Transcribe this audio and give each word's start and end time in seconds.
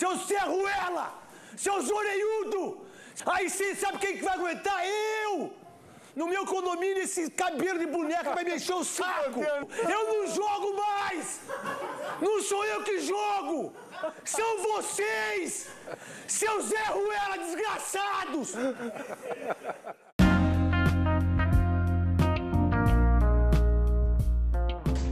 seu 0.00 0.16
Serruela, 0.16 1.06
seu 1.64 1.76
Zoreiudo. 1.82 2.62
Aí 3.26 3.50
sim, 3.50 3.74
sabe 3.74 3.98
quem 3.98 4.16
que 4.16 4.24
vai 4.24 4.34
aguentar? 4.34 4.78
Eu! 5.24 5.52
No 6.16 6.26
meu 6.26 6.44
condomínio, 6.46 7.02
esse 7.02 7.30
cabelo 7.30 7.78
de 7.78 7.86
boneca 7.86 8.34
vai 8.34 8.42
me 8.44 8.54
encher 8.54 8.74
o 8.74 8.82
saco. 8.82 9.40
Eu 9.96 10.02
não 10.10 10.20
jogo 10.38 10.68
mais! 10.76 11.40
Não 12.20 12.42
sou 12.42 12.64
eu 12.64 12.82
que 12.82 12.98
jogo! 13.00 13.74
São 14.24 14.50
vocês! 14.70 15.68
Seus 16.26 16.64
Zé 16.70 16.84
Ruela 16.96 17.36
desgraçados! 17.36 18.54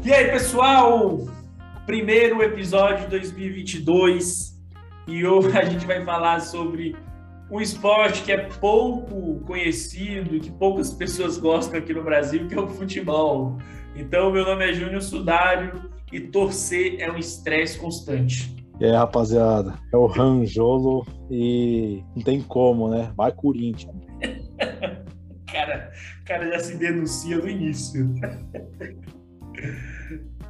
E 0.02 0.14
aí, 0.14 0.30
pessoal? 0.30 1.18
Primeiro 1.84 2.43
episódio 2.43 3.05
de 3.05 3.11
2022 3.11 4.47
e 5.09 5.27
hoje 5.27 5.56
a 5.56 5.64
gente 5.64 5.86
vai 5.86 6.04
falar 6.04 6.40
sobre 6.40 6.94
um 7.50 7.61
esporte 7.61 8.22
que 8.22 8.30
é 8.30 8.46
pouco 8.61 9.40
conhecido, 9.46 10.39
que 10.39 10.50
poucas 10.50 10.93
pessoas 10.93 11.39
gostam 11.39 11.79
aqui 11.79 11.94
no 11.94 12.04
Brasil, 12.04 12.46
que 12.46 12.54
é 12.54 12.61
o 12.61 12.68
futebol. 12.68 13.57
Então, 13.96 14.31
meu 14.31 14.44
nome 14.44 14.68
é 14.68 14.75
Júnior 14.75 15.00
Sudário 15.00 15.90
e 16.12 16.21
torcer 16.21 17.00
é 17.00 17.11
um 17.11 17.17
estresse 17.17 17.79
constante. 17.79 18.54
E 18.79 18.84
aí, 18.84 18.93
rapaziada, 18.93 19.79
é 19.93 19.96
o 19.96 20.07
Ranjolo 20.07 21.07
e 21.31 22.04
não 22.14 22.22
tem 22.22 22.43
como, 22.43 22.90
né? 22.90 23.11
Vai 23.17 23.32
Corinthians. 23.32 23.96
cara, 25.50 25.90
cara 26.26 26.53
já 26.53 26.61
se 26.61 26.76
denuncia 26.76 27.39
no 27.39 27.48
início. 27.48 28.14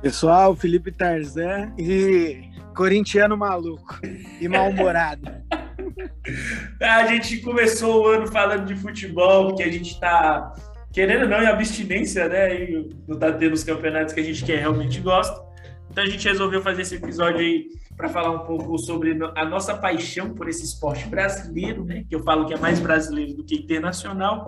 Pessoal, 0.03 0.55
Felipe 0.55 0.93
Tarzan 0.93 1.73
e 1.79 2.49
corintiano 2.79 3.37
maluco 3.37 3.99
e 4.41 4.47
mal-humorado. 4.47 5.23
a 6.81 7.07
gente 7.09 7.39
começou 7.39 8.05
o 8.05 8.07
ano 8.07 8.29
falando 8.29 8.67
de 8.67 8.77
futebol, 8.77 9.57
que 9.57 9.65
a 9.65 9.73
gente 9.73 9.95
está 9.95 10.53
querendo 10.93 11.23
ou 11.23 11.29
não 11.29 11.43
em 11.43 11.47
abstinência, 11.47 12.29
né? 12.29 12.55
E 12.55 12.89
não 13.09 13.19
tá 13.19 13.33
tendo 13.33 13.55
os 13.55 13.65
campeonatos 13.65 14.15
que 14.15 14.21
a 14.21 14.23
gente 14.23 14.45
quer, 14.45 14.61
realmente 14.61 15.01
gosta. 15.01 15.45
Então 15.91 16.05
a 16.05 16.07
gente 16.07 16.29
resolveu 16.29 16.63
fazer 16.63 16.83
esse 16.83 16.95
episódio 16.95 17.41
aí 17.41 17.67
para 17.97 18.09
falar 18.09 18.31
um 18.31 18.47
pouco 18.47 18.79
sobre 18.79 19.19
a 19.35 19.45
nossa 19.45 19.75
paixão 19.75 20.33
por 20.33 20.49
esse 20.49 20.65
esporte 20.65 21.09
brasileiro, 21.09 21.85
né? 21.85 22.05
Que 22.09 22.15
eu 22.15 22.23
falo 22.23 22.47
que 22.47 22.55
é 22.55 22.59
mais 22.59 22.79
brasileiro 22.79 23.35
do 23.35 23.45
que 23.45 23.57
internacional, 23.57 24.47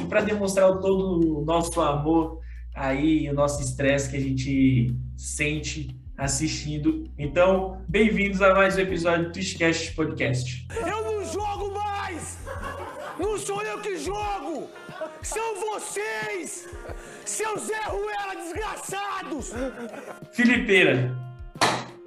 e 0.00 0.04
para 0.06 0.22
demonstrar 0.22 0.78
todo 0.78 1.40
o 1.40 1.44
nosso 1.44 1.78
amor 1.82 2.40
aí, 2.74 3.28
o 3.28 3.34
nosso 3.34 3.60
estresse 3.62 4.10
que 4.10 4.16
a 4.16 4.20
gente 4.20 4.96
sente 5.14 5.95
assistindo. 6.16 7.04
Então, 7.18 7.82
bem-vindos 7.88 8.40
a 8.40 8.54
mais 8.54 8.76
um 8.76 8.80
episódio 8.80 9.26
do 9.26 9.32
Twitchcast 9.32 9.92
Podcast. 9.94 10.66
Eu 10.74 11.04
não 11.04 11.24
jogo 11.24 11.72
mais! 11.74 12.38
Não 13.18 13.38
sou 13.38 13.62
eu 13.62 13.78
que 13.80 13.98
jogo! 13.98 14.68
São 15.22 15.54
vocês! 15.60 16.68
Seus 17.24 17.66
Zé 17.66 17.80
Ruela 17.86 18.34
desgraçados! 18.36 19.52
Filipeira, 20.32 21.14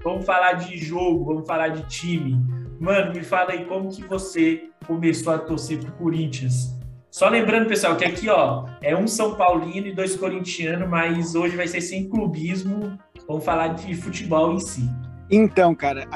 vamos 0.04 0.26
falar 0.26 0.54
de 0.54 0.78
jogo, 0.78 1.26
vamos 1.26 1.48
falar 1.48 1.70
de 1.70 1.88
time. 1.88 2.36
Mano, 2.80 3.14
me 3.14 3.24
fala 3.24 3.52
aí 3.52 3.66
como 3.66 3.90
que 3.90 4.04
você 4.06 4.70
começou 4.88 5.34
a 5.34 5.38
torcer 5.38 5.80
pro 5.80 5.92
Corinthians. 5.94 6.80
Só 7.12 7.28
lembrando, 7.28 7.68
pessoal, 7.68 7.96
que 7.96 8.06
aqui, 8.06 8.30
ó, 8.30 8.66
é 8.82 8.96
um 8.96 9.08
São 9.08 9.36
Paulino 9.36 9.88
e 9.88 9.94
dois 9.94 10.16
corintianos, 10.16 10.88
mas 10.88 11.34
hoje 11.34 11.56
vai 11.56 11.68
ser 11.68 11.82
sem 11.82 12.08
clubismo. 12.08 12.98
Vamos 13.30 13.46
falar 13.46 13.68
de 13.76 13.94
futebol 13.94 14.56
em 14.56 14.60
si. 14.60 14.90
Então, 15.30 15.76
cara, 15.76 16.08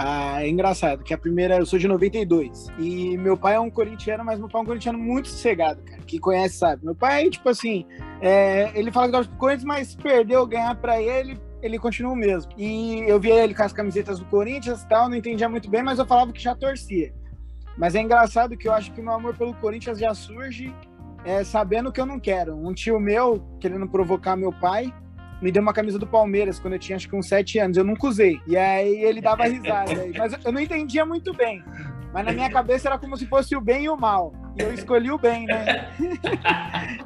é 0.42 0.50
engraçado 0.50 1.04
que 1.04 1.14
a 1.14 1.18
primeira, 1.18 1.58
eu 1.58 1.66
sou 1.68 1.78
de 1.78 1.88
92 1.88 2.70
e 2.80 3.16
meu 3.20 3.38
pai 3.38 3.54
é 3.54 3.60
um 3.60 3.70
corintiano, 3.70 4.26
mas 4.26 4.40
meu 4.40 4.50
pai 4.50 4.60
é 4.60 4.64
um 4.64 4.66
corintiano 4.66 4.98
muito 4.98 5.28
sossegado, 5.28 5.80
cara. 5.84 6.02
Que 6.08 6.18
conhece 6.18 6.58
sabe. 6.58 6.84
Meu 6.84 6.96
pai, 6.96 7.30
tipo 7.30 7.48
assim, 7.48 7.86
é, 8.20 8.72
ele 8.74 8.92
fala 8.92 9.06
que 9.06 9.12
gosta 9.12 9.32
do 9.32 9.38
Corinthians, 9.38 9.64
mas 9.64 9.96
perdeu, 9.96 10.44
ganhar 10.48 10.74
para 10.74 11.00
ele, 11.00 11.40
ele 11.62 11.78
continua 11.78 12.14
o 12.14 12.16
mesmo. 12.16 12.52
E 12.58 13.02
eu 13.08 13.20
via 13.20 13.44
ele 13.44 13.54
com 13.54 13.62
as 13.62 13.72
camisetas 13.72 14.18
do 14.18 14.26
Corinthians 14.26 14.82
e 14.82 14.88
tal, 14.88 15.08
não 15.08 15.16
entendia 15.16 15.48
muito 15.48 15.70
bem, 15.70 15.84
mas 15.84 16.00
eu 16.00 16.08
falava 16.08 16.34
que 16.34 16.42
já 16.42 16.56
torcia. 16.56 17.14
Mas 17.78 17.94
é 17.94 18.02
engraçado 18.02 18.58
que 18.58 18.68
eu 18.68 18.74
acho 18.74 18.92
que 18.92 19.04
meu 19.04 19.14
amor 19.14 19.38
pelo 19.38 19.54
Corinthians 19.54 20.00
já 20.00 20.16
surge 20.16 20.74
é, 21.24 21.44
sabendo 21.44 21.92
que 21.92 22.02
eu 22.02 22.08
não 22.08 22.20
quero. 22.20 22.56
Um 22.56 22.74
tio 22.74 23.00
meu, 23.00 23.40
querendo 23.60 23.88
provocar 23.88 24.36
meu 24.36 24.52
pai, 24.52 24.92
me 25.44 25.52
deu 25.52 25.62
uma 25.62 25.74
camisa 25.74 26.00
do 26.00 26.08
Palmeiras 26.08 26.58
quando 26.58 26.76
eu 26.76 26.80
tinha 26.80 26.96
acho 26.96 27.10
que 27.10 27.16
uns 27.18 27.28
sete 27.28 27.60
anos. 27.60 27.76
Eu 27.76 27.84
nunca 27.84 28.08
usei. 28.08 28.40
E 28.48 28.56
aí 28.56 29.04
ele 29.04 29.20
dava 29.20 29.44
risada. 29.44 29.92
Mas 30.18 30.34
eu 30.42 30.54
não 30.54 30.62
entendia 30.62 31.06
muito 31.06 31.34
bem. 31.34 31.62
Mas 32.14 32.26
na 32.26 32.32
minha 32.32 32.50
cabeça 32.50 32.88
era 32.88 32.98
como 32.98 33.18
se 33.18 33.26
fosse 33.26 33.54
o 33.54 33.60
bem 33.60 33.84
e 33.84 33.90
o 33.90 33.98
mal. 33.98 34.34
E 34.58 34.62
eu 34.62 34.74
escolhi 34.74 35.12
o 35.12 35.18
bem, 35.18 35.46
né? 35.46 35.90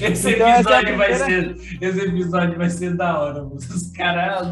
Esse 0.00 0.34
então, 0.34 0.48
episódio 0.48 0.94
então, 0.94 0.96
vai 0.96 1.14
ser. 1.14 1.56
Esse 1.80 2.00
episódio 2.00 2.56
vai 2.56 2.70
ser 2.70 2.96
da 2.96 3.20
hora, 3.20 3.44
os 3.44 3.90
caras. 3.90 4.48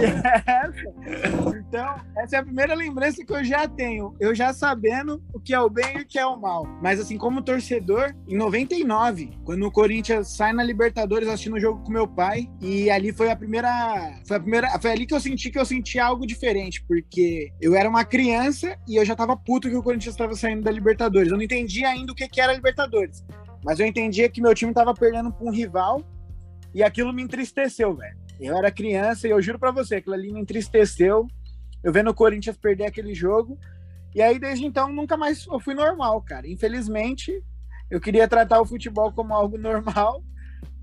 essa. 0.46 1.58
Então, 1.58 1.94
essa 2.16 2.36
é 2.36 2.38
a 2.38 2.42
primeira 2.42 2.74
lembrança 2.74 3.24
que 3.24 3.32
eu 3.32 3.44
já 3.44 3.68
tenho. 3.68 4.14
Eu 4.18 4.34
já 4.34 4.52
sabendo 4.52 5.22
o 5.32 5.40
que 5.40 5.54
é 5.54 5.60
o 5.60 5.70
bem 5.70 5.98
e 5.98 6.02
o 6.02 6.06
que 6.06 6.18
é 6.18 6.26
o 6.26 6.38
mal. 6.38 6.66
Mas 6.82 7.00
assim, 7.00 7.16
como 7.16 7.42
torcedor, 7.42 8.14
em 8.28 8.36
99, 8.36 9.30
quando 9.44 9.66
o 9.66 9.70
Corinthians 9.70 10.36
sai 10.36 10.52
na 10.52 10.62
Libertadores 10.62 11.28
assistindo 11.28 11.56
o 11.56 11.60
jogo 11.60 11.82
com 11.82 11.92
meu 11.92 12.08
pai, 12.08 12.48
e 12.60 12.90
ali 12.90 13.12
foi 13.12 13.30
a 13.30 13.36
primeira. 13.36 13.70
Foi 14.26 14.36
a 14.36 14.40
primeira. 14.40 14.78
Foi 14.78 14.90
ali 14.90 15.06
que 15.06 15.14
eu 15.14 15.20
senti 15.20 15.50
que 15.50 15.58
eu 15.58 15.64
senti 15.64 15.98
algo 15.98 16.26
diferente, 16.26 16.82
porque 16.84 17.52
eu 17.60 17.74
era 17.74 17.88
uma 17.88 18.04
criança 18.04 18.76
e 18.88 18.96
eu 18.96 19.04
já 19.04 19.14
tava 19.14 19.36
puto 19.36 19.68
que 19.68 19.76
o 19.76 19.82
Corinthians 19.82 20.14
estava 20.14 20.34
saindo 20.34 20.62
da 20.62 20.70
Libertadores. 20.70 21.30
Eu 21.30 21.36
não 21.36 21.44
entendia 21.44 21.88
ainda 21.88 22.12
o 22.12 22.14
que, 22.14 22.28
que 22.28 22.40
era 22.40 22.52
Libertadores. 22.52 23.24
Mas 23.64 23.78
eu 23.78 23.86
entendia 23.86 24.28
que 24.28 24.40
meu 24.40 24.54
time 24.54 24.72
tava 24.72 24.94
perdendo 24.94 25.32
pra 25.32 25.46
um 25.46 25.50
rival 25.50 26.02
e 26.74 26.82
aquilo 26.82 27.12
me 27.12 27.22
entristeceu, 27.22 27.94
velho. 27.94 28.16
Eu 28.40 28.56
era 28.56 28.70
criança 28.70 29.28
e 29.28 29.30
eu 29.30 29.42
juro 29.42 29.58
para 29.58 29.70
você, 29.70 29.96
aquilo 29.96 30.14
ali 30.14 30.32
me 30.32 30.40
entristeceu. 30.40 31.26
Eu 31.84 31.92
vendo 31.92 32.10
o 32.10 32.14
Corinthians 32.14 32.56
perder 32.56 32.86
aquele 32.86 33.14
jogo. 33.14 33.58
E 34.14 34.22
aí, 34.22 34.38
desde 34.38 34.64
então, 34.64 34.92
nunca 34.92 35.16
mais 35.16 35.46
eu 35.46 35.60
fui 35.60 35.74
normal, 35.74 36.20
cara. 36.22 36.48
Infelizmente, 36.48 37.42
eu 37.90 38.00
queria 38.00 38.26
tratar 38.26 38.60
o 38.60 38.66
futebol 38.66 39.12
como 39.12 39.34
algo 39.34 39.58
normal, 39.58 40.24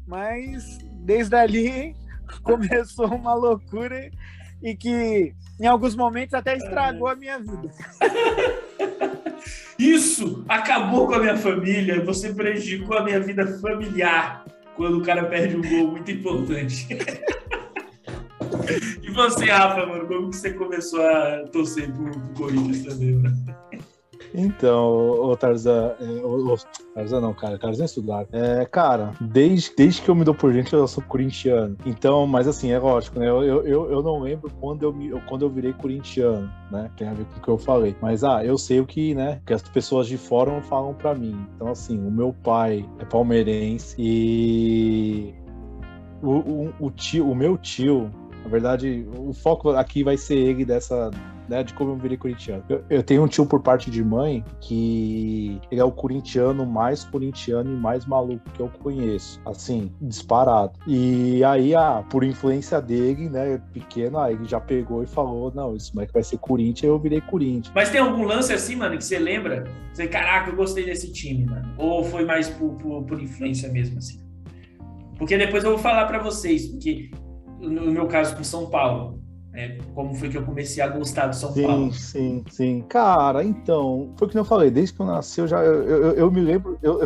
mas 0.05 0.77
desde 1.03 1.35
ali 1.35 1.95
começou 2.43 3.07
uma 3.07 3.33
loucura 3.33 4.11
e 4.61 4.75
que 4.75 5.33
em 5.59 5.65
alguns 5.65 5.95
momentos 5.95 6.33
até 6.33 6.55
estragou 6.55 7.07
a 7.07 7.15
minha 7.15 7.39
vida. 7.39 7.69
Isso 9.77 10.43
acabou 10.47 11.07
com 11.07 11.15
a 11.15 11.19
minha 11.19 11.37
família, 11.37 12.03
você 12.03 12.33
prejudicou 12.33 12.97
a 12.97 13.03
minha 13.03 13.19
vida 13.19 13.45
familiar 13.59 14.45
quando 14.75 14.99
o 14.99 15.03
cara 15.03 15.25
perde 15.25 15.55
um 15.55 15.61
gol 15.61 15.91
muito 15.91 16.11
importante. 16.11 16.87
e 19.01 19.11
você, 19.11 19.45
Rafa, 19.45 19.85
mano, 19.85 20.07
como 20.07 20.29
que 20.29 20.37
você 20.37 20.53
começou 20.53 21.01
a 21.01 21.45
torcer 21.51 21.91
pro, 21.93 22.11
pro 22.11 22.45
Corinthians 22.45 22.93
também, 22.93 23.15
mano? 23.15 23.57
Então, 24.33 25.09
o 25.21 25.35
Tarzan, 25.35 25.95
é, 25.99 26.93
Tarzan 26.93 27.21
não, 27.21 27.33
cara, 27.33 27.57
Tarzan 27.57 27.83
é 27.83 27.85
estudar. 27.85 28.25
É, 28.31 28.65
cara, 28.65 29.11
desde, 29.19 29.73
desde 29.75 30.01
que 30.01 30.09
eu 30.09 30.15
me 30.15 30.23
dou 30.23 30.33
por 30.33 30.53
gente, 30.53 30.73
eu 30.73 30.87
sou 30.87 31.03
corintiano. 31.03 31.77
Então, 31.85 32.27
mas 32.27 32.47
assim, 32.47 32.71
é 32.71 32.79
lógico, 32.79 33.19
né? 33.19 33.27
Eu, 33.27 33.43
eu, 33.43 33.91
eu 33.91 34.03
não 34.03 34.19
lembro 34.19 34.51
quando 34.59 34.83
eu, 34.83 34.93
me, 34.93 35.09
quando 35.21 35.43
eu 35.43 35.49
virei 35.49 35.73
corintiano, 35.73 36.51
né? 36.71 36.89
Tem 36.97 37.07
a 37.07 37.13
ver 37.13 37.25
com 37.25 37.39
o 37.39 37.41
que 37.41 37.47
eu 37.47 37.57
falei. 37.57 37.95
Mas, 38.01 38.23
ah, 38.23 38.43
eu 38.43 38.57
sei 38.57 38.79
o 38.79 38.85
que, 38.85 39.15
né? 39.15 39.41
Que 39.45 39.53
as 39.53 39.61
pessoas 39.61 40.07
de 40.07 40.17
fora 40.17 40.61
falam 40.63 40.93
para 40.93 41.15
mim. 41.15 41.47
Então, 41.55 41.69
assim, 41.69 41.97
o 41.97 42.11
meu 42.11 42.33
pai 42.43 42.87
é 42.99 43.05
palmeirense 43.05 43.95
e 43.97 45.33
o, 46.21 46.31
o, 46.31 46.73
o, 46.79 46.91
tio, 46.91 47.29
o 47.29 47.35
meu 47.35 47.57
tio, 47.57 48.11
na 48.47 48.51
verdade, 48.51 49.05
o 49.13 49.33
foco 49.33 49.71
aqui 49.71 50.05
vai 50.05 50.15
ser 50.15 50.35
ele 50.35 50.63
dessa, 50.63 51.11
né, 51.49 51.63
de 51.63 51.73
como 51.73 51.91
eu 51.91 51.97
virei 51.97 52.17
corintiano. 52.17 52.63
Eu, 52.69 52.81
eu, 52.89 53.03
tenho 53.03 53.21
um 53.21 53.27
tio 53.27 53.45
por 53.45 53.61
parte 53.61 53.91
de 53.91 54.01
mãe 54.01 54.41
que 54.61 55.59
ele 55.69 55.81
é 55.81 55.83
o 55.83 55.91
corintiano 55.91 56.65
mais 56.65 57.03
corintiano 57.03 57.69
e 57.73 57.75
mais 57.75 58.05
maluco 58.05 58.49
que 58.53 58.61
eu 58.61 58.69
conheço, 58.81 59.41
assim, 59.45 59.91
disparado. 60.01 60.71
E 60.87 61.43
aí, 61.43 61.75
ah, 61.75 62.05
por 62.09 62.23
influência 62.23 62.81
dele, 62.81 63.27
né, 63.27 63.61
pequeno, 63.73 64.17
aí 64.17 64.33
ele 64.33 64.45
já 64.45 64.61
pegou 64.61 65.03
e 65.03 65.07
falou, 65.07 65.51
não, 65.53 65.75
isso 65.75 65.93
moleque 65.93 66.13
vai 66.13 66.23
ser 66.23 66.37
Corinthians, 66.37 66.89
eu 66.89 66.97
virei 66.97 67.19
Corinthians. 67.19 67.69
Mas 67.75 67.89
tem 67.89 67.99
algum 67.99 68.23
lance 68.23 68.53
assim, 68.53 68.77
mano, 68.77 68.97
que 68.97 69.03
você 69.03 69.19
lembra? 69.19 69.65
Você, 69.91 70.07
caraca, 70.07 70.51
eu 70.51 70.55
gostei 70.55 70.85
desse 70.85 71.11
time, 71.11 71.45
mano. 71.45 71.73
Ou 71.77 72.01
foi 72.01 72.23
mais 72.23 72.47
por, 72.47 72.75
por, 72.75 73.03
por 73.03 73.21
influência 73.21 73.69
mesmo, 73.69 73.97
assim? 73.97 74.25
Porque 75.17 75.37
depois 75.37 75.65
eu 75.65 75.71
vou 75.71 75.79
falar 75.79 76.05
para 76.05 76.19
vocês, 76.19 76.67
porque 76.67 77.09
no 77.59 77.91
meu 77.91 78.07
caso 78.07 78.35
com 78.35 78.43
São 78.43 78.69
Paulo, 78.69 79.21
né? 79.51 79.77
Como 79.93 80.13
foi 80.13 80.29
que 80.29 80.37
eu 80.37 80.45
comecei 80.45 80.83
a 80.83 80.87
gostar 80.87 81.27
do 81.27 81.35
São 81.35 81.51
sim, 81.51 81.63
Paulo? 81.63 81.93
Sim, 81.93 82.43
sim, 82.49 82.81
Cara, 82.87 83.43
então, 83.43 84.13
foi 84.17 84.27
o 84.27 84.31
que 84.31 84.37
eu 84.37 84.45
falei, 84.45 84.69
desde 84.69 84.93
que 84.93 85.01
eu 85.01 85.05
nasci, 85.05 85.41
eu 85.41 85.47
já 85.47 85.63
eu, 85.63 85.83
eu, 85.83 86.11
eu 86.13 86.31
me 86.31 86.41
lembro, 86.41 86.77
eu, 86.81 87.01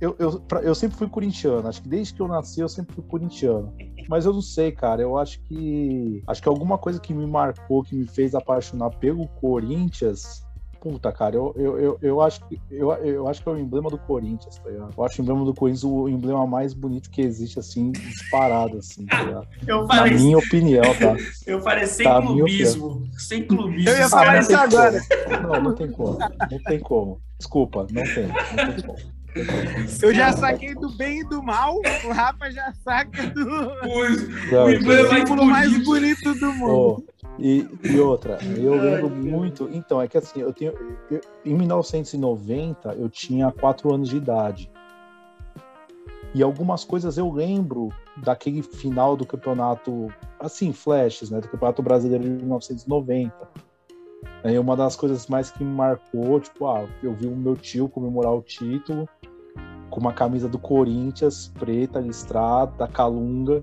eu, 0.00 0.16
eu, 0.18 0.42
eu 0.62 0.74
sempre 0.74 0.96
fui 0.96 1.08
corintiano. 1.08 1.68
Acho 1.68 1.82
que 1.82 1.88
desde 1.88 2.14
que 2.14 2.20
eu 2.20 2.28
nasci 2.28 2.60
eu 2.60 2.68
sempre 2.68 2.94
fui 2.94 3.04
corintiano. 3.04 3.74
Mas 4.08 4.24
eu 4.24 4.32
não 4.32 4.40
sei, 4.40 4.72
cara. 4.72 5.02
Eu 5.02 5.18
acho 5.18 5.40
que. 5.42 6.22
Acho 6.26 6.42
que 6.42 6.48
alguma 6.48 6.78
coisa 6.78 6.98
que 6.98 7.12
me 7.12 7.26
marcou, 7.26 7.82
que 7.82 7.94
me 7.94 8.06
fez 8.06 8.34
apaixonar 8.34 8.90
pelo 8.98 9.28
Corinthians 9.28 10.42
puta, 10.80 11.12
cara, 11.12 11.36
eu, 11.36 11.52
eu, 11.56 11.78
eu, 11.78 11.98
eu, 12.00 12.20
acho 12.20 12.40
que, 12.46 12.60
eu, 12.70 12.90
eu 12.92 13.28
acho 13.28 13.42
que 13.42 13.48
é 13.48 13.52
o 13.52 13.58
emblema 13.58 13.90
do 13.90 13.98
Corinthians, 13.98 14.56
tá 14.58 14.70
ligado? 14.70 14.94
Eu 14.96 15.04
acho 15.04 15.20
o 15.20 15.22
emblema 15.22 15.44
do 15.44 15.54
Corinthians 15.54 15.84
o 15.84 16.08
emblema 16.08 16.46
mais 16.46 16.72
bonito 16.72 17.10
que 17.10 17.20
existe, 17.20 17.58
assim, 17.58 17.92
disparado, 17.92 18.78
assim, 18.78 19.04
tá 19.06 19.22
ligado? 19.22 19.48
Eu 19.66 19.86
falei, 19.86 20.14
Na 20.14 20.20
minha 20.20 20.38
opinião, 20.38 20.82
tá? 20.82 21.16
Eu 21.46 21.60
falei 21.60 21.86
sem 21.86 22.06
tá, 22.06 22.20
clubismo. 22.22 23.06
Sem 23.18 23.46
clubismo. 23.46 23.90
Eu 23.90 23.98
ia 23.98 24.08
falar 24.08 24.38
isso 24.38 24.56
agora. 24.56 25.00
Não, 25.42 25.62
não 25.62 25.74
tem 25.74 25.90
como. 25.90 26.18
Não 26.18 26.62
tem 26.64 26.80
como. 26.80 27.20
Desculpa, 27.38 27.86
não 27.90 28.02
tem. 28.02 28.26
Não 28.26 28.74
tem 28.74 28.82
como. 28.86 29.19
Eu 30.02 30.14
já 30.14 30.32
saquei 30.32 30.74
do 30.74 30.90
bem 30.90 31.20
e 31.20 31.24
do 31.24 31.42
mal, 31.42 31.76
o 32.04 32.12
Rafa 32.12 32.50
já 32.50 32.72
saca 32.84 33.26
do. 33.28 33.46
O, 33.86 34.64
o 34.64 34.70
emblema 34.70 35.44
mais 35.44 35.84
bonito 35.84 36.34
do 36.34 36.52
mundo. 36.54 37.04
Oh, 37.06 37.20
e, 37.38 37.66
e, 37.84 37.98
outra, 37.98 38.38
eu 38.56 38.74
lembro 38.74 39.10
muito. 39.10 39.68
Então, 39.72 40.00
é 40.00 40.08
que 40.08 40.18
assim, 40.18 40.40
eu 40.40 40.52
tenho. 40.52 40.72
Eu, 41.10 41.20
em 41.44 41.54
1990, 41.54 42.94
eu 42.94 43.08
tinha 43.08 43.50
4 43.50 43.94
anos 43.94 44.08
de 44.08 44.16
idade. 44.16 44.70
E 46.34 46.42
algumas 46.42 46.84
coisas 46.84 47.18
eu 47.18 47.30
lembro 47.32 47.90
daquele 48.16 48.62
final 48.62 49.16
do 49.16 49.26
campeonato, 49.26 50.12
assim, 50.38 50.72
flashes, 50.72 51.30
né? 51.30 51.40
Do 51.40 51.48
Campeonato 51.48 51.82
Brasileiro 51.82 52.22
de 52.22 52.30
1990. 52.30 53.34
É 54.42 54.58
uma 54.58 54.76
das 54.76 54.96
coisas 54.96 55.26
mais 55.26 55.50
que 55.50 55.62
me 55.62 55.70
marcou, 55.70 56.40
tipo, 56.40 56.66
ah, 56.66 56.86
eu 57.02 57.14
vi 57.14 57.26
o 57.26 57.36
meu 57.36 57.56
tio 57.56 57.88
comemorar 57.88 58.32
o 58.32 58.42
título 58.42 59.08
com 59.90 60.00
uma 60.00 60.12
camisa 60.12 60.48
do 60.48 60.58
Corinthians, 60.58 61.52
preta, 61.58 61.98
listrada, 61.98 62.72
da 62.78 62.88
Calunga. 62.88 63.62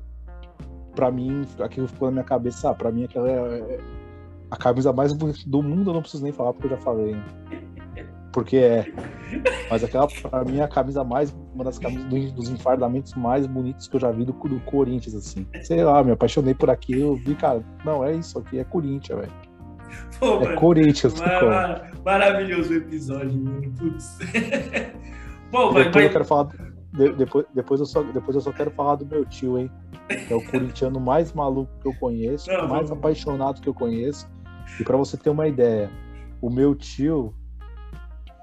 Pra 0.93 1.11
mim, 1.11 1.45
aquilo 1.59 1.87
ficou 1.87 2.07
na 2.07 2.13
minha 2.13 2.23
cabeça, 2.23 2.69
ah, 2.69 2.73
pra 2.73 2.91
mim 2.91 3.03
aquela 3.05 3.29
é, 3.29 3.59
é 3.59 3.79
a 4.49 4.57
camisa 4.57 4.93
mais 4.93 5.13
bonita 5.13 5.39
do 5.45 5.61
mundo, 5.61 5.89
eu 5.89 5.93
não 5.93 6.01
preciso 6.01 6.23
nem 6.23 6.31
falar 6.31 6.53
porque 6.53 6.67
eu 6.67 6.71
já 6.71 6.77
falei. 6.77 7.13
Né? 7.13 7.23
Porque 8.31 8.57
é. 8.57 8.85
Mas 9.69 9.83
aquela, 9.83 10.07
pra 10.07 10.45
mim, 10.45 10.59
é 10.59 10.63
a 10.63 10.67
camisa 10.67 11.03
mais. 11.03 11.35
Uma 11.53 11.63
das 11.63 11.79
camisas 11.79 12.31
dos 12.33 12.49
enfardamentos 12.49 13.15
mais 13.15 13.47
bonitos 13.47 13.87
que 13.87 13.95
eu 13.95 13.99
já 13.99 14.11
vi 14.11 14.25
do, 14.25 14.31
do 14.31 14.59
Corinthians, 14.61 15.15
assim. 15.15 15.47
Sei 15.63 15.83
lá, 15.83 16.03
me 16.03 16.11
apaixonei 16.11 16.53
por 16.53 16.69
aquilo. 16.69 17.15
Vi, 17.15 17.33
cara, 17.33 17.63
não, 17.83 18.03
é 18.03 18.13
isso 18.13 18.37
aqui, 18.37 18.59
é 18.59 18.63
Corinthians, 18.63 19.19
velho. 19.19 19.33
Pô, 20.19 20.41
é 20.41 20.55
Corinthians. 20.55 21.19
Mar 21.19 21.91
maravilhoso 22.03 22.73
o 22.73 22.77
episódio, 22.77 23.37
mano. 23.39 23.71
Putz. 23.77 24.17
Pô, 25.51 25.67
depois 25.73 25.93
vai... 25.93 26.05
eu 26.05 26.11
quero 26.11 26.25
falar. 26.25 26.49
De, 26.93 27.11
depois, 27.13 27.45
depois, 27.53 27.79
eu 27.79 27.85
só, 27.85 28.01
depois 28.01 28.35
eu 28.35 28.41
só 28.41 28.51
quero 28.51 28.71
falar 28.71 28.95
do 28.95 29.05
meu 29.05 29.25
tio, 29.25 29.57
hein? 29.57 29.69
Que 30.07 30.33
é 30.33 30.35
o 30.35 30.43
corintiano 30.45 30.99
mais 30.99 31.33
maluco 31.33 31.71
que 31.81 31.87
eu 31.87 31.93
conheço, 31.95 32.49
não, 32.51 32.67
mais 32.67 32.89
apaixonado 32.89 33.61
que 33.61 33.67
eu 33.67 33.73
conheço. 33.73 34.27
E 34.79 34.83
para 34.83 34.97
você 34.97 35.17
ter 35.17 35.29
uma 35.29 35.47
ideia, 35.47 35.89
o 36.41 36.49
meu 36.49 36.73
tio. 36.75 37.33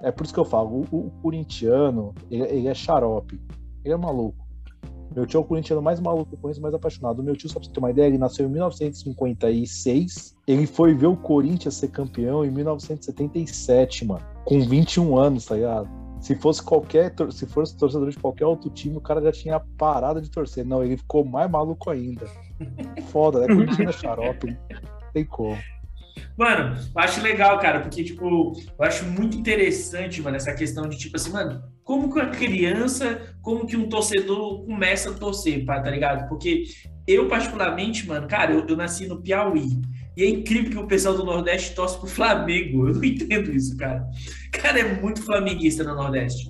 É 0.02 0.12
por 0.12 0.25
isso 0.25 0.35
que 0.35 0.41
eu 0.41 0.44
falo, 0.44 0.87
o, 0.93 1.06
o 1.06 1.11
corintiano, 1.23 2.14
ele, 2.31 2.43
ele 2.44 2.69
é 2.69 2.75
xarope. 2.75 3.41
Ele 3.82 3.94
é 3.94 3.96
maluco. 3.96 4.44
Meu 5.14 5.26
tio 5.26 5.38
é 5.38 5.40
o 5.40 5.44
corintiano 5.44 5.81
mais 5.81 6.00
maluco 6.00 6.26
que 6.26 6.34
eu 6.34 6.38
conheço, 6.38 6.61
mais 6.61 6.75
apaixonado. 6.75 7.22
Meu 7.22 7.37
tio, 7.37 7.49
só 7.49 7.61
pra 7.61 7.69
você 7.69 7.72
ter 7.72 7.78
uma 7.78 7.90
ideia, 7.90 8.08
ele 8.08 8.19
nasceu 8.19 8.46
em 8.46 8.50
1956. 8.50 10.37
Ele 10.46 10.66
foi 10.66 10.94
ver 10.94 11.06
o 11.06 11.16
Corinthians 11.16 11.76
ser 11.76 11.88
campeão 11.88 12.44
em 12.44 12.50
1977, 12.50 14.05
mano. 14.05 14.25
Com 14.44 14.61
21 14.61 15.16
anos, 15.16 15.46
tá 15.46 15.55
ligado? 15.55 15.88
Se 16.20 16.34
fosse 16.34 16.62
qualquer, 16.62 17.14
se 17.31 17.46
fosse 17.46 17.76
torcedor 17.76 18.11
de 18.11 18.19
qualquer 18.19 18.46
outro 18.46 18.70
time, 18.70 18.96
o 18.96 19.00
cara 19.00 19.20
já 19.20 19.31
tinha 19.31 19.61
parado 19.78 20.20
de 20.20 20.31
torcer. 20.31 20.64
Não, 20.64 20.82
ele 20.82 20.96
ficou 20.96 21.25
mais 21.25 21.50
maluco 21.50 21.90
ainda. 21.90 22.26
Foda, 23.08 23.40
né? 23.40 23.46
Corinthians 23.46 23.88
é 23.88 23.93
xarope. 23.93 24.46
Não 24.49 25.12
tem 25.12 25.25
como. 25.25 25.56
Mano, 26.37 26.76
eu 26.76 27.00
acho 27.00 27.22
legal, 27.22 27.58
cara, 27.58 27.81
porque, 27.81 28.02
tipo, 28.02 28.52
eu 28.78 28.84
acho 28.84 29.05
muito 29.05 29.37
interessante, 29.37 30.20
mano, 30.20 30.37
essa 30.37 30.52
questão 30.52 30.88
de, 30.88 30.99
tipo 30.99 31.16
assim, 31.16 31.31
mano, 31.31 31.62
como 31.82 32.12
que 32.12 32.19
uma 32.19 32.31
criança, 32.31 33.37
como 33.43 33.66
que 33.66 33.76
um 33.76 33.88
torcedor 33.88 34.64
começa 34.64 35.11
a 35.11 35.14
torcer, 35.14 35.64
tá 35.64 35.78
ligado? 35.82 36.28
Porque 36.28 36.64
eu, 37.06 37.28
particularmente, 37.28 38.06
mano, 38.06 38.26
cara, 38.26 38.52
eu, 38.52 38.66
eu 38.66 38.76
nasci 38.76 39.06
no 39.06 39.20
Piauí. 39.20 39.81
E 40.16 40.22
é 40.22 40.28
incrível 40.28 40.70
que 40.70 40.78
o 40.78 40.87
pessoal 40.87 41.16
do 41.16 41.25
Nordeste 41.25 41.75
torce 41.75 41.99
pro 41.99 42.06
Flamengo. 42.06 42.88
Eu 42.88 42.94
não 42.94 43.02
entendo 43.05 43.52
isso, 43.52 43.76
cara. 43.76 44.08
Cara, 44.52 44.81
é 44.81 45.00
muito 45.00 45.22
flamenguista 45.22 45.84
no 45.84 45.94
Nordeste. 45.94 46.49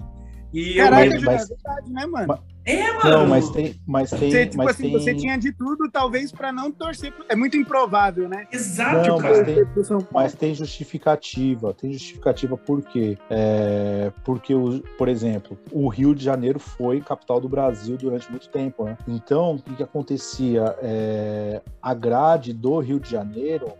E 0.53 0.75
Caraca, 0.75 1.07
eu... 1.07 1.23
mas, 1.23 1.51
é 1.51 1.55
verdade, 1.55 1.91
né, 1.91 2.07
mano? 2.07 2.54
É, 2.65 2.93
mano. 2.93 3.11
Não, 3.11 3.27
mas 3.27 3.51
tem. 3.51 3.75
Mas 3.87 4.11
tem 4.11 4.31
você, 4.31 4.47
tipo 4.47 4.65
mas 4.65 4.71
assim, 4.71 4.83
tem... 4.85 4.93
você 4.93 5.15
tinha 5.15 5.37
de 5.37 5.53
tudo, 5.53 5.91
talvez, 5.91 6.33
para 6.33 6.51
não 6.51 6.71
torcer. 6.73 7.13
É 7.29 7.37
muito 7.37 7.57
improvável, 7.57 8.29
né? 8.29 8.47
Exato, 8.51 9.09
não, 9.09 9.21
mas, 9.21 9.41
tem, 9.45 9.67
mas 10.11 10.35
tem 10.35 10.55
justificativa. 10.55 11.75
Tem 11.75 11.93
justificativa 11.93 12.57
por 12.57 12.83
quê? 12.83 13.19
É, 13.29 14.11
porque, 14.25 14.55
o, 14.55 14.81
por 14.97 15.09
exemplo, 15.09 15.59
o 15.71 15.89
Rio 15.89 16.15
de 16.15 16.25
Janeiro 16.25 16.59
foi 16.59 17.01
capital 17.01 17.41
do 17.41 17.49
Brasil 17.49 17.97
durante 17.99 18.31
muito 18.31 18.49
tempo, 18.49 18.85
né? 18.85 18.97
Então, 19.07 19.57
o 19.57 19.63
que, 19.63 19.77
que 19.77 19.83
acontecia? 19.83 20.75
É, 20.81 21.61
a 21.83 21.93
grade 21.93 22.53
do 22.53 22.79
Rio 22.79 22.99
de 22.99 23.11
Janeiro. 23.11 23.73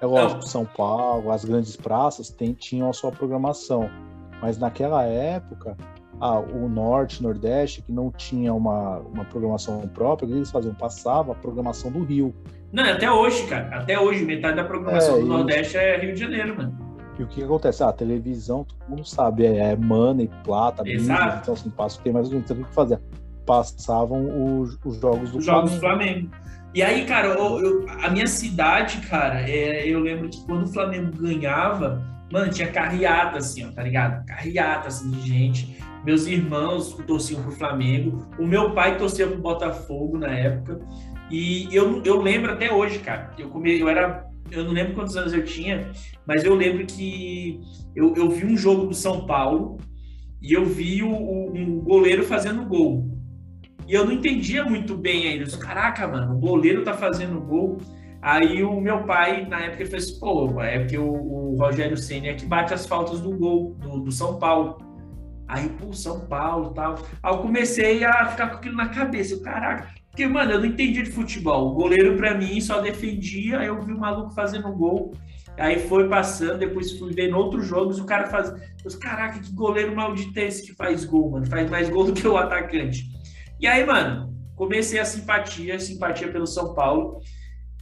É 0.00 0.06
lógico, 0.06 0.48
São 0.48 0.64
Paulo, 0.64 1.30
as 1.30 1.44
grandes 1.44 1.76
praças 1.76 2.30
tem, 2.30 2.54
tinham 2.54 2.88
a 2.88 2.92
sua 2.92 3.12
programação 3.12 3.90
mas 4.40 4.58
naquela 4.58 5.04
época, 5.04 5.76
ah, 6.20 6.38
o 6.38 6.68
Norte, 6.68 7.22
Nordeste, 7.22 7.82
que 7.82 7.90
não 7.90 8.10
tinha 8.10 8.52
uma, 8.52 8.98
uma 8.98 9.24
programação 9.24 9.80
própria, 9.88 10.26
eles 10.26 10.50
faziam? 10.50 10.74
Passava 10.74 11.32
a 11.32 11.34
programação 11.34 11.90
do 11.90 12.04
Rio. 12.04 12.34
Não, 12.70 12.84
até 12.84 13.10
hoje, 13.10 13.46
cara. 13.46 13.74
Até 13.74 13.98
hoje, 13.98 14.24
metade 14.24 14.56
da 14.56 14.64
programação 14.64 15.16
é, 15.16 15.20
do 15.20 15.26
Nordeste 15.26 15.76
é 15.78 15.98
Rio 15.98 16.12
de 16.12 16.20
Janeiro, 16.20 16.56
mano. 16.56 16.78
E 17.18 17.22
o 17.22 17.26
que, 17.26 17.36
que 17.36 17.42
acontece? 17.42 17.82
Ah, 17.82 17.88
a 17.88 17.92
televisão, 17.92 18.64
todo 18.64 18.88
mundo 18.88 19.04
sabe, 19.04 19.46
é, 19.46 19.72
é 19.72 19.76
money, 19.76 20.30
plata, 20.44 20.82
Exato. 20.86 21.40
então 21.42 21.54
assim, 21.54 21.70
passa 21.70 21.98
o 21.98 22.02
que 22.02 22.10
mais 22.10 22.32
o 22.32 22.40
que 22.40 22.74
fazer? 22.74 23.00
Passavam 23.46 24.60
os, 24.60 24.78
os 24.84 25.00
jogos 25.00 25.30
do 25.30 25.38
os 25.38 25.44
Flamengo. 25.44 25.68
Jogos 25.68 25.72
do 25.72 25.80
Flamengo. 25.80 26.30
E 26.74 26.82
aí, 26.82 27.04
cara, 27.04 27.28
eu, 27.28 27.58
eu, 27.58 27.86
a 28.02 28.10
minha 28.10 28.26
cidade, 28.26 28.98
cara, 29.08 29.40
é, 29.40 29.86
eu 29.88 30.00
lembro 30.00 30.28
que 30.28 30.44
quando 30.44 30.64
o 30.64 30.68
Flamengo 30.68 31.10
ganhava, 31.16 32.00
Mano, 32.30 32.50
tinha 32.52 32.70
carreata, 32.70 33.38
assim, 33.38 33.66
ó, 33.66 33.72
tá 33.72 33.82
ligado? 33.82 34.24
Carreata, 34.24 34.86
assim, 34.86 35.10
de 35.10 35.28
gente. 35.28 35.79
Meus 36.04 36.26
irmãos 36.26 36.94
torciam 37.06 37.42
pro 37.42 37.52
Flamengo. 37.52 38.26
O 38.38 38.46
meu 38.46 38.72
pai 38.72 38.96
torcia 38.96 39.26
pro 39.26 39.38
Botafogo 39.38 40.18
na 40.18 40.28
época. 40.28 40.80
E 41.30 41.68
eu, 41.74 42.02
eu 42.04 42.20
lembro 42.20 42.52
até 42.52 42.72
hoje, 42.72 42.98
cara. 42.98 43.32
Eu, 43.38 43.48
come, 43.50 43.78
eu 43.78 43.88
era. 43.88 44.28
Eu 44.50 44.64
não 44.64 44.72
lembro 44.72 44.94
quantos 44.94 45.16
anos 45.16 45.32
eu 45.32 45.44
tinha, 45.44 45.92
mas 46.26 46.42
eu 46.42 46.54
lembro 46.54 46.84
que 46.84 47.60
eu, 47.94 48.14
eu 48.16 48.28
vi 48.30 48.44
um 48.44 48.56
jogo 48.56 48.86
do 48.86 48.94
São 48.94 49.24
Paulo 49.24 49.76
e 50.42 50.52
eu 50.52 50.64
vi 50.64 51.02
o, 51.04 51.12
o 51.12 51.56
um 51.56 51.80
goleiro 51.80 52.24
fazendo 52.24 52.64
gol. 52.64 53.08
E 53.86 53.94
eu 53.94 54.04
não 54.04 54.12
entendia 54.12 54.64
muito 54.64 54.96
bem 54.96 55.28
ainda. 55.28 55.44
Caraca, 55.56 56.08
mano, 56.08 56.36
o 56.36 56.38
goleiro 56.38 56.82
tá 56.82 56.94
fazendo 56.94 57.40
gol. 57.40 57.78
Aí 58.22 58.62
o 58.62 58.80
meu 58.80 59.04
pai, 59.04 59.46
na 59.46 59.60
época, 59.60 59.82
ele 59.82 59.90
fez, 59.90 60.10
pô, 60.10 60.60
é 60.60 60.78
porque 60.80 60.98
o, 60.98 61.10
o 61.10 61.56
Rogério 61.56 61.96
Senna 61.96 62.28
é 62.28 62.34
que 62.34 62.44
bate 62.44 62.74
as 62.74 62.86
faltas 62.86 63.20
do 63.20 63.30
gol 63.36 63.74
do, 63.80 64.00
do 64.00 64.12
São 64.12 64.38
Paulo. 64.38 64.78
Aí, 65.50 65.68
pô, 65.68 65.92
São 65.92 66.20
Paulo 66.20 66.72
tal. 66.72 66.94
Aí 67.20 67.32
eu 67.34 67.38
comecei 67.38 68.04
a 68.04 68.26
ficar 68.26 68.48
com 68.50 68.56
aquilo 68.56 68.76
na 68.76 68.88
cabeça. 68.88 69.34
Eu, 69.34 69.42
caraca, 69.42 69.92
porque, 70.08 70.24
mano, 70.24 70.52
eu 70.52 70.60
não 70.60 70.66
entendia 70.66 71.02
de 71.02 71.10
futebol. 71.10 71.72
O 71.72 71.74
goleiro, 71.74 72.16
para 72.16 72.36
mim, 72.36 72.60
só 72.60 72.80
defendia. 72.80 73.58
Aí 73.58 73.66
eu 73.66 73.82
vi 73.82 73.92
o 73.92 73.98
maluco 73.98 74.30
fazendo 74.32 74.70
gol. 74.72 75.12
Aí 75.58 75.80
foi 75.88 76.08
passando, 76.08 76.58
depois 76.58 76.96
fui 76.96 77.12
vendo 77.12 77.36
outros 77.36 77.66
jogos, 77.66 77.98
o 77.98 78.06
cara 78.06 78.28
faz. 78.28 78.48
Eu, 78.84 78.98
caraca, 78.98 79.40
que 79.40 79.52
goleiro 79.52 79.94
maldito 79.94 80.38
é 80.38 80.46
esse 80.46 80.64
que 80.64 80.72
faz 80.74 81.04
gol, 81.04 81.32
mano? 81.32 81.46
Faz 81.46 81.68
mais 81.68 81.90
gol 81.90 82.04
do 82.04 82.12
que 82.12 82.26
o 82.26 82.36
atacante. 82.36 83.04
E 83.58 83.66
aí, 83.66 83.84
mano, 83.84 84.32
comecei 84.54 85.00
a 85.00 85.04
simpatia, 85.04 85.80
simpatia 85.80 86.28
pelo 86.28 86.46
São 86.46 86.74
Paulo. 86.74 87.20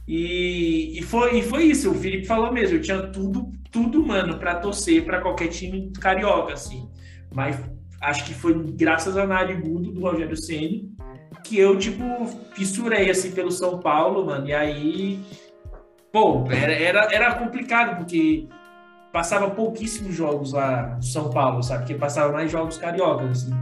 E, 0.07 0.97
e, 0.97 1.03
foi, 1.03 1.37
e 1.37 1.43
foi 1.43 1.65
isso, 1.65 1.91
o 1.91 1.93
Felipe 1.93 2.25
falou 2.25 2.51
mesmo, 2.51 2.77
eu 2.77 2.81
tinha 2.81 3.07
tudo, 3.11 3.51
tudo, 3.71 4.03
mano, 4.03 4.39
para 4.39 4.55
torcer 4.55 5.05
para 5.05 5.21
qualquer 5.21 5.49
time 5.49 5.91
carioca, 6.01 6.53
assim. 6.53 6.89
Mas 7.33 7.59
acho 8.01 8.25
que 8.25 8.33
foi 8.33 8.53
graças 8.53 9.17
a 9.17 9.25
Narigudo 9.25 9.91
do 9.91 10.01
Rogério 10.01 10.37
Ceni 10.37 10.89
que 11.43 11.57
eu, 11.57 11.77
tipo, 11.77 12.03
fissurei, 12.53 13.09
assim, 13.09 13.31
pelo 13.31 13.51
São 13.51 13.79
Paulo, 13.79 14.25
mano. 14.25 14.47
E 14.47 14.53
aí, 14.53 15.23
pô, 16.11 16.45
era, 16.51 16.73
era, 16.73 17.13
era 17.13 17.35
complicado, 17.35 17.97
porque 17.97 18.47
passava 19.11 19.49
pouquíssimos 19.49 20.13
jogos 20.13 20.53
lá 20.53 20.95
no 20.95 21.03
São 21.03 21.29
Paulo, 21.29 21.63
sabe? 21.63 21.79
Porque 21.83 21.95
passava 21.95 22.31
mais 22.31 22.51
jogos 22.51 22.77
cariocas, 22.77 23.43
assim. 23.43 23.53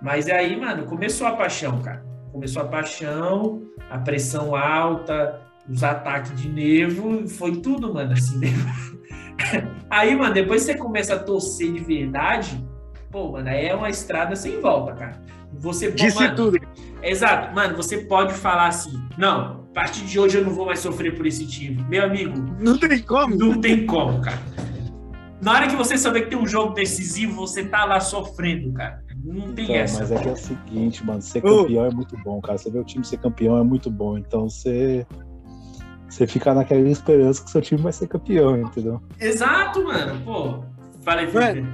Mas 0.00 0.28
aí, 0.28 0.58
mano, 0.58 0.86
começou 0.86 1.26
a 1.26 1.32
paixão, 1.32 1.80
cara. 1.82 2.04
Começou 2.32 2.62
a 2.62 2.66
paixão, 2.66 3.62
a 3.90 3.98
pressão 3.98 4.54
alta, 4.54 5.40
os 5.68 5.82
ataques 5.82 6.34
de 6.40 6.48
nervo, 6.48 7.26
foi 7.28 7.56
tudo, 7.56 7.92
mano, 7.92 8.12
assim. 8.12 8.40
Aí, 9.88 10.14
mano, 10.14 10.34
depois 10.34 10.62
você 10.62 10.74
começa 10.74 11.14
a 11.14 11.18
torcer 11.18 11.72
de 11.72 11.80
verdade, 11.80 12.62
pô, 13.10 13.32
mano, 13.32 13.48
aí 13.48 13.66
é 13.66 13.74
uma 13.74 13.88
estrada 13.90 14.34
sem 14.36 14.60
volta, 14.60 14.92
cara. 14.94 15.22
Você 15.54 15.90
Disse 15.92 16.20
mano, 16.20 16.36
tudo. 16.36 16.58
Exato, 17.02 17.54
mano, 17.54 17.76
você 17.76 17.98
pode 17.98 18.34
falar 18.34 18.68
assim, 18.68 19.00
não, 19.16 19.64
a 19.70 19.74
partir 19.74 20.04
de 20.04 20.18
hoje 20.18 20.38
eu 20.38 20.44
não 20.44 20.52
vou 20.52 20.66
mais 20.66 20.78
sofrer 20.80 21.16
por 21.16 21.26
esse 21.26 21.46
time. 21.46 21.82
Meu 21.88 22.04
amigo, 22.04 22.34
Não 22.58 22.78
tem 22.78 22.98
como. 23.02 23.34
não 23.36 23.60
tem 23.60 23.86
como, 23.86 24.20
cara. 24.20 24.38
Na 25.40 25.52
hora 25.52 25.68
que 25.68 25.76
você 25.76 25.96
souber 25.96 26.24
que 26.24 26.30
tem 26.30 26.38
um 26.38 26.46
jogo 26.46 26.74
decisivo, 26.74 27.34
você 27.34 27.64
tá 27.64 27.84
lá 27.84 28.00
sofrendo, 28.00 28.72
cara. 28.72 29.02
Não 29.24 29.52
tem 29.52 29.64
Então, 29.66 29.76
essa. 29.76 30.00
mas 30.00 30.12
é 30.12 30.18
que 30.18 30.28
é 30.28 30.32
o 30.32 30.36
seguinte, 30.36 31.04
mano, 31.06 31.22
ser 31.22 31.40
campeão 31.42 31.84
é 31.86 31.90
muito 31.90 32.16
bom, 32.24 32.40
cara. 32.40 32.58
Você 32.58 32.70
vê 32.70 32.78
o 32.78 32.84
time 32.84 33.04
ser 33.04 33.18
campeão 33.18 33.56
é 33.58 33.62
muito 33.62 33.90
bom. 33.90 34.18
Então 34.18 34.48
você. 34.48 35.06
Você 36.08 36.26
fica 36.26 36.54
naquela 36.54 36.80
esperança 36.88 37.44
que 37.44 37.50
seu 37.50 37.60
time 37.60 37.80
vai 37.82 37.92
ser 37.92 38.08
campeão, 38.08 38.56
entendeu? 38.56 39.00
Exato, 39.20 39.84
mano. 39.84 40.20
Pô, 40.24 40.64
falei, 41.02 41.26
Felipe. 41.28 41.68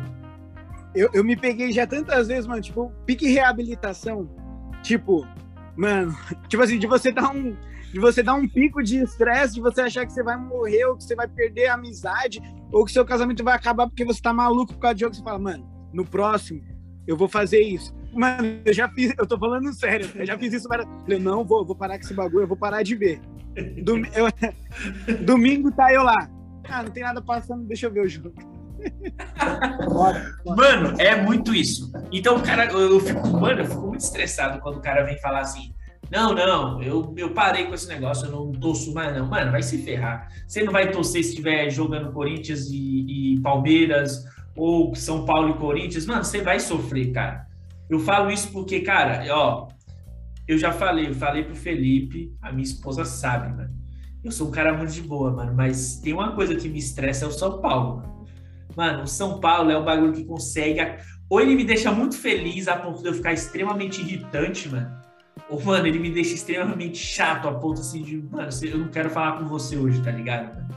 Eu, 0.94 1.10
eu 1.12 1.24
me 1.24 1.36
peguei 1.36 1.72
já 1.72 1.86
tantas 1.86 2.28
vezes, 2.28 2.46
mano, 2.46 2.62
tipo, 2.62 2.92
pique 3.04 3.26
reabilitação. 3.28 4.28
Tipo, 4.82 5.26
mano, 5.76 6.16
tipo 6.48 6.62
assim, 6.62 6.78
de 6.78 6.86
você 6.86 7.10
dar 7.12 7.30
um. 7.30 7.56
De 7.92 8.00
você 8.00 8.24
dar 8.24 8.34
um 8.34 8.48
pico 8.48 8.82
de 8.82 8.98
estresse, 8.98 9.54
de 9.54 9.60
você 9.60 9.82
achar 9.82 10.04
que 10.04 10.12
você 10.12 10.22
vai 10.22 10.36
morrer, 10.36 10.84
ou 10.86 10.96
que 10.96 11.04
você 11.04 11.14
vai 11.14 11.28
perder 11.28 11.68
a 11.68 11.74
amizade, 11.74 12.42
ou 12.72 12.84
que 12.84 12.90
seu 12.90 13.04
casamento 13.04 13.44
vai 13.44 13.54
acabar 13.54 13.86
porque 13.86 14.04
você 14.04 14.20
tá 14.20 14.32
maluco 14.32 14.72
por 14.74 14.80
causa 14.80 14.94
de 14.96 15.00
jogo. 15.02 15.14
Você 15.14 15.22
fala, 15.22 15.38
mano, 15.38 15.64
no 15.92 16.04
próximo 16.04 16.60
eu 17.06 17.16
vou 17.16 17.28
fazer 17.28 17.60
isso. 17.60 17.94
Mano, 18.12 18.60
eu 18.64 18.72
já 18.72 18.88
fiz, 18.88 19.12
eu 19.16 19.26
tô 19.26 19.38
falando 19.38 19.72
sério, 19.72 20.08
eu 20.14 20.26
já 20.26 20.36
fiz 20.38 20.52
isso 20.52 20.68
várias 20.68 20.88
Falei, 21.02 21.18
não, 21.18 21.44
vou, 21.44 21.64
vou 21.64 21.76
parar 21.76 21.98
com 21.98 22.04
esse 22.04 22.14
bagulho, 22.14 22.44
eu 22.44 22.48
vou 22.48 22.56
parar 22.56 22.82
de 22.82 22.96
ver. 22.96 23.20
Eu- 23.56 24.26
Domingo 25.24 25.70
tá 25.70 25.92
eu 25.92 26.02
lá. 26.02 26.28
Ah, 26.68 26.82
não 26.82 26.90
tem 26.90 27.02
nada 27.02 27.22
passando, 27.22 27.64
deixa 27.64 27.86
eu 27.86 27.92
ver 27.92 28.00
o 28.00 28.08
jogo. 28.08 28.32
Mano, 30.44 30.94
é 30.98 31.16
muito 31.20 31.54
isso. 31.54 31.92
Então, 32.12 32.36
o 32.36 32.42
cara, 32.42 32.66
eu 32.66 33.00
fico, 33.00 33.26
mano, 33.28 33.60
eu 33.60 33.66
fico 33.66 33.86
muito 33.86 34.00
estressado 34.00 34.60
quando 34.60 34.76
o 34.76 34.82
cara 34.82 35.04
vem 35.04 35.18
falar 35.18 35.40
assim. 35.40 35.74
Não, 36.10 36.34
não, 36.34 36.82
eu, 36.82 37.14
eu 37.16 37.30
parei 37.30 37.64
com 37.66 37.74
esse 37.74 37.88
negócio, 37.88 38.26
eu 38.26 38.32
não 38.32 38.52
torço 38.52 38.92
mais, 38.92 39.16
não. 39.16 39.26
Mano, 39.26 39.50
vai 39.50 39.62
se 39.62 39.78
ferrar. 39.78 40.28
Você 40.46 40.62
não 40.62 40.72
vai 40.72 40.90
torcer 40.90 41.24
se 41.24 41.30
estiver 41.30 41.70
jogando 41.70 42.12
Corinthians 42.12 42.68
e, 42.70 43.34
e 43.34 43.40
Palmeiras, 43.40 44.24
ou 44.56 44.94
São 44.94 45.24
Paulo 45.24 45.50
e 45.50 45.54
Corinthians. 45.54 46.06
Mano, 46.06 46.24
você 46.24 46.40
vai 46.40 46.60
sofrer, 46.60 47.12
cara. 47.12 47.46
Eu 47.88 47.98
falo 47.98 48.30
isso 48.30 48.50
porque, 48.52 48.80
cara, 48.80 49.24
ó, 49.30 49.68
eu 50.46 50.58
já 50.58 50.72
falei, 50.72 51.08
eu 51.08 51.14
falei 51.14 51.42
pro 51.42 51.54
Felipe, 51.54 52.34
a 52.40 52.52
minha 52.52 52.64
esposa 52.64 53.04
sabe, 53.04 53.54
mano. 53.54 53.74
Eu 54.22 54.30
sou 54.30 54.48
um 54.48 54.50
cara 54.50 54.72
muito 54.72 54.92
de 54.92 55.02
boa, 55.02 55.30
mano, 55.30 55.54
mas 55.54 55.96
tem 56.00 56.12
uma 56.12 56.32
coisa 56.32 56.54
que 56.54 56.68
me 56.68 56.78
estressa, 56.78 57.24
é 57.24 57.28
o 57.28 57.32
São 57.32 57.60
Paulo, 57.60 57.96
mano. 57.98 58.13
Mano, 58.76 59.04
o 59.04 59.06
São 59.06 59.40
Paulo 59.40 59.70
é 59.70 59.78
um 59.78 59.84
bagulho 59.84 60.12
que 60.12 60.24
consegue. 60.24 60.80
Ou 61.28 61.40
ele 61.40 61.54
me 61.54 61.64
deixa 61.64 61.90
muito 61.90 62.16
feliz 62.16 62.68
a 62.68 62.76
ponto 62.76 63.02
de 63.02 63.08
eu 63.08 63.14
ficar 63.14 63.32
extremamente 63.32 64.00
irritante, 64.00 64.68
mano. 64.68 64.90
Ou, 65.48 65.62
mano, 65.62 65.86
ele 65.86 65.98
me 65.98 66.10
deixa 66.10 66.34
extremamente 66.34 66.98
chato 66.98 67.48
a 67.48 67.54
ponto 67.54 67.80
assim 67.80 68.02
de, 68.02 68.16
mano, 68.16 68.48
eu 68.62 68.78
não 68.78 68.88
quero 68.88 69.10
falar 69.10 69.38
com 69.38 69.46
você 69.46 69.76
hoje, 69.76 70.02
tá 70.02 70.10
ligado? 70.10 70.54
Mano? 70.54 70.68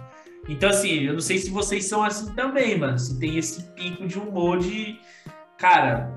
Então, 0.49 0.69
assim, 0.69 1.01
eu 1.01 1.13
não 1.13 1.19
sei 1.19 1.37
se 1.37 1.49
vocês 1.49 1.85
são 1.85 2.03
assim 2.03 2.33
também, 2.33 2.77
mano. 2.77 2.97
Se 2.97 3.19
tem 3.19 3.37
esse 3.37 3.63
pico 3.73 4.07
de 4.07 4.17
humor 4.17 4.59
de. 4.59 4.97
Cara, 5.57 6.09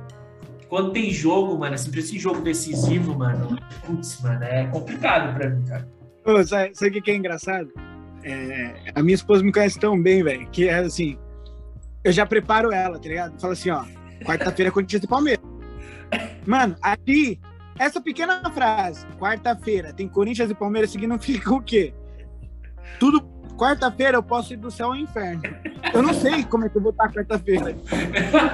quando 0.69 0.93
tem 0.93 1.11
jogo, 1.11 1.59
mano, 1.59 1.75
assim, 1.75 1.91
pra 1.91 2.01
esse 2.01 2.19
jogo 2.19 2.41
decisivo, 2.41 3.19
mano, 3.19 3.59
putz, 3.85 4.21
mano, 4.23 4.45
é 4.45 4.67
complicado 4.69 5.35
pra 5.35 5.51
mim, 5.51 5.65
cara. 5.65 5.89
Ô, 6.25 6.45
sabe, 6.45 6.73
o 6.73 6.93
que 6.93 7.01
que 7.01 7.11
é 7.11 7.17
engraçado? 7.17 7.69
É, 8.23 8.93
a 8.95 9.03
minha 9.03 9.15
esposa 9.15 9.43
me 9.43 9.53
conhece 9.53 9.81
tão 9.81 10.01
bem, 10.01 10.23
velho, 10.23 10.49
que 10.51 10.69
é 10.69 10.79
assim, 10.79 11.19
eu 12.03 12.13
já 12.13 12.25
preparo 12.27 12.73
ela, 12.73 12.99
tá 12.99 13.09
ligado? 13.09 13.41
Fala 13.41 13.53
assim, 13.53 13.71
ó, 13.71 13.85
quarta-feira 14.25 14.69
é 14.69 14.73
Corinthians 14.73 15.03
e 15.03 15.07
Palmeiras. 15.07 15.45
Mano, 16.47 16.77
aqui, 16.83 17.41
essa 17.79 18.01
pequena 18.01 18.43
frase, 18.51 19.07
quarta-feira 19.19 19.93
tem 19.93 20.09
Corinthians 20.09 20.51
e 20.51 20.55
Palmeiras, 20.55 20.91
significa 20.91 21.55
o 21.55 21.63
quê? 21.63 21.95
Tudo, 22.99 23.23
quarta-feira 23.57 24.17
eu 24.17 24.23
posso 24.23 24.53
ir 24.55 24.57
do 24.57 24.71
céu 24.71 24.89
ao 24.89 24.97
inferno. 24.97 25.43
Eu 25.93 26.03
não 26.03 26.15
sei 26.15 26.45
como 26.45 26.65
é 26.65 26.69
que 26.69 26.77
eu 26.77 26.83
vou 26.83 26.91
estar 26.91 27.13
quarta-feira. 27.13 27.77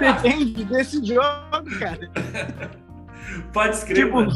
Depende 0.01 0.65
desse 0.65 1.05
jogo, 1.05 1.79
cara. 1.79 2.11
Pode 3.53 3.77
escrever, 3.77 4.07
Tipo, 4.07 4.27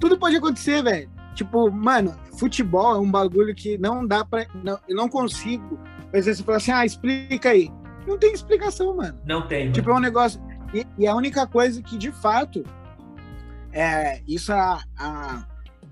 tudo 0.00 0.18
pode 0.18 0.36
acontecer, 0.36 0.82
velho. 0.82 1.10
Tipo, 1.34 1.70
mano, 1.70 2.14
futebol 2.38 2.96
é 2.96 2.98
um 2.98 3.10
bagulho 3.10 3.54
que 3.54 3.76
não 3.76 4.06
dá 4.06 4.24
pra. 4.24 4.46
Não, 4.62 4.78
eu 4.88 4.96
não 4.96 5.08
consigo. 5.08 5.78
Às 6.12 6.24
vezes 6.24 6.38
você 6.38 6.44
fala 6.44 6.58
assim, 6.58 6.72
ah, 6.72 6.84
explica 6.84 7.50
aí. 7.50 7.70
Não 8.06 8.18
tem 8.18 8.32
explicação, 8.32 8.96
mano. 8.96 9.18
Não 9.24 9.46
tem, 9.46 9.64
mano. 9.64 9.72
Tipo, 9.72 9.90
é 9.90 9.94
um 9.94 10.00
negócio. 10.00 10.40
E, 10.72 10.86
e 10.98 11.06
a 11.06 11.14
única 11.14 11.46
coisa 11.46 11.82
que, 11.82 11.98
de 11.98 12.12
fato, 12.12 12.64
é. 13.72 14.20
Isso 14.26 14.52
a. 14.52 14.80
A, 14.98 15.46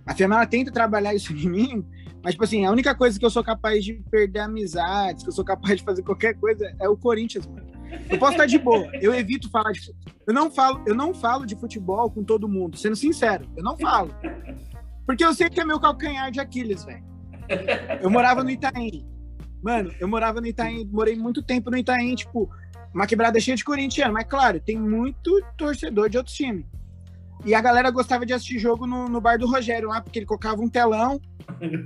a 0.06 0.14
Femela 0.14 0.47
tenta 0.47 0.71
trabalhar 0.71 1.14
isso 1.14 1.33
em 1.37 1.49
mim, 1.49 1.87
mas, 2.23 2.33
tipo 2.33 2.44
assim, 2.44 2.64
a 2.64 2.71
única 2.71 2.94
coisa 2.94 3.18
que 3.18 3.25
eu 3.25 3.30
sou 3.30 3.42
capaz 3.42 3.85
de 3.85 3.94
perder 4.11 4.40
amizades, 4.40 5.23
que 5.23 5.28
eu 5.28 5.33
sou 5.33 5.44
capaz 5.44 5.78
de 5.78 5.85
fazer 5.85 6.02
qualquer 6.02 6.35
coisa, 6.35 6.75
é 6.80 6.88
o 6.88 6.97
Corinthians, 6.97 7.47
mano. 7.47 7.75
Eu 8.09 8.18
posso 8.18 8.33
estar 8.33 8.47
de 8.47 8.59
boa. 8.59 8.90
Eu 9.00 9.14
evito 9.14 9.50
falar 9.50 9.73
de. 9.73 9.94
Eu 10.26 10.33
não 10.33 10.50
falo, 10.50 10.83
eu 10.87 10.94
não 10.94 11.12
falo 11.12 11.44
de 11.44 11.54
futebol 11.54 12.11
com 12.11 12.25
todo 12.25 12.49
mundo, 12.49 12.76
sendo 12.76 12.97
sincero. 12.97 13.47
Eu 13.56 13.62
não 13.62 13.76
falo. 13.76 14.14
Porque 15.06 15.25
eu 15.25 15.35
sei 15.35 15.50
que 15.50 15.61
é 15.61 15.64
meu 15.64 15.78
calcanhar 15.78 16.30
de 16.30 16.40
Aquiles, 16.40 16.85
velho. 16.85 17.04
Eu 18.00 18.11
morava 18.11 18.42
no 18.42 18.50
Itaim. 18.50 19.06
Mano, 19.64 19.90
eu 19.99 20.06
morava 20.06 20.42
no 20.42 20.47
Itaim, 20.47 20.85
morei 20.92 21.16
muito 21.16 21.42
tempo 21.42 21.71
no 21.71 21.76
Itaim, 21.78 22.14
tipo, 22.14 22.50
uma 22.92 23.06
quebrada 23.06 23.40
cheia 23.40 23.56
de 23.56 23.64
corintiano. 23.64 24.12
Mas, 24.12 24.26
claro, 24.28 24.61
tem 24.61 24.78
muito 24.78 25.40
torcedor 25.56 26.11
de 26.11 26.18
outros 26.18 26.37
times. 26.37 26.66
E 27.47 27.54
a 27.54 27.61
galera 27.62 27.90
gostava 27.90 28.26
de 28.26 28.33
assistir 28.35 28.59
jogo 28.59 28.87
no, 28.87 29.09
no 29.09 29.21
bar 29.23 29.38
do 29.38 29.47
Rogério 29.50 29.88
lá, 29.88 30.02
porque 30.02 30.18
ele 30.18 30.26
colocava 30.26 30.61
um 30.61 30.68
telão. 30.68 31.18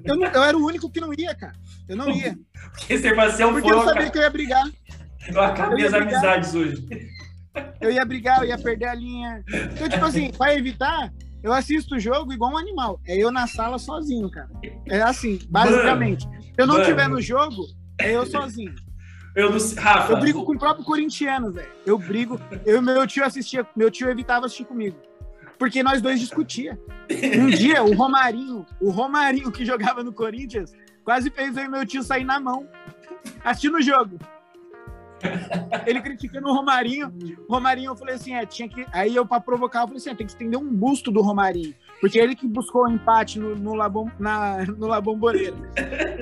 Eu, 0.05 0.17
não- 0.17 0.27
eu 0.27 0.43
era 0.43 0.59
o 0.59 0.65
único 0.67 0.91
que 0.91 1.01
não 1.01 1.13
ia, 1.17 1.35
cara. 1.37 1.53
Eu 1.89 1.97
não 1.97 2.11
ia. 2.11 2.37
Porque 2.73 2.99
você 2.99 3.15
vai 3.15 3.31
ser 3.31 3.47
um 3.47 3.53
Porque 3.53 3.71
eu 3.71 3.83
sabia 3.85 4.11
que 4.11 4.19
eu 4.19 4.23
ia 4.23 4.31
brigar. 4.31 4.65
Eu 5.29 5.41
acabei 5.41 5.85
eu 5.85 5.87
as 5.87 5.93
brigar. 5.93 6.03
amizades 6.03 6.55
hoje. 6.55 6.85
Eu 7.81 7.91
ia 7.93 8.05
brigar, 8.05 8.43
eu 8.43 8.49
ia 8.49 8.59
perder 8.59 8.87
a 8.87 8.95
linha. 8.95 9.43
Então, 9.73 9.89
tipo 9.89 10.05
assim, 10.05 10.31
pra 10.31 10.55
evitar, 10.55 11.13
eu 11.43 11.53
assisto 11.53 11.97
o 11.97 11.99
jogo 12.01 12.33
igual 12.33 12.53
um 12.53 12.59
animal. 12.59 13.01
É 13.07 13.17
eu 13.17 13.31
na 13.33 13.47
sala 13.49 13.79
sozinho, 13.79 14.31
cara. 14.31 14.49
É 14.87 15.01
assim, 15.01 15.39
basicamente. 15.49 16.25
Se 16.25 16.38
eu 16.59 16.67
não 16.67 16.75
mano. 16.75 16.87
tiver 16.87 17.09
no 17.09 17.21
jogo, 17.21 17.65
é 18.01 18.13
eu 18.13 18.27
sozinho. 18.27 18.75
Eu 19.35 19.53
não 19.53 19.61
sei. 19.61 19.79
Rafa, 19.79 20.13
Eu 20.13 20.19
brigo 20.19 20.45
com 20.45 20.53
o 20.53 20.59
próprio 20.59 20.85
corintiano, 20.85 21.53
velho. 21.53 21.71
Eu 21.87 21.97
brigo. 21.97 22.41
Eu 22.67 22.79
e 22.79 22.81
meu 22.83 23.07
tio 23.07 23.25
assistia, 23.25 23.67
meu 23.77 23.91
tio 23.91 24.11
evitava 24.11 24.47
assistir 24.47 24.65
comigo. 24.65 24.97
Porque 25.59 25.83
nós 25.83 26.03
dois 26.03 26.19
discutia. 26.19 26.79
Um 27.39 27.47
dia, 27.51 27.83
o 27.83 27.95
Romarinho, 27.95 28.67
o 28.81 28.91
Romarinho 28.91 29.53
que 29.53 29.65
jogava 29.65 30.03
no 30.03 30.13
Corinthians, 30.13 30.73
quase 31.05 31.31
fez 31.31 31.57
eu 31.57 31.65
e 31.65 31.69
meu 31.69 31.87
tio 31.87 32.03
sair 32.03 32.25
na 32.25 32.41
mão 32.41 32.69
assistindo 33.45 33.77
o 33.77 33.83
jogo. 33.83 34.19
Ele 35.87 36.01
criticando 36.01 36.49
o 36.49 36.53
Romarinho. 36.53 37.13
O 37.49 37.53
Romarinho, 37.53 37.93
eu 37.93 37.97
falei 37.97 38.15
assim, 38.15 38.35
é, 38.35 38.47
tinha 38.47 38.69
que. 38.69 38.87
Aí 38.93 39.15
eu, 39.15 39.27
pra 39.27 39.41
provocar, 39.41 39.83
eu 39.83 39.87
falei 39.87 39.99
assim, 39.99 40.11
é, 40.11 40.15
tem 40.15 40.27
que 40.27 40.33
estender 40.33 40.59
um 40.59 40.73
busto 40.73 41.11
do 41.11 41.21
Romarinho. 41.21 41.75
Porque 42.01 42.19
ele 42.19 42.37
que 42.37 42.47
buscou 42.47 42.85
o 42.85 42.91
empate 42.91 43.39
no, 43.39 43.57
no, 43.57 43.75
Labom, 43.75 44.09
na, 44.19 44.65
no 44.65 44.87
La 44.87 45.01
Bombonera. 45.01 45.57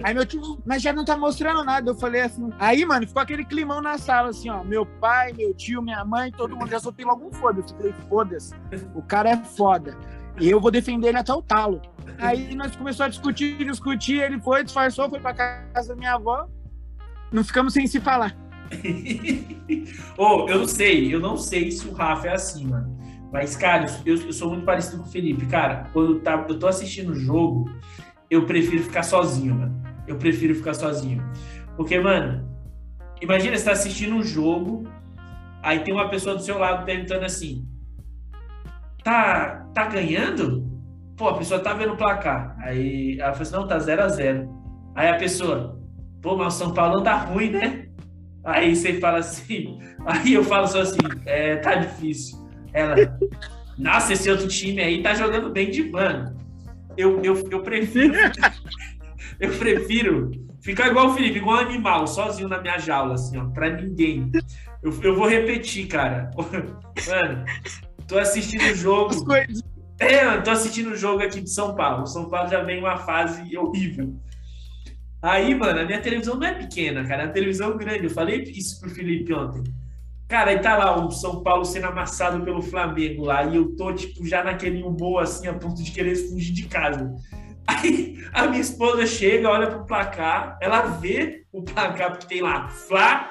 Aí 0.02 0.14
meu 0.14 0.24
tio, 0.24 0.58
mas 0.64 0.80
já 0.80 0.92
não 0.92 1.04
tá 1.04 1.16
mostrando 1.16 1.62
nada. 1.64 1.90
Eu 1.90 1.94
falei 1.94 2.22
assim. 2.22 2.48
Aí, 2.58 2.84
mano, 2.86 3.06
ficou 3.06 3.22
aquele 3.22 3.44
climão 3.44 3.82
na 3.82 3.98
sala, 3.98 4.30
assim, 4.30 4.48
ó. 4.48 4.64
Meu 4.64 4.86
pai, 4.86 5.32
meu 5.34 5.52
tio, 5.54 5.82
minha 5.82 6.04
mãe, 6.04 6.32
todo 6.32 6.56
mundo 6.56 6.70
já 6.70 6.80
soltei 6.80 7.04
logo 7.04 7.26
um 7.26 7.32
foda-se. 7.32 7.74
Falei, 7.74 7.94
foda-se. 8.08 8.54
O 8.94 9.02
cara 9.02 9.30
é 9.30 9.36
foda. 9.36 9.96
E 10.40 10.48
eu 10.48 10.60
vou 10.60 10.70
defender 10.70 11.08
ele 11.08 11.18
até 11.18 11.32
o 11.32 11.42
talo. 11.42 11.82
Aí 12.18 12.54
nós 12.54 12.74
começamos 12.74 13.00
a 13.00 13.08
discutir, 13.08 13.58
discutir. 13.58 14.22
Ele 14.22 14.40
foi, 14.40 14.64
disfarçou, 14.64 15.10
foi 15.10 15.20
pra 15.20 15.34
casa 15.34 15.88
da 15.90 15.96
minha 15.96 16.14
avó. 16.14 16.48
Não 17.30 17.44
ficamos 17.44 17.74
sem 17.74 17.86
se 17.86 18.00
falar. 18.00 18.36
Ô, 20.16 20.48
eu 20.48 20.58
não 20.58 20.66
sei, 20.66 21.14
eu 21.14 21.20
não 21.20 21.36
sei 21.36 21.70
se 21.70 21.86
o 21.86 21.92
Rafa 21.92 22.28
é 22.28 22.34
assim, 22.34 22.66
mano. 22.66 22.96
Mas, 23.32 23.56
cara, 23.56 23.86
eu, 24.04 24.14
eu 24.14 24.32
sou 24.32 24.50
muito 24.50 24.64
parecido 24.64 24.98
com 25.02 25.08
o 25.08 25.10
Felipe. 25.10 25.46
Cara, 25.46 25.88
quando 25.92 26.14
eu, 26.14 26.20
tá, 26.20 26.44
eu 26.48 26.58
tô 26.58 26.66
assistindo 26.66 27.10
o 27.10 27.14
jogo, 27.14 27.70
eu 28.30 28.46
prefiro 28.46 28.82
ficar 28.82 29.02
sozinho, 29.02 29.54
mano. 29.54 29.82
Eu 30.06 30.16
prefiro 30.16 30.54
ficar 30.54 30.74
sozinho. 30.74 31.22
Porque, 31.76 31.98
mano, 31.98 32.48
imagina 33.20 33.56
você 33.56 33.64
tá 33.64 33.72
assistindo 33.72 34.14
um 34.14 34.22
jogo, 34.22 34.84
aí 35.62 35.80
tem 35.80 35.92
uma 35.92 36.08
pessoa 36.08 36.36
do 36.36 36.42
seu 36.42 36.58
lado 36.58 36.84
perguntando 36.84 37.24
assim: 37.24 37.68
tá, 39.02 39.68
tá 39.74 39.86
ganhando? 39.86 40.64
Pô, 41.16 41.28
a 41.28 41.38
pessoa 41.38 41.60
tá 41.60 41.72
vendo 41.72 41.94
o 41.94 41.96
placar. 41.96 42.56
Aí 42.60 43.18
ela 43.18 43.32
fala 43.32 43.42
assim: 43.42 43.54
não, 43.54 43.66
tá 43.66 43.78
0 43.78 44.02
a 44.02 44.08
0 44.08 44.48
Aí 44.94 45.08
a 45.08 45.16
pessoa, 45.16 45.78
pô, 46.22 46.36
mas 46.36 46.54
o 46.54 46.58
São 46.58 46.72
Paulo 46.72 47.02
tá 47.02 47.16
ruim, 47.16 47.50
né? 47.50 47.88
Aí 48.44 48.74
você 48.76 49.00
fala 49.00 49.18
assim, 49.18 49.78
aí 50.06 50.34
eu 50.34 50.44
falo 50.44 50.66
só 50.68 50.80
assim, 50.80 50.98
é, 51.26 51.56
tá 51.56 51.74
difícil. 51.74 52.45
Ela, 52.76 53.18
nossa, 53.78 54.12
esse 54.12 54.30
outro 54.30 54.46
time 54.48 54.80
aí 54.80 55.02
tá 55.02 55.14
jogando 55.14 55.50
bem 55.50 55.70
de 55.70 55.90
mano. 55.90 56.36
Eu, 56.96 57.22
eu, 57.22 57.48
eu 57.50 57.62
prefiro. 57.62 58.14
eu 59.40 59.50
prefiro 59.58 60.30
Ficar 60.66 60.88
igual 60.88 61.06
o 61.06 61.14
Felipe, 61.14 61.38
igual 61.38 61.58
um 61.58 61.60
animal, 61.60 62.08
sozinho 62.08 62.48
na 62.48 62.60
minha 62.60 62.76
jaula, 62.76 63.14
assim, 63.14 63.38
ó, 63.38 63.44
pra 63.44 63.70
ninguém. 63.70 64.32
Eu, 64.82 64.92
eu 65.00 65.14
vou 65.14 65.28
repetir, 65.28 65.86
cara. 65.86 66.28
Mano, 67.06 67.44
tô 68.08 68.18
assistindo 68.18 68.62
o 68.62 68.74
jogo. 68.74 69.14
É, 70.00 70.24
mano, 70.24 70.42
tô 70.42 70.50
assistindo 70.50 70.90
o 70.90 70.96
jogo 70.96 71.22
aqui 71.22 71.40
de 71.40 71.50
São 71.50 71.76
Paulo. 71.76 72.02
O 72.02 72.06
São 72.06 72.28
Paulo 72.28 72.50
já 72.50 72.64
vem 72.64 72.80
uma 72.80 72.96
fase 72.96 73.56
horrível. 73.56 74.12
Aí, 75.22 75.54
mano, 75.54 75.78
a 75.78 75.84
minha 75.84 76.00
televisão 76.00 76.34
não 76.34 76.48
é 76.48 76.54
pequena, 76.54 77.06
cara. 77.06 77.22
É 77.22 77.26
uma 77.26 77.32
televisão 77.32 77.76
grande. 77.76 78.04
Eu 78.04 78.10
falei 78.10 78.42
isso 78.42 78.80
pro 78.80 78.90
Felipe 78.90 79.32
ontem. 79.32 79.62
Cara, 80.28 80.50
aí 80.50 80.58
tá 80.58 80.76
lá 80.76 80.96
o 80.96 81.10
São 81.10 81.42
Paulo 81.42 81.64
sendo 81.64 81.86
amassado 81.86 82.44
pelo 82.44 82.60
Flamengo 82.60 83.24
lá. 83.24 83.44
E 83.44 83.56
eu 83.56 83.76
tô, 83.76 83.92
tipo, 83.92 84.26
já 84.26 84.42
naquele 84.42 84.82
humor, 84.82 85.22
assim, 85.22 85.46
a 85.46 85.54
ponto 85.54 85.82
de 85.82 85.90
querer 85.92 86.16
fugir 86.16 86.52
de 86.52 86.66
casa. 86.66 87.14
Aí 87.68 88.16
a 88.32 88.46
minha 88.46 88.60
esposa 88.60 89.04
chega, 89.06 89.50
olha 89.50 89.66
pro 89.68 89.84
placar, 89.86 90.56
ela 90.62 90.82
vê 90.82 91.44
o 91.52 91.62
placar, 91.62 92.12
porque 92.12 92.28
tem 92.28 92.40
lá 92.40 92.68
Fla, 92.68 93.30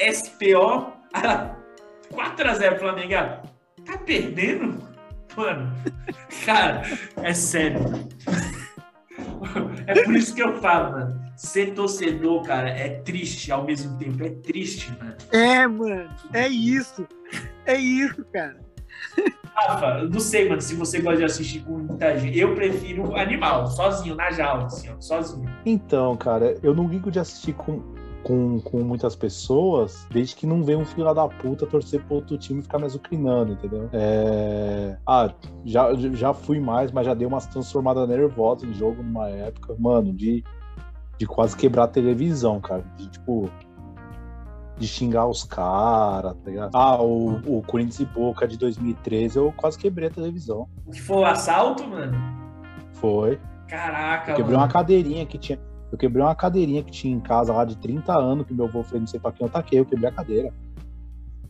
SPO, 0.00 0.92
4x0 2.12 2.78
Flamengo. 2.78 3.12
Tá 3.86 3.96
perdendo? 4.04 4.82
Mano, 5.36 5.72
cara, 6.44 6.82
é 7.22 7.32
sério. 7.32 7.80
É 9.86 10.04
por 10.04 10.14
isso 10.14 10.34
que 10.34 10.42
eu 10.42 10.60
falo, 10.60 10.92
mano. 10.92 11.27
Ser 11.38 11.72
torcedor, 11.72 12.42
cara, 12.42 12.68
é 12.68 13.00
triste 13.02 13.52
ao 13.52 13.62
mesmo 13.62 13.96
tempo. 13.96 14.24
É 14.24 14.30
triste, 14.30 14.90
mano. 14.98 15.14
É, 15.30 15.68
mano. 15.68 16.10
É 16.32 16.48
isso. 16.48 17.06
É 17.64 17.76
isso, 17.76 18.24
cara. 18.32 18.58
Rafa, 19.54 20.00
eu 20.00 20.10
não 20.10 20.18
sei, 20.18 20.48
mano, 20.48 20.60
se 20.60 20.74
você 20.74 21.00
gosta 21.00 21.18
de 21.18 21.24
assistir 21.24 21.60
com 21.60 21.78
muita 21.78 22.18
gente. 22.18 22.36
Eu 22.36 22.56
prefiro 22.56 23.14
animal, 23.14 23.68
sozinho, 23.68 24.16
na 24.16 24.32
jaula, 24.32 24.66
assim, 24.66 24.88
ó, 24.90 25.00
sozinho. 25.00 25.48
Então, 25.64 26.16
cara, 26.16 26.58
eu 26.60 26.74
não 26.74 26.88
ligo 26.88 27.08
de 27.08 27.20
assistir 27.20 27.52
com, 27.52 27.84
com, 28.24 28.58
com 28.58 28.78
muitas 28.80 29.14
pessoas, 29.14 30.08
desde 30.10 30.34
que 30.34 30.44
não 30.44 30.64
venha 30.64 30.78
um 30.78 30.84
filho 30.84 31.14
da 31.14 31.28
puta 31.28 31.66
torcer 31.66 32.02
pro 32.02 32.16
outro 32.16 32.36
time 32.36 32.58
e 32.58 32.62
ficar 32.62 32.80
me 32.80 32.86
azucrinando, 32.86 33.52
entendeu? 33.52 33.88
É... 33.92 34.96
Ah, 35.06 35.32
já, 35.64 35.94
já 35.94 36.34
fui 36.34 36.58
mais, 36.58 36.90
mas 36.90 37.06
já 37.06 37.14
dei 37.14 37.28
umas 37.28 37.46
transformadas 37.46 38.08
nervosas 38.08 38.68
em 38.68 38.72
jogo 38.72 39.04
numa 39.04 39.28
época, 39.28 39.76
mano, 39.78 40.12
de, 40.12 40.42
de 41.18 41.26
quase 41.26 41.56
quebrar 41.56 41.84
a 41.84 41.88
televisão, 41.88 42.60
cara. 42.60 42.84
De 42.96 43.08
tipo 43.08 43.50
de 44.78 44.86
xingar 44.86 45.26
os 45.26 45.42
caras, 45.42 46.34
tá 46.34 46.50
ligado? 46.50 46.70
Ah, 46.72 47.02
o, 47.02 47.58
o 47.58 47.62
Corinthians 47.62 47.98
e 47.98 48.04
Boca 48.04 48.46
de 48.46 48.56
2013, 48.56 49.36
eu 49.36 49.52
quase 49.56 49.76
quebrei 49.76 50.08
a 50.08 50.10
televisão. 50.10 50.68
O 50.86 50.92
que 50.92 51.02
foi 51.02 51.16
o 51.16 51.24
assalto, 51.24 51.86
mano? 51.86 52.16
Foi. 52.94 53.40
Caraca, 53.68 54.30
eu 54.30 54.36
quebrei 54.36 54.56
mano. 54.56 54.66
uma 54.66 54.72
cadeirinha 54.72 55.26
que 55.26 55.36
tinha. 55.36 55.58
Eu 55.90 55.98
quebrei 55.98 56.22
uma 56.22 56.34
cadeirinha 56.34 56.82
que 56.82 56.92
tinha 56.92 57.14
em 57.14 57.20
casa 57.20 57.52
lá 57.52 57.64
de 57.64 57.76
30 57.78 58.12
anos, 58.16 58.46
que 58.46 58.54
meu 58.54 58.66
avô 58.66 58.82
fez 58.84 59.00
não 59.00 59.06
sei 59.06 59.18
pra 59.18 59.32
quem 59.32 59.46
eu 59.46 59.50
taquei, 59.50 59.80
eu 59.80 59.86
quebrei 59.86 60.08
a 60.08 60.12
cadeira. 60.12 60.52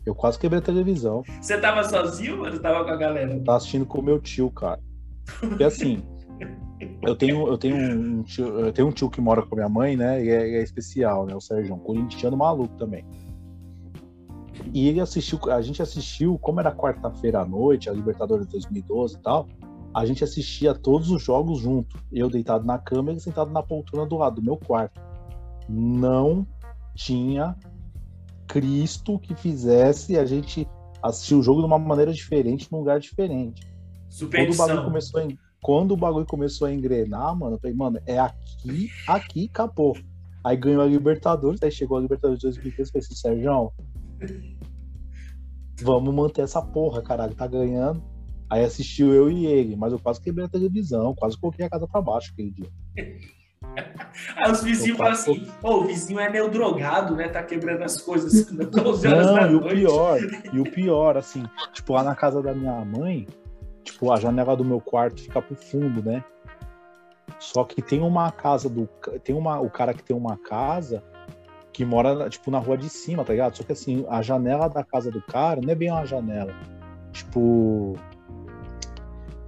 Eu 0.05 0.15
quase 0.15 0.39
quebrei 0.39 0.59
a 0.59 0.63
televisão. 0.63 1.21
Você 1.39 1.57
tava 1.59 1.83
sozinho 1.83 2.39
ou 2.39 2.49
você 2.49 2.57
tava 2.57 2.83
com 2.83 2.89
a 2.89 2.95
galera? 2.95 3.33
Eu 3.33 3.43
tava 3.43 3.57
assistindo 3.57 3.85
com 3.85 3.99
o 3.99 4.03
meu 4.03 4.19
tio, 4.19 4.49
cara. 4.49 4.79
Porque 5.39 5.63
assim, 5.63 6.01
eu 7.01 7.15
tenho, 7.15 7.47
eu 7.47 7.57
tenho 7.57 7.75
um 7.75 8.23
tio, 8.23 8.47
eu 8.59 8.73
tenho 8.73 8.87
um 8.87 8.91
tio 8.91 9.09
que 9.09 9.21
mora 9.21 9.41
com 9.41 9.55
a 9.55 9.57
minha 9.57 9.69
mãe, 9.69 9.95
né? 9.95 10.23
E 10.23 10.29
é, 10.29 10.55
é 10.57 10.63
especial, 10.63 11.25
né? 11.25 11.35
O 11.35 11.41
Sérgio, 11.41 11.75
um 11.75 11.79
corintiano 11.79 12.37
maluco 12.37 12.75
também. 12.77 13.05
E 14.73 14.87
ele 14.87 14.99
assistiu, 14.99 15.39
a 15.51 15.61
gente 15.61 15.81
assistiu, 15.81 16.37
como 16.37 16.59
era 16.59 16.71
quarta-feira 16.71 17.41
à 17.41 17.45
noite, 17.45 17.89
a 17.89 17.93
Libertadores 17.93 18.45
2012 18.47 19.15
e 19.15 19.19
tal, 19.19 19.47
a 19.93 20.05
gente 20.05 20.23
assistia 20.23 20.73
todos 20.73 21.09
os 21.09 21.23
jogos 21.23 21.59
junto. 21.59 21.97
Eu 22.11 22.29
deitado 22.29 22.65
na 22.65 22.77
cama 22.77 23.09
e 23.09 23.13
ele 23.13 23.19
sentado 23.19 23.51
na 23.51 23.63
poltrona 23.63 24.07
do 24.07 24.17
lado 24.17 24.35
do 24.35 24.43
meu 24.43 24.57
quarto. 24.57 25.01
Não 25.67 26.45
tinha 26.95 27.55
Cristo 28.47 29.17
que 29.19 29.35
fizesse 29.35 30.17
a 30.17 30.25
gente 30.25 30.67
assistir 31.01 31.35
o 31.35 31.41
jogo 31.41 31.61
de 31.61 31.67
uma 31.67 31.79
maneira 31.79 32.11
diferente, 32.11 32.67
num 32.71 32.79
lugar 32.79 32.99
diferente. 32.99 33.67
Quando 34.19 34.53
o 34.53 34.57
bagulho 34.57 34.83
começou 34.83 35.21
a, 35.21 35.27
quando 35.61 35.91
o 35.91 35.97
bagulho 35.97 36.25
começou 36.25 36.67
a 36.67 36.73
engrenar, 36.73 37.35
mano, 37.35 37.55
eu 37.55 37.59
falei, 37.59 37.75
mano, 37.75 37.99
é 38.05 38.17
aqui, 38.17 38.89
aqui, 39.07 39.49
acabou. 39.51 39.97
Aí 40.43 40.55
ganhou 40.55 40.81
a 40.81 40.85
Libertadores, 40.85 41.61
aí 41.61 41.71
chegou 41.71 41.97
a 41.97 42.01
Libertadores 42.01 42.41
2015 42.41 42.89
e 42.89 42.91
falei 42.91 43.05
assim, 43.05 43.15
Sérgio, 43.15 43.73
vamos 45.81 46.13
manter 46.13 46.43
essa 46.43 46.61
porra, 46.61 47.01
caralho, 47.01 47.35
tá 47.35 47.45
ganhando. 47.45 48.01
Aí 48.49 48.63
assistiu 48.63 49.13
eu 49.13 49.29
e 49.29 49.45
ele, 49.45 49.75
mas 49.75 49.91
eu 49.91 49.99
quase 49.99 50.21
quebrei 50.21 50.45
a 50.45 50.49
televisão, 50.49 51.13
quase 51.13 51.37
coloquei 51.37 51.65
a 51.65 51.69
casa 51.69 51.87
pra 51.87 52.01
baixo 52.01 52.31
aquele 52.31 52.51
dia. 52.51 52.69
Aí 54.37 54.51
os 54.51 54.63
vizinhos 54.63 54.97
falam 54.97 55.13
assim, 55.13 55.45
pô, 55.61 55.81
o 55.81 55.85
vizinho 55.85 56.19
é 56.19 56.29
meio 56.29 56.49
drogado, 56.49 57.15
né? 57.15 57.27
Tá 57.27 57.43
quebrando 57.43 57.83
as 57.83 58.01
coisas. 58.01 58.49
Não, 58.51 59.51
e 59.51 59.55
o 59.55 59.61
pior, 59.61 60.19
e 60.53 60.59
o 60.59 60.63
pior, 60.63 61.17
assim, 61.17 61.43
tipo, 61.73 61.93
lá 61.93 62.03
na 62.03 62.15
casa 62.15 62.41
da 62.41 62.53
minha 62.53 62.83
mãe, 62.83 63.27
tipo, 63.83 64.11
a 64.11 64.17
janela 64.17 64.55
do 64.55 64.65
meu 64.65 64.79
quarto 64.79 65.21
fica 65.21 65.41
pro 65.41 65.55
fundo, 65.55 66.03
né? 66.03 66.23
Só 67.39 67.63
que 67.63 67.81
tem 67.81 68.01
uma 68.01 68.31
casa 68.31 68.69
do. 68.69 68.87
Tem 69.23 69.35
uma, 69.35 69.59
o 69.59 69.69
cara 69.69 69.93
que 69.93 70.03
tem 70.03 70.15
uma 70.15 70.37
casa 70.37 71.03
que 71.71 71.85
mora, 71.85 72.29
tipo, 72.29 72.51
na 72.51 72.59
rua 72.59 72.77
de 72.77 72.89
cima, 72.89 73.23
tá 73.23 73.31
ligado? 73.31 73.55
Só 73.55 73.63
que 73.63 73.71
assim, 73.71 74.05
a 74.09 74.21
janela 74.21 74.67
da 74.67 74.83
casa 74.83 75.09
do 75.11 75.21
cara 75.21 75.61
não 75.61 75.71
é 75.71 75.75
bem 75.75 75.91
uma 75.91 76.05
janela. 76.05 76.53
Tipo. 77.11 77.95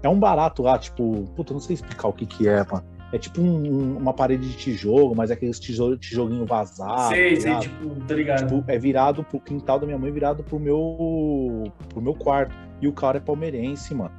É 0.04 0.10
um 0.10 0.20
barato 0.20 0.64
lá, 0.64 0.78
tipo. 0.78 1.26
Puta, 1.36 1.54
não 1.54 1.60
sei 1.60 1.74
explicar 1.76 2.08
o 2.08 2.14
que 2.14 2.26
que 2.26 2.48
é, 2.48 2.64
mano. 2.64 2.86
É 3.14 3.18
tipo 3.18 3.42
um, 3.42 3.98
uma 3.98 4.14
parede 4.14 4.48
de 4.48 4.56
tijolo, 4.56 5.14
mas 5.14 5.30
é 5.30 5.34
aqueles 5.34 5.60
tijolo, 5.60 5.98
tijolinho 5.98 6.46
vazado. 6.46 7.10
Sei, 7.10 7.36
tá 7.36 7.42
sei, 7.42 7.60
tipo, 7.60 7.90
tá 8.08 8.16
ligado? 8.16 8.48
Tipo, 8.48 8.72
é 8.72 8.80
virado 8.80 9.22
pro 9.24 9.40
quintal 9.40 9.80
da 9.80 9.86
minha 9.86 9.98
mãe, 9.98 10.12
virado 10.12 10.44
pro 10.44 10.58
meu. 10.58 11.66
pro 11.90 12.02
meu 12.02 12.16
quarto. 12.16 12.56
E 12.82 12.88
o 12.88 12.94
cara 12.94 13.18
é 13.18 13.22
palmeirense, 13.22 13.94
mano. 13.94 14.16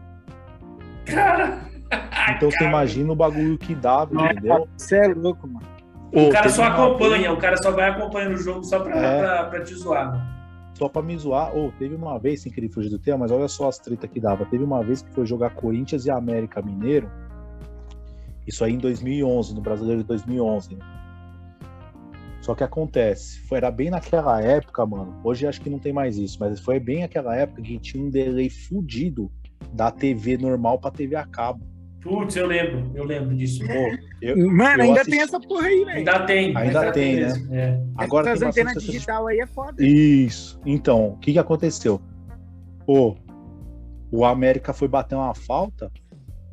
Cara! 1.05 1.71
Então 2.37 2.51
você 2.51 2.65
imagina 2.65 3.13
o 3.13 3.17
bagulho 3.17 3.59
que 3.59 3.75
dá, 3.75 4.09
entendeu? 4.11 4.67
Você 4.79 4.97
é 4.97 5.09
louco, 5.09 5.47
mano. 5.47 5.67
O 6.13 6.31
cara 6.31 6.49
só 6.49 6.65
acompanha, 6.65 7.19
vez... 7.19 7.33
o 7.33 7.37
cara 7.37 7.57
só 7.57 7.71
vai 7.71 7.91
acompanhando 7.91 8.35
o 8.35 8.39
jogo 8.39 8.65
só 8.65 8.81
pra, 8.81 8.97
é... 8.97 9.21
pra, 9.21 9.45
pra 9.45 9.61
te 9.63 9.75
zoar, 9.75 10.13
mano. 10.13 10.33
Só 10.75 10.89
pra 10.89 11.03
me 11.03 11.17
zoar. 11.19 11.55
Ou 11.55 11.69
oh, 11.69 11.73
teve 11.79 11.95
uma 11.95 12.19
vez, 12.19 12.43
sem 12.43 12.53
querer 12.53 12.69
fugir 12.69 12.91
do 12.91 12.99
tema, 12.99 13.19
mas 13.19 13.31
olha 13.31 13.49
só 13.49 13.69
as 13.69 13.79
tretas 13.79 14.11
que 14.11 14.21
dava. 14.21 14.45
Teve 14.47 14.65
uma 14.65 14.83
vez 14.83 15.03
que 15.03 15.11
foi 15.13 15.27
jogar 15.27 15.51
Corinthians 15.51 16.07
e 16.07 16.11
América 16.11 16.63
Mineiro. 16.63 17.11
Isso 18.47 18.65
aí 18.65 18.73
em 18.73 18.79
2011, 18.79 19.55
no 19.55 19.61
Brasileiro 19.61 20.01
de 20.01 20.09
2011. 20.09 20.77
Né? 20.77 20.85
Só 22.43 22.57
que 22.57 22.65
acontece, 22.65 23.41
foi, 23.47 23.59
era 23.59 23.71
bem 23.71 23.89
naquela 23.89 24.43
época, 24.43 24.85
mano. 24.85 25.21
Hoje 25.23 25.47
acho 25.47 25.61
que 25.61 25.71
não 25.71 25.79
tem 25.79 25.93
mais 25.93 26.19
isso, 26.19 26.39
mas 26.41 26.59
foi 26.59 26.81
bem 26.81 27.03
naquela 27.03 27.37
época 27.37 27.63
que 27.63 27.79
tinha 27.79 28.03
um 28.03 28.11
delay 28.11 28.51
fudido 28.51 29.31
da 29.73 29.93
TV 29.93 30.37
normal 30.37 30.77
pra 30.81 30.91
TV 30.91 31.15
a 31.15 31.25
cabo. 31.25 31.65
Putz, 32.01 32.35
eu 32.35 32.49
lembro, 32.49 32.91
eu 32.97 33.05
lembro 33.05 33.33
disso. 33.37 33.65
Pô, 33.65 33.97
eu, 34.21 34.37
Mano, 34.37 34.83
eu 34.83 34.89
ainda 34.89 35.03
assisti... 35.03 35.11
tem 35.13 35.21
essa 35.21 35.39
porra 35.39 35.69
aí, 35.69 35.85
velho. 35.85 35.99
Ainda 35.99 36.27
tem. 36.27 36.47
Ainda, 36.49 36.61
ainda 36.61 36.93
tem, 36.93 37.15
tem 37.15 37.47
né? 37.47 37.49
É. 37.53 37.81
Agora 37.97 38.31
Essas 38.31 38.43
antenas 38.43 38.83
digital 38.83 39.29
aí 39.29 39.39
é 39.39 39.47
foda. 39.47 39.77
Isso. 39.81 40.61
Então, 40.67 41.11
o 41.11 41.19
que 41.19 41.33
que 41.33 41.39
aconteceu? 41.39 42.03
Pô, 42.85 43.17
o 44.11 44.25
América 44.25 44.73
foi 44.73 44.89
bater 44.89 45.15
uma 45.15 45.33
falta, 45.33 45.93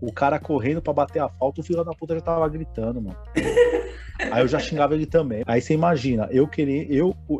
o 0.01 0.11
cara 0.11 0.39
correndo 0.39 0.81
pra 0.81 0.93
bater 0.93 1.21
a 1.21 1.29
falta, 1.29 1.61
o 1.61 1.63
filho 1.63 1.83
da 1.83 1.91
puta 1.91 2.15
já 2.15 2.21
tava 2.21 2.47
gritando, 2.47 3.01
mano. 3.01 3.17
aí 4.31 4.41
eu 4.41 4.47
já 4.47 4.59
xingava 4.59 4.93
ele 4.93 5.05
também. 5.05 5.43
Aí 5.45 5.61
você 5.61 5.73
imagina, 5.73 6.27
eu 6.31 6.47
querer, 6.47 6.87
eu, 6.89 7.15
o, 7.27 7.39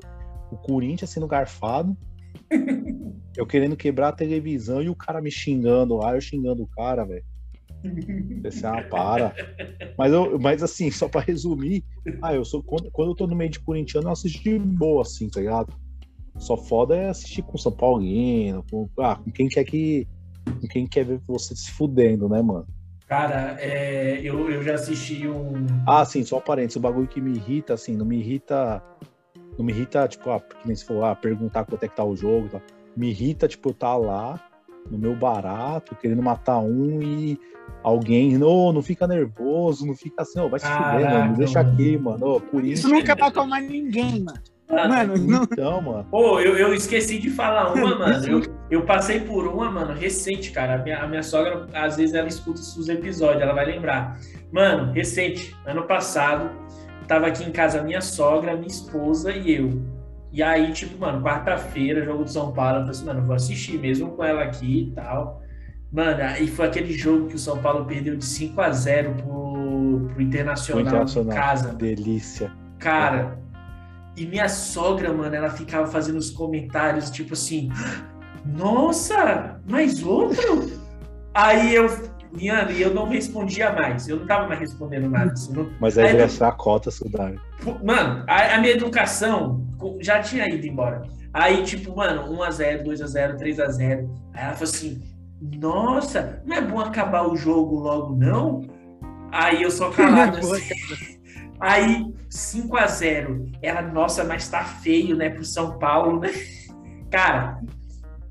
o 0.52 0.58
Corinthians 0.58 1.10
sendo 1.10 1.28
garfado, 1.28 1.96
eu 3.38 3.46
querendo 3.46 3.78
quebrar 3.78 4.10
a 4.10 4.14
televisão 4.14 4.82
e 4.82 4.90
o 4.90 4.96
cara 4.96 5.22
me 5.22 5.32
xingando 5.32 5.98
lá, 5.98 6.16
eu 6.16 6.22
xingando 6.22 6.64
o 6.64 6.68
cara, 6.68 7.06
velho. 7.06 7.24
Esse 8.44 8.66
é 8.66 8.70
uma 8.70 8.84
para. 8.84 9.34
Mas, 9.98 10.12
eu, 10.12 10.38
mas 10.40 10.62
assim, 10.62 10.92
só 10.92 11.08
pra 11.08 11.22
resumir, 11.22 11.84
ah, 12.22 12.34
eu 12.34 12.44
sou, 12.44 12.62
quando, 12.62 12.92
quando 12.92 13.12
eu 13.12 13.16
tô 13.16 13.28
no 13.28 13.36
meio 13.36 13.50
de 13.50 13.60
corintiano, 13.60 14.08
eu 14.08 14.12
assisto 14.12 14.44
de 14.44 14.60
boa, 14.60 15.02
assim, 15.02 15.30
tá 15.30 15.40
ligado? 15.40 15.74
Só 16.38 16.58
foda 16.58 16.96
é 16.96 17.10
assistir 17.10 17.42
com 17.42 17.58
São 17.58 17.72
Paulino, 17.72 18.66
com, 18.70 18.90
ah, 19.00 19.16
com 19.16 19.32
quem 19.32 19.48
quer 19.48 19.64
que. 19.64 20.08
Com 20.62 20.68
quem 20.68 20.88
quer 20.88 21.06
ver 21.06 21.22
você 21.28 21.56
se 21.56 21.72
fudendo, 21.72 22.28
né, 22.28 22.42
mano? 22.42 22.68
Cara, 23.08 23.58
é, 23.60 24.20
eu, 24.22 24.50
eu 24.52 24.62
já 24.62 24.76
assisti 24.76 25.28
um. 25.28 25.66
Ah, 25.88 26.06
sim, 26.06 26.24
só 26.24 26.38
um 26.38 26.42
parênteses, 26.42 26.76
o 26.76 26.80
bagulho 26.80 27.08
que 27.08 27.20
me 27.20 27.36
irrita, 27.36 27.74
assim, 27.74 27.96
não 27.96 28.06
me 28.06 28.20
irrita 28.20 28.84
não 29.60 29.66
me 29.66 29.74
irrita, 29.74 30.08
tipo, 30.08 30.32
ah, 30.32 30.40
que 30.40 30.66
nem 30.66 30.74
se 30.74 30.86
for 30.86 31.04
ah, 31.04 31.14
perguntar 31.14 31.66
quanto 31.66 31.84
é 31.84 31.88
que 31.90 31.96
tá 31.96 32.04
o 32.04 32.16
jogo 32.16 32.46
e 32.46 32.50
tal. 32.50 32.62
Me 32.96 33.10
irrita, 33.10 33.46
tipo, 33.46 33.70
eu 33.70 33.74
tá 33.74 33.96
lá 33.98 34.40
no 34.90 34.98
meu 34.98 35.14
barato, 35.14 35.96
querendo 35.98 36.24
matar 36.24 36.60
um 36.60 37.02
e 37.02 37.38
alguém, 37.84 38.38
não, 38.38 38.72
não 38.72 38.82
fica 38.82 39.06
nervoso, 39.06 39.86
não 39.86 39.94
fica 39.94 40.22
assim, 40.22 40.40
oh, 40.40 40.48
vai 40.48 40.62
se 40.62 40.66
fuder, 40.66 41.12
mano, 41.12 41.36
deixa 41.36 41.60
aqui, 41.60 41.98
mano. 41.98 42.26
Oh, 42.26 42.40
por 42.40 42.64
isso. 42.64 42.88
Isso 42.88 42.90
nunca 42.90 43.16
vai 43.16 43.28
acalmar 43.28 43.62
ninguém, 43.62 44.22
mano. 44.22 44.40
Mano, 44.70 45.18
não... 45.18 45.44
Então, 45.44 45.82
mano. 45.82 46.06
Pô, 46.12 46.40
eu, 46.40 46.56
eu 46.56 46.74
esqueci 46.74 47.18
de 47.18 47.30
falar 47.30 47.74
uma, 47.74 47.98
mano. 47.98 48.28
Eu, 48.28 48.42
eu 48.70 48.86
passei 48.86 49.20
por 49.20 49.48
uma, 49.48 49.72
mano, 49.72 49.94
recente, 49.94 50.52
cara. 50.52 50.76
A 50.76 50.78
minha, 50.78 51.00
a 51.00 51.08
minha 51.08 51.24
sogra, 51.24 51.66
às 51.74 51.98
vezes, 51.98 52.14
ela 52.14 52.28
escuta 52.28 52.60
os 52.60 52.88
episódios, 52.88 53.42
ela 53.42 53.54
vai 53.54 53.66
lembrar. 53.66 54.20
Mano, 54.52 54.92
recente, 54.94 55.56
ano 55.66 55.84
passado, 55.84 56.52
tava 57.08 57.28
aqui 57.28 57.44
em 57.44 57.52
casa 57.52 57.82
minha 57.82 58.02
sogra, 58.02 58.56
minha 58.56 58.68
esposa 58.68 59.32
e 59.32 59.56
eu. 59.56 59.82
E 60.32 60.44
aí, 60.44 60.72
tipo, 60.72 61.00
mano, 61.00 61.24
quarta-feira, 61.24 62.06
jogo 62.06 62.24
do 62.24 62.30
São 62.30 62.52
Paulo, 62.52 62.78
eu 62.78 62.82
falei 62.82 62.92
assim, 62.92 63.06
mano, 63.06 63.20
eu 63.22 63.26
vou 63.26 63.36
assistir 63.36 63.80
mesmo 63.80 64.12
com 64.12 64.24
ela 64.24 64.44
aqui 64.44 64.84
e 64.84 64.92
tal. 64.92 65.42
Mano, 65.92 66.22
e 66.40 66.48
foi 66.48 66.68
aquele 66.68 66.94
jogo 66.94 67.28
que 67.28 67.36
o 67.36 67.40
São 67.40 67.58
Paulo 67.58 67.86
perdeu 67.86 68.16
de 68.16 68.24
5 68.24 68.62
a 68.62 68.70
0 68.70 69.16
pro, 69.16 70.08
pro 70.14 70.22
Internacional, 70.22 70.82
Internacional. 70.84 71.34
em 71.34 71.36
casa. 71.36 71.74
Delícia. 71.74 72.52
Cara, 72.78 73.40
e 74.20 74.26
minha 74.26 74.50
sogra, 74.50 75.14
mano, 75.14 75.34
ela 75.36 75.50
ficava 75.50 75.88
fazendo 75.88 76.18
os 76.18 76.30
comentários, 76.30 77.10
tipo 77.10 77.34
assim, 77.34 77.70
nossa, 78.46 79.60
mais 79.68 80.04
outro? 80.04 80.72
Aí 81.34 81.74
eu, 81.76 81.88
Liana, 82.34 82.72
e 82.72 82.82
eu 82.82 82.94
não 82.94 83.08
respondia 83.08 83.72
mais, 83.72 84.08
eu 84.08 84.18
não 84.18 84.26
tava 84.28 84.48
mais 84.48 84.60
respondendo 84.60 85.10
nada. 85.10 85.32
assim, 85.32 85.54
não- 85.54 85.70
Mas 85.80 85.98
aí 85.98 86.08
Aí 86.08 86.20
eu- 86.20 86.30
só 86.30 86.46
a 86.46 86.52
cota, 86.52 86.92
Sudar. 86.92 87.34
Mano, 87.84 88.24
a, 88.28 88.56
a 88.56 88.60
minha 88.60 88.74
educação 88.74 89.66
já 90.02 90.22
tinha 90.22 90.48
ido 90.50 90.66
embora. 90.66 91.04
Aí, 91.34 91.64
tipo, 91.64 91.96
mano, 91.96 92.24
1x0, 92.34 92.84
2x0, 92.84 93.38
3x0. 93.38 94.10
Aí 94.34 94.44
ela 94.46 94.54
falou 94.54 94.64
assim: 94.74 95.02
Nossa, 95.58 96.42
não 96.46 96.58
é 96.58 96.62
bom 96.62 96.80
acabar 96.80 97.28
o 97.28 97.36
jogo 97.36 97.76
logo, 97.80 98.16
não? 98.16 98.62
Aí 99.32 99.62
eu 99.62 99.70
só 99.72 99.90
calado 99.92 100.40
Boa, 100.42 100.58
assim. 100.58 101.19
Aí, 101.60 102.06
5x0. 102.30 103.52
Ela, 103.62 103.82
nossa, 103.82 104.24
mas 104.24 104.48
tá 104.48 104.64
feio, 104.64 105.16
né, 105.16 105.30
pro 105.30 105.44
São 105.44 105.78
Paulo, 105.78 106.20
né? 106.20 106.30
Cara, 107.12 107.60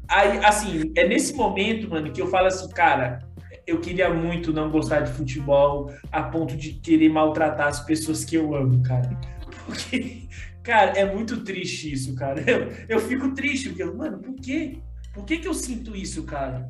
aí, 0.09 0.39
assim, 0.45 0.93
é 0.97 1.07
nesse 1.07 1.35
momento, 1.35 1.91
mano, 1.91 2.13
que 2.13 2.23
eu 2.23 2.29
falo 2.29 2.47
assim, 2.47 2.69
cara, 2.71 3.19
eu 3.67 3.81
queria 3.81 4.09
muito 4.15 4.53
não 4.53 4.71
gostar 4.71 5.01
de 5.01 5.13
futebol 5.13 5.93
a 6.13 6.23
ponto 6.23 6.57
de 6.57 6.75
querer 6.75 7.09
maltratar 7.09 7.67
as 7.67 7.81
pessoas 7.85 8.25
que 8.25 8.37
eu 8.37 8.55
amo, 8.55 8.83
cara. 8.85 9.11
Porque, 9.67 10.23
cara, 10.63 10.93
é 10.93 11.13
muito 11.13 11.43
triste 11.45 11.93
isso, 11.93 12.15
cara. 12.15 12.41
Eu, 12.49 12.73
eu 12.89 13.01
fico 13.01 13.35
triste, 13.35 13.69
porque, 13.69 13.83
eu, 13.83 13.95
mano, 13.95 14.19
por 14.19 14.35
quê? 14.37 14.79
Por 15.13 15.25
que, 15.25 15.39
que 15.39 15.49
eu 15.49 15.53
sinto 15.53 15.95
isso, 15.95 16.23
cara? 16.23 16.67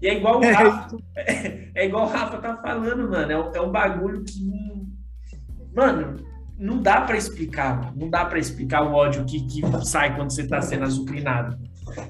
E 0.00 0.06
é 0.06 0.14
igual 0.14 0.38
o 0.38 0.44
Rafa, 0.44 0.96
é, 1.74 1.86
igual 1.86 2.04
o 2.04 2.08
Rafa 2.08 2.36
tá 2.38 2.56
falando, 2.58 3.10
mano. 3.10 3.32
É, 3.32 3.36
um- 3.38 3.52
é 3.56 3.60
um 3.60 3.72
bagulho 3.72 4.22
que. 4.22 4.46
Não- 5.76 5.86
Mano, 5.86 6.16
não 6.58 6.80
dá 6.82 7.02
pra 7.02 7.16
explicar. 7.16 7.76
mano. 7.76 7.92
Não 7.96 8.10
dá 8.10 8.24
pra 8.24 8.38
explicar 8.38 8.82
o 8.82 8.92
ódio 8.94 9.24
que, 9.26 9.46
que 9.46 9.60
sai 9.84 10.16
quando 10.16 10.30
você 10.30 10.46
tá 10.46 10.60
sendo 10.62 10.84
azucrinado. 10.84 11.56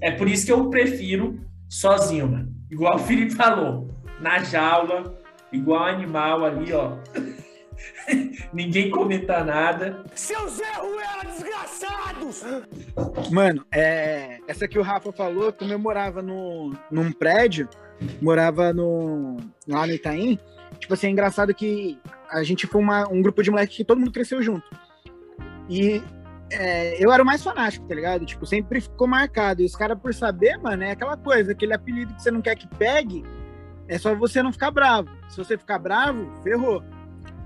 É 0.00 0.12
por 0.12 0.29
isso 0.29 0.46
que 0.46 0.52
eu 0.52 0.70
prefiro 0.70 1.40
sozinho, 1.68 2.29
mano. 2.29 2.55
Igual 2.70 2.94
o 2.96 2.98
Felipe 3.00 3.35
falou. 3.35 3.90
Na 4.20 4.38
jaula, 4.38 5.18
igual 5.52 5.85
animal 5.85 6.44
ali, 6.44 6.72
ó. 6.72 6.92
Ninguém 8.52 8.90
comenta 8.90 9.44
nada. 9.44 10.02
Seu 10.14 10.48
Zé 10.48 10.72
Ruela, 10.79 11.24
desgraçados! 11.26 12.42
Mano, 13.31 13.64
é, 13.72 14.38
essa 14.48 14.66
que 14.66 14.79
o 14.79 14.83
Rafa 14.83 15.12
falou, 15.12 15.52
como 15.52 15.72
eu 15.72 15.79
morava 15.79 16.22
no, 16.22 16.72
num 16.90 17.12
prédio, 17.12 17.68
morava 18.22 18.72
no, 18.72 19.37
lá 19.68 19.87
no 19.87 19.92
Itaim, 19.92 20.38
tipo 20.79 20.95
assim, 20.95 21.09
é 21.09 21.11
engraçado 21.11 21.55
que 21.55 21.99
a 22.31 22.43
gente 22.43 22.67
foi 22.67 22.81
uma- 22.81 23.09
um 23.09 23.23
grupo 23.23 23.43
de 23.43 23.51
moleque 23.51 23.77
que 23.77 23.85
todo 23.85 23.99
mundo 23.99 24.12
cresceu 24.12 24.43
junto. 24.43 24.65
E 25.69 26.03
é, 26.51 27.03
eu 27.05 27.12
era 27.12 27.23
o 27.23 27.27
mais 27.27 27.43
fanático, 27.43 27.87
tá 27.89 27.95
ligado? 27.95 28.25
Tipo, 28.25 28.47
sempre 28.47 28.81
ficou 28.81 29.07
marcado. 29.07 29.62
E 29.62 29.65
os 29.65 29.75
caras, 29.75 29.99
por 29.99 30.15
saber, 30.15 30.57
mano, 30.59 30.85
é 30.85 30.93
aquela 30.93 31.17
coisa, 31.17 31.53
aquele 31.53 31.75
apelido 31.75 32.15
que 32.15 32.23
você 32.23 32.31
não 32.31 32.41
quer 32.41 32.57
que 32.57 32.69
pegue, 32.69 33.25
é 33.89 33.99
só 33.99 34.15
você 34.15 34.43
não 34.43 34.53
ficar 34.53 34.71
bravo. 34.71 35.09
Se 35.29 35.37
você 35.37 35.57
ficar 35.59 35.79
bravo, 35.79 36.33
ferrou. 36.43 36.83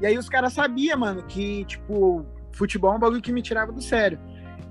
E 0.01 0.07
aí 0.07 0.19
os 0.19 0.29
caras 0.29 0.53
sabiam, 0.53 0.99
mano, 0.99 1.23
que, 1.23 1.65
tipo, 1.65 2.27
futebol 2.53 2.93
é 2.93 2.97
um 2.97 3.01
bagulho 3.01 3.23
que 3.23 3.33
me 3.33 3.43
tirava 3.43 3.73
do 3.73 3.81
sério. 3.83 4.19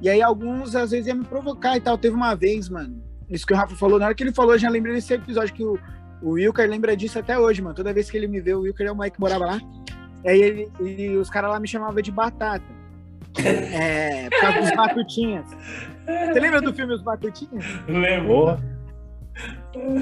E 0.02 0.10
aí 0.10 0.22
alguns 0.22 0.76
às 0.76 0.92
vezes 0.92 1.08
iam 1.08 1.18
me 1.18 1.26
provocar 1.26 1.76
e 1.78 1.82
tal. 1.82 1.98
Teve 1.98 2.16
uma 2.16 2.36
vez, 2.36 2.70
mano, 2.70 3.04
isso 3.30 3.46
que 3.46 3.54
o 3.54 3.56
Rafa 3.56 3.76
falou, 3.76 4.00
na 4.00 4.06
hora 4.06 4.16
que 4.16 4.24
ele 4.24 4.32
falou, 4.32 4.54
eu 4.54 4.60
já 4.60 4.70
lembrei 4.70 4.96
desse 4.96 5.14
episódio 5.14 5.54
que 5.54 5.64
o, 5.64 5.78
o 6.22 6.32
Wilker 6.32 6.70
lembra 6.70 6.96
disso 6.96 7.20
até 7.20 7.38
hoje, 7.38 7.62
mano. 7.62 7.76
Toda 7.76 7.94
vez 7.94 8.10
que 8.10 8.18
ele 8.18 8.28
me 8.28 8.42
vê, 8.42 8.54
o 8.54 8.62
Wilker 8.62 8.88
é 8.88 8.92
o 8.92 8.96
moleque 8.96 9.16
que 9.16 9.22
morava 9.22 9.46
lá. 9.46 9.60
E 10.24 10.30
aí 10.30 10.42
ele, 10.42 10.72
e 10.82 11.18
os 11.18 11.30
caras 11.30 11.52
lá 11.52 11.60
me 11.60 11.68
chamavam 11.68 12.02
de 12.02 12.12
batata. 12.12 12.80
É, 13.38 14.30
por 14.30 14.42
causa 14.42 14.62
dos 14.62 14.76
batutinhas. 14.76 15.46
Você 16.06 16.40
lembra 16.40 16.62
do 16.62 16.74
filme 16.74 16.94
Os 16.94 17.02
Batutinhas? 17.02 17.64
Lembro. 17.88 18.60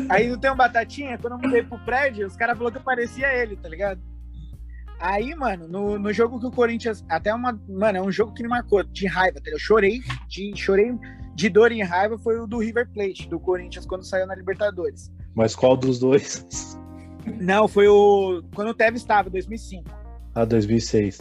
Aí 0.10 0.30
não 0.30 0.40
tem 0.40 0.50
um 0.50 0.56
batatinha, 0.56 1.18
quando 1.18 1.34
eu 1.34 1.40
mudei 1.40 1.62
pro 1.62 1.78
prédio, 1.80 2.26
os 2.26 2.36
caras 2.36 2.58
falaram 2.58 2.72
que 2.72 2.80
eu 2.80 2.84
parecia 2.84 3.32
ele, 3.36 3.58
tá 3.58 3.68
ligado? 3.70 4.02
Aí, 5.00 5.36
mano, 5.36 5.68
no, 5.68 6.00
no 6.00 6.12
jogo 6.12 6.40
que 6.40 6.48
o 6.48 6.52
Corinthians. 6.52 7.06
Até 7.08 7.34
uma. 7.34 7.60
Mano, 7.70 8.00
é 8.00 8.02
um 8.02 8.12
jogo 8.12 8.34
que 8.34 8.42
me 8.42 8.50
marcou 8.50 8.84
de 8.84 9.06
raiva, 9.06 9.36
tá 9.36 9.42
ligado? 9.46 9.54
Eu 9.54 9.60
chorei, 9.60 10.00
de, 10.28 10.54
chorei 10.56 10.92
de 11.36 11.50
dor 11.50 11.72
e 11.72 11.84
raiva 11.84 12.18
foi 12.18 12.40
o 12.40 12.48
do 12.48 12.58
River 12.58 12.90
Plate, 12.92 13.30
do 13.30 13.40
Corinthians, 13.40 13.86
quando 13.86 14.04
saiu 14.04 14.26
na 14.26 14.34
Libertadores. 14.34 15.12
Mas 15.38 15.56
qual 15.56 15.78
dos 15.78 16.00
dois? 16.00 16.76
Não, 17.40 17.68
foi 17.68 17.88
o. 17.88 18.42
Quando 18.56 18.70
o 18.70 18.74
Tevez 18.74 19.02
estava, 19.02 19.30
2005. 19.30 19.88
Ah, 20.34 20.44
2006. 20.44 21.20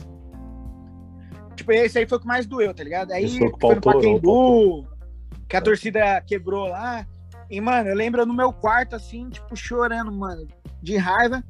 Tipo, 1.55 1.73
esse 1.73 1.99
aí 1.99 2.09
foi 2.09 2.17
o 2.17 2.21
que 2.23 2.27
mais 2.27 2.47
doeu, 2.47 2.73
tá 2.73 2.83
ligado? 2.83 3.13
Aí 3.13 3.25
Esse 3.25 3.39
foi 3.39 3.51
foi 3.61 3.75
no 3.75 3.81
Pacaembu, 3.83 4.89
que 5.47 5.55
a 5.55 5.61
torcida 5.61 6.19
quebrou 6.23 6.67
lá. 6.67 7.07
E, 7.51 7.61
mano, 7.61 7.91
eu 7.91 7.95
lembro 7.95 8.25
no 8.25 8.33
meu 8.33 8.55
quarto, 8.55 8.97
assim, 8.97 9.29
tipo, 9.29 9.55
chorando, 9.55 10.11
mano, 10.11 10.49
de 10.83 10.97
raiva. 10.97 11.45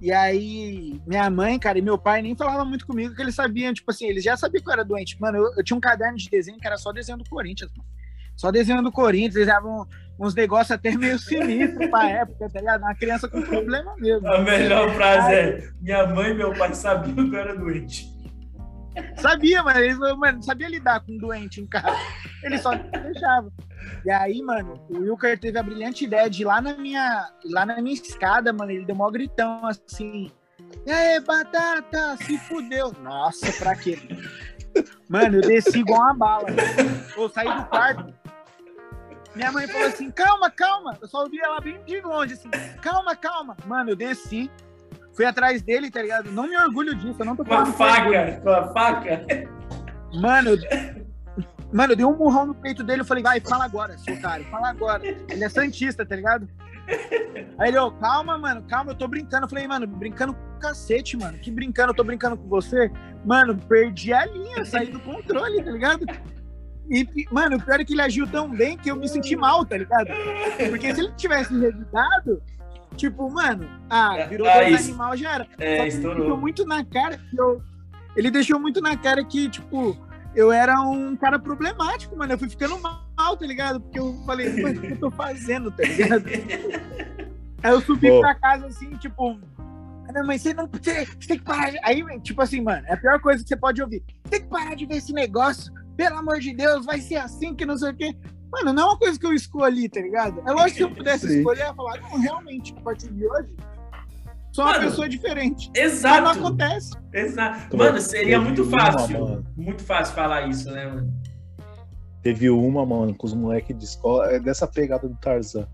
E 0.00 0.10
aí, 0.10 0.98
minha 1.06 1.28
mãe, 1.28 1.58
cara, 1.58 1.78
e 1.78 1.82
meu 1.82 1.98
pai 1.98 2.22
nem 2.22 2.34
falavam 2.34 2.64
muito 2.64 2.86
comigo, 2.86 3.14
que 3.14 3.20
eles 3.20 3.34
sabiam, 3.34 3.74
tipo 3.74 3.90
assim, 3.90 4.06
eles 4.06 4.24
já 4.24 4.34
sabiam 4.34 4.62
que 4.62 4.68
eu 4.68 4.72
era 4.72 4.84
doente. 4.84 5.20
Mano, 5.20 5.38
eu, 5.38 5.52
eu 5.58 5.64
tinha 5.64 5.76
um 5.76 5.80
caderno 5.80 6.16
de 6.16 6.30
desenho 6.30 6.58
que 6.58 6.66
era 6.66 6.78
só 6.78 6.90
desenho 6.90 7.18
do 7.18 7.28
Corinthians, 7.28 7.70
mano. 7.76 7.88
Só 8.34 8.50
desenho 8.50 8.82
do 8.82 8.92
Corinthians, 8.92 9.36
eles 9.36 9.48
davam 9.48 9.86
uns 10.18 10.34
negócios 10.34 10.70
até 10.70 10.90
meio 10.96 11.18
sinistros 11.18 11.88
pra 11.90 12.08
época, 12.08 12.48
tá 12.50 12.60
ligado? 12.60 12.80
Uma 12.80 12.94
criança 12.94 13.28
com 13.28 13.42
problema 13.42 13.94
mesmo. 13.98 14.26
A 14.28 14.40
melhor 14.40 14.94
frase 14.94 15.34
é: 15.34 15.70
Minha 15.80 16.06
mãe 16.06 16.30
e 16.30 16.34
meu 16.34 16.52
pai 16.54 16.74
sabiam 16.74 17.28
que 17.28 17.36
eu 17.36 17.40
era 17.40 17.54
doente. 17.54 18.16
Sabia, 19.16 19.62
mano. 19.62 19.78
Eles 19.78 19.98
mano, 19.98 20.42
sabia 20.42 20.68
lidar 20.68 21.00
com 21.00 21.12
um 21.12 21.18
doente 21.18 21.60
em 21.60 21.66
casa. 21.66 21.96
Ele 22.42 22.58
só 22.58 22.74
deixava. 22.74 23.50
E 24.04 24.10
aí, 24.10 24.40
mano, 24.42 24.80
o 24.88 24.98
Wilker 24.98 25.38
teve 25.38 25.58
a 25.58 25.62
brilhante 25.62 26.04
ideia 26.04 26.30
de 26.30 26.42
ir 26.42 26.44
lá 26.44 26.60
na 26.60 26.76
minha, 26.76 27.28
lá 27.44 27.66
na 27.66 27.80
minha 27.80 27.94
escada, 27.94 28.52
mano. 28.52 28.70
Ele 28.70 28.84
deu 28.84 28.96
mó 28.96 29.10
gritão 29.10 29.66
assim. 29.66 30.30
E 30.86 30.90
aí, 30.90 31.20
batata, 31.20 32.16
se 32.16 32.38
fudeu. 32.38 32.92
Nossa, 33.02 33.52
pra 33.52 33.76
quê? 33.76 33.98
Mano, 35.08 35.36
eu 35.36 35.42
desci 35.42 35.78
igual 35.80 36.00
uma 36.00 36.14
bala. 36.14 36.46
Eu 37.16 37.28
saí 37.28 37.52
do 37.52 37.64
quarto. 37.66 38.14
Minha 39.36 39.52
mãe 39.52 39.68
falou 39.68 39.88
assim: 39.88 40.10
calma, 40.10 40.50
calma. 40.50 40.96
Eu 41.00 41.06
só 41.06 41.22
ouvi 41.22 41.38
ela 41.38 41.60
bem 41.60 41.78
de 41.84 42.00
longe, 42.00 42.32
assim: 42.34 42.48
calma, 42.80 43.14
calma. 43.14 43.54
Mano, 43.66 43.90
eu 43.90 43.96
desci. 43.96 44.50
Fui 45.12 45.24
atrás 45.24 45.62
dele, 45.62 45.90
tá 45.90 46.02
ligado? 46.02 46.30
Não 46.32 46.48
me 46.48 46.56
orgulho 46.58 46.94
disso, 46.94 47.16
eu 47.20 47.26
não 47.26 47.36
tô 47.36 47.44
Com 47.44 47.54
a 47.54 47.66
falando. 47.66 47.76
por 47.76 47.86
orgulho. 47.86 48.14
faca, 48.14 48.40
com 48.40 48.50
a 48.50 48.72
faca. 48.72 49.26
Mano, 50.14 50.50
eu... 50.50 51.06
Mano, 51.72 51.92
eu 51.92 51.96
dei 51.96 52.04
um 52.06 52.16
murrão 52.16 52.46
no 52.46 52.54
peito 52.54 52.82
dele, 52.84 53.00
eu 53.00 53.04
falei, 53.04 53.22
vai, 53.22 53.40
fala 53.40 53.64
agora, 53.64 53.98
seu 53.98 54.14
otário, 54.14 54.44
fala 54.46 54.68
agora. 54.70 55.02
Ele 55.04 55.42
é 55.44 55.48
santista, 55.48 56.06
tá 56.06 56.14
ligado? 56.16 56.48
Aí 57.58 57.68
ele, 57.68 57.76
ó, 57.78 57.90
calma, 57.90 58.38
mano, 58.38 58.62
calma, 58.68 58.92
eu 58.92 58.94
tô 58.94 59.08
brincando. 59.08 59.44
Eu 59.46 59.48
falei, 59.50 59.66
mano, 59.66 59.86
brincando 59.86 60.32
com 60.34 60.58
cacete, 60.60 61.16
mano. 61.16 61.36
Que 61.38 61.50
brincando, 61.50 61.90
eu 61.90 61.96
tô 61.96 62.04
brincando 62.04 62.36
com 62.36 62.48
você. 62.48 62.90
Mano, 63.24 63.56
perdi 63.56 64.12
a 64.12 64.24
linha, 64.26 64.64
saí 64.64 64.86
do 64.86 65.00
controle, 65.00 65.62
tá 65.62 65.70
ligado? 65.70 66.06
E, 66.90 67.26
mano, 67.32 67.56
o 67.56 67.62
pior 67.62 67.80
é 67.80 67.84
que 67.84 67.94
ele 67.94 68.02
agiu 68.02 68.26
tão 68.26 68.48
bem 68.48 68.76
que 68.78 68.90
eu 68.90 68.96
me 68.96 69.08
senti 69.08 69.34
mal, 69.36 69.64
tá 69.64 69.76
ligado? 69.76 70.08
Porque 70.70 70.94
se 70.94 71.00
ele 71.00 71.12
tivesse 71.16 71.52
revidado, 71.58 72.42
tipo, 72.96 73.28
mano, 73.30 73.68
ah, 73.90 74.24
virou 74.28 74.48
Ah, 74.48 74.60
dois 74.60 74.88
animal, 74.88 75.16
já 75.16 75.34
era. 75.34 75.44
Só 75.44 75.50
É, 75.52 75.56
que 75.56 75.64
ele 75.64 75.82
deixou 75.90 76.10
estourou. 76.12 76.36
muito 76.36 76.64
na 76.64 76.84
cara 76.84 77.18
que 77.18 77.40
eu. 77.40 77.60
Ele 78.16 78.30
deixou 78.30 78.58
muito 78.60 78.80
na 78.80 78.96
cara 78.96 79.24
que, 79.24 79.48
tipo, 79.50 79.96
eu 80.34 80.50
era 80.52 80.80
um 80.80 81.16
cara 81.16 81.38
problemático, 81.38 82.16
mano. 82.16 82.32
Eu 82.32 82.38
fui 82.38 82.48
ficando 82.48 82.78
mal, 82.78 83.36
tá 83.36 83.44
ligado? 83.46 83.80
Porque 83.80 83.98
eu 83.98 84.14
falei, 84.24 84.62
mas 84.62 84.78
o 84.78 84.80
que 84.80 84.92
eu 84.92 84.96
tô 85.00 85.10
fazendo, 85.10 85.70
tá 85.70 85.82
ligado? 85.82 86.24
Aí 87.62 87.72
eu 87.72 87.80
subi 87.80 88.08
Pô. 88.08 88.20
pra 88.20 88.34
casa 88.34 88.66
assim, 88.66 88.90
tipo. 88.96 89.38
"Ah, 90.08 90.12
Não, 90.14 90.26
mas 90.26 90.40
você 90.42 90.54
não. 90.54 90.68
Você, 90.68 91.04
você 91.04 91.28
tem 91.28 91.38
que 91.38 91.44
parar. 91.44 91.70
de-" 91.70 91.80
Aí, 91.82 92.02
tipo 92.20 92.40
assim, 92.40 92.60
mano, 92.62 92.86
é 92.86 92.94
a 92.94 92.96
pior 92.96 93.20
coisa 93.20 93.42
que 93.42 93.48
você 93.48 93.56
pode 93.56 93.82
ouvir. 93.82 94.02
Tem 94.28 94.40
que 94.40 94.48
parar 94.48 94.74
de 94.74 94.86
ver 94.86 94.96
esse 94.96 95.12
negócio. 95.12 95.72
Pelo 95.96 96.16
amor 96.16 96.40
de 96.40 96.54
Deus, 96.54 96.84
vai 96.84 97.00
ser 97.00 97.16
assim 97.16 97.54
que 97.54 97.64
não 97.64 97.78
sei 97.78 97.90
o 97.90 97.96
quê. 97.96 98.16
Mano, 98.50 98.72
não 98.72 98.82
é 98.82 98.86
uma 98.86 98.98
coisa 98.98 99.18
que 99.18 99.26
eu 99.26 99.32
escolhi, 99.32 99.88
tá 99.88 100.00
ligado? 100.00 100.40
É 100.46 100.52
lógico 100.52 100.70
que 100.70 100.76
se 100.76 100.82
eu 100.82 100.90
pudesse 100.90 101.28
Sim. 101.28 101.38
escolher, 101.38 101.62
eu 101.62 101.66
ia 101.66 101.74
falar, 101.74 102.00
não, 102.00 102.20
realmente, 102.20 102.74
a 102.76 102.80
partir 102.80 103.12
de 103.12 103.26
hoje, 103.26 103.48
sou 104.52 104.64
uma 104.64 104.72
Mano, 104.74 104.84
pessoa 104.84 105.08
diferente. 105.08 105.70
Mas 105.74 106.02
não 106.02 106.22
Exato. 106.22 106.38
acontece. 106.38 106.92
Exato. 107.12 107.76
Mano, 107.76 108.00
seria 108.00 108.40
muito 108.40 108.62
uma, 108.62 108.92
fácil. 108.92 109.20
mano. 109.20 109.46
Muito 109.56 109.82
fácil 109.82 110.14
falar 110.14 110.48
isso, 110.48 110.70
né, 110.70 110.86
mano? 110.86 111.12
Teve 112.22 112.50
uma, 112.50 112.84
mano, 112.84 113.14
com 113.14 113.26
os 113.26 113.34
moleques 113.34 113.76
de 113.76 113.84
escola, 113.84 114.30
é 114.32 114.40
dessa 114.40 114.66
pegada 114.66 115.08
do 115.08 115.16
Tarzan. 115.16 115.66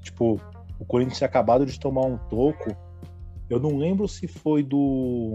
Tipo, 0.00 0.40
o 0.78 0.84
Corinthians 0.84 1.18
tinha 1.18 1.28
acabado 1.28 1.66
de 1.66 1.78
tomar 1.78 2.06
um 2.06 2.16
toco. 2.16 2.74
Eu 3.48 3.60
não 3.60 3.76
lembro 3.76 4.08
se 4.08 4.26
foi 4.26 4.62
do. 4.62 5.34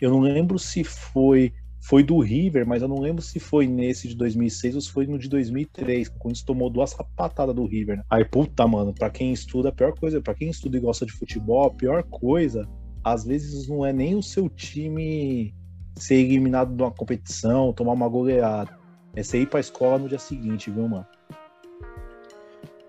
Eu 0.00 0.10
não 0.10 0.20
lembro 0.20 0.58
se 0.58 0.84
foi 0.84 1.52
foi 1.84 2.02
do 2.02 2.18
River, 2.18 2.66
mas 2.66 2.80
eu 2.80 2.88
não 2.88 2.98
lembro 2.98 3.20
se 3.20 3.38
foi 3.38 3.66
nesse 3.66 4.08
de 4.08 4.16
2006 4.16 4.74
ou 4.74 4.80
se 4.80 4.90
foi 4.90 5.06
no 5.06 5.18
de 5.18 5.28
2003, 5.28 6.08
quando 6.08 6.34
gente 6.34 6.46
tomou 6.46 6.70
duas 6.70 6.90
sapatadas 6.90 7.54
do 7.54 7.66
River. 7.66 7.98
Né? 7.98 8.04
Aí, 8.08 8.24
puta, 8.24 8.66
mano, 8.66 8.94
pra 8.94 9.10
quem 9.10 9.34
estuda, 9.34 9.68
a 9.68 9.72
pior 9.72 9.92
coisa, 9.92 10.18
pra 10.18 10.34
quem 10.34 10.48
estuda 10.48 10.78
e 10.78 10.80
gosta 10.80 11.04
de 11.04 11.12
futebol, 11.12 11.66
a 11.66 11.70
pior 11.70 12.02
coisa, 12.04 12.66
às 13.04 13.26
vezes 13.26 13.68
não 13.68 13.84
é 13.84 13.92
nem 13.92 14.14
o 14.14 14.22
seu 14.22 14.48
time 14.48 15.54
ser 15.96 16.14
eliminado 16.14 16.74
de 16.74 16.82
uma 16.82 16.90
competição, 16.90 17.70
tomar 17.70 17.92
uma 17.92 18.08
goleada. 18.08 18.78
É 19.14 19.22
você 19.22 19.42
ir 19.42 19.46
pra 19.46 19.60
escola 19.60 19.98
no 19.98 20.08
dia 20.08 20.18
seguinte, 20.18 20.70
viu, 20.70 20.88
mano? 20.88 21.06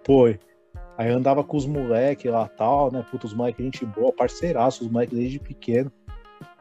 Pô, 0.05 0.27
aí 0.97 1.09
andava 1.09 1.43
com 1.43 1.57
os 1.57 1.65
moleques 1.65 2.31
lá 2.31 2.47
tal, 2.47 2.89
né? 2.93 3.05
Puta, 3.11 3.27
os 3.27 3.33
moleques, 3.33 3.63
gente 3.63 3.85
boa, 3.85 4.13
parceiraço, 4.13 4.85
os 4.85 4.89
moleques 4.89 5.17
desde 5.17 5.37
pequeno. 5.37 5.91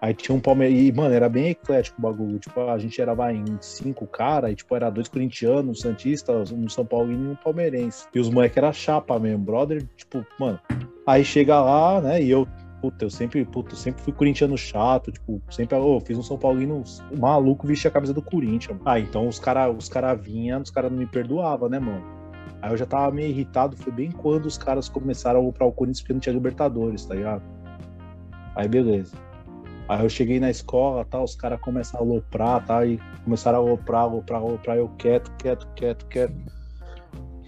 Aí 0.04 0.12
tinha 0.12 0.36
um 0.36 0.40
Palmeiras. 0.40 0.78
E, 0.78 0.92
mano, 0.92 1.14
era 1.14 1.30
bem 1.30 1.48
eclético 1.48 1.98
o 1.98 2.02
bagulho. 2.02 2.38
Tipo, 2.38 2.68
a 2.68 2.76
gente 2.76 3.00
era 3.00 3.14
vai, 3.14 3.34
em 3.34 3.56
cinco 3.62 4.06
caras, 4.06 4.52
e 4.52 4.54
tipo, 4.54 4.76
era 4.76 4.90
dois 4.90 5.08
corintianos, 5.08 5.78
um 5.78 5.80
Santista, 5.80 6.30
um 6.52 6.68
São 6.68 6.84
Paulo 6.84 7.10
e 7.10 7.14
um 7.14 7.34
palmeirense. 7.36 8.06
E 8.14 8.20
os 8.20 8.28
moleques 8.28 8.58
era 8.58 8.70
chapa 8.70 9.18
mesmo, 9.18 9.42
brother. 9.46 9.82
Tipo, 9.96 10.22
mano. 10.38 10.60
Aí 11.06 11.24
chega 11.24 11.58
lá, 11.58 12.02
né? 12.02 12.22
E 12.22 12.30
eu, 12.30 12.46
puta, 12.82 13.06
eu 13.06 13.08
sempre, 13.08 13.46
puta, 13.46 13.74
sempre 13.74 14.02
fui 14.02 14.12
corintiano 14.12 14.58
chato, 14.58 15.10
tipo, 15.10 15.40
sempre, 15.48 15.74
oh, 15.78 15.98
fiz 16.00 16.18
um 16.18 16.22
São 16.22 16.36
Paulino 16.36 16.84
maluco, 17.18 17.66
vesti 17.66 17.88
a 17.88 17.90
camisa 17.90 18.12
do 18.12 18.20
Corinthians. 18.20 18.78
Ah, 18.84 19.00
então 19.00 19.26
os 19.26 19.38
caras 19.38 19.74
os 19.74 19.88
cara 19.88 20.12
vinham, 20.12 20.60
os 20.60 20.70
caras 20.70 20.92
não 20.92 20.98
me 20.98 21.06
perdoavam, 21.06 21.70
né, 21.70 21.78
mano? 21.78 22.04
Aí 22.60 22.70
eu 22.70 22.76
já 22.76 22.84
tava 22.84 23.10
meio 23.10 23.30
irritado, 23.30 23.74
foi 23.74 23.92
bem 23.92 24.10
quando 24.10 24.44
os 24.44 24.58
caras 24.58 24.86
começaram 24.86 25.40
a 25.40 25.42
comprar 25.42 25.64
o 25.64 25.72
Corinthians 25.72 26.02
porque 26.02 26.12
não 26.12 26.20
tinha 26.20 26.34
Libertadores, 26.34 27.06
tá 27.06 27.14
ligado? 27.14 27.42
Aí 28.54 28.68
beleza. 28.68 29.16
Aí 29.88 30.02
eu 30.02 30.08
cheguei 30.08 30.40
na 30.40 30.50
escola, 30.50 31.04
tá, 31.04 31.22
os 31.22 31.34
caras 31.34 31.60
começaram 31.60 32.04
a 32.04 32.08
aloprar, 32.08 32.64
tá? 32.64 32.86
E 32.86 32.98
começaram 33.24 33.58
a 33.58 33.60
aloprar, 33.60 34.02
aloprar, 34.02 34.40
aloprar, 34.40 34.76
eu 34.76 34.88
quieto, 34.96 35.30
quieto, 35.38 35.68
quieto, 35.74 36.06
quieto. 36.06 36.34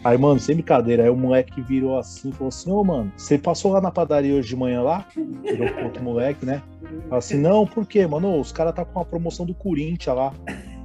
Aí, 0.04 0.16
mano, 0.16 0.38
sem 0.38 0.54
brincadeira, 0.54 1.02
aí 1.02 1.10
o 1.10 1.16
moleque 1.16 1.60
virou 1.60 1.98
assim, 1.98 2.30
falou 2.30 2.48
assim, 2.48 2.70
ô, 2.70 2.80
oh, 2.80 2.84
mano, 2.84 3.12
você 3.16 3.36
passou 3.36 3.72
lá 3.72 3.80
na 3.80 3.90
padaria 3.90 4.34
hoje 4.34 4.48
de 4.48 4.56
manhã 4.56 4.82
lá? 4.82 5.06
Virou 5.16 5.68
pro 5.72 5.84
outro 5.84 6.02
moleque, 6.02 6.46
né? 6.46 6.62
Falei 6.80 7.18
assim, 7.18 7.38
não, 7.38 7.66
por 7.66 7.84
quê, 7.86 8.06
mano? 8.06 8.38
Os 8.38 8.52
caras 8.52 8.74
tá 8.74 8.84
com 8.84 8.98
uma 9.00 9.04
promoção 9.04 9.44
do 9.44 9.54
Corinthians 9.54 10.14
lá. 10.14 10.32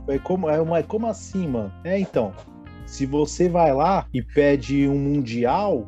Falei, 0.06 0.20
como, 0.20 0.48
aí 0.48 0.60
o 0.60 0.66
moleque, 0.66 0.88
como 0.88 1.06
assim, 1.06 1.48
mano? 1.48 1.72
É, 1.84 2.00
então, 2.00 2.34
se 2.88 3.06
você 3.06 3.48
vai 3.48 3.74
lá 3.74 4.08
e 4.14 4.24
pede 4.24 4.88
um 4.88 4.98
mundial, 4.98 5.86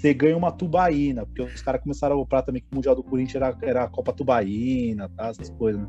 você 0.00 0.14
ganha 0.14 0.36
uma 0.36 0.50
tubaína, 0.50 1.26
porque 1.26 1.42
os 1.42 1.60
caras 1.60 1.82
começaram 1.82 2.16
a 2.16 2.18
comprar 2.18 2.42
também 2.42 2.62
que 2.62 2.68
o 2.72 2.74
Mundial 2.74 2.94
do 2.94 3.02
Corinthians 3.02 3.42
era, 3.42 3.58
era 3.60 3.84
a 3.84 3.88
Copa 3.88 4.14
Tubaína, 4.14 5.10
tá? 5.10 5.28
Essas 5.28 5.50
coisas, 5.50 5.82
né? 5.82 5.88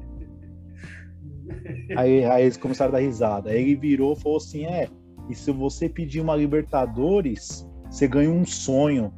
Aí, 1.95 2.26
aí 2.26 2.43
eles 2.43 2.58
começaram 2.58 2.89
a 2.89 2.97
dar 2.97 3.00
risada. 3.00 3.50
Aí 3.50 3.62
ele 3.62 3.76
virou 3.76 4.13
e 4.13 4.21
falou 4.21 4.38
assim: 4.38 4.65
é, 4.65 4.89
e 5.30 5.36
se 5.36 5.50
você 5.52 5.88
pedir 5.88 6.19
uma 6.19 6.36
Libertadores, 6.36 7.65
você 7.89 8.06
ganha 8.06 8.30
um 8.30 8.45
sonho. 8.45 9.13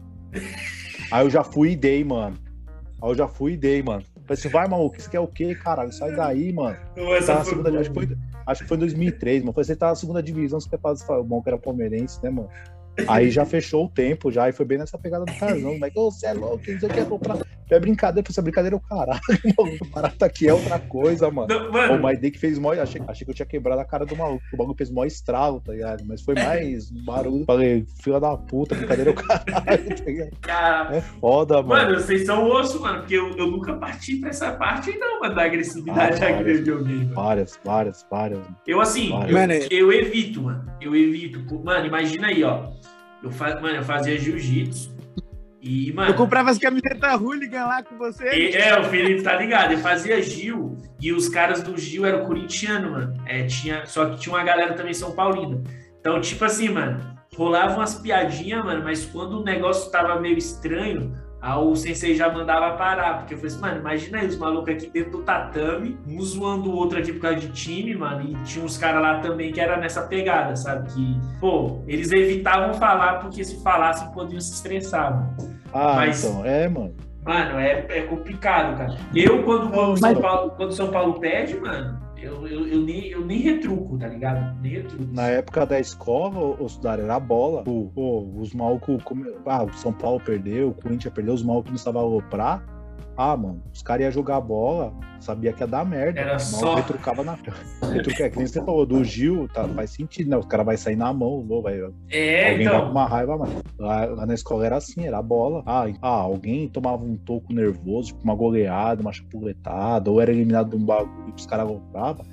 Aí 1.12 1.25
eu 1.25 1.29
já 1.29 1.43
fui 1.43 1.71
e 1.71 1.75
dei, 1.75 2.03
mano. 2.03 2.38
Aí 3.01 3.10
eu 3.10 3.15
já 3.15 3.27
fui 3.27 3.53
e 3.53 3.58
dei, 3.58 3.82
mano. 3.82 4.03
Falei 4.25 4.39
assim, 4.39 4.49
vai, 4.49 4.67
maluco, 4.67 4.97
isso 4.97 5.10
quer 5.10 5.19
o 5.19 5.27
quê, 5.27 5.56
caralho? 5.56 5.91
Sai 5.91 6.15
daí, 6.15 6.53
mano. 6.53 6.77
Tá 7.25 7.36
na 7.36 7.43
segunda, 7.43 7.79
acho, 7.79 7.91
que 7.91 7.95
foi, 7.95 8.17
acho 8.45 8.62
que 8.62 8.67
foi 8.67 8.77
em 8.77 8.79
2003, 8.79 9.41
mano. 9.41 9.53
Falei, 9.53 9.65
você 9.65 9.75
tá 9.75 9.88
na 9.88 9.95
segunda 9.95 10.23
divisão, 10.23 10.60
você 10.60 10.69
quer 10.69 10.79
fazer. 10.79 11.12
O 11.12 11.23
bom 11.23 11.41
que 11.41 11.49
era 11.49 11.58
palmeirense, 11.58 12.21
né, 12.23 12.29
mano? 12.29 12.47
Aí 13.08 13.32
já 13.32 13.45
fechou 13.45 13.86
o 13.86 13.89
tempo, 13.89 14.32
já, 14.32 14.47
e 14.49 14.53
foi 14.53 14.65
bem 14.65 14.77
nessa 14.77 14.97
pegada 14.97 15.25
do 15.25 15.39
Tarzão. 15.39 15.77
Mas, 15.79 15.95
ô, 15.95 16.12
você 16.12 16.27
é 16.27 16.34
louco, 16.34 16.63
você 16.65 16.88
quer 16.88 17.08
comprar. 17.08 17.38
É 17.69 17.79
brincadeira, 17.79 18.27
essa 18.29 18.41
brincadeira 18.41 18.75
é 18.75 18.77
o 18.77 18.79
caralho, 18.79 19.19
mano. 19.58 19.77
O 19.82 19.86
barato 19.88 20.23
aqui 20.23 20.47
é 20.47 20.53
outra 20.53 20.77
coisa, 20.77 21.32
mano. 21.32 21.47
Não, 21.47 21.71
mano. 21.71 21.95
O 21.95 22.08
My 22.08 22.32
que 22.32 22.38
fez 22.38 22.60
mó. 22.60 22.71
Achei, 22.71 23.01
achei 23.08 23.25
que 23.25 23.32
eu 23.32 23.36
tinha 23.36 23.47
quebrado 23.47 23.82
a 23.82 23.86
cara 23.86 24.06
do 24.06 24.15
maluco. 24.15 24.43
O 24.53 24.58
bagulho 24.58 24.77
fez 24.77 24.91
mó 24.91 25.03
estrago, 25.06 25.60
tá 25.60 25.71
ligado? 25.71 26.03
Mas 26.06 26.21
foi 26.21 26.36
mais 26.36 26.91
barulho. 26.91 27.45
Falei, 27.45 27.84
fila 28.03 28.19
da 28.19 28.38
puta, 28.38 28.75
brincadeira 28.75 29.10
é 29.10 29.13
o 29.13 29.15
caralho, 29.15 29.95
tá 29.95 30.03
ligado? 30.06 30.38
Cara, 30.41 30.97
é 30.97 31.01
foda, 31.01 31.63
mano. 31.63 31.67
Mano, 31.67 31.99
vocês 31.99 32.25
são 32.27 32.47
osso, 32.47 32.79
mano, 32.79 32.99
porque 32.99 33.15
eu, 33.15 33.36
eu 33.38 33.47
nunca 33.47 33.73
parti 33.73 34.17
pra 34.17 34.29
essa 34.29 34.51
parte, 34.51 34.95
não, 34.97 35.21
mano, 35.21 35.34
da 35.34 35.43
agressividade 35.43 36.23
ah, 36.23 36.32
várias, 36.32 36.63
de 36.63 36.69
alguém, 36.69 36.97
mano. 36.97 37.15
Várias, 37.15 37.60
várias, 37.63 38.06
várias. 38.10 38.39
Eu, 38.67 38.82
assim, 38.82 39.10
várias. 39.10 39.67
Eu, 39.71 39.91
eu 39.91 39.93
evito, 39.93 40.43
mano. 40.43 40.63
Eu 40.79 40.95
evito. 40.95 41.63
Mano, 41.63 41.88
imagina 41.88 42.27
aí, 42.27 42.43
ó. 42.43 42.69
Eu, 43.24 43.32
fa... 43.32 43.60
Mano, 43.60 43.78
eu 43.78 43.84
fazia 43.84 44.18
jiu-jitsu. 44.20 44.94
E, 45.62 45.94
mano. 45.94 46.12
Eu 46.12 46.16
comprava 46.16 46.52
as 46.52 46.58
camisetas 46.58 47.22
hooligan 47.22 47.66
lá 47.66 47.82
com 47.82 47.98
você. 47.98 48.30
E, 48.36 48.54
é, 48.54 48.78
o 48.78 48.84
Felipe 48.84 49.24
tá 49.24 49.38
ligado. 49.38 49.72
Eu 49.72 49.78
fazia 49.78 50.22
Gil 50.22 50.78
e 51.02 51.14
os 51.14 51.30
caras 51.30 51.64
do 51.64 51.78
Gil 51.78 52.06
eram 52.06 52.26
corintiano, 52.26 52.92
mano. 52.92 53.24
É, 53.26 53.46
tinha, 53.46 53.86
só 53.86 54.10
que 54.10 54.20
tinha 54.20 54.36
uma 54.36 54.44
galera 54.44 54.74
também 54.74 54.94
São 54.94 55.14
Paulina. 55.14 55.64
Então, 56.02 56.20
tipo 56.20 56.44
assim, 56.44 56.68
mano, 56.68 57.00
rolavam 57.34 57.78
umas 57.78 57.96
piadinhas, 57.96 58.64
mano, 58.64 58.84
mas 58.84 59.06
quando 59.06 59.40
o 59.40 59.44
negócio 59.44 59.90
tava 59.90 60.20
meio 60.20 60.38
estranho, 60.38 61.18
Aí 61.43 61.58
o 61.58 61.75
sensei 61.75 62.15
já 62.15 62.32
mandava 62.32 62.77
parar, 62.77 63.17
porque 63.17 63.34
eu 63.34 63.38
falei 63.38 63.51
assim, 63.51 63.62
mano, 63.62 63.79
imagina 63.82 64.19
aí 64.19 64.27
os 64.27 64.38
malucos 64.38 64.73
aqui 64.73 64.89
dentro 64.89 65.12
do 65.12 65.23
tatame, 65.23 65.99
um 66.08 66.21
zoando 66.21 66.71
o 66.71 66.73
outro 66.73 66.97
aqui 66.97 67.12
por 67.12 67.19
causa 67.19 67.36
de 67.41 67.49
time, 67.49 67.93
mano, 67.93 68.21
e 68.21 68.34
tinha 68.45 68.63
uns 68.63 68.77
caras 68.77 69.01
lá 69.01 69.19
também 69.19 69.51
que 69.51 69.60
era 69.60 69.75
nessa 69.75 70.03
pegada, 70.03 70.56
sabe? 70.56 70.88
Que, 70.93 71.19
pô, 71.41 71.84
eles 71.86 72.13
evitavam 72.13 72.73
falar 72.75 73.19
porque 73.19 73.43
se 73.43 73.62
falassem 73.62 74.10
podiam 74.13 74.39
se 74.39 74.53
estressar, 74.53 75.13
mano. 75.13 75.60
Ah, 75.73 75.95
Mas, 75.97 76.23
então, 76.23 76.45
é, 76.45 76.69
mano. 76.69 76.95
Mano, 77.25 77.60
é, 77.60 77.86
é 77.89 78.01
complicado, 78.03 78.77
cara. 78.77 78.97
Eu, 79.13 79.43
quando, 79.43 79.69
quando, 79.69 79.97
São 79.97 80.15
Paulo, 80.15 80.51
quando 80.51 80.71
São 80.71 80.91
Paulo 80.91 81.19
pede, 81.19 81.60
mano, 81.60 81.99
eu, 82.24 82.48
eu, 82.48 82.68
eu, 82.68 82.82
nem, 82.82 83.08
eu 83.08 83.26
nem 83.26 83.40
retruco, 83.40 83.98
tá 83.98 84.08
ligado? 84.08 84.60
Nem 84.62 84.74
retruco. 84.74 85.06
Na 85.12 85.28
época 85.28 85.66
da 85.66 85.80
escola, 85.80 86.56
o 86.60 86.70
Sudar 86.70 87.00
era 87.00 87.20
bola. 87.20 87.64
Pô, 87.64 87.90
pô, 87.94 88.28
os 88.38 88.54
malucos. 88.54 89.04
Ah, 89.46 89.64
o 89.64 89.74
São 89.74 89.94
Paulo 89.94 90.20
perdeu, 90.20 90.70
o 90.70 90.74
Corinthians 90.74 91.14
perdeu, 91.14 91.34
os 91.34 91.44
malucos 91.44 91.70
começavam 91.70 92.02
a 92.02 92.06
aloprar. 92.06 92.73
Ah, 93.15 93.38
mano, 93.38 93.63
os 93.73 93.82
caras 93.82 94.04
iam 94.04 94.12
jogar 94.12 94.41
bola, 94.41 94.93
sabia 95.19 95.54
que 95.54 95.62
ia 95.62 95.67
dar 95.67 95.86
merda. 95.86 96.19
Era 96.19 96.39
só. 96.39 96.76
Retrucava 96.76 97.23
na. 97.23 97.38
Retruca, 97.91 98.23
é 98.23 98.30
que 98.30 98.38
nem 98.38 98.47
você 98.47 98.63
falou, 98.63 98.86
do 98.86 99.04
Gil, 99.04 99.47
tá, 99.54 99.67
faz 99.67 99.91
sentido, 99.91 100.30
né? 100.30 100.38
Os 100.38 100.45
caras 100.45 100.65
vão 100.65 100.78
sair 100.78 100.95
na 100.95 101.13
mão, 101.13 101.45
vai. 101.62 101.80
É, 102.10 102.52
alguém 102.52 102.65
então... 102.65 102.80
vai 102.80 102.86
com 102.86 102.91
uma 102.91 103.08
raiva, 103.08 103.38
mano. 103.38 103.62
Lá, 103.78 104.06
lá, 104.06 104.26
na 104.26 104.34
escola 104.34 104.65
era 104.65 104.78
assim, 104.78 105.06
era 105.06 105.21
bola. 105.21 105.63
Ah, 105.65 105.86
ah, 106.02 106.08
alguém 106.08 106.67
tomava 106.69 107.04
um 107.04 107.15
toco 107.15 107.54
nervoso, 107.54 108.08
tipo 108.08 108.23
uma 108.23 108.36
goleada, 108.36 109.02
uma 109.02 109.13
chapuletada, 109.13 110.10
ou 110.10 110.19
era 110.19 110.32
eliminado 110.32 110.71
de 110.71 110.76
um 110.76 110.86
bagulho 110.86 111.34
que 111.34 111.41
os 111.41 111.45
caras 111.45 111.67
voltavam. 111.67 112.26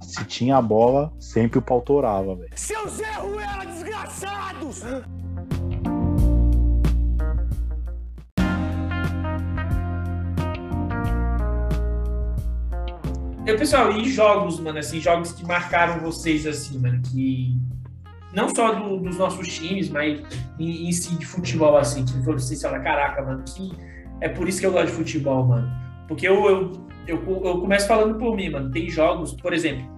Se 0.00 0.24
tinha 0.24 0.56
a 0.56 0.62
bola, 0.62 1.12
sempre 1.18 1.58
o 1.58 1.62
pau 1.62 1.80
torava, 1.80 2.34
velho. 2.34 2.50
Seus 2.54 3.00
erros 3.00 3.42
eram 3.42 3.66
desgraçados! 3.66 4.84
Eu, 13.44 13.58
pessoal, 13.58 13.90
e 13.90 14.08
jogos, 14.08 14.60
mano, 14.60 14.78
assim, 14.78 15.00
jogos 15.00 15.32
que 15.32 15.44
marcaram 15.44 16.00
vocês, 16.00 16.46
assim, 16.46 16.78
mano, 16.78 17.02
que 17.02 17.56
não 18.32 18.48
só 18.54 18.72
do, 18.72 18.98
dos 18.98 19.18
nossos 19.18 19.48
times, 19.48 19.88
mas 19.88 20.22
em, 20.60 20.88
em, 20.88 20.92
si 20.92 21.16
de 21.16 21.26
futebol, 21.26 21.76
assim, 21.76 22.04
que 22.04 22.16
vocês 22.20 22.62
falam, 22.62 22.80
caraca, 22.84 23.20
mano, 23.20 23.42
que 23.44 23.72
é 24.20 24.28
por 24.28 24.48
isso 24.48 24.60
que 24.60 24.66
eu 24.66 24.70
gosto 24.70 24.86
de 24.86 24.92
futebol, 24.92 25.44
mano. 25.44 25.68
Porque 26.06 26.26
eu, 26.28 26.46
eu, 26.48 26.72
eu, 27.08 27.16
eu 27.44 27.60
começo 27.60 27.88
falando 27.88 28.16
por 28.16 28.36
mim, 28.36 28.48
mano. 28.48 28.70
Tem 28.70 28.88
jogos, 28.88 29.32
por 29.32 29.52
exemplo, 29.52 29.90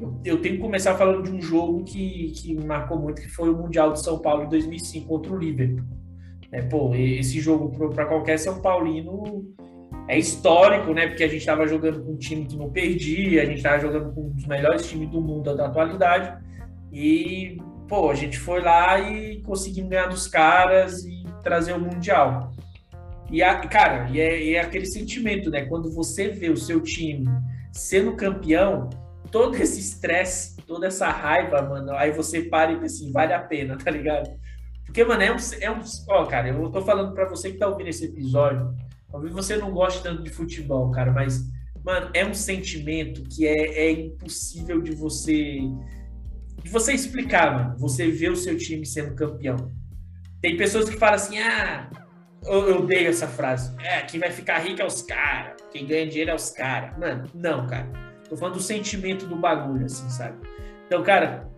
eu, 0.00 0.18
eu, 0.24 0.40
tenho 0.40 0.56
que 0.56 0.62
começar 0.62 0.94
falando 0.96 1.22
de 1.24 1.30
um 1.30 1.42
jogo 1.42 1.84
que, 1.84 2.32
que 2.34 2.54
marcou 2.64 2.98
muito, 2.98 3.20
que 3.20 3.28
foi 3.28 3.50
o 3.50 3.56
Mundial 3.58 3.92
de 3.92 4.00
São 4.00 4.18
Paulo 4.20 4.44
de 4.44 4.50
2005 4.52 5.06
contra 5.06 5.34
o 5.34 5.38
Liverpool. 5.38 5.84
É, 6.50 6.62
pô, 6.62 6.94
esse 6.94 7.40
jogo 7.40 7.90
para 7.90 8.06
qualquer 8.06 8.38
São 8.38 8.62
Paulino 8.62 9.44
é 10.08 10.18
histórico, 10.18 10.92
né? 10.92 11.08
Porque 11.08 11.24
a 11.24 11.28
gente 11.28 11.40
estava 11.40 11.66
jogando 11.66 12.02
com 12.02 12.12
um 12.12 12.16
time 12.16 12.46
que 12.46 12.56
não 12.56 12.70
perdia, 12.70 13.42
a 13.42 13.44
gente 13.44 13.56
estava 13.56 13.78
jogando 13.80 14.14
com 14.14 14.22
um 14.22 14.30
dos 14.30 14.46
melhores 14.46 14.88
times 14.88 15.10
do 15.10 15.20
mundo 15.20 15.54
da 15.54 15.66
atualidade. 15.66 16.44
E, 16.92 17.58
pô, 17.88 18.10
a 18.10 18.14
gente 18.14 18.38
foi 18.38 18.60
lá 18.60 18.98
e 19.00 19.40
conseguimos 19.42 19.90
ganhar 19.90 20.06
dos 20.06 20.28
caras 20.28 21.04
e 21.04 21.24
trazer 21.42 21.72
o 21.72 21.80
Mundial. 21.80 22.52
E, 23.30 23.42
a, 23.42 23.56
cara, 23.66 24.08
e 24.10 24.20
é, 24.20 24.52
é 24.52 24.60
aquele 24.60 24.86
sentimento, 24.86 25.50
né? 25.50 25.64
Quando 25.64 25.90
você 25.92 26.28
vê 26.28 26.50
o 26.50 26.56
seu 26.56 26.80
time 26.80 27.26
sendo 27.72 28.14
campeão, 28.14 28.88
todo 29.32 29.56
esse 29.56 29.80
estresse, 29.80 30.56
toda 30.66 30.86
essa 30.86 31.08
raiva, 31.08 31.60
mano, 31.62 31.92
aí 31.92 32.12
você 32.12 32.42
para 32.42 32.72
e 32.72 32.76
pensa 32.78 32.96
assim, 32.96 33.12
vale 33.12 33.32
a 33.32 33.40
pena, 33.40 33.76
tá 33.82 33.90
ligado? 33.90 34.30
Porque, 34.84 35.02
mano, 35.04 35.22
é 35.22 35.32
um. 35.32 35.36
É 35.60 35.70
um 35.70 35.80
ó, 36.08 36.24
cara, 36.26 36.48
eu 36.48 36.70
tô 36.70 36.80
falando 36.80 37.12
para 37.12 37.28
você 37.28 37.50
que 37.50 37.58
tá 37.58 37.66
ouvindo 37.66 37.88
esse 37.88 38.04
episódio 38.04 38.72
Talvez 39.16 39.32
você 39.32 39.56
não 39.56 39.72
goste 39.72 40.02
tanto 40.02 40.22
de 40.22 40.28
futebol, 40.28 40.90
cara, 40.90 41.10
mas, 41.10 41.50
mano, 41.82 42.10
é 42.12 42.22
um 42.26 42.34
sentimento 42.34 43.22
que 43.22 43.46
é, 43.46 43.86
é 43.86 43.90
impossível 43.90 44.82
de 44.82 44.94
você 44.94 45.60
de 46.62 46.70
você 46.70 46.92
explicar, 46.92 47.54
mano. 47.54 47.78
Você 47.78 48.10
vê 48.10 48.28
o 48.28 48.36
seu 48.36 48.58
time 48.58 48.84
sendo 48.84 49.14
campeão. 49.14 49.72
Tem 50.42 50.54
pessoas 50.54 50.90
que 50.90 50.98
falam 50.98 51.14
assim, 51.14 51.38
ah, 51.38 51.88
eu, 52.44 52.68
eu 52.68 52.78
odeio 52.80 53.08
essa 53.08 53.26
frase. 53.26 53.74
É, 53.82 54.02
quem 54.02 54.20
vai 54.20 54.30
ficar 54.30 54.58
rico 54.58 54.82
é 54.82 54.86
os 54.86 55.00
caras. 55.00 55.62
Quem 55.72 55.86
ganha 55.86 56.06
dinheiro 56.06 56.32
é 56.32 56.34
os 56.34 56.50
caras. 56.50 56.98
Mano, 56.98 57.24
não, 57.32 57.66
cara. 57.66 57.88
Tô 58.28 58.36
falando 58.36 58.56
do 58.56 58.62
sentimento 58.62 59.26
do 59.26 59.36
bagulho, 59.36 59.86
assim, 59.86 60.10
sabe? 60.10 60.46
Então, 60.86 61.02
cara, 61.02 61.48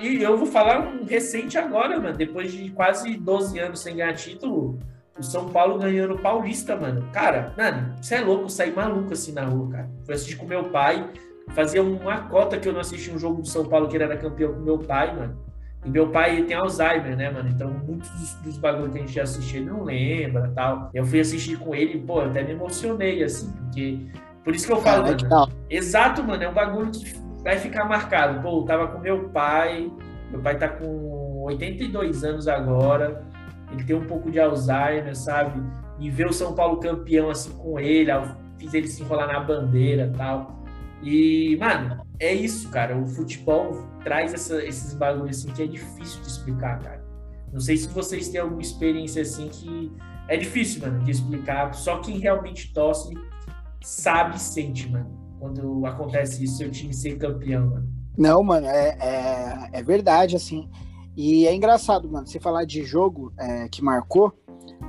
e 0.00 0.22
eu 0.22 0.38
vou 0.38 0.46
falar 0.46 0.80
um 0.80 1.04
recente 1.04 1.58
agora, 1.58 2.00
mano. 2.00 2.16
Depois 2.16 2.50
de 2.50 2.70
quase 2.70 3.14
12 3.18 3.58
anos 3.58 3.80
sem 3.80 3.96
ganhar 3.96 4.14
título, 4.14 4.80
o 5.18 5.22
São 5.22 5.48
Paulo 5.50 5.78
ganhando 5.78 6.18
Paulista, 6.18 6.76
mano. 6.76 7.06
Cara, 7.12 7.52
mano, 7.56 7.94
você 8.00 8.16
é 8.16 8.20
louco, 8.20 8.44
eu 8.44 8.48
saí 8.48 8.72
maluco 8.72 9.12
assim 9.12 9.32
na 9.32 9.44
rua, 9.44 9.70
cara. 9.70 9.90
Fui 10.04 10.14
assistir 10.14 10.36
com 10.36 10.46
meu 10.46 10.64
pai. 10.70 11.08
Fazia 11.50 11.82
uma 11.82 12.28
cota 12.28 12.58
que 12.58 12.68
eu 12.68 12.72
não 12.72 12.80
assisti 12.80 13.10
um 13.10 13.18
jogo 13.18 13.42
do 13.42 13.48
São 13.48 13.66
Paulo 13.66 13.88
que 13.88 13.96
ele 13.96 14.04
era 14.04 14.16
campeão 14.16 14.54
com 14.54 14.60
meu 14.60 14.78
pai, 14.78 15.14
mano. 15.14 15.36
E 15.84 15.90
meu 15.90 16.08
pai 16.08 16.42
tem 16.44 16.56
Alzheimer, 16.56 17.16
né, 17.16 17.30
mano? 17.30 17.48
Então, 17.48 17.68
muitos 17.68 18.08
dos, 18.10 18.34
dos 18.34 18.58
bagulhos 18.58 18.92
que 18.92 18.98
a 18.98 19.00
gente 19.00 19.12
já 19.12 19.24
assistiu, 19.24 19.62
ele 19.62 19.70
não 19.70 19.82
lembra 19.82 20.50
tal. 20.54 20.90
Eu 20.94 21.04
fui 21.04 21.20
assistir 21.20 21.58
com 21.58 21.74
ele, 21.74 21.98
pô, 22.00 22.22
eu 22.22 22.30
até 22.30 22.42
me 22.42 22.52
emocionei, 22.52 23.22
assim, 23.22 23.50
porque. 23.52 23.98
Por 24.44 24.54
isso 24.54 24.66
que 24.66 24.72
eu 24.72 24.80
falo, 24.80 25.06
é, 25.06 25.10
mano. 25.10 25.52
Exato, 25.68 26.22
mano, 26.22 26.42
é 26.42 26.48
um 26.48 26.54
bagulho 26.54 26.90
que 26.90 27.14
vai 27.42 27.58
ficar 27.58 27.84
marcado. 27.84 28.40
Pô, 28.40 28.60
eu 28.60 28.64
tava 28.64 28.88
com 28.88 29.00
meu 29.00 29.28
pai, 29.30 29.90
meu 30.30 30.40
pai 30.40 30.56
tá 30.56 30.68
com 30.68 31.42
82 31.44 32.24
anos 32.24 32.46
agora, 32.46 33.24
ele 33.72 33.84
tem 33.84 33.96
um 33.96 34.06
pouco 34.06 34.30
de 34.30 34.38
Alzheimer, 34.38 35.16
sabe? 35.16 35.62
E 35.98 36.10
ver 36.10 36.26
o 36.26 36.32
São 36.32 36.54
Paulo 36.54 36.78
campeão 36.78 37.30
assim 37.30 37.52
com 37.52 37.78
ele, 37.78 38.10
fiz 38.58 38.74
ele 38.74 38.88
se 38.88 39.02
enrolar 39.02 39.28
na 39.28 39.40
bandeira 39.40 40.12
tal. 40.16 40.62
E, 41.02 41.56
mano, 41.58 42.04
é 42.20 42.32
isso, 42.32 42.70
cara. 42.70 42.96
O 42.96 43.06
futebol 43.06 43.88
traz 44.04 44.32
essa, 44.32 44.62
esses 44.64 44.94
bagulhos 44.94 45.38
assim 45.38 45.52
que 45.52 45.62
é 45.62 45.66
difícil 45.66 46.20
de 46.20 46.28
explicar, 46.28 46.78
cara. 46.78 47.04
Não 47.52 47.60
sei 47.60 47.76
se 47.76 47.88
vocês 47.88 48.28
têm 48.28 48.40
alguma 48.40 48.62
experiência 48.62 49.22
assim 49.22 49.48
que 49.48 49.92
é 50.28 50.36
difícil, 50.36 50.80
mano, 50.80 51.02
de 51.04 51.10
explicar. 51.10 51.74
Só 51.74 51.98
quem 51.98 52.18
realmente 52.18 52.72
torce 52.72 53.12
sabe 53.80 54.36
e 54.36 54.38
sente, 54.38 54.90
mano 54.90 55.22
quando 55.42 55.84
acontece 55.84 56.44
isso, 56.44 56.58
seu 56.58 56.70
time 56.70 56.94
ser 56.94 57.18
campeão, 57.18 57.68
mano? 57.68 57.88
Não, 58.16 58.44
mano, 58.44 58.68
é, 58.68 58.96
é, 59.00 59.68
é 59.72 59.82
verdade, 59.82 60.36
assim. 60.36 60.70
E 61.16 61.46
é 61.46 61.54
engraçado, 61.54 62.08
mano, 62.10 62.26
você 62.26 62.40
falar 62.40 62.64
de 62.64 62.84
jogo 62.84 63.32
é, 63.38 63.68
que 63.68 63.82
marcou, 63.82 64.32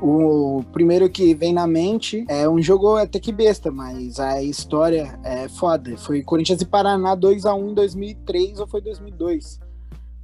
o 0.02 0.64
primeiro 0.72 1.10
que 1.10 1.34
vem 1.34 1.54
na 1.54 1.68
mente 1.68 2.26
é 2.30 2.48
um 2.48 2.62
jogo 2.62 2.96
até 2.96 3.20
que 3.20 3.32
besta, 3.32 3.72
mas 3.72 4.20
a 4.20 4.42
história 4.42 5.20
é 5.24 5.48
foda. 5.50 5.98
Foi 5.98 6.24
Corinthians 6.24 6.62
e 6.62 6.66
Paraná 6.66 7.16
2x1 7.16 7.72
em 7.72 7.74
2003 7.74 8.60
ou 8.60 8.68
foi 8.68 8.82
2002? 8.82 9.60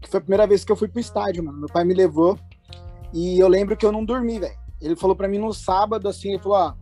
Que 0.01 0.09
foi 0.09 0.19
a 0.19 0.21
primeira 0.21 0.47
vez 0.47 0.63
que 0.63 0.71
eu 0.71 0.75
fui 0.75 0.87
pro 0.87 0.99
estádio, 0.99 1.43
mano. 1.43 1.59
Meu 1.59 1.69
pai 1.69 1.83
me 1.83 1.93
levou 1.93 2.37
e 3.13 3.37
eu 3.37 3.47
lembro 3.47 3.75
que 3.75 3.85
eu 3.85 3.91
não 3.91 4.05
dormi, 4.05 4.39
velho. 4.39 4.57
Ele 4.81 4.95
falou 4.95 5.15
para 5.15 5.27
mim 5.27 5.37
no 5.37 5.53
sábado, 5.53 6.07
assim, 6.07 6.29
ele 6.29 6.39
falou, 6.39 6.57
ó, 6.57 6.73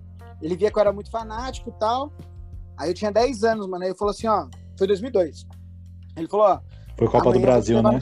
ele 0.42 0.56
via 0.56 0.70
que 0.70 0.78
eu 0.78 0.82
era 0.82 0.94
muito 0.94 1.10
fanático 1.10 1.70
e 1.70 1.80
tal, 1.80 2.14
Aí 2.78 2.92
eu 2.92 2.94
tinha 2.94 3.12
10 3.12 3.44
anos, 3.44 3.68
mano. 3.68 3.84
Aí 3.84 3.90
ele 3.90 3.98
falou 3.98 4.12
assim, 4.12 4.28
ó, 4.28 4.48
foi 4.78 4.88
2002. 4.88 5.48
Ele 6.16 6.28
falou, 6.28 6.46
ó. 6.46 6.60
Foi 6.96 7.08
Copa 7.08 7.32
do 7.32 7.40
Brasil, 7.40 7.82
né? 7.82 8.00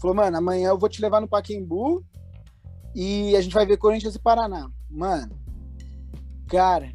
Falou, 0.00 0.14
mano, 0.14 0.36
amanhã 0.36 0.68
eu 0.68 0.78
vou 0.78 0.88
te 0.88 1.02
levar 1.02 1.20
no 1.20 1.28
Paquembu 1.28 2.04
e 2.94 3.34
a 3.36 3.40
gente 3.40 3.54
vai 3.54 3.66
ver 3.66 3.76
Corinthians 3.76 4.14
e 4.14 4.18
Paraná. 4.18 4.70
Mano, 4.90 5.38
cara, 6.48 6.92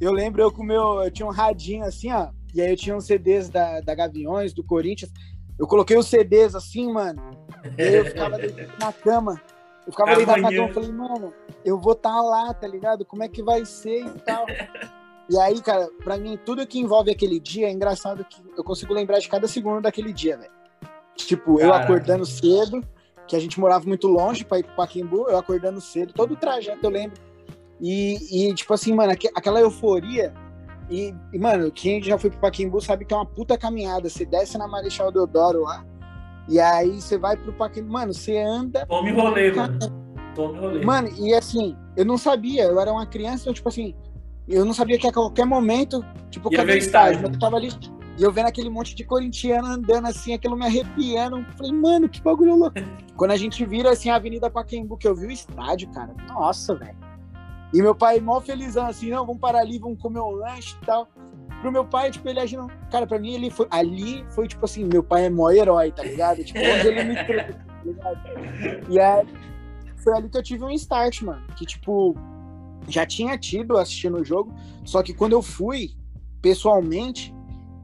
eu 0.00 0.12
lembro 0.12 0.42
eu 0.42 0.50
com 0.50 0.62
o 0.62 0.66
meu. 0.66 1.02
Eu 1.02 1.10
tinha 1.10 1.26
um 1.26 1.32
radinho 1.32 1.84
assim, 1.84 2.10
ó. 2.10 2.30
E 2.54 2.60
aí 2.60 2.70
eu 2.70 2.76
tinha 2.76 2.96
uns 2.96 3.04
CDs 3.04 3.48
da, 3.48 3.80
da 3.80 3.94
Gaviões, 3.94 4.52
do 4.52 4.64
Corinthians. 4.64 5.12
Eu 5.58 5.66
coloquei 5.66 5.96
os 5.96 6.06
CDs 6.06 6.54
assim, 6.54 6.90
mano. 6.90 7.22
E 7.76 7.82
aí 7.82 7.94
eu 7.94 8.04
ficava 8.06 8.38
na 8.80 8.92
cama. 8.92 9.40
Eu 9.86 9.92
ficava 9.92 10.16
deitado 10.16 10.42
na 10.42 10.50
cama 10.50 10.70
e 10.70 10.74
falei, 10.74 10.92
mano, 10.92 11.34
eu 11.64 11.78
vou 11.78 11.92
estar 11.92 12.14
tá 12.14 12.22
lá, 12.22 12.54
tá 12.54 12.66
ligado? 12.66 13.04
Como 13.04 13.22
é 13.22 13.28
que 13.28 13.42
vai 13.42 13.64
ser 13.66 14.06
e 14.06 14.20
tal. 14.20 14.46
E 15.28 15.38
aí, 15.38 15.60
cara, 15.60 15.88
pra 16.02 16.16
mim, 16.16 16.38
tudo 16.44 16.66
que 16.66 16.78
envolve 16.78 17.10
aquele 17.10 17.38
dia 17.38 17.68
é 17.68 17.72
engraçado 17.72 18.24
que 18.24 18.42
eu 18.56 18.64
consigo 18.64 18.94
lembrar 18.94 19.18
de 19.18 19.28
cada 19.28 19.46
segundo 19.46 19.82
daquele 19.82 20.12
dia, 20.12 20.36
velho. 20.36 20.59
Tipo, 21.26 21.56
Caraca. 21.56 21.76
eu 21.76 21.82
acordando 21.82 22.26
cedo, 22.26 22.82
que 23.26 23.36
a 23.36 23.40
gente 23.40 23.60
morava 23.60 23.86
muito 23.86 24.08
longe 24.08 24.44
pra 24.44 24.58
ir 24.58 24.64
pro 24.64 24.74
Paquimbu, 24.74 25.28
eu 25.28 25.38
acordando 25.38 25.80
cedo, 25.80 26.12
todo 26.12 26.34
o 26.34 26.36
trajeto 26.36 26.80
eu 26.82 26.90
lembro. 26.90 27.20
E, 27.80 28.48
e 28.48 28.54
tipo 28.54 28.74
assim, 28.74 28.92
mano, 28.92 29.12
aquela 29.12 29.60
euforia. 29.60 30.34
E, 30.90 31.14
e, 31.32 31.38
mano, 31.38 31.70
quem 31.70 32.02
já 32.02 32.18
foi 32.18 32.30
pro 32.30 32.40
Paquimbu 32.40 32.80
sabe 32.80 33.04
que 33.04 33.14
é 33.14 33.16
uma 33.16 33.24
puta 33.24 33.56
caminhada. 33.56 34.08
Você 34.08 34.26
desce 34.26 34.58
na 34.58 34.66
Marechal 34.66 35.12
Deodoro 35.12 35.62
lá, 35.62 35.86
e 36.48 36.58
aí 36.58 37.00
você 37.00 37.16
vai 37.16 37.36
pro 37.36 37.52
Paquimbu. 37.52 37.92
Mano, 37.92 38.12
você 38.12 38.38
anda. 38.38 38.84
Tome 38.86 39.12
rolê, 39.12 39.52
mano. 39.52 39.78
Tome 40.34 40.58
rolê. 40.58 40.84
Mano, 40.84 41.08
e 41.16 41.32
assim, 41.32 41.76
eu 41.96 42.04
não 42.04 42.18
sabia, 42.18 42.64
eu 42.64 42.80
era 42.80 42.92
uma 42.92 43.06
criança, 43.06 43.42
então, 43.42 43.54
tipo 43.54 43.68
assim, 43.68 43.94
eu 44.48 44.64
não 44.64 44.74
sabia 44.74 44.98
que 44.98 45.06
a 45.06 45.12
qualquer 45.12 45.46
momento, 45.46 46.04
tipo, 46.30 46.50
cadê 46.50 46.72
o 46.72 46.76
estádio? 46.76 47.26
Eu 47.26 47.38
tava 47.38 47.56
ali, 47.56 47.68
e 48.18 48.22
eu 48.22 48.32
vendo 48.32 48.46
aquele 48.46 48.68
monte 48.68 48.94
de 48.94 49.04
corintiano 49.04 49.66
andando 49.66 50.06
assim, 50.06 50.34
aquilo 50.34 50.56
me 50.56 50.66
arrepiando. 50.66 51.44
Falei, 51.56 51.72
mano, 51.72 52.08
que 52.08 52.20
bagulho 52.20 52.54
louco. 52.54 52.76
Quando 53.16 53.30
a 53.30 53.36
gente 53.36 53.64
vira 53.64 53.90
assim 53.90 54.10
a 54.10 54.16
Avenida 54.16 54.50
Pacaembu, 54.50 54.96
que 54.96 55.08
eu 55.08 55.14
vi 55.14 55.26
o 55.26 55.30
estádio, 55.30 55.88
cara, 55.90 56.14
nossa, 56.28 56.74
velho. 56.74 56.96
E 57.72 57.80
meu 57.80 57.94
pai, 57.94 58.20
mó 58.20 58.40
felizão, 58.40 58.86
assim, 58.86 59.10
não, 59.10 59.24
vamos 59.24 59.40
parar 59.40 59.60
ali, 59.60 59.78
vamos 59.78 60.00
comer 60.00 60.20
um 60.20 60.30
lanche 60.30 60.76
e 60.82 60.84
tal. 60.84 61.08
Pro 61.60 61.70
meu 61.70 61.84
pai, 61.84 62.10
tipo, 62.10 62.28
ele 62.28 62.40
agindo. 62.40 62.66
Cara, 62.90 63.06
pra 63.06 63.18
mim, 63.18 63.34
ele 63.34 63.50
foi. 63.50 63.66
Ali 63.70 64.24
foi 64.30 64.48
tipo 64.48 64.64
assim, 64.64 64.84
meu 64.84 65.02
pai 65.02 65.26
é 65.26 65.30
mó 65.30 65.50
herói, 65.50 65.92
tá 65.92 66.02
ligado? 66.02 66.42
Tipo, 66.42 66.58
onde 66.58 66.88
ele 66.88 67.04
me 67.04 67.24
trouxe, 67.24 67.52
tá 67.52 67.84
ligado? 67.84 68.88
E 68.88 68.98
aí, 68.98 69.26
foi 69.96 70.14
ali 70.14 70.28
que 70.28 70.38
eu 70.38 70.42
tive 70.42 70.64
um 70.64 70.70
start, 70.70 71.22
mano. 71.22 71.42
Que, 71.56 71.66
tipo, 71.66 72.16
já 72.88 73.06
tinha 73.06 73.38
tido 73.38 73.76
assistindo 73.76 74.16
o 74.16 74.24
jogo, 74.24 74.52
só 74.84 75.02
que 75.02 75.12
quando 75.14 75.32
eu 75.32 75.42
fui 75.42 75.90
pessoalmente, 76.40 77.34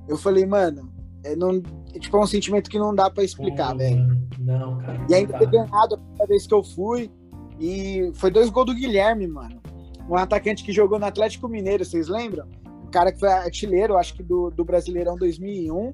eu 0.09 0.17
falei, 0.17 0.47
mano, 0.47 0.93
é, 1.25 1.35
não, 1.35 1.63
é, 1.95 1.99
tipo, 1.99 2.17
é 2.17 2.21
um 2.21 2.27
sentimento 2.27 2.71
que 2.71 2.79
não 2.79 2.95
dá 2.95 3.11
para 3.11 3.25
explicar, 3.25 3.77
velho. 3.77 4.21
Não, 4.39 4.79
cara. 4.79 5.07
E 5.09 5.15
ainda 5.15 5.39
ter 5.39 5.51
ganhado 5.51 5.95
a 5.95 5.99
primeira 5.99 6.27
vez 6.27 6.47
que 6.47 6.55
eu 6.55 6.63
fui, 6.63 7.11
e 7.59 8.11
foi 8.15 8.31
dois 8.31 8.51
gols 8.51 8.67
do 8.67 8.75
Guilherme, 8.75 9.27
mano. 9.27 9.61
Um 10.09 10.17
atacante 10.17 10.63
que 10.63 10.73
jogou 10.73 10.99
no 10.99 11.07
Atlético 11.07 11.49
Mineiro, 11.49 11.85
vocês 11.85 12.09
lembram? 12.09 12.47
O 12.85 12.91
cara 12.91 13.11
que 13.11 13.19
foi 13.19 13.29
artilheiro, 13.29 13.97
acho 13.97 14.15
que 14.15 14.23
do, 14.23 14.51
do 14.51 14.65
Brasileirão 14.65 15.17
2001 15.17 15.93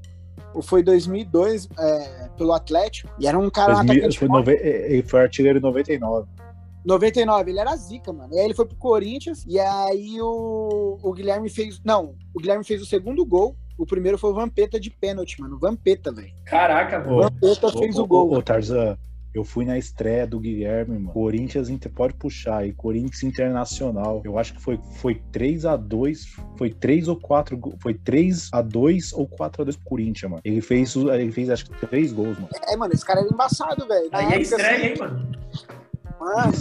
ou 0.55 0.63
foi 0.63 0.83
2002 0.83 1.69
é, 1.79 2.29
pelo 2.37 2.53
Atlético. 2.53 3.11
E 3.19 3.27
era 3.27 3.39
um 3.39 3.49
cara 3.49 3.75
2000, 3.75 3.95
um 3.95 3.97
atacante 3.97 4.19
foi, 4.19 4.29
nove, 4.29 4.53
ele 4.53 5.03
foi 5.03 5.21
artilheiro 5.23 5.59
em 5.59 5.63
99. 5.63 6.29
99, 6.85 7.51
ele 7.51 7.61
era 7.61 7.77
zica, 7.77 8.13
mano. 8.13 8.35
E 8.35 8.39
aí 8.39 8.45
ele 8.45 8.55
foi 8.55 8.67
pro 8.67 8.77
Corinthians, 8.77 9.45
e 9.47 9.59
aí 9.59 10.21
o, 10.21 10.99
o 11.03 11.13
Guilherme 11.13 11.49
fez. 11.49 11.81
Não, 11.85 12.15
o 12.35 12.41
Guilherme 12.41 12.65
fez 12.65 12.83
o 12.83 12.87
segundo 12.87 13.25
gol. 13.25 13.57
O 13.79 13.87
primeiro 13.87 14.19
foi 14.19 14.31
o 14.31 14.35
Vampeta 14.35 14.79
de 14.79 14.91
pênalti, 14.91 15.41
mano. 15.41 15.59
Vampeta, 15.59 16.13
velho. 16.13 16.33
Caraca, 16.45 17.01
mano. 17.01 17.23
Vampeta 17.23 17.71
fez 17.71 17.97
o 17.97 18.07
gol. 18.07 18.33
Ô, 18.33 18.43
Tarzan, 18.43 18.97
eu 19.35 19.45
fui 19.45 19.65
na 19.65 19.79
estreia 19.79 20.27
do 20.27 20.39
Guilherme, 20.39 20.99
mano. 20.99 21.13
Corinthians 21.13 21.71
Inter, 21.71 21.91
pode 21.91 22.15
puxar 22.15 22.59
aí. 22.59 22.73
Corinthians 22.73 23.23
Internacional. 23.23 24.21
Eu 24.25 24.39
acho 24.39 24.53
que 24.53 24.61
foi, 24.61 24.79
foi 24.97 25.23
3 25.33 25.65
a 25.65 25.77
2 25.77 26.37
Foi 26.57 26.71
3 26.71 27.09
ou 27.09 27.17
4 27.17 27.59
Foi 27.81 27.95
3 27.95 28.51
a 28.53 28.61
2 28.61 29.13
ou 29.15 29.27
4 29.27 29.63
a 29.63 29.65
2 29.65 29.77
pro 29.77 29.85
Corinthians, 29.87 30.31
mano. 30.31 30.43
Ele 30.45 30.61
fez, 30.61 30.95
ele 30.95 31.33
fez 31.33 31.49
acho 31.49 31.71
que 31.71 31.87
3 31.87 32.13
gols, 32.13 32.37
mano. 32.37 32.51
É, 32.69 32.77
mano, 32.77 32.93
esse 32.93 33.05
cara 33.05 33.21
era 33.21 33.29
embaçado, 33.29 33.87
velho. 33.89 34.09
Aí 34.13 34.35
é 34.35 34.41
estreia, 34.41 34.77
assim, 34.77 34.87
hein, 34.87 34.95
mano. 34.99 35.33
Mano, 36.21 36.53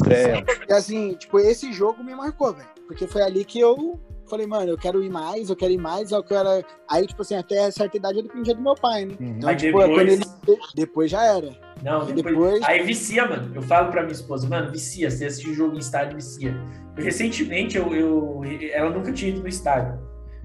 e 0.67 0.73
assim, 0.73 1.13
tipo, 1.15 1.39
esse 1.39 1.71
jogo 1.71 2.03
me 2.03 2.15
marcou, 2.15 2.53
velho. 2.53 2.69
Porque 2.87 3.05
foi 3.05 3.21
ali 3.21 3.45
que 3.45 3.59
eu 3.59 3.99
falei, 4.31 4.47
mano, 4.47 4.71
eu 4.71 4.77
quero 4.77 5.03
ir 5.03 5.09
mais, 5.09 5.49
eu 5.49 5.55
quero 5.55 5.71
ir 5.71 5.77
mais, 5.77 6.11
eu 6.11 6.23
quero. 6.23 6.65
Aí, 6.89 7.05
tipo 7.05 7.21
assim, 7.21 7.35
até 7.35 7.69
certa 7.69 7.97
idade 7.97 8.17
eu 8.17 8.23
dependia 8.23 8.55
do 8.55 8.61
meu 8.61 8.73
pai, 8.73 9.05
né? 9.05 9.15
Uhum. 9.19 9.27
Então, 9.37 9.55
tipo, 9.55 9.79
depois... 9.79 10.13
ele. 10.13 10.25
Depois 10.75 11.11
já 11.11 11.23
era. 11.23 11.51
Não, 11.83 12.05
depois... 12.05 12.25
depois... 12.25 12.63
Aí 12.63 12.83
vicia, 12.83 13.27
mano. 13.27 13.51
Eu 13.53 13.61
falo 13.61 13.91
pra 13.91 14.01
minha 14.01 14.13
esposa, 14.13 14.47
mano, 14.47 14.71
vicia. 14.71 15.11
Você 15.11 15.25
assistir 15.25 15.53
jogo 15.53 15.75
em 15.75 15.79
estádio, 15.79 16.15
vicia. 16.15 16.55
Recentemente, 16.95 17.77
eu, 17.77 17.93
eu, 17.95 18.41
ela 18.73 18.89
nunca 18.89 19.11
tinha 19.11 19.31
ido 19.31 19.41
no 19.41 19.47
estádio. 19.47 19.99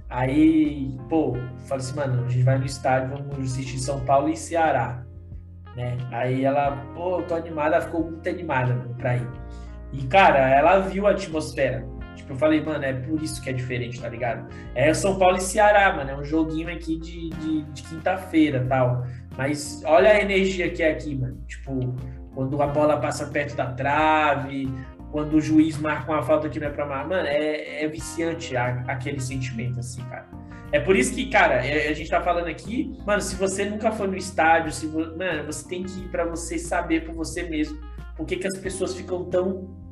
Aí, 0.09 0.97
pô, 1.09 1.33
falei 1.67 1.85
assim, 1.85 1.97
mano, 1.97 2.25
a 2.25 2.29
gente 2.29 2.45
vai 2.45 2.59
no 2.59 2.67
estádio, 2.67 3.17
vamos 3.17 3.53
assistir 3.53 3.79
São 3.79 4.05
Paulo 4.05 4.29
e 4.29 4.37
Ceará 4.37 5.07
né? 5.77 5.99
Aí 6.11 6.45
ela, 6.45 6.73
pô, 6.95 7.23
tô 7.23 7.35
animada, 7.35 7.77
ela 7.77 7.85
ficou 7.85 8.03
muito 8.11 8.29
animada 8.29 8.75
mano, 8.75 8.95
pra 8.95 9.17
ir. 9.17 9.29
E, 9.93 10.03
cara, 10.07 10.39
ela 10.39 10.81
viu 10.81 11.07
a 11.07 11.11
atmosfera. 11.11 11.87
Tipo, 12.17 12.33
eu 12.33 12.37
falei, 12.37 12.61
mano, 12.61 12.85
é 12.85 12.93
por 12.93 13.23
isso 13.23 13.43
que 13.43 13.51
é 13.51 13.53
diferente, 13.53 14.01
tá 14.01 14.09
ligado? 14.09 14.49
É 14.75 14.93
São 14.93 15.19
Paulo 15.19 15.37
e 15.37 15.41
Ceará, 15.41 15.95
mano, 15.95 16.11
é 16.11 16.17
um 16.17 16.25
joguinho 16.25 16.69
aqui 16.73 16.99
de, 16.99 17.31
de, 17.31 17.63
de 17.63 17.83
quinta-feira 17.83 18.65
tal. 18.69 19.07
Mas 19.37 19.83
olha 19.85 20.11
a 20.11 20.21
energia 20.21 20.71
que 20.71 20.83
é 20.83 20.91
aqui, 20.91 21.15
mano. 21.15 21.39
Tipo, 21.47 21.95
quando 22.35 22.61
a 22.63 22.67
bola 22.67 22.99
passa 22.99 23.27
perto 23.27 23.55
da 23.55 23.67
trave, 23.73 24.69
quando 25.11 25.35
o 25.35 25.41
juiz 25.41 25.79
marca 25.79 26.13
uma 26.13 26.23
falta 26.23 26.49
que 26.49 26.59
não 26.59 26.67
é 26.67 26.71
pra 26.71 26.87
mar, 26.87 27.07
mano, 27.07 27.27
é, 27.27 27.85
é 27.85 27.89
viciante 27.89 28.57
a, 28.57 28.83
aquele 28.89 29.21
sentimento, 29.21 29.79
assim, 29.79 30.03
cara. 30.05 30.27
É 30.73 30.81
por 30.81 30.97
isso 30.97 31.15
que, 31.15 31.31
cara, 31.31 31.65
é, 31.65 31.89
a 31.89 31.95
gente 31.95 32.11
tá 32.11 32.21
falando 32.21 32.49
aqui, 32.49 32.99
mano, 33.07 33.23
se 33.23 33.37
você 33.37 33.65
nunca 33.65 33.93
foi 33.93 34.09
no 34.09 34.17
estádio, 34.17 34.73
se 34.73 34.87
mano, 34.87 35.45
você 35.47 35.69
tem 35.69 35.85
que 35.85 36.01
ir 36.01 36.09
para 36.09 36.25
você 36.25 36.59
saber 36.59 37.05
por 37.05 37.15
você 37.15 37.45
mesmo 37.45 37.79
por 38.17 38.27
que, 38.27 38.37
que 38.37 38.47
as 38.47 38.57
pessoas 38.57 38.95
ficam 38.95 39.25
tão. 39.25 39.86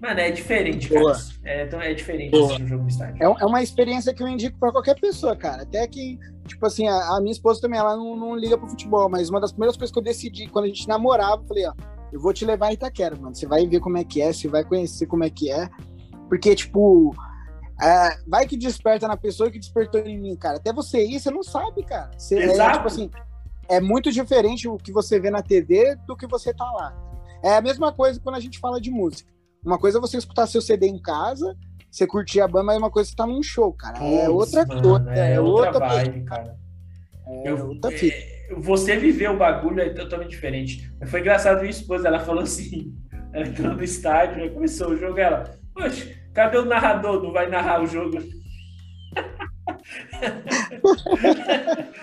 Mano, 0.00 0.18
é 0.18 0.30
diferente, 0.30 0.88
cara. 0.88 1.18
É, 1.44 1.64
então 1.64 1.80
é 1.80 1.92
diferente 1.92 2.34
assim, 2.34 2.64
o 2.64 2.66
jogo 2.66 2.84
do 2.84 2.88
estádio. 2.88 3.22
É, 3.22 3.26
é 3.26 3.46
uma 3.46 3.62
experiência 3.62 4.14
que 4.14 4.22
eu 4.22 4.28
indico 4.28 4.58
para 4.58 4.72
qualquer 4.72 4.98
pessoa, 4.98 5.36
cara. 5.36 5.62
Até 5.62 5.86
que, 5.86 6.18
tipo 6.46 6.64
assim, 6.64 6.88
a, 6.88 7.16
a 7.16 7.20
minha 7.20 7.32
esposa 7.32 7.60
também, 7.60 7.78
ela 7.78 7.94
não, 7.96 8.16
não, 8.16 8.34
liga 8.34 8.56
pro 8.56 8.68
futebol, 8.68 9.10
mas 9.10 9.28
uma 9.28 9.40
das 9.40 9.52
primeiras 9.52 9.76
coisas 9.76 9.92
que 9.92 9.98
eu 9.98 10.02
decidi, 10.02 10.48
quando 10.48 10.64
a 10.64 10.68
gente 10.68 10.88
namorava, 10.88 11.42
eu 11.42 11.46
falei, 11.46 11.66
ó, 11.66 11.74
eu 12.10 12.18
vou 12.18 12.32
te 12.32 12.46
levar 12.46 12.70
em 12.70 12.74
Itaquera, 12.74 13.14
mano. 13.14 13.34
Você 13.34 13.46
vai 13.46 13.66
ver 13.66 13.80
como 13.80 13.98
é 13.98 14.04
que 14.04 14.22
é, 14.22 14.32
você 14.32 14.48
vai 14.48 14.64
conhecer 14.64 15.06
como 15.06 15.22
é 15.22 15.28
que 15.28 15.50
é. 15.50 15.68
Porque, 16.30 16.54
tipo, 16.54 17.14
é, 17.80 18.18
vai 18.26 18.46
que 18.46 18.56
desperta 18.56 19.06
na 19.06 19.18
pessoa 19.18 19.50
que 19.50 19.58
despertou 19.58 20.00
em 20.00 20.18
mim, 20.18 20.34
cara. 20.34 20.56
Até 20.56 20.72
você 20.72 21.04
ir, 21.04 21.20
você 21.20 21.30
não 21.30 21.42
sabe, 21.42 21.82
cara. 21.82 22.10
Você, 22.16 22.38
Exato. 22.38 22.70
É, 22.70 22.72
tipo 22.72 22.86
assim, 22.86 23.10
é 23.68 23.80
muito 23.80 24.10
diferente 24.10 24.66
o 24.66 24.78
que 24.78 24.92
você 24.92 25.20
vê 25.20 25.30
na 25.30 25.42
TV 25.42 25.94
do 26.06 26.16
que 26.16 26.26
você 26.26 26.54
tá 26.54 26.64
lá. 26.64 26.96
É 27.42 27.56
a 27.56 27.60
mesma 27.60 27.92
coisa 27.92 28.18
quando 28.18 28.36
a 28.36 28.40
gente 28.40 28.58
fala 28.58 28.80
de 28.80 28.90
música. 28.90 29.30
Uma 29.64 29.78
coisa 29.78 29.98
é 29.98 30.00
você 30.00 30.16
escutar 30.16 30.46
seu 30.46 30.60
CD 30.60 30.86
em 30.86 31.00
casa, 31.00 31.56
você 31.90 32.06
curtir 32.06 32.40
a 32.40 32.48
banda, 32.48 32.64
mas 32.64 32.78
uma 32.78 32.90
coisa 32.90 33.08
é 33.08 33.10
você 33.10 33.16
tá 33.16 33.26
num 33.26 33.42
show, 33.42 33.72
cara. 33.72 33.98
é 33.98 34.28
outra 34.28 34.66
coisa. 34.66 35.10
É, 35.10 35.34
é, 35.34 35.40
outra, 35.40 35.72
outra 35.72 35.88
vibe, 35.88 36.24
cara. 36.24 36.56
É 37.26 37.50
eu, 37.50 37.68
outra 37.68 37.90
fita. 37.90 38.16
É, 38.16 38.54
você 38.58 38.96
viveu 38.96 39.32
o 39.32 39.36
bagulho 39.36 39.80
é 39.80 39.90
totalmente 39.90 40.30
diferente. 40.30 40.90
Foi 41.06 41.20
engraçado 41.20 41.58
minha 41.60 41.70
esposa, 41.70 42.08
ela 42.08 42.20
falou 42.20 42.42
assim, 42.42 42.94
ela 43.32 43.46
entrou 43.46 43.74
no 43.74 43.82
estádio, 43.82 44.52
começou 44.52 44.90
o 44.90 44.96
jogo, 44.96 45.18
ela, 45.18 45.54
poxa, 45.74 46.10
cadê 46.32 46.58
o 46.58 46.64
narrador? 46.64 47.22
Não 47.22 47.32
vai 47.32 47.48
narrar 47.48 47.82
o 47.82 47.86
jogo? 47.86 48.18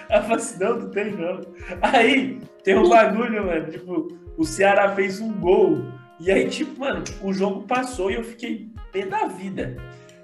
Ela 0.10 0.22
falou 0.22 0.38
assim, 0.38 0.60
não, 0.64 0.80
não 0.80 0.92
tem 0.92 1.12
não. 1.12 1.42
Aí 1.82 2.42
tem 2.64 2.78
um 2.78 2.90
bagulho, 2.90 3.46
mano, 3.46 3.70
tipo, 3.70 4.08
o 4.38 4.46
Ceará 4.46 4.96
fez 4.96 5.20
um 5.20 5.34
gol. 5.34 5.84
E 6.20 6.32
aí, 6.32 6.50
tipo, 6.50 6.80
mano, 6.80 7.04
o 7.22 7.32
jogo 7.32 7.64
passou 7.64 8.10
e 8.10 8.16
eu 8.16 8.24
fiquei 8.24 8.72
pé 8.92 9.06
da 9.06 9.28
vida. 9.28 9.76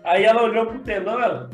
Aí 0.04 0.24
ela 0.24 0.44
olhou 0.44 0.66
pro 0.66 0.80
telão, 0.80 1.22
ela, 1.22 1.50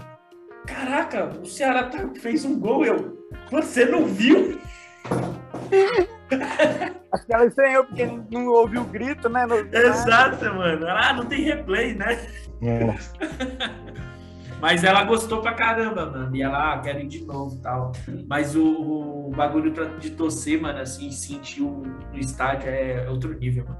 caraca, 0.65 1.25
o 1.41 1.45
Ceará 1.45 1.83
tá, 1.83 2.09
fez 2.19 2.45
um 2.45 2.59
gol, 2.59 2.85
eu, 2.85 3.27
você 3.51 3.85
não 3.85 4.05
viu? 4.05 4.59
Acho 7.11 7.25
que 7.25 7.33
ela 7.33 7.45
estranhou 7.45 7.83
porque 7.85 8.05
não 8.31 8.47
ouviu 8.47 8.81
o 8.81 8.85
grito, 8.85 9.27
né? 9.29 9.45
No... 9.45 9.55
Exato, 9.55 10.45
mano. 10.45 10.87
Ah, 10.87 11.13
não 11.13 11.25
tem 11.25 11.41
replay, 11.41 11.95
né? 11.95 12.27
É. 12.61 12.95
Mas 14.61 14.83
ela 14.83 15.03
gostou 15.05 15.41
pra 15.41 15.53
caramba, 15.53 16.05
mano. 16.05 16.35
E 16.35 16.41
ela, 16.41 16.73
ah, 16.73 16.79
quero 16.79 16.99
ir 16.99 17.07
de 17.07 17.25
novo 17.25 17.55
e 17.55 17.61
tal. 17.61 17.91
Mas 18.27 18.55
o, 18.55 19.29
o 19.29 19.31
bagulho 19.35 19.73
de 19.99 20.11
torcer, 20.11 20.61
mano, 20.61 20.79
assim, 20.79 21.09
sentir 21.11 21.63
o, 21.63 21.81
no 22.11 22.19
estádio 22.19 22.69
é 22.69 23.09
outro 23.09 23.33
nível, 23.33 23.65
mano. 23.65 23.79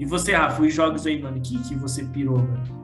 E 0.00 0.06
você, 0.06 0.32
Rafa, 0.32 0.62
os 0.62 0.72
jogos 0.72 1.06
aí, 1.06 1.22
mano, 1.22 1.38
que, 1.40 1.58
que 1.62 1.74
você 1.74 2.02
pirou, 2.02 2.38
mano? 2.38 2.80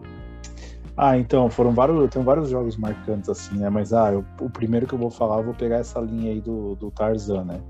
Ah, 0.95 1.17
então, 1.17 1.49
foram 1.51 1.73
vários, 1.73 2.11
tem 2.11 2.23
vários 2.23 2.51
jogos 2.51 2.77
marcantes, 2.77 3.29
assim, 3.29 3.57
né? 3.57 3.71
Mas, 3.71 3.93
ah, 3.93 4.13
eu, 4.13 4.25
o 4.41 4.51
primeiro 4.51 4.87
que 4.87 4.95
eu 4.95 4.99
vou 4.99 5.11
falar, 5.11 5.39
eu 5.39 5.45
vou 5.45 5.55
pegar 5.55 5.77
essa 5.79 5.99
linha 5.99 6.31
aí 6.31 6.43
do, 6.43 6.75
do 6.77 6.91
Tarzan, 6.91 7.45
né? 7.45 7.61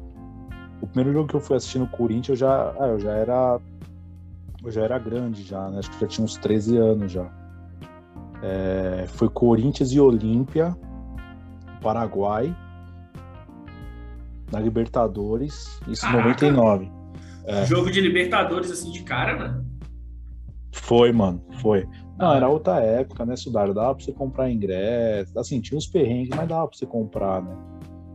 O 0.82 0.86
primeiro 0.88 1.12
jogo 1.12 1.28
que 1.28 1.36
eu 1.36 1.40
fui 1.40 1.57
assistir 1.57 1.78
no 1.78 1.86
Corinthians, 1.86 2.28
eu 2.28 2.36
já, 2.36 2.74
ah, 2.78 2.88
eu 2.88 2.99
já 2.99 3.12
era 3.12 3.61
eu 4.64 4.72
já 4.72 4.82
era 4.82 4.99
grande 4.99 5.44
já, 5.44 5.68
né? 5.70 5.78
Acho 5.78 5.90
que 5.92 6.01
já 6.01 6.09
tinha 6.09 6.24
uns 6.24 6.36
13 6.36 6.76
anos 6.76 7.12
já. 7.12 7.30
É, 8.42 9.05
foi 9.07 9.28
Corinthians 9.28 9.92
e 9.92 10.01
Olímpia, 10.01 10.76
Paraguai, 11.80 12.55
na 14.51 14.59
Libertadores, 14.59 15.80
isso 15.86 16.05
em 16.07 16.12
99. 16.12 16.95
É. 17.47 17.64
Jogo 17.64 17.90
de 17.90 18.01
Libertadores 18.01 18.70
assim 18.70 18.90
de 18.90 19.03
cara, 19.03 19.38
mano? 19.38 19.66
Foi, 20.72 21.12
mano, 21.12 21.42
foi. 21.61 21.86
Não, 22.18 22.34
era 22.34 22.49
outra 22.49 22.80
época, 22.80 23.24
né, 23.24 23.36
Sudário? 23.36 23.74
Dava 23.74 23.94
pra 23.94 24.05
você 24.05 24.12
comprar 24.12 24.51
ingresso. 24.51 25.38
Assim, 25.38 25.61
tinha 25.61 25.76
uns 25.76 25.86
perrengues, 25.86 26.30
mas 26.30 26.49
dava 26.49 26.66
pra 26.68 26.76
você 26.76 26.86
comprar, 26.86 27.42
né? 27.42 27.57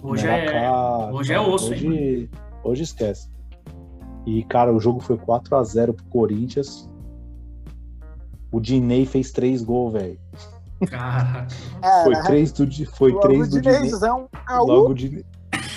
Hoje 0.04 0.28
é, 0.28 0.46
caro, 0.46 1.16
hoje 1.16 1.34
é 1.34 1.40
osso, 1.40 1.72
hoje, 1.72 1.88
hein, 1.88 2.30
hoje 2.64 2.84
esquece. 2.84 3.30
E, 4.26 4.44
cara, 4.46 4.74
o 4.74 4.80
jogo 4.80 5.00
foi 5.00 5.18
4 5.18 5.56
a 5.56 5.64
0 5.64 5.94
pro 5.94 6.06
Corinthians. 6.06 6.90
O 8.52 8.60
Dinei 8.60 9.06
fez 9.06 9.32
três 9.32 9.64
gols, 9.64 9.94
velho. 9.94 10.20
Foi 12.04 12.16
três 12.24 12.52
do 12.52 12.68
Foi 12.96 13.12
logo 13.12 13.22
três 13.22 13.50
do 13.50 13.62
Dinei. 13.62 13.92
Logo 14.50 14.94
de 14.94 15.24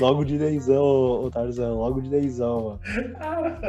Logo 0.01 0.25
de 0.25 0.39
Deizão, 0.39 1.25
o 1.25 1.31
Tarzan, 1.31 1.75
logo 1.75 2.01
de 2.01 2.11
Deizão, 2.11 2.65
mano. 2.65 2.81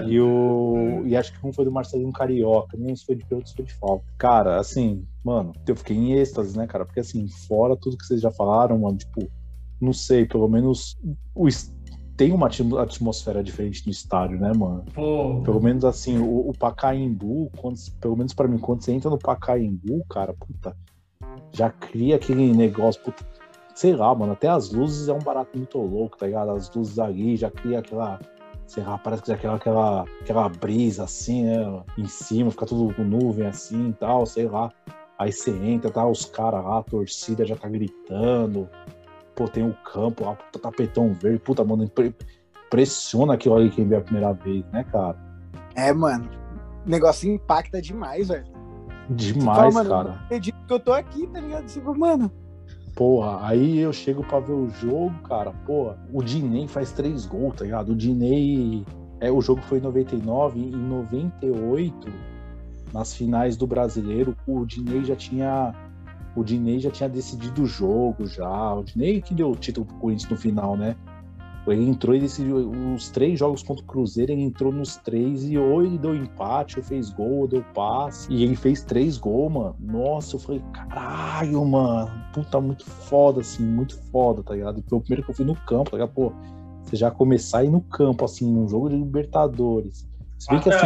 E, 0.10 0.20
o, 0.20 1.04
e 1.06 1.16
acho 1.16 1.32
que 1.34 1.46
um 1.46 1.54
foi 1.54 1.66
do 1.66 1.72
Marcelinho 1.72 2.12
Carioca, 2.12 2.78
nem 2.78 2.96
se 2.96 3.06
foi 3.06 3.16
de 3.16 3.24
se 3.24 3.56
foi 3.56 3.66
de 3.66 3.74
falta. 3.74 4.06
Cara, 4.18 4.60
assim, 4.60 5.06
mano, 5.24 5.54
eu 5.68 5.76
fiquei 5.76 5.96
em 5.96 6.14
êxtase, 6.14 6.58
né, 6.58 6.68
cara? 6.68 6.86
Porque 6.86 7.00
assim, 7.00 7.28
fora 7.28 7.76
tudo 7.76 7.98
que 7.98 8.06
vocês 8.06 8.22
já 8.22 8.32
falaram, 8.32 8.80
mano, 8.80 8.98
tipo, 8.98 9.30
não 9.80 9.94
sei, 9.94 10.26
pelo 10.26 10.48
menos 10.48 10.98
o, 11.34 11.48
tem 12.16 12.32
uma 12.32 12.48
atmosfera 12.82 13.44
diferente 13.44 13.86
no 13.86 13.92
estádio, 13.92 14.40
né, 14.40 14.52
mano? 14.54 14.86
Pô. 14.94 15.42
Pelo 15.44 15.62
menos 15.62 15.84
assim, 15.84 16.18
o, 16.18 16.50
o 16.50 16.54
Pacaembu, 16.58 17.52
quando, 17.58 17.78
pelo 18.00 18.16
menos 18.16 18.34
para 18.34 18.48
mim, 18.48 18.58
quando 18.58 18.82
você 18.82 18.94
entra 18.94 19.10
no 19.10 19.18
Pacaembu, 19.18 20.06
cara, 20.10 20.34
puta, 20.34 20.76
já 21.52 21.70
cria 21.70 22.16
aquele 22.16 22.54
negócio, 22.54 23.02
puta, 23.02 23.26
sei 23.76 23.94
lá, 23.94 24.16
mano, 24.16 24.34
até 24.34 24.48
as 24.48 24.72
luzes 24.72 25.10
é 25.10 25.14
um 25.14 25.20
barato 25.20 25.56
muito 25.56 25.78
louco, 25.78 26.18
tá 26.18 26.26
ligado? 26.26 26.52
As 26.52 26.74
luzes 26.74 26.98
ali 26.98 27.36
já 27.36 27.52
cria 27.52 27.80
aquela, 27.80 28.20
sei 28.66 28.84
lá, 28.84 28.98
parece 28.98 29.22
que 29.22 29.28
já 29.28 29.36
aquela, 29.36 29.56
aquela, 29.56 30.06
aquela 30.22 30.50
brisa 30.50 31.04
assim, 31.04 31.44
né, 31.44 31.84
em 31.98 32.08
cima, 32.08 32.50
fica 32.50 32.66
tudo 32.66 32.96
com 32.96 33.04
nuvem 33.04 33.46
assim 33.46 33.90
e 33.90 33.94
tal, 33.94 34.26
sei 34.26 34.48
lá. 34.48 34.72
Aí 35.20 35.32
você 35.32 35.52
entra, 35.52 35.92
tá 35.92 36.08
os 36.08 36.26
caras 36.26 36.64
lá, 36.64 36.80
a 36.80 36.84
torcida 36.84 37.46
já 37.46 37.56
tá 37.58 37.68
gritando, 37.68 38.70
pô, 39.36 39.48
tem 39.48 39.68
o 39.68 39.74
campo 39.74 40.24
lá, 40.24 40.36
puta 40.36 40.60
tapetão 40.60 41.14
verde, 41.14 41.40
puta, 41.40 41.64
mano, 41.64 41.90
impressiona 42.66 43.34
aquilo 43.34 43.56
ali 43.56 43.70
quem 43.70 43.88
vê 43.88 43.98
a 43.98 44.02
primeira 44.02 44.32
vez, 44.34 44.64
né, 44.72 44.86
cara? 44.86 45.18
É, 45.76 45.92
mano, 45.92 46.30
o 46.86 46.90
negócio 46.90 47.30
impacta 47.30 47.82
demais, 47.82 48.30
velho. 48.30 48.56
Demais, 49.10 49.74
fala, 49.74 49.90
cara. 49.90 50.10
Não 50.10 50.26
acredito 50.26 50.58
que 50.66 50.74
eu 50.74 50.80
tô 50.80 50.94
aqui, 50.94 51.28
tá 51.28 51.42
ligado? 51.42 51.66
Tipo, 51.66 51.98
mano. 51.98 52.32
Porra, 52.96 53.46
aí 53.46 53.80
eu 53.80 53.92
chego 53.92 54.24
pra 54.24 54.40
ver 54.40 54.54
o 54.54 54.70
jogo, 54.70 55.14
cara, 55.24 55.52
porra, 55.66 56.00
o 56.14 56.24
Dinei 56.24 56.66
faz 56.66 56.94
três 56.94 57.26
gols, 57.26 57.56
tá 57.56 57.66
ligado? 57.66 57.92
O 57.92 57.96
Dinei. 57.96 58.86
É, 59.20 59.30
o 59.32 59.42
jogo 59.42 59.62
foi 59.62 59.80
em 59.80 59.82
99, 59.82 60.60
em 60.60 60.72
98, 60.72 62.08
nas 62.94 63.14
finais 63.14 63.58
do 63.58 63.68
brasileiro, 63.68 64.36
o 64.48 64.66
Dinei 64.66 65.04
já 65.04 65.16
tinha 65.16 65.74
o 66.36 66.44
Dinei 66.44 66.80
já 66.80 66.92
tinha 66.92 67.08
decidido 67.08 67.64
o 67.64 67.66
jogo 67.66 68.28
já. 68.28 68.74
O 68.74 68.84
Dinei 68.84 69.22
que 69.22 69.34
deu 69.34 69.52
o 69.52 69.56
título 69.56 69.86
pro 69.86 69.96
Corinthians 69.98 70.30
no 70.30 70.38
final, 70.38 70.76
né? 70.76 70.96
Ele 71.72 71.90
entrou 71.90 72.16
e 72.16 72.20
decidiu 72.20 72.70
os 72.94 73.10
três 73.10 73.40
jogos 73.40 73.64
contra 73.64 73.84
o 73.84 73.88
Cruzeiro, 73.88 74.32
ele 74.32 74.44
entrou 74.44 74.72
nos 74.72 74.98
três 74.98 75.44
e 75.44 75.58
ou 75.58 75.84
ele 75.84 75.98
deu 75.98 76.16
empate, 76.16 76.78
ou 76.78 76.84
fez 76.84 77.10
gol, 77.10 77.42
ou 77.42 77.48
deu 77.48 77.64
passe. 77.74 78.32
E 78.32 78.44
ele 78.44 78.56
fez 78.56 78.84
três 78.84 79.18
gols, 79.18 79.52
mano. 79.52 79.76
Nossa, 79.80 80.36
eu 80.36 80.40
falei, 80.40 80.64
caralho, 80.74 81.66
mano. 81.66 82.12
Puta, 82.34 82.62
muito 82.62 82.86
foda, 82.86 83.42
assim, 83.42 83.64
muito 83.64 84.00
foda, 84.12 84.44
tá 84.44 84.54
ligado? 84.54 84.84
Foi 84.88 84.98
o 84.98 85.02
primeiro 85.02 85.24
que 85.24 85.32
eu 85.32 85.36
fui 85.36 85.46
no 85.46 85.56
campo, 85.56 85.92
tá 85.92 85.98
ligado? 85.98 86.14
Pô, 86.14 86.32
você 86.84 86.96
já 86.96 87.10
começar 87.10 87.60
a 87.60 87.64
ir 87.64 87.70
no 87.70 87.82
campo, 87.82 88.24
assim, 88.24 88.52
num 88.52 88.68
jogo 88.68 88.90
de 88.90 88.96
Libertadores 88.96 90.08
se 90.38 90.50
bem 90.50 90.60
que 90.60 90.70
assim. 90.70 90.86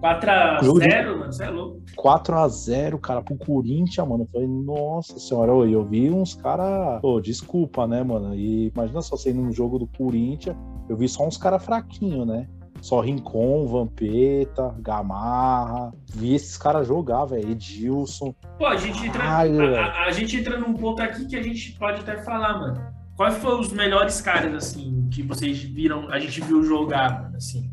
4x0, 0.00 1.18
mano, 1.18 1.32
você 1.32 1.44
é 1.44 1.50
louco. 1.50 1.82
4x0, 1.96 2.98
cara, 3.00 3.22
pro 3.22 3.36
Corinthians, 3.36 4.08
mano. 4.08 4.24
Eu 4.24 4.28
falei, 4.32 4.48
nossa 4.48 5.18
senhora, 5.18 5.52
eu 5.52 5.84
vi 5.84 6.10
uns 6.10 6.34
caras. 6.34 7.00
Pô, 7.00 7.20
desculpa, 7.20 7.86
né, 7.86 8.02
mano? 8.02 8.34
E 8.34 8.72
imagina 8.74 9.02
só 9.02 9.16
sendo 9.16 9.42
no 9.42 9.52
jogo 9.52 9.78
do 9.78 9.86
Corinthians, 9.86 10.56
eu 10.88 10.96
vi 10.96 11.08
só 11.08 11.26
uns 11.26 11.36
caras 11.36 11.64
fraquinhos, 11.64 12.26
né? 12.26 12.48
Só 12.80 13.00
Rincon, 13.00 13.66
Vampeta, 13.66 14.74
Gamarra. 14.80 15.92
Vi 16.14 16.34
esses 16.34 16.56
caras 16.56 16.88
jogar, 16.88 17.26
velho. 17.26 17.50
Edilson. 17.50 18.34
Pô, 18.58 18.66
a 18.66 18.76
gente, 18.76 19.06
entra, 19.06 19.22
Ai, 19.22 19.76
a, 19.76 20.06
a, 20.06 20.10
gente 20.12 20.38
entra 20.38 20.58
num 20.58 20.72
ponto 20.72 21.02
aqui 21.02 21.26
que 21.26 21.36
a 21.36 21.42
gente 21.42 21.72
pode 21.72 22.00
até 22.00 22.16
falar, 22.22 22.58
mano. 22.58 22.80
Quais 23.16 23.36
foram 23.36 23.60
os 23.60 23.70
melhores 23.70 24.22
caras, 24.22 24.54
assim, 24.54 25.06
que 25.12 25.22
vocês 25.22 25.62
viram, 25.62 26.08
a 26.10 26.18
gente 26.18 26.40
viu 26.40 26.62
jogar, 26.62 27.24
mano, 27.24 27.36
assim? 27.36 27.69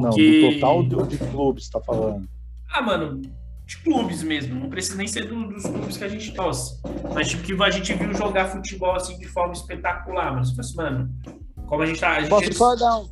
Porque... 0.00 0.40
Não, 0.40 0.50
do 0.50 0.54
total 0.54 1.06
de, 1.06 1.16
de 1.16 1.18
clubes, 1.30 1.68
tá 1.68 1.80
falando. 1.80 2.28
Ah, 2.70 2.82
mano, 2.82 3.22
de 3.68 3.76
clubes 3.78 4.22
mesmo. 4.22 4.58
Não 4.58 4.70
precisa 4.70 4.96
nem 4.96 5.06
ser 5.06 5.28
do, 5.28 5.46
dos 5.48 5.64
clubes 5.64 5.96
que 5.96 6.04
a 6.04 6.08
gente 6.08 6.32
torce. 6.32 6.80
Mas 7.14 7.28
tipo, 7.28 7.42
que 7.42 7.62
a 7.62 7.70
gente 7.70 7.92
viu 7.92 8.14
jogar 8.14 8.46
futebol 8.46 8.94
assim 8.94 9.18
de 9.18 9.26
forma 9.28 9.52
espetacular, 9.52 10.32
mano. 10.32 10.44
Você 10.44 10.58
assim, 10.58 10.76
mano, 10.76 11.10
como 11.66 11.82
a 11.82 11.86
gente 11.86 12.00
tá. 12.00 12.16
A 12.16 12.20
gente... 12.20 12.30
Posso 12.30 12.52
só 12.54 12.74
dar 12.74 12.96
um. 12.98 13.08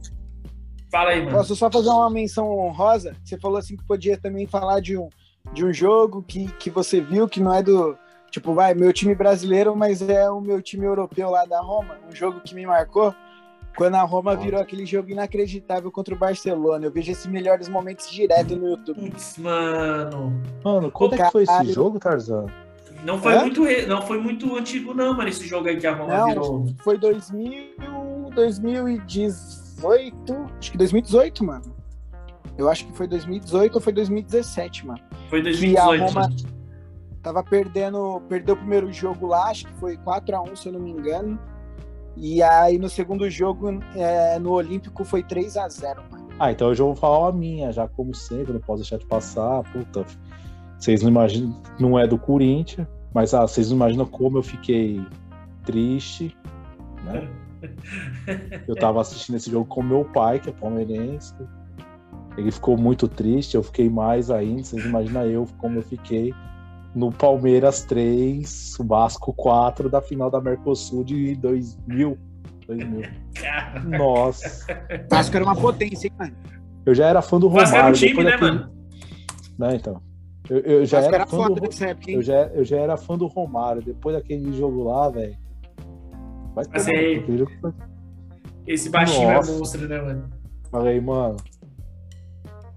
Fala 0.90 1.10
aí, 1.10 1.24
mano. 1.24 1.36
Posso 1.36 1.54
só 1.54 1.70
fazer 1.70 1.90
uma 1.90 2.08
menção 2.08 2.48
honrosa? 2.48 3.14
Você 3.22 3.38
falou 3.38 3.58
assim 3.58 3.76
que 3.76 3.84
podia 3.84 4.16
também 4.16 4.46
falar 4.46 4.80
de 4.80 4.96
um, 4.96 5.10
de 5.52 5.62
um 5.62 5.72
jogo 5.72 6.22
que, 6.22 6.50
que 6.52 6.70
você 6.70 7.02
viu 7.02 7.28
que 7.28 7.40
não 7.40 7.52
é 7.52 7.62
do. 7.62 7.98
Tipo, 8.30 8.54
vai, 8.54 8.74
meu 8.74 8.92
time 8.92 9.14
brasileiro, 9.14 9.76
mas 9.76 10.02
é 10.02 10.28
o 10.30 10.40
meu 10.40 10.60
time 10.62 10.84
europeu 10.84 11.30
lá 11.30 11.44
da 11.44 11.60
Roma. 11.60 11.98
Um 12.10 12.14
jogo 12.14 12.40
que 12.40 12.54
me 12.54 12.66
marcou 12.66 13.14
Quando 13.76 13.94
a 13.96 14.02
Roma 14.02 14.34
virou 14.34 14.60
aquele 14.60 14.86
jogo 14.86 15.10
inacreditável 15.10 15.90
contra 15.92 16.14
o 16.14 16.18
Barcelona. 16.18 16.86
Eu 16.86 16.90
vejo 16.90 17.12
esses 17.12 17.26
melhores 17.26 17.68
momentos 17.68 18.10
direto 18.10 18.56
no 18.56 18.68
YouTube. 18.70 19.10
Putz, 19.10 19.36
mano. 19.38 20.32
Mano, 20.64 20.90
quando 20.90 21.14
é 21.14 21.18
que 21.26 21.30
foi 21.30 21.42
esse 21.42 21.72
jogo, 21.72 21.98
Tarzan? 21.98 22.46
Não 23.04 23.18
foi, 23.20 23.34
Hã? 23.34 23.40
muito, 23.42 23.60
não 23.86 24.00
foi 24.02 24.18
muito 24.18 24.56
antigo, 24.56 24.94
não, 24.94 25.14
mano, 25.14 25.28
esse 25.28 25.46
jogo 25.46 25.68
aí 25.68 25.76
que 25.76 25.86
a 25.86 25.94
Roma 25.94 26.16
Não, 26.16 26.26
virou. 26.28 26.64
foi 26.82 26.96
2000, 26.98 28.30
2018. 28.34 30.32
Acho 30.58 30.72
que 30.72 30.78
2018, 30.78 31.44
mano. 31.44 31.76
Eu 32.56 32.70
acho 32.70 32.86
que 32.86 32.92
foi 32.96 33.06
2018 33.06 33.74
ou 33.74 33.80
foi 33.80 33.92
2017, 33.92 34.86
mano. 34.86 35.00
Foi 35.28 35.42
Que 35.42 35.48
a 35.76 35.84
2018. 35.84 36.00
Roma 36.02 36.20
mano. 36.22 36.36
tava 37.22 37.44
perdendo, 37.44 38.22
perdeu 38.28 38.54
o 38.54 38.58
primeiro 38.58 38.90
jogo 38.92 39.26
lá, 39.26 39.50
acho 39.50 39.66
que 39.66 39.74
foi 39.74 39.96
4 39.98 40.34
a 40.34 40.40
1 40.42 40.56
se 40.56 40.68
eu 40.68 40.72
não 40.72 40.80
me 40.80 40.90
engano. 40.90 41.38
E 42.16 42.42
aí 42.42 42.78
no 42.78 42.88
segundo 42.88 43.28
jogo, 43.28 43.80
é, 43.94 44.38
no 44.38 44.52
Olímpico, 44.52 45.04
foi 45.04 45.22
3 45.22 45.56
a 45.56 45.68
0 45.68 46.02
mano. 46.10 46.26
Ah, 46.38 46.50
então 46.50 46.68
hoje 46.68 46.80
eu 46.80 46.86
vou 46.86 46.96
falar 46.96 47.28
a 47.28 47.32
minha, 47.32 47.72
já 47.72 47.88
como 47.88 48.14
sempre, 48.14 48.52
não 48.52 48.60
posso 48.60 48.82
deixar 48.82 48.98
de 48.98 49.06
passar. 49.06 49.62
Puta, 49.72 50.04
vocês 50.78 51.02
não 51.02 51.10
imaginam, 51.10 51.62
não 51.78 51.98
é 51.98 52.06
do 52.06 52.18
Corinthians, 52.18 52.86
mas 53.12 53.34
ah, 53.34 53.42
vocês 53.42 53.70
não 53.70 53.76
imaginam 53.76 54.06
como 54.06 54.38
eu 54.38 54.42
fiquei 54.42 55.04
triste, 55.64 56.36
né? 57.04 57.28
Eu 58.68 58.76
tava 58.76 59.00
assistindo 59.00 59.36
esse 59.36 59.50
jogo 59.50 59.64
com 59.66 59.82
meu 59.82 60.04
pai, 60.04 60.38
que 60.38 60.50
é 60.50 60.52
palmeirense. 60.52 61.34
Ele 62.36 62.50
ficou 62.50 62.76
muito 62.76 63.08
triste, 63.08 63.54
eu 63.54 63.62
fiquei 63.62 63.88
mais 63.88 64.30
ainda. 64.30 64.62
Vocês 64.62 64.84
imaginam 64.84 65.24
eu 65.24 65.46
como 65.58 65.78
eu 65.78 65.82
fiquei 65.82 66.34
no 66.96 67.12
Palmeiras 67.12 67.84
3, 67.84 68.78
Vasco 68.80 69.30
4 69.34 69.90
da 69.90 70.00
final 70.00 70.30
da 70.30 70.40
Mercosul 70.40 71.04
de 71.04 71.36
2000. 71.36 72.16
2000. 72.66 73.02
Cara, 73.34 73.80
Nossa. 73.80 74.64
Vasco 75.10 75.36
era 75.36 75.44
uma 75.44 75.54
potência, 75.54 76.08
hein, 76.08 76.14
mano. 76.18 76.34
Eu 76.86 76.94
já 76.94 77.06
era 77.06 77.20
fã 77.20 77.38
do 77.38 77.48
o 77.48 77.50
Vasco 77.50 77.76
era 77.76 77.84
um 77.88 77.92
Romário. 77.92 78.08
time, 78.08 78.24
né, 78.24 78.30
daquele- 78.30 78.50
mano? 78.50 78.72
Né, 79.58 79.76
então. 79.76 80.02
Eu, 80.48 80.58
eu 80.60 80.86
já 80.86 81.00
era, 81.00 81.16
era 81.16 81.26
fã 81.26 81.48
do, 81.50 81.64
época, 81.84 82.10
eu, 82.10 82.22
já, 82.22 82.34
eu 82.46 82.64
já 82.64 82.76
era 82.78 82.96
fã 82.96 83.18
do 83.18 83.26
Romário. 83.26 83.82
Depois 83.82 84.16
daquele 84.16 84.50
jogo 84.56 84.84
lá, 84.84 85.10
velho. 85.10 85.36
Mas 86.54 86.66
tomar, 86.68 86.88
aí- 86.96 87.24
jogo 87.36 87.50
Esse 88.66 88.88
baixinho 88.88 89.32
Nossa. 89.32 89.52
é 89.52 89.58
monstro, 89.58 89.86
né, 89.88 90.00
mano? 90.00 90.30
Falei, 90.70 90.98
mano. 91.00 91.36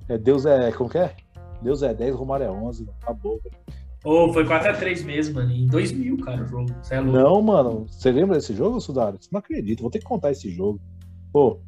É, 0.09 0.17
Deus 0.17 0.45
é. 0.45 0.72
Como 0.74 0.89
que 0.89 0.97
é? 0.97 1.15
Deus 1.61 1.84
é 1.84 1.93
10, 1.93 2.15
Romário 2.15 2.45
é 2.47 2.51
11. 2.51 2.84
Mano. 2.86 2.97
Acabou. 3.01 3.39
velho. 3.43 3.55
Ô, 4.04 4.32
foi 4.32 4.45
4x3 4.45 5.04
mesmo, 5.04 5.36
mano. 5.36 5.52
Em 5.52 5.68
2000, 5.68 6.18
cara, 6.20 6.43
o 6.43 6.47
jogo. 6.47 6.74
Você 6.82 6.95
é 6.95 7.02
louco. 7.02 7.18
Não, 7.18 7.41
mano. 7.41 7.86
Você 7.89 8.12
lembra 8.12 8.38
desse 8.38 8.54
jogo, 8.54 8.80
Sudário? 8.80 9.20
Você 9.22 9.30
não 9.32 9.39
acredita. 9.39 9.82
Vou 9.82 9.91
ter 9.91 10.00
que 10.00 10.06
contar 10.06 10.32
esse 10.32 10.50
jogo. 10.50 10.80
Pô, 11.34 11.60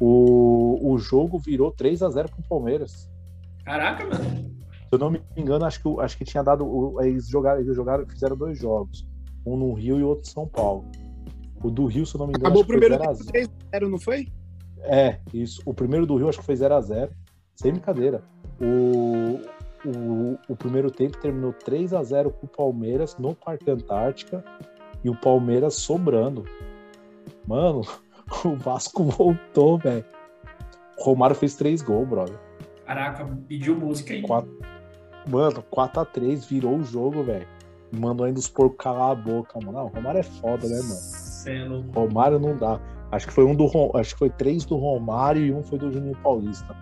o, 0.00 0.92
o 0.92 0.98
jogo 0.98 1.38
virou 1.38 1.72
3x0 1.72 2.30
pro 2.30 2.42
Palmeiras. 2.48 3.10
Caraca, 3.64 4.04
mano. 4.04 4.56
Se 4.88 4.94
eu 4.94 4.98
não 4.98 5.10
me 5.10 5.20
engano, 5.36 5.64
acho 5.64 5.82
que, 5.82 6.00
acho 6.00 6.16
que 6.16 6.24
tinha 6.24 6.42
dado. 6.42 6.96
Eles 7.02 7.28
jogaram, 7.28 7.60
eles 7.60 7.74
jogaram, 7.74 8.06
fizeram 8.08 8.36
dois 8.36 8.58
jogos. 8.58 9.06
Um 9.44 9.56
no 9.56 9.74
Rio 9.74 9.98
e 9.98 10.02
outro 10.02 10.28
em 10.28 10.32
São 10.32 10.46
Paulo. 10.46 10.84
O 11.62 11.70
do 11.70 11.86
Rio, 11.86 12.06
se 12.06 12.14
eu 12.14 12.20
não 12.20 12.26
me 12.28 12.34
engano, 12.34 12.46
Acabou 12.46 12.60
o 12.60 12.64
acho 12.64 12.72
que 12.72 12.78
primeiro 12.78 13.04
foi 13.04 13.14
tempo 13.14 13.24
0x0. 13.24 13.32
3 13.32 13.48
a 13.48 13.76
0 13.76 13.88
não 13.90 13.98
foi? 13.98 14.28
É, 14.82 15.18
isso. 15.34 15.60
O 15.66 15.74
primeiro 15.74 16.06
do 16.06 16.16
Rio 16.16 16.28
acho 16.28 16.38
que 16.38 16.44
foi 16.44 16.54
0x0. 16.54 17.10
Sem 17.56 17.72
brincadeira. 17.72 18.22
O, 18.60 19.40
o, 19.84 20.38
o 20.48 20.56
primeiro 20.56 20.90
tempo 20.90 21.18
terminou 21.18 21.52
3x0 21.52 22.32
pro 22.32 22.48
Palmeiras 22.48 23.16
no 23.18 23.34
Parque 23.34 23.70
Antártica. 23.70 24.44
E 25.04 25.08
o 25.08 25.14
Palmeiras 25.14 25.74
sobrando. 25.74 26.44
Mano, 27.46 27.82
o 28.44 28.56
Vasco 28.56 29.04
voltou, 29.04 29.78
velho. 29.78 30.04
O 30.98 31.04
Romário 31.04 31.36
fez 31.36 31.54
três 31.54 31.80
gols, 31.82 32.08
brother. 32.08 32.36
Caraca, 32.84 33.24
pediu 33.46 33.76
música 33.76 34.12
aí. 34.14 34.22
Quatro- 34.22 34.58
Mano, 35.28 35.62
4x3 35.70 36.48
virou 36.48 36.78
o 36.78 36.82
jogo, 36.82 37.22
velho. 37.22 37.46
Mandou 37.92 38.26
ainda 38.26 38.38
os 38.38 38.48
porcos 38.48 38.78
calar 38.78 39.12
a 39.12 39.14
boca, 39.14 39.58
mano. 39.60 39.72
Não, 39.72 39.84
o 39.84 39.88
Romário 39.88 40.20
é 40.20 40.22
foda, 40.22 40.66
né, 40.66 40.76
mano? 40.76 40.94
Cê 40.94 41.52
é. 41.52 41.66
Romário 41.94 42.38
não 42.38 42.56
dá. 42.56 42.80
Acho 43.10 43.26
que 43.28 43.32
foi 43.32 43.44
um 43.44 43.54
do 43.54 43.66
acho 43.94 44.14
que 44.14 44.18
foi 44.18 44.30
três 44.30 44.64
do 44.64 44.76
Romário 44.76 45.42
e 45.42 45.52
um 45.52 45.62
foi 45.62 45.78
do 45.78 45.90
Juninho 45.92 46.16
Paulista. 46.22 46.76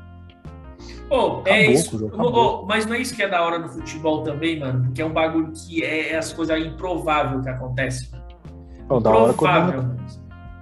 Ô, 1.09 1.43
é 1.45 1.61
Acabou 1.61 1.75
isso. 1.75 1.91
com 1.91 1.97
o 1.97 2.01
jogo, 2.01 2.17
Ô, 2.17 2.21
acabou. 2.29 2.63
ô, 2.63 2.67
mas 2.67 2.87
não 2.87 2.95
é 2.95 2.99
isso 2.99 3.15
que 3.15 3.23
é 3.23 3.29
da 3.29 3.43
hora 3.43 3.59
no 3.59 3.69
futebol 3.69 4.23
também, 4.23 4.59
mano? 4.59 4.85
Porque 4.85 5.01
é 5.01 5.05
um 5.07 5.13
bagulho 5.13 5.53
que 5.53 5.85
é, 5.85 6.13
é 6.13 6.19
as 6.19 6.33
coisas 6.33 6.59
improváveis 6.65 7.43
que 7.43 7.49
acontecem. 7.49 8.09
Não, 8.89 9.01
da 9.01 9.11
hora, 9.11 9.33
quando 9.33 9.53
não, 9.73 9.83
mano. 9.83 9.97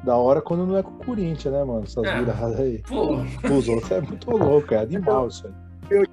da 0.04 0.16
hora 0.16 0.40
quando 0.42 0.66
não 0.66 0.76
é 0.78 0.82
com 0.82 0.90
o 0.90 1.04
Corinthians, 1.04 1.52
né, 1.54 1.64
mano? 1.64 1.82
Essas 1.84 2.04
Ah. 2.06 2.18
viradas 2.20 2.60
aí. 2.60 2.82
Pô, 2.88 3.16
Os 3.52 3.68
outros 3.68 3.90
é 3.90 4.00
muito 4.00 4.30
louco, 4.30 4.74
é 4.74 4.78
animal 4.78 5.28
isso 5.28 5.46
aí. 5.46 6.04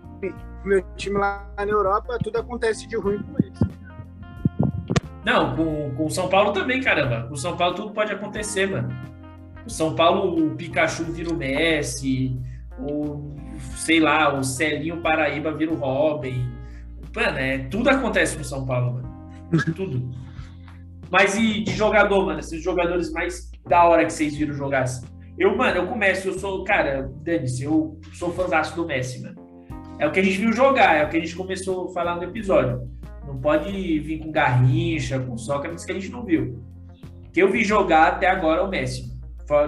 Meu 0.63 0.83
time 0.95 1.17
lá 1.17 1.45
na 1.57 1.63
Europa, 1.63 2.17
tudo 2.23 2.37
acontece 2.37 2.87
de 2.87 2.95
ruim 2.95 3.19
com 3.23 3.35
eles. 3.43 3.59
não, 5.25 5.55
com, 5.55 5.91
com 5.95 6.05
o 6.05 6.09
São 6.11 6.27
Paulo 6.29 6.51
também, 6.53 6.81
caramba. 6.81 7.27
Com 7.27 7.33
o 7.33 7.37
São 7.37 7.55
Paulo 7.57 7.75
tudo 7.75 7.91
pode 7.91 8.11
acontecer, 8.11 8.67
mano. 8.69 8.89
O 9.65 9.69
São 9.69 9.95
Paulo, 9.95 10.47
o 10.47 10.55
Pikachu 10.55 11.03
vira 11.05 11.31
o 11.33 11.35
Messi, 11.37 12.39
o, 12.79 13.30
sei 13.81 13.99
lá, 13.99 14.31
o 14.31 14.43
Celinho 14.43 15.01
Paraíba 15.01 15.51
vira 15.51 15.71
o 15.71 15.75
Robin. 15.75 16.47
Mano, 17.15 17.37
é, 17.37 17.57
tudo 17.57 17.89
acontece 17.89 18.37
no 18.37 18.43
São 18.43 18.65
Paulo, 18.65 18.93
mano. 18.93 19.11
Tudo. 19.75 20.11
Mas 21.09 21.35
e 21.35 21.63
de 21.63 21.73
jogador, 21.73 22.25
mano? 22.25 22.39
Esses 22.39 22.63
jogadores 22.63 23.11
mais 23.11 23.49
da 23.67 23.83
hora 23.83 24.05
que 24.05 24.13
vocês 24.13 24.35
viram 24.35 24.53
jogar 24.53 24.83
assim? 24.83 25.05
Eu, 25.37 25.57
mano, 25.57 25.77
eu 25.77 25.87
começo, 25.87 26.27
eu 26.27 26.37
sou, 26.37 26.63
cara, 26.63 27.11
Dane-se, 27.23 27.63
eu 27.63 27.99
sou 28.13 28.31
fãzaço 28.31 28.75
do 28.75 28.85
Messi, 28.85 29.23
mano. 29.23 29.41
É 29.97 30.05
o 30.05 30.11
que 30.11 30.19
a 30.19 30.23
gente 30.23 30.37
viu 30.37 30.53
jogar, 30.53 30.95
é 30.95 31.03
o 31.03 31.09
que 31.09 31.17
a 31.17 31.19
gente 31.19 31.35
começou 31.35 31.89
a 31.89 31.93
falar 31.93 32.15
no 32.15 32.23
episódio. 32.23 32.87
Não 33.25 33.37
pode 33.39 33.99
vir 33.99 34.19
com 34.19 34.31
Garrincha, 34.31 35.19
com 35.19 35.37
Sócrates, 35.37 35.83
que 35.83 35.91
a 35.91 35.95
gente 35.95 36.09
não 36.09 36.23
viu. 36.23 36.63
Que 37.33 37.41
eu 37.41 37.51
vi 37.51 37.63
jogar 37.63 38.07
até 38.09 38.29
agora 38.29 38.61
é 38.61 38.63
o 38.63 38.69
Messi. 38.69 39.11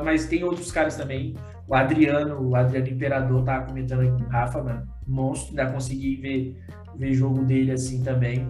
Mas 0.04 0.28
tem 0.28 0.44
outros 0.44 0.72
caras 0.72 0.96
também. 0.96 1.36
O 1.68 1.76
Adriano, 1.76 2.50
o 2.50 2.56
Adriano 2.56 2.90
Imperador 2.90 3.44
tava 3.44 3.66
comentando 3.66 4.02
aqui 4.02 4.24
com 4.24 4.30
o 4.30 4.32
Rafa, 4.32 4.62
mano. 4.62 4.88
Monstro, 5.08 5.50
ainda 5.50 5.72
consegui 5.72 6.16
ver, 6.18 6.64
ver 6.96 7.14
jogo 7.14 7.44
dele 7.46 7.72
assim 7.72 8.04
também. 8.04 8.48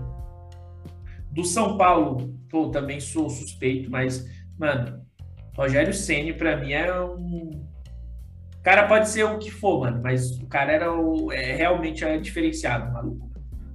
Do 1.32 1.44
São 1.44 1.78
Paulo, 1.78 2.36
pô, 2.50 2.70
também 2.70 3.00
sou 3.00 3.30
suspeito, 3.30 3.90
mas, 3.90 4.28
mano, 4.58 5.04
Rogério 5.56 5.94
Ceni 5.94 6.34
pra 6.34 6.58
mim 6.58 6.74
é 6.74 6.94
um. 7.02 7.50
O 8.60 8.64
cara 8.64 8.88
pode 8.88 9.10
ser 9.10 9.26
o 9.26 9.38
que 9.38 9.52
for, 9.52 9.82
mano, 9.82 10.02
mas 10.02 10.40
o 10.40 10.48
cara 10.48 10.72
era 10.72 10.94
o, 10.94 11.32
é, 11.32 11.54
realmente 11.54 12.04
é 12.04 12.18
diferenciado, 12.18 12.92
maluco. 12.94 13.30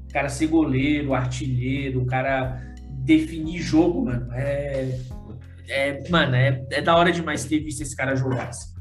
O 0.09 0.13
cara 0.13 0.29
ser 0.29 0.47
goleiro, 0.47 1.15
artilheiro, 1.15 2.03
o 2.03 2.07
cara 2.07 2.75
definir 3.05 3.61
jogo, 3.61 4.07
mano. 4.07 4.33
É, 4.33 4.99
é 5.69 6.09
mano, 6.09 6.35
é, 6.35 6.65
é 6.71 6.81
da 6.81 6.97
hora 6.97 7.13
demais 7.13 7.45
ter 7.45 7.61
visto 7.61 7.83
esse 7.83 7.95
cara 7.95 8.17
jogar. 8.17 8.49
assim. 8.49 8.78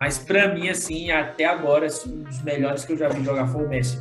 Mas 0.00 0.18
pra 0.18 0.52
mim, 0.54 0.68
assim, 0.68 1.10
até 1.10 1.44
agora, 1.44 1.86
assim, 1.86 2.20
um 2.20 2.22
dos 2.22 2.42
melhores 2.42 2.84
que 2.84 2.92
eu 2.92 2.96
já 2.96 3.08
vi 3.08 3.24
jogar 3.24 3.46
foi 3.48 3.64
o 3.64 3.68
Messi. 3.68 3.98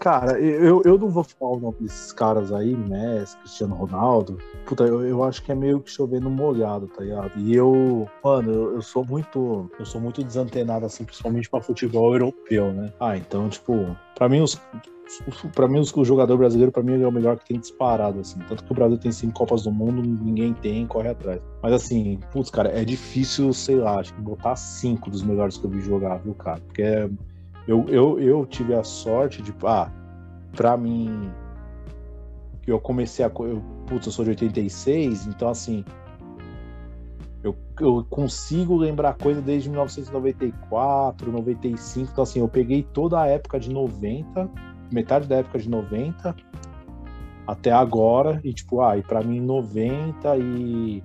Cara, 0.00 0.38
eu, 0.38 0.82
eu 0.84 0.98
não 0.98 1.08
vou 1.08 1.24
falar 1.24 1.52
o 1.52 1.60
nome 1.60 1.76
desses 1.80 2.12
caras 2.12 2.52
aí, 2.52 2.76
Messi, 2.76 3.36
Cristiano 3.38 3.74
Ronaldo. 3.74 4.38
Puta, 4.66 4.84
eu, 4.84 5.06
eu 5.06 5.24
acho 5.24 5.42
que 5.42 5.50
é 5.50 5.54
meio 5.54 5.80
que 5.80 5.90
chovendo 5.90 6.28
molhado, 6.28 6.86
tá 6.88 7.02
ligado? 7.02 7.32
E 7.38 7.54
eu, 7.54 8.08
mano, 8.22 8.52
eu, 8.52 8.74
eu 8.74 8.82
sou 8.82 9.04
muito. 9.04 9.70
Eu 9.78 9.86
sou 9.86 10.00
muito 10.00 10.22
desantenado, 10.22 10.84
assim, 10.84 11.04
principalmente 11.04 11.48
pra 11.48 11.62
futebol 11.62 12.12
europeu, 12.12 12.72
né? 12.72 12.92
Ah, 13.00 13.16
então, 13.16 13.48
tipo, 13.48 13.96
pra 14.14 14.28
mim 14.28 14.42
os. 14.42 14.60
Pra 15.54 15.66
mim, 15.66 15.80
o 15.80 16.04
jogador 16.04 16.36
brasileiro, 16.36 16.70
pra 16.70 16.82
mim, 16.82 17.00
é 17.00 17.06
o 17.06 17.12
melhor 17.12 17.38
que 17.38 17.46
tem 17.46 17.58
disparado, 17.58 18.20
assim. 18.20 18.38
Tanto 18.40 18.62
que 18.62 18.72
o 18.72 18.74
Brasil 18.74 18.98
tem 18.98 19.10
cinco 19.10 19.32
Copas 19.32 19.62
do 19.62 19.72
Mundo, 19.72 20.02
ninguém 20.02 20.52
tem, 20.52 20.86
corre 20.86 21.08
atrás. 21.08 21.40
Mas, 21.62 21.72
assim, 21.72 22.18
putz, 22.30 22.50
cara, 22.50 22.68
é 22.68 22.84
difícil, 22.84 23.52
sei 23.52 23.76
lá, 23.76 24.00
acho 24.00 24.12
que 24.14 24.20
botar 24.20 24.54
cinco 24.56 25.10
dos 25.10 25.22
melhores 25.22 25.56
que 25.56 25.64
eu 25.64 25.70
vi 25.70 25.80
jogar, 25.80 26.18
viu, 26.18 26.34
cara? 26.34 26.60
Porque 26.60 26.82
é, 26.82 27.08
eu, 27.66 27.86
eu, 27.88 28.20
eu 28.20 28.46
tive 28.46 28.74
a 28.74 28.84
sorte 28.84 29.40
de, 29.40 29.54
ah, 29.64 29.90
pra 30.54 30.76
mim, 30.76 31.30
eu 32.66 32.78
comecei 32.78 33.24
a. 33.24 33.28
Eu, 33.28 33.62
putz, 33.86 34.06
eu 34.06 34.12
sou 34.12 34.24
de 34.24 34.32
86, 34.32 35.26
então 35.26 35.48
assim. 35.48 35.84
Eu, 37.42 37.56
eu 37.80 38.04
consigo 38.10 38.76
lembrar 38.76 39.14
coisa 39.14 39.40
desde 39.40 39.70
1994, 39.70 41.30
95. 41.30 42.10
Então, 42.10 42.24
assim, 42.24 42.40
eu 42.40 42.48
peguei 42.48 42.82
toda 42.82 43.20
a 43.20 43.26
época 43.26 43.60
de 43.60 43.70
90, 43.70 44.50
metade 44.92 45.26
da 45.28 45.36
época 45.36 45.58
de 45.58 45.68
90 45.68 46.34
até 47.46 47.70
agora. 47.72 48.40
E, 48.44 48.52
tipo, 48.52 48.80
ah, 48.80 48.96
e 48.96 49.02
pra 49.02 49.22
mim, 49.22 49.40
90 49.40 50.36
e 50.36 51.02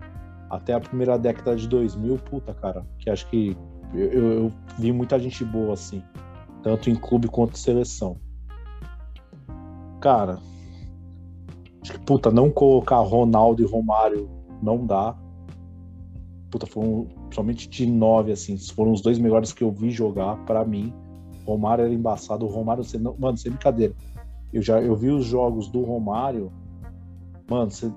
até 0.49 0.73
a 0.73 0.79
primeira 0.79 1.17
década 1.17 1.55
de 1.55 1.67
2000, 1.67 2.17
puta, 2.17 2.53
cara, 2.53 2.85
que 2.99 3.09
acho 3.09 3.27
que 3.29 3.57
eu, 3.93 4.05
eu- 4.11 4.31
eu 4.43 4.51
vi 4.77 4.91
muita 4.91 5.17
gente 5.19 5.43
boa, 5.45 5.73
assim, 5.73 6.03
tanto 6.61 6.89
em 6.89 6.95
clube 6.95 7.27
quanto 7.27 7.53
em 7.53 7.57
seleção. 7.57 8.17
Cara, 9.99 10.37
acho 11.81 11.93
que, 11.93 11.99
puta, 11.99 12.29
não 12.29 12.49
colocar 12.51 12.97
Ronaldo 12.99 13.61
e 13.61 13.65
Romário 13.65 14.29
não 14.61 14.85
dá. 14.85 15.15
puta, 16.51 16.67
foram 16.67 17.07
somente 17.33 17.67
de 17.67 17.83
nove, 17.87 18.31
assim, 18.31 18.55
foram 18.59 18.91
os 18.91 19.01
dois 19.01 19.17
melhores 19.17 19.51
que 19.51 19.63
eu 19.63 19.71
vi 19.71 19.89
jogar, 19.89 20.35
para 20.45 20.63
mim. 20.63 20.93
Romário 21.45 21.85
era 21.85 21.93
embaçado, 21.93 22.45
o 22.45 22.49
Romário, 22.49 22.83
você 22.83 22.97
não, 22.97 23.15
mano, 23.17 23.37
sem 23.37 23.51
brincadeira. 23.51 23.93
Eu 24.51 24.61
já 24.61 24.81
eu 24.81 24.95
vi 24.95 25.09
os 25.09 25.25
jogos 25.25 25.67
do 25.69 25.81
Romário, 25.81 26.51
mano, 27.49 27.71
você, 27.71 27.91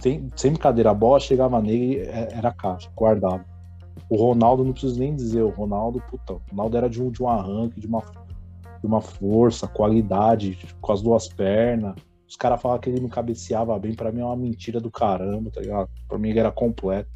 sem, 0.00 0.28
sem 0.36 0.52
brincadeira, 0.52 0.90
a 0.90 0.94
bola 0.94 1.20
chegava 1.20 1.60
nele, 1.60 1.98
é, 2.00 2.28
era 2.32 2.52
caixa, 2.52 2.90
guardava. 2.96 3.44
O 4.08 4.16
Ronaldo, 4.16 4.64
não 4.64 4.72
preciso 4.72 4.98
nem 4.98 5.14
dizer, 5.14 5.42
o 5.42 5.50
Ronaldo, 5.50 6.02
puta, 6.08 6.34
o 6.34 6.42
Ronaldo 6.50 6.76
era 6.76 6.88
de 6.88 7.02
um, 7.02 7.10
de 7.10 7.22
um 7.22 7.28
arranque, 7.28 7.80
de 7.80 7.86
uma, 7.86 8.02
de 8.80 8.86
uma 8.86 9.00
força, 9.00 9.66
qualidade, 9.66 10.58
com 10.80 10.92
as 10.92 11.02
duas 11.02 11.28
pernas. 11.28 11.94
Os 12.26 12.36
caras 12.36 12.60
falavam 12.60 12.80
que 12.80 12.90
ele 12.90 13.00
não 13.00 13.08
cabeceava 13.08 13.78
bem, 13.78 13.94
para 13.94 14.12
mim 14.12 14.20
é 14.20 14.24
uma 14.24 14.36
mentira 14.36 14.80
do 14.80 14.90
caramba, 14.90 15.50
tá 15.50 15.60
ligado? 15.60 15.88
Pra 16.06 16.18
mim 16.18 16.30
ele 16.30 16.38
era 16.38 16.52
completo. 16.52 17.10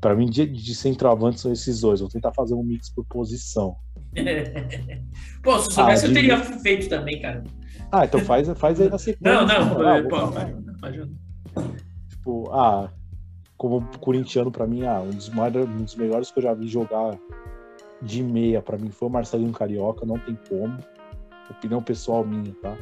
Pra 0.00 0.14
mim, 0.14 0.26
de, 0.26 0.46
de 0.46 0.74
centroavante 0.74 1.40
são 1.40 1.52
esses 1.52 1.80
dois. 1.80 2.00
Vou 2.00 2.08
tentar 2.08 2.32
fazer 2.32 2.54
um 2.54 2.62
mix 2.62 2.88
por 2.88 3.04
posição. 3.04 3.76
pô, 5.42 5.58
se 5.58 5.72
soubesse, 5.72 6.06
ah, 6.06 6.08
eu 6.08 6.14
teria 6.14 6.38
feito 6.60 6.88
também, 6.88 7.20
cara. 7.20 7.44
Ah, 7.92 8.04
então 8.04 8.20
faz, 8.20 8.48
faz 8.56 8.80
aí 8.80 8.88
na 8.88 8.96
sequência. 8.98 9.34
Não, 9.34 9.46
não, 9.46 9.86
ah, 9.86 10.02
pô, 10.02 10.18
pô, 11.52 11.70
Tipo, 12.08 12.50
ah, 12.52 12.90
como 13.56 13.86
corintiano, 13.98 14.50
pra 14.50 14.66
mim, 14.66 14.84
ah, 14.86 15.00
um 15.00 15.10
dos, 15.10 15.28
maiores, 15.28 15.68
um 15.68 15.84
dos 15.84 15.94
melhores 15.96 16.30
que 16.30 16.38
eu 16.38 16.42
já 16.42 16.54
vi 16.54 16.66
jogar 16.66 17.18
de 18.00 18.22
meia, 18.22 18.62
pra 18.62 18.78
mim, 18.78 18.90
foi 18.90 19.08
o 19.08 19.10
Marcelinho 19.10 19.52
Carioca, 19.52 20.06
não 20.06 20.18
tem 20.18 20.38
como. 20.48 20.78
Opinião 21.50 21.82
pessoal 21.82 22.24
minha, 22.24 22.54
tá? 22.62 22.74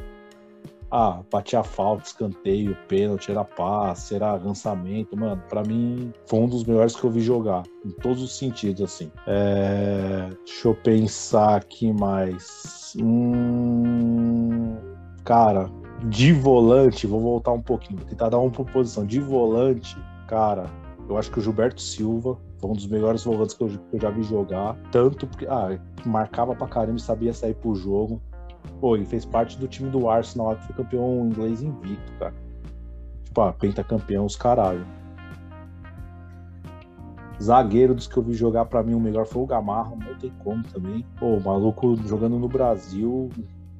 Ah, 0.91 1.21
bater 1.31 1.57
a 1.57 1.63
falta, 1.63 2.05
escanteio, 2.05 2.75
pênalti, 2.87 3.29
era 3.29 3.43
passe, 3.43 4.15
era 4.15 4.33
lançamento, 4.33 5.15
mano, 5.15 5.41
para 5.47 5.61
mim 5.63 6.11
foi 6.25 6.39
um 6.39 6.47
dos 6.47 6.63
melhores 6.63 6.95
que 6.95 7.03
eu 7.03 7.11
vi 7.11 7.21
jogar, 7.21 7.63
em 7.85 7.91
todos 7.91 8.23
os 8.23 8.35
sentidos, 8.35 8.81
assim. 8.81 9.11
É... 9.27 10.29
Deixa 10.45 10.67
eu 10.67 10.75
pensar 10.75 11.57
aqui 11.57 11.93
mais. 11.93 12.93
Hum... 12.99 14.75
Cara, 15.23 15.69
de 16.05 16.33
volante, 16.33 17.05
vou 17.05 17.19
voltar 17.19 17.51
um 17.51 17.61
pouquinho, 17.61 17.99
tentar 18.05 18.29
dar 18.29 18.39
uma 18.39 18.49
proposição. 18.49 19.05
De 19.05 19.19
volante, 19.19 19.95
cara, 20.27 20.65
eu 21.07 21.17
acho 21.17 21.29
que 21.31 21.39
o 21.39 21.41
Gilberto 21.41 21.81
Silva 21.81 22.37
foi 22.59 22.69
um 22.69 22.73
dos 22.73 22.87
melhores 22.87 23.23
volantes 23.23 23.55
que 23.55 23.63
eu, 23.63 23.67
que 23.67 23.95
eu 23.95 23.99
já 23.99 24.09
vi 24.09 24.23
jogar. 24.23 24.75
Tanto 24.91 25.27
porque, 25.27 25.45
ah, 25.47 25.79
marcava 26.05 26.55
pra 26.55 26.67
caramba 26.67 26.97
e 26.97 27.01
sabia 27.01 27.33
sair 27.33 27.53
pro 27.55 27.75
jogo. 27.75 28.21
Pô, 28.79 28.95
ele 28.95 29.05
fez 29.05 29.25
parte 29.25 29.57
do 29.57 29.67
time 29.67 29.89
do 29.89 30.09
Arsenal 30.09 30.47
lá 30.47 30.55
que 30.55 30.67
foi 30.67 30.75
campeão 30.75 31.25
inglês 31.25 31.61
invicto, 31.61 32.11
cara. 32.19 32.33
Tipo, 33.25 33.41
ah, 33.41 33.53
pentacampeão, 33.53 34.25
os 34.25 34.35
caralho. 34.35 34.85
Zagueiro 37.41 37.95
dos 37.95 38.07
que 38.07 38.17
eu 38.17 38.23
vi 38.23 38.33
jogar 38.33 38.65
para 38.65 38.83
mim, 38.83 38.93
o 38.93 38.99
melhor 38.99 39.25
foi 39.25 39.41
o 39.41 39.45
Gamarra, 39.45 39.95
não 39.95 40.15
tem 40.15 40.31
como 40.39 40.63
também. 40.63 41.05
Pô, 41.17 41.37
o 41.37 41.43
maluco 41.43 41.95
jogando 42.05 42.37
no 42.37 42.49
Brasil, 42.49 43.29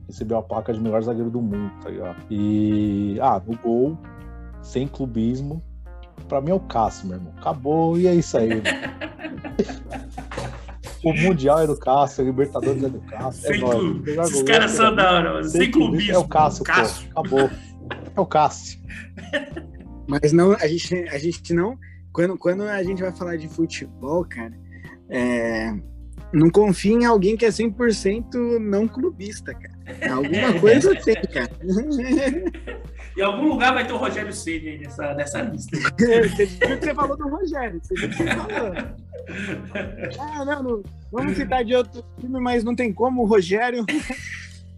recebeu 0.08 0.38
a 0.38 0.44
placa 0.44 0.74
de 0.74 0.80
melhor 0.80 1.02
zagueiro 1.02 1.30
do 1.30 1.42
mundo, 1.42 1.72
tá 1.82 1.90
ligado? 1.90 2.18
E, 2.30 3.18
ah, 3.22 3.42
no 3.46 3.58
gol, 3.58 3.98
sem 4.62 4.88
clubismo, 4.88 5.62
pra 6.28 6.40
mim 6.40 6.52
é 6.52 6.54
o 6.54 6.60
Cássio, 6.60 7.08
meu 7.08 7.18
irmão. 7.18 7.34
Acabou 7.38 7.98
e 7.98 8.08
é 8.08 8.16
isso 8.16 8.38
aí. 8.38 8.50
O 11.04 11.14
Mundial 11.14 11.60
é 11.60 11.68
do 11.68 11.78
Cássio, 11.78 12.24
a 12.24 12.28
Libertadores 12.28 12.84
é 12.84 12.90
do 12.90 13.00
Cássio. 13.02 13.42
Sem 13.42 13.56
é 13.56 13.60
clube. 13.60 14.12
Esses 14.12 14.44
caras 14.44 14.72
são 14.72 14.96
da 14.96 15.12
hora, 15.12 15.34
mano. 15.34 15.44
Sem, 15.46 15.62
sem 15.62 15.72
clubismo. 15.72 16.12
É 16.12 16.18
o 16.18 16.28
Cássio, 16.28 16.64
Cássio. 16.64 17.08
pô. 17.14 17.20
Acabou. 17.22 17.50
É 18.16 18.20
o 18.20 18.26
Cássio. 18.26 18.80
Mas 20.08 20.34
não, 20.34 20.54
a 20.54 20.68
gente, 20.68 20.96
a 21.10 21.18
gente 21.18 21.54
não. 21.54 21.78
Quando, 22.12 22.38
quando 22.38 22.64
a 22.64 22.84
gente 22.84 23.02
vai 23.02 23.12
falar 23.12 23.38
de 23.38 23.48
futebol, 23.48 24.26
cara, 24.26 24.54
é, 25.10 25.74
não 26.34 26.50
confia 26.50 26.94
em 26.94 27.06
alguém 27.06 27.38
que 27.38 27.46
é 27.46 27.50
100% 27.50 28.60
não 28.60 28.88
clubista, 28.88 29.54
cara. 29.54 30.14
Alguma 30.14 30.60
coisa 30.60 30.96
tem, 30.96 31.16
cara. 31.16 31.52
Em 33.20 33.22
algum 33.22 33.50
lugar 33.50 33.74
vai 33.74 33.86
ter 33.86 33.92
o 33.92 33.98
Rogério 33.98 34.32
Ceni 34.32 34.78
nessa, 34.78 35.14
nessa 35.14 35.42
lista. 35.42 35.78
você 35.78 36.46
viu 36.46 36.78
que 36.78 36.86
você 36.86 36.96
falou 36.96 37.18
do 37.18 37.28
Rogério, 37.28 37.82
você 37.84 37.94
viu 37.94 38.10
que 38.10 38.16
você 38.16 38.28
falou. 38.28 38.74
Ah, 40.18 40.46
não, 40.46 40.64
não, 40.64 40.84
vamos 41.12 41.36
citar 41.36 41.66
de 41.66 41.76
outro 41.76 42.02
time, 42.18 42.40
mas 42.40 42.64
não 42.64 42.74
tem 42.74 42.94
como, 42.94 43.22
o 43.22 43.26
Rogério. 43.26 43.86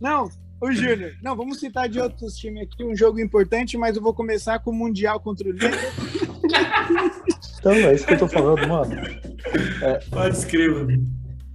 Não, 0.01 0.27
o 0.59 0.71
Júnior. 0.71 1.13
Não, 1.21 1.35
vamos 1.35 1.59
citar 1.59 1.87
de 1.87 1.99
outros 1.99 2.35
times 2.35 2.63
aqui, 2.63 2.83
um 2.83 2.95
jogo 2.95 3.19
importante, 3.19 3.77
mas 3.77 3.95
eu 3.95 4.01
vou 4.01 4.13
começar 4.13 4.57
com 4.57 4.71
o 4.71 4.73
Mundial 4.73 5.19
contra 5.19 5.47
o 5.47 5.51
Lille. 5.51 5.77
Então, 7.59 7.73
é 7.73 7.93
isso 7.93 8.07
que 8.07 8.15
eu 8.15 8.17
tô 8.17 8.27
falando, 8.27 8.67
mano. 8.67 8.91
É, 9.83 9.99
Pode 10.09 10.35
escrever, 10.35 10.99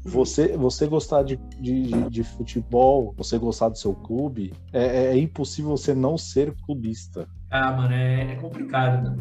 você, 0.06 0.56
você 0.56 0.86
gostar 0.86 1.24
de, 1.24 1.36
de, 1.60 1.90
de, 2.08 2.22
futebol, 2.22 3.12
você 3.16 3.36
gostar 3.36 3.68
do 3.68 3.76
seu 3.76 3.92
clube, 3.92 4.52
é, 4.72 4.84
é, 4.84 5.04
é 5.08 5.18
impossível 5.18 5.72
você 5.76 5.94
não 5.94 6.16
ser 6.16 6.54
clubista. 6.64 7.28
Ah, 7.50 7.72
mano, 7.72 7.92
é, 7.92 8.32
é 8.32 8.36
complicado, 8.36 9.10
né? 9.10 9.16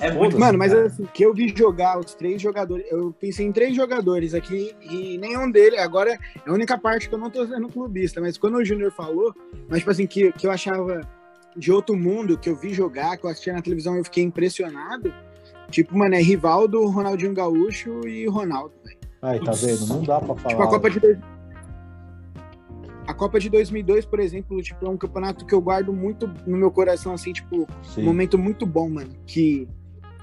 É 0.00 0.12
muito, 0.12 0.38
mano, 0.38 0.56
mas 0.56 0.72
assim, 0.72 1.04
que 1.12 1.24
eu 1.24 1.34
vi 1.34 1.52
jogar 1.56 1.98
os 1.98 2.14
três 2.14 2.40
jogadores, 2.40 2.86
eu 2.90 3.12
pensei 3.12 3.44
em 3.44 3.50
três 3.50 3.74
jogadores 3.74 4.34
aqui 4.34 4.72
e 4.80 5.18
nenhum 5.18 5.50
deles, 5.50 5.80
agora 5.80 6.12
é 6.12 6.18
a 6.48 6.52
única 6.52 6.78
parte 6.78 7.08
que 7.08 7.14
eu 7.14 7.18
não 7.18 7.28
tô 7.28 7.44
sendo 7.44 7.68
clubista, 7.68 8.20
mas 8.20 8.38
quando 8.38 8.56
o 8.56 8.64
Júnior 8.64 8.92
falou, 8.92 9.34
mas 9.68 9.80
tipo 9.80 9.90
assim, 9.90 10.06
que, 10.06 10.30
que 10.32 10.46
eu 10.46 10.52
achava 10.52 11.00
de 11.56 11.72
outro 11.72 11.96
mundo, 11.96 12.38
que 12.38 12.48
eu 12.48 12.54
vi 12.54 12.72
jogar, 12.72 13.16
que 13.16 13.26
eu 13.26 13.30
assistia 13.30 13.52
na 13.52 13.62
televisão 13.62 13.96
eu 13.96 14.04
fiquei 14.04 14.22
impressionado, 14.22 15.12
tipo, 15.72 15.98
mano, 15.98 16.14
é 16.14 16.22
Rivaldo, 16.22 16.86
Ronaldinho 16.86 17.34
Gaúcho 17.34 18.06
e 18.06 18.28
Ronaldo, 18.28 18.74
velho. 18.84 18.99
Aí, 19.22 19.38
tá 19.40 19.52
vendo? 19.52 19.86
Não 19.86 20.02
dá 20.02 20.18
pra 20.20 20.34
falar. 20.34 20.48
Tipo, 20.48 20.62
a 20.62 20.68
Copa 20.68 20.90
de 20.90 21.00
a 23.06 23.14
Copa 23.14 23.40
de 23.40 23.50
2002, 23.50 24.06
por 24.06 24.20
exemplo, 24.20 24.62
tipo, 24.62 24.86
é 24.86 24.88
um 24.88 24.96
campeonato 24.96 25.44
que 25.44 25.52
eu 25.52 25.60
guardo 25.60 25.92
muito 25.92 26.32
no 26.46 26.56
meu 26.56 26.70
coração, 26.70 27.12
assim, 27.12 27.32
tipo, 27.32 27.66
Sim. 27.82 28.02
um 28.02 28.04
momento 28.04 28.38
muito 28.38 28.64
bom, 28.64 28.88
mano, 28.88 29.10
que, 29.26 29.68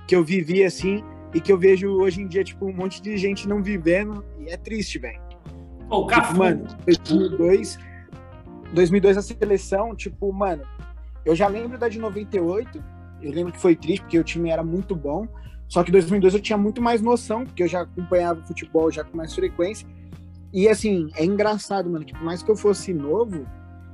que 0.07 0.15
eu 0.15 0.23
vivi, 0.23 0.63
assim, 0.63 1.03
e 1.33 1.41
que 1.41 1.51
eu 1.51 1.57
vejo 1.57 1.89
hoje 1.89 2.21
em 2.21 2.27
dia, 2.27 2.45
tipo, 2.45 2.65
um 2.65 2.73
monte 2.73 3.01
de 3.01 3.17
gente 3.17 3.45
não 3.45 3.61
vivendo, 3.61 4.23
e 4.39 4.49
é 4.49 4.55
triste, 4.55 4.99
velho. 4.99 5.19
Ô, 5.89 6.07
tipo, 6.07 6.37
Mano, 6.37 6.65
2002, 6.85 7.77
2002 8.73 9.17
a 9.17 9.21
seleção, 9.21 9.93
tipo, 9.93 10.31
mano, 10.31 10.63
eu 11.25 11.35
já 11.35 11.47
lembro 11.47 11.77
da 11.77 11.89
de 11.89 11.99
98, 11.99 12.81
eu 13.21 13.31
lembro 13.33 13.51
que 13.51 13.59
foi 13.59 13.75
triste, 13.75 14.01
porque 14.03 14.17
o 14.17 14.23
time 14.23 14.49
era 14.49 14.63
muito 14.63 14.95
bom, 14.95 15.27
só 15.67 15.83
que 15.83 15.89
em 15.89 15.93
2002 15.93 16.33
eu 16.33 16.39
tinha 16.41 16.57
muito 16.57 16.81
mais 16.81 17.01
noção, 17.01 17.43
porque 17.43 17.63
eu 17.63 17.67
já 17.67 17.81
acompanhava 17.81 18.41
futebol 18.45 18.91
já 18.91 19.03
com 19.03 19.17
mais 19.17 19.33
frequência. 19.33 19.87
E 20.53 20.67
assim, 20.67 21.09
é 21.15 21.25
engraçado, 21.25 21.89
mano, 21.89 22.05
que 22.05 22.13
por 22.13 22.23
mais 22.23 22.41
que 22.41 22.49
eu 22.49 22.55
fosse 22.55 22.93
novo, 22.93 23.45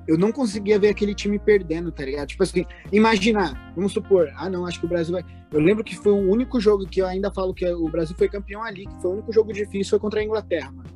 eu 0.08 0.18
não 0.18 0.32
conseguia 0.32 0.78
ver 0.78 0.90
aquele 0.90 1.16
time 1.16 1.40
perdendo, 1.40 1.92
tá 1.92 2.06
ligado? 2.06 2.28
Tipo 2.28 2.44
assim, 2.44 2.66
imaginar, 2.92 3.74
vamos 3.76 3.92
supor, 3.92 4.32
ah 4.36 4.50
não, 4.50 4.66
acho 4.66 4.80
que 4.80 4.86
o 4.86 4.90
Brasil 4.90 5.14
vai. 5.14 5.26
Eu 5.52 5.60
lembro 5.60 5.84
que 5.84 5.96
foi 5.96 6.14
o 6.14 6.30
único 6.30 6.60
jogo 6.60 6.86
que 6.86 7.02
eu 7.02 7.08
ainda 7.08 7.32
falo 7.32 7.54
que 7.54 7.66
o 7.66 7.90
Brasil 7.90 8.16
foi 8.18 8.30
campeão 8.30 8.64
ali, 8.64 8.86
que 8.86 9.02
foi 9.02 9.12
o 9.12 9.14
único 9.16 9.34
jogo 9.34 9.52
difícil 9.52 9.92
foi 9.92 10.00
contra 10.00 10.20
a 10.20 10.24
Inglaterra, 10.24 10.72
mano. 10.72 10.90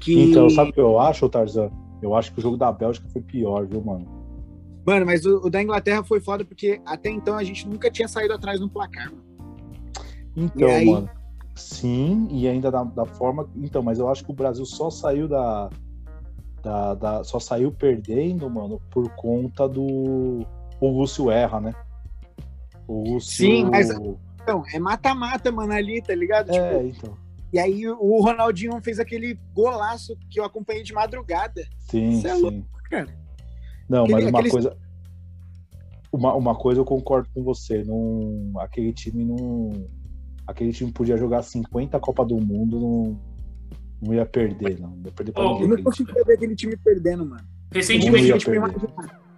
Que... 0.00 0.30
Então, 0.30 0.48
sabe 0.50 0.70
o 0.70 0.72
que 0.72 0.80
eu 0.80 0.98
acho, 1.00 1.28
Tarzan? 1.28 1.70
Eu 2.00 2.14
acho 2.14 2.32
que 2.32 2.38
o 2.38 2.42
jogo 2.42 2.56
da 2.56 2.70
Bélgica 2.70 3.08
foi 3.08 3.22
pior, 3.22 3.66
viu, 3.66 3.82
mano? 3.82 4.15
Mano, 4.86 5.04
mas 5.04 5.26
o, 5.26 5.38
o, 5.46 5.50
da 5.50 5.60
Inglaterra 5.60 6.04
foi 6.04 6.20
foda 6.20 6.44
porque 6.44 6.80
até 6.86 7.10
então 7.10 7.36
a 7.36 7.42
gente 7.42 7.66
nunca 7.68 7.90
tinha 7.90 8.06
saído 8.06 8.34
atrás 8.34 8.60
no 8.60 8.68
placar, 8.68 9.10
mano. 9.10 9.24
Então, 10.36 10.68
aí... 10.68 10.86
mano. 10.86 11.10
Sim, 11.56 12.28
e 12.30 12.46
ainda 12.46 12.70
da, 12.70 12.84
da, 12.84 13.06
forma. 13.06 13.48
Então, 13.56 13.82
mas 13.82 13.98
eu 13.98 14.08
acho 14.10 14.22
que 14.22 14.30
o 14.30 14.34
Brasil 14.34 14.66
só 14.66 14.90
saiu 14.90 15.26
da, 15.26 15.70
da, 16.62 16.94
da, 16.94 17.24
Só 17.24 17.40
saiu 17.40 17.72
perdendo, 17.72 18.48
mano, 18.50 18.80
por 18.90 19.08
conta 19.16 19.66
do. 19.66 20.46
O 20.78 20.88
Lúcio 20.88 21.30
erra, 21.30 21.60
né? 21.60 21.74
O 22.86 23.14
Lúcio. 23.14 23.46
Sim, 23.46 23.64
mas. 23.64 23.88
Então, 24.42 24.62
é 24.72 24.78
mata-mata, 24.78 25.50
mano, 25.50 25.72
ali, 25.72 26.02
tá 26.02 26.14
ligado? 26.14 26.50
É, 26.54 26.84
tipo, 26.84 26.98
então. 26.98 27.18
E 27.52 27.58
aí 27.58 27.88
o 27.88 28.20
Ronaldinho 28.20 28.78
fez 28.82 29.00
aquele 29.00 29.38
golaço 29.54 30.14
que 30.28 30.38
eu 30.38 30.44
acompanhei 30.44 30.82
de 30.82 30.92
madrugada. 30.92 31.66
Sim, 31.78 32.10
Isso 32.10 32.28
é 32.28 32.34
sim. 32.34 32.42
louco, 32.42 32.68
cara. 32.90 33.25
Não, 33.88 34.04
aquele, 34.04 34.14
mas 34.14 34.26
uma 34.26 34.38
aquele... 34.38 34.52
coisa. 34.52 34.76
Uma, 36.12 36.34
uma 36.34 36.54
coisa 36.54 36.80
eu 36.80 36.84
concordo 36.84 37.28
com 37.34 37.42
você. 37.42 37.82
Num, 37.84 38.52
aquele 38.58 38.92
time 38.92 39.24
não. 39.24 39.86
Aquele 40.46 40.72
time 40.72 40.92
podia 40.92 41.16
jogar 41.16 41.42
50 41.42 41.98
Copa 41.98 42.24
do 42.24 42.36
Mundo, 42.36 42.78
não, 42.78 43.20
não 44.00 44.14
ia 44.14 44.24
perder, 44.24 44.78
não. 44.78 44.90
Não 44.90 45.06
ia 45.06 45.12
perder 45.12 45.32
pra 45.32 45.44
oh, 45.44 45.52
ninguém. 45.54 45.70
Eu 45.70 45.76
não 45.76 45.84
consigo 45.84 46.12
ver 46.12 46.34
aquele 46.34 46.54
time 46.54 46.76
perdendo, 46.76 47.26
mano. 47.26 47.44
Recentemente, 47.72 48.32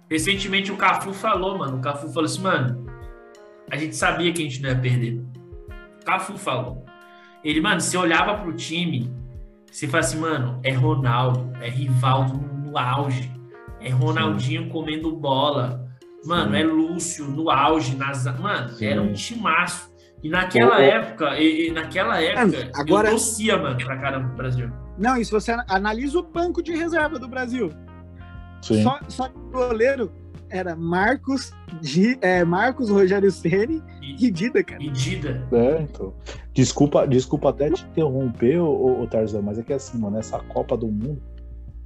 recentemente 0.09 0.71
o 0.71 0.77
Cafu 0.77 1.13
falou, 1.13 1.57
mano. 1.57 1.77
O 1.77 1.81
Cafu 1.81 2.07
falou 2.09 2.25
assim, 2.25 2.41
mano. 2.41 2.85
A 3.71 3.77
gente 3.77 3.95
sabia 3.95 4.31
que 4.31 4.41
a 4.41 4.45
gente 4.45 4.61
não 4.61 4.69
ia 4.69 4.79
perder. 4.79 5.21
O 6.01 6.05
Cafu 6.05 6.37
falou. 6.37 6.85
Ele, 7.43 7.61
mano, 7.61 7.79
você 7.79 7.97
olhava 7.97 8.37
pro 8.41 8.53
time, 8.53 9.09
você 9.71 9.87
fala 9.87 10.03
assim, 10.03 10.19
mano, 10.19 10.59
é 10.63 10.71
Ronaldo, 10.71 11.51
é 11.61 11.69
Rivaldo 11.69 12.33
no, 12.33 12.71
no 12.71 12.77
auge. 12.77 13.31
É 13.81 13.89
Ronaldinho 13.89 14.63
Sim. 14.63 14.69
comendo 14.69 15.15
bola. 15.15 15.87
Mano, 16.25 16.51
Sim. 16.51 16.57
é 16.57 16.63
Lúcio, 16.63 17.25
no 17.25 17.49
auge, 17.49 17.95
nas... 17.95 18.25
mano, 18.39 18.69
Sim. 18.69 18.85
era 18.85 19.01
um 19.01 19.13
timaço. 19.13 19.89
E 20.21 20.27
naquela 20.29 20.81
época, 20.81 21.39
e, 21.39 21.67
e 21.69 21.71
naquela 21.71 22.21
época, 22.21 22.71
agora- 22.75 23.07
eu 23.07 23.11
torcia, 23.11 23.57
mano, 23.57 23.77
pra 23.77 23.97
caramba 23.97 24.27
pro 24.27 24.35
Brasil. 24.37 24.69
Não, 24.97 25.15
e 25.15 25.23
se 25.23 25.31
você 25.31 25.55
analisa 25.69 26.19
o 26.19 26.23
banco 26.23 26.61
de 26.61 26.75
reserva 26.75 27.17
do 27.17 27.25
Brasil, 27.25 27.69
Sim. 28.61 28.83
só, 28.83 28.99
só 29.07 29.29
que 29.29 29.37
o 29.37 29.49
goleiro 29.49 30.11
era 30.49 30.75
Marcos, 30.75 31.53
Di- 31.79 32.17
é, 32.21 32.43
Marcos 32.43 32.89
Rogério 32.89 33.31
Ceni 33.31 33.81
E, 34.01 34.25
e 34.27 34.29
Dida, 34.31 34.61
cara. 34.61 34.83
e 34.83 34.89
Dida. 34.89 35.47
É, 35.53 35.81
então. 35.83 36.13
Desculpa, 36.53 37.07
desculpa 37.07 37.51
até 37.51 37.69
te 37.71 37.85
interromper, 37.85 38.59
ô, 38.59 38.65
ô, 38.69 39.01
ô, 39.03 39.07
Tarzan, 39.07 39.41
mas 39.41 39.57
é 39.57 39.63
que 39.63 39.71
assim, 39.71 39.97
mano, 39.99 40.17
essa 40.19 40.37
Copa 40.39 40.75
do 40.75 40.87
Mundo, 40.87 41.21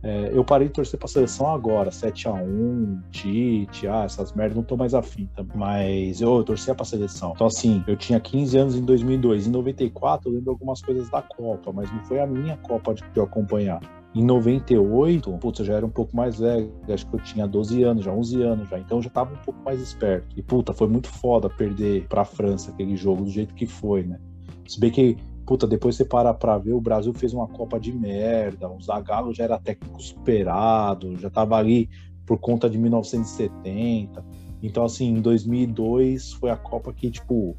é, 0.04 0.32
eu 0.34 0.44
parei 0.44 0.68
de 0.68 0.74
torcer 0.74 1.00
pra 1.00 1.08
seleção 1.08 1.50
agora, 1.50 1.90
7x1, 1.90 3.02
Tite, 3.10 3.88
ah, 3.88 4.04
essas 4.04 4.34
merdas, 4.34 4.58
não 4.58 4.64
tô 4.64 4.76
mais 4.76 4.94
afim, 4.94 5.30
tá? 5.34 5.46
mas 5.56 6.20
eu, 6.20 6.36
eu 6.36 6.44
torcia 6.44 6.76
pra 6.76 6.84
seleção. 6.84 7.32
Então, 7.34 7.48
assim, 7.48 7.82
eu 7.88 7.96
tinha 7.96 8.20
15 8.20 8.58
anos 8.58 8.76
em 8.76 8.84
2002, 8.84 9.48
em 9.48 9.52
94 9.52 10.30
eu 10.30 10.36
lembro 10.36 10.52
algumas 10.52 10.82
coisas 10.82 11.10
da 11.10 11.22
Copa, 11.22 11.72
mas 11.72 11.90
não 11.90 12.04
foi 12.04 12.20
a 12.20 12.28
minha 12.28 12.58
Copa 12.58 12.94
de, 12.94 13.02
de 13.14 13.20
acompanhar. 13.22 13.80
Em 14.14 14.24
98, 14.24 15.32
putz, 15.40 15.60
eu 15.60 15.66
já 15.66 15.76
era 15.76 15.86
um 15.86 15.90
pouco 15.90 16.16
mais 16.16 16.38
velho, 16.38 16.72
acho 16.90 17.08
que 17.08 17.16
eu 17.16 17.20
tinha 17.22 17.48
12 17.48 17.82
anos, 17.84 18.04
já 18.04 18.12
11 18.12 18.44
anos 18.44 18.70
já, 18.70 18.78
então 18.78 18.98
eu 18.98 19.02
já 19.02 19.10
tava 19.10 19.34
um 19.34 19.38
pouco 19.38 19.60
mais 19.64 19.82
esperto. 19.82 20.28
E 20.36 20.42
puta, 20.44 20.74
foi 20.74 20.88
muito 20.88 21.08
foda 21.08 21.50
perder 21.50 22.08
pra 22.10 22.26
França 22.26 22.72
aquele 22.72 22.98
jogo 22.98 23.24
do 23.24 23.32
jeito 23.32 23.56
que 23.56 23.66
foi, 23.66 24.04
né? 24.04 24.20
Se 24.68 24.80
bem 24.80 24.92
que, 24.92 25.18
puta, 25.46 25.68
depois 25.68 25.96
você 25.96 26.06
para 26.06 26.34
pra 26.34 26.58
ver, 26.58 26.74
o 26.74 26.82
Brasil 26.82 27.14
fez 27.14 27.34
uma 27.34 27.48
Copa 27.48 27.80
de 27.80 27.92
merda, 27.92 28.70
o 28.70 28.82
Zagallo 28.82 29.34
já 29.34 29.44
era 29.44 29.60
técnico 29.60 30.02
superado, 30.02 31.18
já 31.18 31.30
tava 31.30 31.58
ali 31.58 31.90
por 32.26 32.38
conta 32.38 32.70
de 32.70 32.78
1970. 32.78 34.24
Então, 34.62 34.86
assim, 34.86 35.08
em 35.10 35.22
2002 35.22 36.34
foi 36.34 36.50
a 36.50 36.56
Copa 36.56 36.94
que, 36.94 37.12
tipo, 37.12 37.58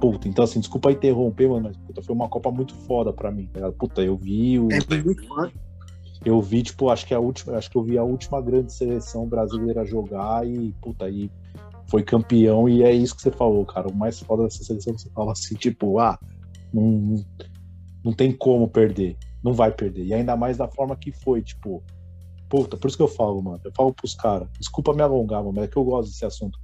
puta, 0.00 0.28
então 0.28 0.44
assim, 0.44 0.60
desculpa 0.60 0.92
interromper, 0.92 1.48
mano, 1.48 1.68
mas 1.68 1.76
puta, 1.76 2.02
foi 2.02 2.14
uma 2.14 2.28
Copa 2.28 2.50
muito 2.50 2.74
foda 2.74 3.12
pra 3.12 3.30
mim, 3.30 3.46
tá 3.46 3.60
ligado? 3.60 3.72
Puta, 3.74 4.02
eu 4.02 4.16
vi 4.16 4.58
o. 4.58 4.68
É 4.70 5.02
muito 5.02 5.26
foda. 5.26 5.52
Eu 6.24 6.40
vi, 6.42 6.62
tipo, 6.62 6.90
acho 6.90 7.06
que 7.06 7.14
a 7.14 7.20
última, 7.20 7.56
acho 7.56 7.70
que 7.70 7.76
eu 7.76 7.84
vi 7.84 7.96
a 7.96 8.02
última 8.02 8.40
grande 8.40 8.72
seleção 8.72 9.26
brasileira 9.26 9.84
jogar 9.84 10.46
e, 10.46 10.74
puta, 10.82 11.04
aí 11.04 11.30
foi 11.88 12.02
campeão 12.02 12.68
e 12.68 12.82
é 12.82 12.92
isso 12.92 13.14
que 13.14 13.22
você 13.22 13.30
falou, 13.30 13.64
cara. 13.64 13.88
O 13.88 13.94
mais 13.94 14.18
foda 14.18 14.42
dessa 14.42 14.64
seleção 14.64 14.94
que 14.94 15.02
você 15.02 15.10
fala 15.10 15.32
assim, 15.32 15.54
tipo, 15.54 15.98
ah, 15.98 16.18
não, 16.82 17.24
não 18.04 18.12
tem 18.12 18.32
como 18.32 18.68
perder. 18.68 19.16
Não 19.42 19.52
vai 19.52 19.72
perder. 19.72 20.04
E 20.04 20.14
ainda 20.14 20.36
mais 20.36 20.56
da 20.56 20.68
forma 20.68 20.96
que 20.96 21.12
foi, 21.12 21.42
tipo, 21.42 21.82
puta, 22.48 22.76
por 22.76 22.88
isso 22.88 22.96
que 22.96 23.02
eu 23.02 23.08
falo, 23.08 23.40
mano. 23.42 23.60
Eu 23.64 23.72
falo 23.74 23.92
pros 23.92 24.14
caras, 24.14 24.48
desculpa 24.58 24.94
me 24.94 25.02
alongar, 25.02 25.40
mano, 25.40 25.54
mas 25.54 25.64
é 25.64 25.68
que 25.68 25.76
eu 25.76 25.84
gosto 25.84 26.10
desse 26.10 26.24
assunto. 26.24 26.58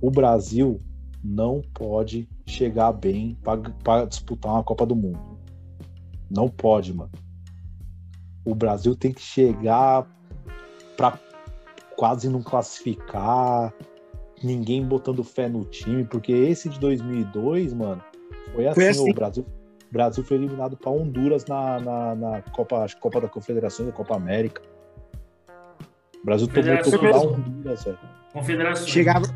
O 0.00 0.10
Brasil 0.10 0.80
não 1.22 1.62
pode 1.74 2.28
chegar 2.46 2.92
bem 2.92 3.36
pra, 3.42 3.56
pra 3.56 4.04
disputar 4.04 4.52
uma 4.52 4.64
Copa 4.64 4.86
do 4.86 4.94
Mundo. 4.94 5.18
Não 6.30 6.48
pode, 6.48 6.92
mano. 6.94 7.10
O 8.44 8.54
Brasil 8.54 8.94
tem 8.94 9.12
que 9.12 9.20
chegar 9.20 10.06
pra 10.96 11.18
quase 11.96 12.28
não 12.28 12.42
classificar, 12.42 13.74
ninguém 14.42 14.84
botando 14.86 15.24
fé 15.24 15.48
no 15.48 15.64
time, 15.64 16.04
porque 16.04 16.32
esse 16.32 16.68
de 16.68 16.78
2002, 16.78 17.74
mano, 17.74 18.02
foi 18.54 18.66
assim, 18.66 18.80
Foi 18.80 18.88
assim. 18.88 19.10
o 19.10 19.14
Brasil. 19.14 19.46
O 19.90 19.92
Brasil 19.92 20.22
foi 20.22 20.36
eliminado 20.36 20.76
para 20.76 20.90
Honduras 20.90 21.46
na, 21.46 21.80
na, 21.80 22.14
na 22.14 22.42
Copa, 22.52 22.84
Copa 23.00 23.20
da 23.22 23.28
Confederação 23.28 23.86
da 23.86 23.92
Copa 23.92 24.14
América. 24.16 24.60
O 26.22 26.24
Brasil 26.24 26.46
tomou 26.48 26.78
total 26.82 27.32
Honduras, 27.32 27.84
velho. 27.84 27.98
Confederações. 28.32 28.88
Chegava. 28.90 29.26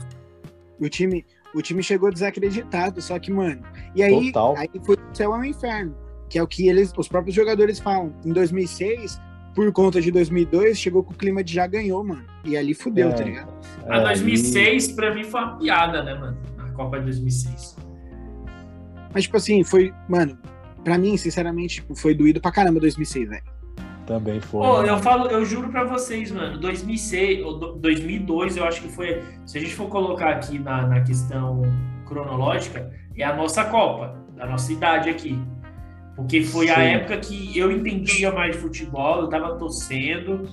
O 0.78 0.88
time, 0.88 1.24
o 1.54 1.62
time 1.62 1.82
chegou 1.82 2.10
desacreditado, 2.12 3.00
só 3.00 3.18
que, 3.18 3.30
mano. 3.32 3.62
E 3.94 4.02
aí, 4.02 4.32
Total. 4.32 4.54
aí 4.58 4.68
foi 4.84 4.96
do 4.96 5.16
céu 5.16 5.32
ao 5.32 5.44
inferno. 5.44 5.96
Que 6.28 6.38
é 6.38 6.42
o 6.42 6.46
que 6.46 6.68
eles, 6.68 6.92
os 6.96 7.08
próprios 7.08 7.34
jogadores 7.34 7.78
falam. 7.78 8.12
Em 8.24 8.32
2006, 8.32 9.20
por 9.54 9.70
conta 9.72 10.00
de 10.00 10.10
2002, 10.10 10.78
chegou 10.78 11.02
com 11.04 11.12
o 11.12 11.16
clima 11.16 11.42
de 11.44 11.54
já 11.54 11.66
ganhou, 11.66 12.02
mano. 12.02 12.24
E 12.44 12.56
ali 12.56 12.74
fudeu, 12.74 13.08
É. 13.10 13.12
tá 13.12 13.22
ligado? 13.24 13.52
A 13.86 13.98
É, 13.98 14.04
2006, 14.04 14.92
pra 14.92 15.14
mim, 15.14 15.24
foi 15.24 15.40
uma 15.40 15.56
piada, 15.58 16.02
né, 16.02 16.14
mano? 16.14 16.36
A 16.58 16.70
Copa 16.72 16.98
de 16.98 17.04
2006. 17.06 17.76
Mas, 19.14 19.24
tipo 19.24 19.36
assim, 19.36 19.62
foi. 19.64 19.92
Mano, 20.08 20.38
pra 20.84 20.96
mim, 20.98 21.16
sinceramente, 21.16 21.76
tipo, 21.76 21.94
foi 21.94 22.14
doído 22.14 22.40
pra 22.40 22.50
caramba 22.50 22.80
2006, 22.80 23.28
velho. 23.28 23.42
também 24.06 24.40
foi. 24.40 24.60
Pô, 24.66 24.82
né? 24.82 24.90
eu 24.90 24.98
falo, 24.98 25.28
eu 25.28 25.44
juro 25.44 25.68
pra 25.68 25.84
vocês, 25.84 26.30
mano, 26.30 26.58
2006, 26.58 27.44
ou 27.44 27.58
do- 27.58 27.72
2002, 27.74 28.56
eu 28.56 28.64
acho 28.64 28.82
que 28.82 28.88
foi, 28.88 29.22
se 29.46 29.58
a 29.58 29.60
gente 29.60 29.74
for 29.74 29.88
colocar 29.88 30.30
aqui 30.30 30.58
na, 30.58 30.86
na 30.86 31.00
questão 31.02 31.62
cronológica, 32.06 32.90
é 33.16 33.22
a 33.24 33.34
nossa 33.36 33.64
Copa, 33.64 34.16
da 34.36 34.46
nossa 34.46 34.72
idade 34.72 35.08
aqui. 35.08 35.38
Porque 36.16 36.42
foi 36.42 36.68
a 36.68 36.74
Sim. 36.74 36.80
época 36.82 37.16
que 37.18 37.56
eu 37.56 37.70
entendia 37.72 38.30
mais 38.32 38.54
de 38.56 38.58
futebol, 38.60 39.20
eu 39.22 39.28
tava 39.28 39.54
torcendo, 39.56 40.46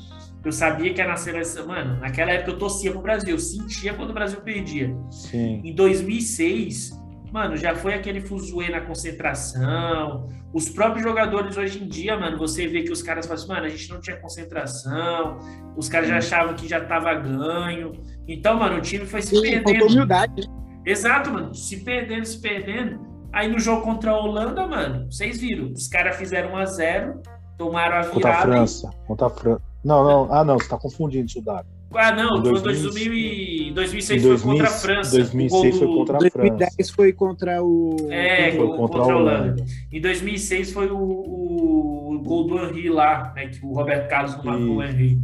eu 0.45 0.51
sabia 0.53 0.93
que 0.93 1.01
era 1.01 1.09
na 1.09 1.17
seleção. 1.17 1.67
Mano, 1.67 1.99
naquela 1.99 2.31
época 2.31 2.51
eu 2.51 2.57
torcia 2.57 2.91
pro 2.91 3.01
Brasil, 3.01 3.31
eu 3.31 3.39
sentia 3.39 3.93
quando 3.93 4.11
o 4.11 4.13
Brasil 4.13 4.39
perdia. 4.41 4.95
Sim. 5.11 5.59
Em 5.65 5.73
2006, 5.75 6.91
mano, 7.31 7.55
já 7.57 7.75
foi 7.75 7.93
aquele 7.93 8.21
fuzuê 8.21 8.69
na 8.69 8.81
concentração. 8.81 10.29
Os 10.53 10.69
próprios 10.69 11.03
jogadores 11.03 11.55
hoje 11.57 11.83
em 11.83 11.87
dia, 11.87 12.17
mano, 12.17 12.37
você 12.37 12.67
vê 12.67 12.83
que 12.83 12.91
os 12.91 13.01
caras 13.01 13.25
falam 13.25 13.41
assim, 13.41 13.51
mano, 13.51 13.65
a 13.65 13.69
gente 13.69 13.89
não 13.89 14.01
tinha 14.01 14.17
concentração, 14.17 15.39
os 15.77 15.87
caras 15.87 16.07
já 16.09 16.17
achavam 16.17 16.55
que 16.55 16.67
já 16.67 16.83
tava 16.85 17.13
ganho. 17.13 17.91
Então, 18.27 18.57
mano, 18.57 18.77
o 18.77 18.81
time 18.81 19.05
foi 19.05 19.21
se 19.21 19.35
Sim, 19.35 19.41
perdendo. 19.41 19.85
humildade. 19.85 20.47
Exato, 20.85 21.31
mano, 21.31 21.53
se 21.53 21.83
perdendo, 21.83 22.25
se 22.25 22.39
perdendo. 22.41 22.99
Aí 23.31 23.47
no 23.47 23.59
jogo 23.59 23.83
contra 23.83 24.11
a 24.11 24.17
Holanda, 24.17 24.65
mano, 24.67 25.05
vocês 25.11 25.39
viram, 25.39 25.71
os 25.71 25.87
caras 25.87 26.15
fizeram 26.15 26.53
1 26.53 26.57
a 26.57 26.65
0 26.65 27.21
tomaram 27.57 27.97
a 27.97 28.05
Contra 28.05 28.29
a 28.29 28.33
virada. 28.37 28.51
França. 28.53 28.89
Contra 29.05 29.27
a 29.27 29.29
França. 29.29 29.61
Não, 29.83 30.03
não. 30.03 30.33
Ah, 30.33 30.43
não, 30.43 30.57
você 30.57 30.67
tá 30.67 30.77
confundindo 30.77 31.27
isso, 31.27 31.41
Dário. 31.41 31.69
Ah, 31.93 32.11
não, 32.11 32.37
Em 32.39 32.43
foi 32.43 32.61
2000, 32.61 32.81
2000 32.91 33.13
e 33.13 33.71
2006 33.73 34.19
Em 34.19 34.21
foi 34.21 34.29
2000, 34.37 34.51
contra 34.53 34.67
a 34.67 34.71
França. 34.79 35.11
2006 35.17 35.75
O 35.75 35.79
foi 35.79 35.87
do- 35.87 35.93
contra 35.95 36.15
a 36.15 36.19
França. 36.19 36.37
2010 36.37 36.89
foi 36.91 37.13
contra 37.13 37.63
o. 37.63 37.95
É, 38.11 38.51
Foi 38.51 38.57
gol 38.67 38.75
contra 38.77 38.99
contra, 38.99 39.13
a 39.13 39.17
Holanda. 39.17 39.41
Holanda. 39.53 39.65
Em 39.91 40.01
2006 40.01 40.71
foi 40.71 40.87
o, 40.91 40.97
o, 40.97 42.15
o 42.15 42.19
gol 42.19 42.43
do 42.47 42.57
Henry 42.59 42.89
lá, 42.89 43.33
né? 43.35 43.47
Que 43.47 43.65
o 43.65 43.73
Roberto 43.73 44.07
Carlos 44.09 44.35
não 44.37 44.43
matou 44.43 44.75
o. 44.77 44.83
Henry. 44.83 45.19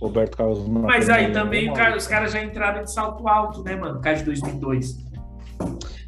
Roberto 0.00 0.36
Carlos. 0.36 0.68
Mas 0.68 1.08
aí 1.08 1.32
também 1.32 1.64
o 1.64 1.66
Não, 1.68 1.74
cara- 1.74 1.96
os 1.96 2.06
caras 2.06 2.30
já 2.32 2.42
entraram 2.44 2.84
de 2.84 2.92
salto 2.92 3.26
alto, 3.26 3.62
né, 3.62 3.74
mano? 3.74 4.00
Caso 4.00 4.20
de 4.20 4.26
2002. 4.26 4.96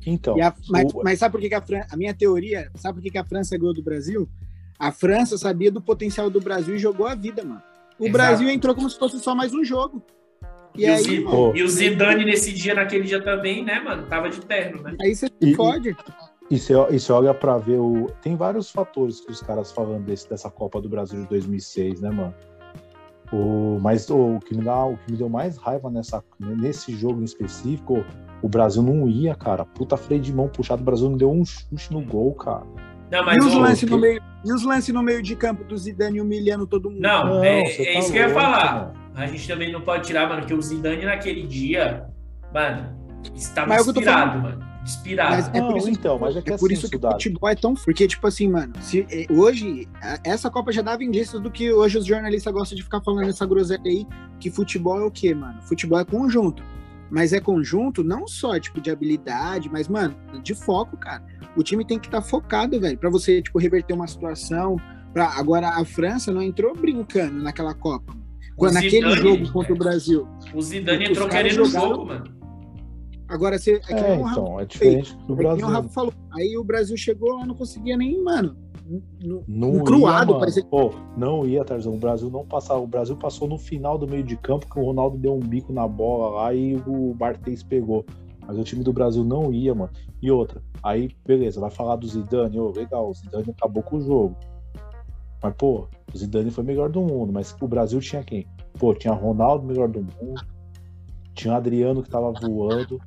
Então. 0.06 0.36
E 0.36 0.42
a- 0.42 0.54
mas, 0.68 0.92
o- 0.94 1.02
mas 1.02 1.18
sabe 1.18 1.32
por 1.32 1.40
que, 1.40 1.48
que 1.48 1.54
a 1.54 1.60
França. 1.62 1.86
A 1.90 1.96
minha 1.96 2.14
teoria, 2.14 2.70
sabe 2.76 2.96
por 2.98 3.02
que, 3.02 3.10
que 3.10 3.18
a 3.18 3.24
França 3.24 3.56
ganhou 3.58 3.74
do 3.74 3.82
Brasil? 3.82 4.28
A 4.78 4.92
França 4.92 5.36
sabia 5.38 5.70
do 5.72 5.80
potencial 5.80 6.28
do 6.30 6.40
Brasil 6.40 6.76
e 6.76 6.78
jogou 6.78 7.06
a 7.06 7.14
vida, 7.14 7.42
mano. 7.44 7.62
O 7.98 8.04
Exato. 8.04 8.12
Brasil 8.12 8.48
entrou 8.50 8.74
como 8.74 8.88
se 8.90 8.98
fosse 8.98 9.18
só 9.20 9.34
mais 9.34 9.54
um 9.54 9.64
jogo. 9.64 10.02
E, 10.76 10.82
E, 10.84 10.90
o 10.90 10.92
aí, 10.94 11.02
Zi- 11.02 11.20
mano, 11.20 11.36
Pô. 11.36 11.56
e 11.56 11.62
o 11.62 11.68
Zidane 11.68 12.24
nesse 12.24 12.52
dia, 12.52 12.74
naquele 12.74 13.04
dia 13.04 13.22
também, 13.22 13.64
né, 13.64 13.80
mano? 13.80 14.06
Tava 14.06 14.28
de 14.28 14.40
terno, 14.40 14.82
né? 14.82 14.94
aí 15.00 15.14
você 15.14 15.26
E- 15.40 15.48
se 15.50 15.54
fode. 15.54 15.96
E 16.50 16.58
você, 16.58 16.74
e 16.90 17.00
você 17.00 17.12
olha 17.12 17.32
pra 17.34 17.56
ver 17.58 17.78
o. 17.78 18.06
Tem 18.22 18.36
vários 18.36 18.70
fatores 18.70 19.20
que 19.20 19.32
os 19.32 19.40
caras 19.42 19.72
falando 19.72 20.04
desse, 20.04 20.28
dessa 20.28 20.48
Copa 20.50 20.80
do 20.80 20.88
Brasil 20.88 21.20
de 21.22 21.28
2006, 21.28 22.00
né, 22.02 22.10
mano? 22.10 22.34
O, 23.32 23.78
mas 23.80 24.08
o, 24.08 24.38
que 24.38 24.56
me 24.56 24.62
dá, 24.62 24.84
o 24.84 24.96
que 24.98 25.10
me 25.10 25.18
deu 25.18 25.28
mais 25.28 25.56
raiva 25.56 25.90
nessa, 25.90 26.22
nesse 26.38 26.94
jogo 26.94 27.20
em 27.20 27.24
específico, 27.24 28.04
o 28.40 28.48
Brasil 28.48 28.82
não 28.82 29.08
ia, 29.08 29.34
cara. 29.34 29.64
Puta 29.64 29.96
freio 29.96 30.20
de 30.22 30.32
mão 30.32 30.46
puxado, 30.48 30.82
o 30.82 30.84
Brasil 30.84 31.08
não 31.10 31.16
deu 31.16 31.32
um 31.32 31.44
chute 31.44 31.92
no 31.92 32.00
gol, 32.02 32.32
cara. 32.34 32.64
Não, 33.10 33.20
E 33.20 33.24
mas 33.24 33.44
os, 33.44 33.54
ô, 33.54 33.58
lances 33.58 33.88
no 33.88 33.98
meio, 33.98 34.22
e 34.44 34.52
os 34.52 34.64
lances 34.64 34.94
no 34.94 35.02
meio 35.02 35.22
de 35.22 35.36
campo 35.36 35.64
do 35.64 35.76
Zidane 35.76 36.20
humilhando 36.20 36.66
todo 36.66 36.90
mundo. 36.90 37.00
Não, 37.00 37.42
é, 37.42 37.64
você 37.64 37.82
é 37.82 37.92
tá 37.92 37.98
isso 38.00 38.12
que 38.12 38.18
eu 38.18 38.28
ia 38.28 38.34
falar. 38.34 38.74
mano. 38.74 39.06
A 39.14 39.26
gente 39.26 39.48
também 39.48 39.72
não 39.72 39.80
pode 39.80 40.06
tirar, 40.06 40.28
mano, 40.28 40.44
que 40.44 40.52
o 40.52 40.60
Zidane 40.60 41.04
naquele 41.04 41.46
dia, 41.46 42.06
mano, 42.52 42.94
estava 43.34 43.68
Mas 43.68 43.86
é 43.86 43.90
inspirado, 43.90 44.38
mano. 44.40 44.66
Inspirado. 44.82 45.30
Mas 45.30 45.48
é 45.48 45.60
Não, 45.60 45.68
por 45.68 45.78
isso, 45.78 45.90
então, 45.90 46.18
mas 46.18 46.36
é 46.36 46.42
que 46.42 46.52
é 46.52 46.56
por 46.56 46.66
assim, 46.66 46.74
isso 46.74 46.90
que 46.90 46.96
o 46.96 47.10
futebol 47.10 47.48
é 47.48 47.54
tão. 47.54 47.74
Porque, 47.74 48.06
tipo 48.06 48.26
assim, 48.26 48.48
mano, 48.48 48.72
se, 48.80 49.06
eh, 49.10 49.26
hoje, 49.30 49.88
essa 50.22 50.50
Copa 50.50 50.70
já 50.70 50.82
dava 50.82 51.02
indícios 51.02 51.42
do 51.42 51.50
que 51.50 51.72
hoje 51.72 51.98
os 51.98 52.06
jornalistas 52.06 52.52
gostam 52.52 52.76
de 52.76 52.84
ficar 52.84 53.00
falando 53.00 53.28
essa 53.28 53.44
groselha 53.46 53.80
aí, 53.84 54.06
que 54.38 54.50
futebol 54.50 55.00
é 55.00 55.04
o 55.04 55.10
quê, 55.10 55.34
mano? 55.34 55.60
Futebol 55.62 55.98
é 55.98 56.04
conjunto. 56.04 56.62
Mas 57.10 57.32
é 57.32 57.40
conjunto 57.40 58.04
não 58.04 58.26
só, 58.28 58.58
tipo, 58.60 58.80
de 58.80 58.90
habilidade, 58.90 59.68
mas, 59.72 59.88
mano, 59.88 60.14
de 60.42 60.54
foco, 60.54 60.96
cara. 60.96 61.22
O 61.56 61.62
time 61.62 61.84
tem 61.84 61.98
que 61.98 62.06
estar 62.06 62.20
focado, 62.22 62.78
velho, 62.80 62.98
pra 62.98 63.10
você, 63.10 63.40
tipo, 63.40 63.58
reverter 63.58 63.94
uma 63.94 64.06
situação. 64.06 64.76
Pra... 65.12 65.28
Agora, 65.38 65.68
a 65.70 65.84
França 65.84 66.32
não 66.32 66.42
entrou 66.42 66.74
brincando 66.74 67.42
naquela 67.42 67.74
Copa. 67.74 68.14
Quando, 68.56 68.74
naquele 68.74 69.10
jogo 69.16 69.52
contra 69.52 69.72
o 69.72 69.76
Brasil. 69.76 70.26
O 70.54 70.62
Zidane 70.62 71.04
Os 71.04 71.10
entrou 71.10 71.28
querendo 71.28 71.62
o 71.62 71.66
jogo, 71.66 72.06
mano. 72.06 72.36
Agora, 73.28 73.58
você, 73.58 73.72
é, 73.72 73.78
que 73.80 73.92
É, 73.92 74.14
então, 74.14 74.60
é 74.60 74.64
diferente 74.64 75.16
do 75.26 75.34
É 75.34 75.36
Brasil. 75.36 75.66
Rafa 75.66 75.88
falou. 75.88 76.12
Aí 76.32 76.56
o 76.56 76.64
Brasil 76.64 76.96
chegou 76.96 77.36
lá, 77.36 77.44
não 77.46 77.54
conseguia 77.54 77.96
nem, 77.96 78.22
mano. 78.22 78.56
No, 79.20 79.42
Não 79.48 79.82
cruado, 79.82 80.34
ia, 80.34 80.38
parecia 80.38 80.64
Pô, 80.64 80.94
não 81.16 81.44
ia, 81.44 81.64
Tarzão. 81.64 81.94
O 81.94 81.98
Brasil 81.98 82.30
não 82.30 82.46
passava. 82.46 82.78
O 82.80 82.86
Brasil 82.86 83.16
passou 83.16 83.48
no 83.48 83.58
final 83.58 83.98
do 83.98 84.06
meio 84.06 84.22
de 84.22 84.36
campo 84.36 84.70
que 84.72 84.78
o 84.78 84.84
Ronaldo 84.84 85.18
deu 85.18 85.34
um 85.34 85.40
bico 85.40 85.72
na 85.72 85.88
bola 85.88 86.36
lá 86.36 86.54
e 86.54 86.76
o 86.86 87.12
Barthez 87.14 87.64
pegou. 87.64 88.06
Mas 88.46 88.58
o 88.58 88.64
time 88.64 88.84
do 88.84 88.92
Brasil 88.92 89.24
não 89.24 89.52
ia, 89.52 89.74
mano. 89.74 89.92
E 90.22 90.30
outra, 90.30 90.62
aí, 90.82 91.10
beleza, 91.24 91.60
vai 91.60 91.70
falar 91.70 91.96
do 91.96 92.06
Zidane. 92.06 92.58
Ô, 92.60 92.70
legal, 92.70 93.10
o 93.10 93.14
Zidane 93.14 93.50
acabou 93.50 93.82
com 93.82 93.96
o 93.96 94.00
jogo. 94.00 94.36
Mas, 95.42 95.54
pô, 95.56 95.88
o 96.12 96.18
Zidane 96.18 96.50
foi 96.50 96.62
melhor 96.62 96.88
do 96.88 97.00
mundo. 97.00 97.32
Mas 97.32 97.54
o 97.60 97.66
Brasil 97.66 98.00
tinha 98.00 98.22
quem? 98.22 98.46
Pô, 98.78 98.94
tinha 98.94 99.12
Ronaldo, 99.12 99.66
melhor 99.66 99.88
do 99.88 100.00
mundo. 100.00 100.40
Tinha 101.34 101.54
o 101.54 101.56
Adriano 101.56 102.02
que 102.02 102.08
tava 102.08 102.32
voando. 102.32 103.00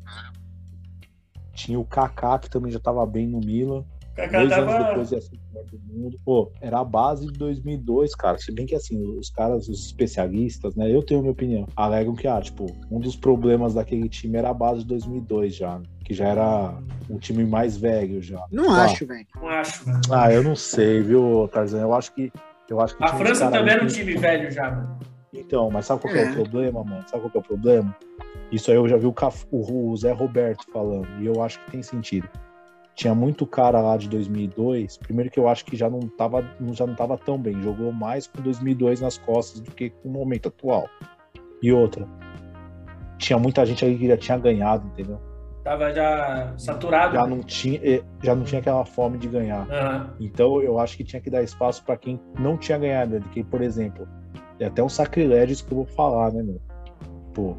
Tinha 1.53 1.79
o 1.79 1.85
Kaká, 1.85 2.37
que 2.37 2.49
também 2.49 2.71
já 2.71 2.79
tava 2.79 3.05
bem 3.05 3.27
no 3.27 3.39
Milan. 3.39 3.83
Kaká 4.19 4.39
Dois 4.39 4.51
anos 4.51 4.73
tava. 4.73 4.87
depois 4.89 5.11
ia 5.11 5.21
ser 5.21 5.35
o 5.35 5.39
melhor 5.53 5.65
do 5.69 5.79
mundo. 5.93 6.17
Pô, 6.25 6.51
era 6.61 6.79
a 6.79 6.83
base 6.83 7.25
de 7.27 7.33
2002, 7.39 8.15
cara. 8.15 8.37
Se 8.37 8.51
bem 8.51 8.65
que, 8.65 8.75
assim, 8.75 9.01
os 9.17 9.29
caras, 9.29 9.67
os 9.67 9.85
especialistas, 9.85 10.75
né? 10.75 10.89
Eu 10.93 11.01
tenho 11.03 11.21
minha 11.21 11.31
opinião. 11.31 11.65
Alegam 11.75 12.15
que, 12.15 12.27
ah, 12.27 12.39
tipo, 12.41 12.65
um 12.91 12.99
dos 12.99 13.15
problemas 13.15 13.73
daquele 13.73 14.07
time 14.09 14.37
era 14.37 14.49
a 14.49 14.53
base 14.53 14.81
de 14.81 14.87
2002 14.87 15.55
já, 15.55 15.77
né? 15.79 15.85
Que 16.03 16.13
já 16.13 16.27
era 16.27 16.77
um 17.09 17.17
time 17.17 17.45
mais 17.45 17.77
velho 17.77 18.21
já. 18.21 18.43
Não 18.51 18.69
Ah. 18.71 18.83
acho, 18.85 19.05
velho. 19.05 19.25
Não 19.35 19.47
acho, 19.47 19.87
mano. 19.87 20.01
Ah, 20.11 20.31
eu 20.33 20.43
não 20.43 20.55
sei, 20.55 21.01
viu, 21.01 21.47
Tarzan? 21.51 21.81
Eu 21.81 21.93
acho 21.93 22.13
que. 22.13 22.31
Eu 22.69 22.79
acho 22.81 22.95
que 22.95 23.03
A 23.03 23.07
França 23.15 23.49
também 23.49 23.73
era 23.73 23.83
um 23.83 23.87
time 23.87 24.15
velho 24.15 24.51
já, 24.51 24.69
mano. 24.69 24.99
Então, 25.33 25.69
mas 25.71 25.85
sabe 25.85 26.01
qual 26.01 26.13
que 26.13 26.19
é. 26.19 26.23
É. 26.25 26.29
o 26.31 26.33
problema, 26.33 26.83
mano? 26.83 27.03
Sabe 27.07 27.21
qual 27.23 27.31
que 27.31 27.37
é 27.37 27.41
o 27.41 27.43
problema? 27.43 27.95
Isso 28.51 28.71
aí 28.71 28.77
eu 28.77 28.87
já 28.87 28.97
vi 28.97 29.05
o, 29.05 29.13
Caf- 29.13 29.45
o- 29.51 29.89
o 29.91 29.95
Zé 29.97 30.11
Roberto 30.11 30.65
falando, 30.73 31.07
e 31.21 31.25
eu 31.27 31.41
acho 31.43 31.59
que 31.65 31.71
tem 31.71 31.83
sentido. 31.83 32.27
Tinha 32.99 33.15
muito 33.15 33.47
cara 33.47 33.79
lá 33.79 33.95
de 33.95 34.09
2002, 34.09 34.97
primeiro 34.97 35.31
que 35.31 35.39
eu 35.39 35.47
acho 35.47 35.63
que 35.63 35.77
já 35.77 35.89
não 35.89 36.01
tava, 36.01 36.43
já 36.73 36.85
não 36.85 36.95
tava 36.95 37.17
tão 37.17 37.37
bem, 37.39 37.61
jogou 37.61 37.93
mais 37.93 38.27
com 38.27 38.41
2002 38.41 38.99
nas 38.99 39.17
costas 39.17 39.61
do 39.61 39.71
que 39.71 39.89
com 39.89 40.09
o 40.09 40.11
momento 40.11 40.49
atual. 40.49 40.85
E 41.63 41.71
outra, 41.71 42.05
tinha 43.17 43.39
muita 43.39 43.65
gente 43.65 43.85
aí 43.85 43.97
que 43.97 44.05
já 44.05 44.17
tinha 44.17 44.37
ganhado, 44.37 44.85
entendeu? 44.87 45.17
Tava 45.63 45.93
já 45.93 46.53
saturado. 46.57 47.13
Já 47.13 47.25
não 47.25 47.39
tinha, 47.39 47.79
eh, 47.81 48.03
já 48.21 48.35
não 48.35 48.43
tinha 48.43 48.59
aquela 48.59 48.83
fome 48.83 49.17
de 49.17 49.29
ganhar. 49.29 49.65
Aham. 49.71 50.13
Então 50.19 50.61
eu 50.61 50.77
acho 50.77 50.97
que 50.97 51.05
tinha 51.05 51.21
que 51.21 51.29
dar 51.29 51.41
espaço 51.41 51.81
para 51.85 51.95
quem 51.95 52.19
não 52.37 52.57
tinha 52.57 52.77
ganhado, 52.77 53.11
né? 53.11 53.19
de 53.19 53.29
quem, 53.29 53.45
por 53.45 53.61
exemplo, 53.61 54.05
é 54.59 54.65
até 54.65 54.83
um 54.83 54.89
sacrilégio 54.89 55.53
isso 55.53 55.65
que 55.65 55.71
eu 55.71 55.77
vou 55.77 55.85
falar, 55.85 56.33
né, 56.33 56.43
meu? 56.43 56.59
Pô, 57.33 57.55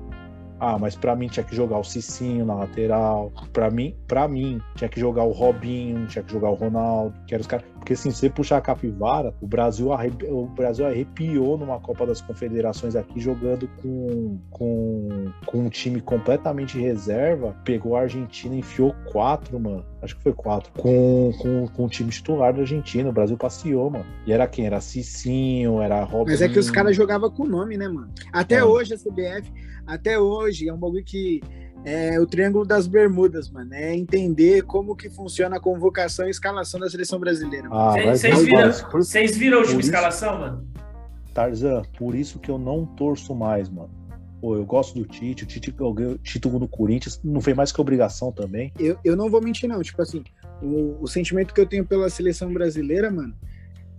ah, 0.61 0.78
mas 0.78 0.94
pra 0.94 1.16
mim 1.16 1.26
tinha 1.26 1.42
que 1.42 1.56
jogar 1.56 1.78
o 1.78 1.84
Cicinho 1.84 2.44
na 2.44 2.54
lateral. 2.54 3.32
Pra 3.52 3.70
mim, 3.70 3.94
para 4.06 4.28
mim 4.28 4.61
tinha 4.76 4.88
que 4.88 5.00
jogar 5.00 5.24
o 5.24 5.32
Robinho, 5.32 6.06
tinha 6.06 6.22
que 6.22 6.30
jogar 6.30 6.50
o 6.50 6.54
Ronaldo, 6.54 7.14
que 7.26 7.34
eram 7.34 7.40
os 7.40 7.46
caras. 7.46 7.64
Porque 7.81 7.95
assim, 7.95 8.11
se 8.11 8.18
você 8.18 8.31
puxar 8.31 8.59
a 8.59 8.61
capivara, 8.61 9.35
o 9.41 9.47
Brasil, 9.47 9.93
arrepi... 9.93 10.26
o 10.26 10.47
Brasil 10.47 10.87
arrepiou 10.87 11.59
numa 11.59 11.81
Copa 11.81 12.07
das 12.07 12.20
Confederações 12.20 12.95
aqui 12.95 13.18
jogando 13.18 13.68
com, 13.83 14.39
com, 14.51 15.33
com 15.47 15.59
um 15.59 15.68
time 15.68 16.01
completamente 16.01 16.78
reserva. 16.78 17.57
Pegou 17.64 17.97
a 17.97 18.03
Argentina 18.03 18.55
e 18.55 18.59
enfiou 18.59 18.95
quatro, 19.11 19.59
mano. 19.59 19.85
Acho 20.03 20.14
que 20.16 20.22
foi 20.22 20.33
quatro. 20.33 20.70
Com, 20.78 21.33
com, 21.41 21.66
com 21.68 21.85
o 21.87 21.89
time 21.89 22.11
titular 22.11 22.53
da 22.53 22.61
Argentina. 22.61 23.09
O 23.09 23.12
Brasil 23.12 23.37
passeou, 23.37 23.91
mano. 23.91 24.07
E 24.26 24.33
era 24.33 24.47
quem? 24.47 24.66
Era 24.66 24.81
Cicinho, 24.81 25.81
era 25.81 26.05
Robinho. 26.05 26.39
Mas 26.39 26.43
é 26.43 26.49
que 26.49 26.59
os 26.59 26.70
caras 26.70 26.95
jogavam 26.95 27.31
com 27.31 27.45
o 27.45 27.49
nome, 27.49 27.76
né, 27.76 27.89
mano? 27.89 28.11
Até 28.33 28.57
É. 28.57 28.64
hoje 28.64 28.95
a 28.95 28.99
CBF, 28.99 29.51
até 29.87 30.18
hoje, 30.18 30.68
é 30.68 30.72
um 30.72 30.78
bagulho 30.78 31.03
que 31.03 31.41
é 31.85 32.20
o 32.20 32.26
Triângulo 32.26 32.64
das 32.64 32.87
Bermudas, 32.87 33.51
mano. 33.51 33.72
É 33.74 33.95
entender 33.95 34.62
como 34.62 34.97
que 34.97 35.09
funciona 35.09 35.57
a 35.57 35.61
convocação 35.61 36.26
e 36.26 36.31
escalação 36.31 36.81
da 36.81 36.89
seleção 36.89 37.18
brasileira. 37.18 37.68
Ah, 37.70 37.95
Vocês 38.07 38.35
não, 38.35 38.45
viram, 38.45 38.70
viram 39.39 39.59
a 39.59 39.61
última 39.61 39.81
escalação, 39.81 40.39
mano? 40.39 40.68
Tarzan, 41.33 41.83
por 41.97 42.14
isso 42.14 42.39
que 42.39 42.51
eu 42.51 42.59
não 42.59 42.85
torço 42.85 43.35
mais, 43.35 43.68
mano. 43.68 43.91
Pô, 44.41 44.57
eu 44.57 44.64
gosto 44.64 44.99
do 44.99 45.05
Tite, 45.05 45.45
o 45.45 45.47
Tite 45.47 45.70
ganhou 45.70 46.16
título 46.18 46.59
no 46.59 46.66
Corinthians, 46.66 47.20
não 47.22 47.43
foi 47.43 47.53
mais 47.53 47.70
que 47.70 47.81
obrigação 47.81 48.33
também. 48.33 48.72
Eu, 48.78 48.99
eu 49.05 49.14
não 49.14 49.28
vou 49.28 49.41
mentir, 49.43 49.68
não. 49.68 49.83
Tipo 49.83 50.01
assim, 50.01 50.24
o, 50.62 50.97
o 51.01 51.07
sentimento 51.07 51.53
que 51.53 51.61
eu 51.61 51.66
tenho 51.66 51.85
pela 51.85 52.09
seleção 52.09 52.53
brasileira, 52.53 53.11
mano, 53.11 53.35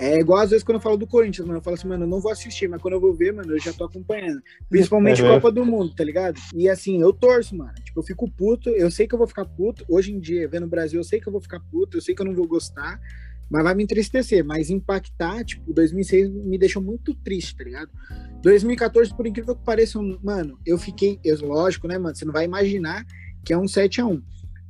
é 0.01 0.19
igual 0.19 0.39
às 0.39 0.49
vezes 0.49 0.63
quando 0.63 0.77
eu 0.77 0.81
falo 0.81 0.97
do 0.97 1.05
Corinthians, 1.05 1.45
mano. 1.47 1.59
Eu 1.59 1.63
falo 1.63 1.75
assim, 1.75 1.87
mano, 1.87 2.05
eu 2.05 2.07
não 2.07 2.19
vou 2.19 2.31
assistir, 2.31 2.67
mas 2.67 2.81
quando 2.81 2.95
eu 2.95 2.99
vou 2.99 3.13
ver, 3.13 3.31
mano, 3.31 3.53
eu 3.53 3.59
já 3.59 3.71
tô 3.71 3.83
acompanhando. 3.83 4.41
Principalmente 4.67 5.23
É. 5.23 5.27
Copa 5.27 5.51
do 5.51 5.63
Mundo, 5.63 5.93
tá 5.93 6.03
ligado? 6.03 6.39
E 6.55 6.67
assim, 6.67 6.99
eu 6.99 7.13
torço, 7.13 7.55
mano. 7.55 7.73
Tipo, 7.83 7.99
eu 7.99 8.03
fico 8.03 8.29
puto, 8.31 8.69
eu 8.71 8.89
sei 8.89 9.07
que 9.07 9.13
eu 9.13 9.19
vou 9.19 9.27
ficar 9.27 9.45
puto. 9.45 9.85
Hoje 9.87 10.11
em 10.11 10.19
dia, 10.19 10.47
vendo 10.47 10.65
o 10.65 10.69
Brasil, 10.69 10.99
eu 10.99 11.03
sei 11.03 11.21
que 11.21 11.27
eu 11.27 11.31
vou 11.31 11.39
ficar 11.39 11.59
puto, 11.59 11.97
eu 11.97 12.01
sei 12.01 12.15
que 12.15 12.21
eu 12.21 12.25
não 12.25 12.33
vou 12.33 12.47
gostar. 12.47 12.99
Mas 13.47 13.63
vai 13.63 13.75
me 13.75 13.83
entristecer, 13.83 14.45
mas 14.45 14.69
impactar, 14.69 15.43
tipo, 15.43 15.73
2006 15.73 16.29
me 16.31 16.57
deixou 16.57 16.81
muito 16.81 17.13
triste, 17.13 17.55
tá 17.55 17.63
ligado? 17.65 17.91
2014, 18.41 19.13
por 19.13 19.27
incrível 19.27 19.55
que 19.55 19.63
pareça, 19.63 19.99
mano, 20.23 20.57
eu 20.65 20.77
fiquei, 20.77 21.19
eu, 21.23 21.37
lógico, 21.45 21.85
né, 21.85 21.97
mano, 21.97 22.15
você 22.15 22.23
não 22.23 22.33
vai 22.33 22.45
imaginar 22.45 23.05
que 23.43 23.51
é 23.51 23.57
um 23.57 23.67
7 23.67 23.99
a 24.01 24.05
1 24.05 24.21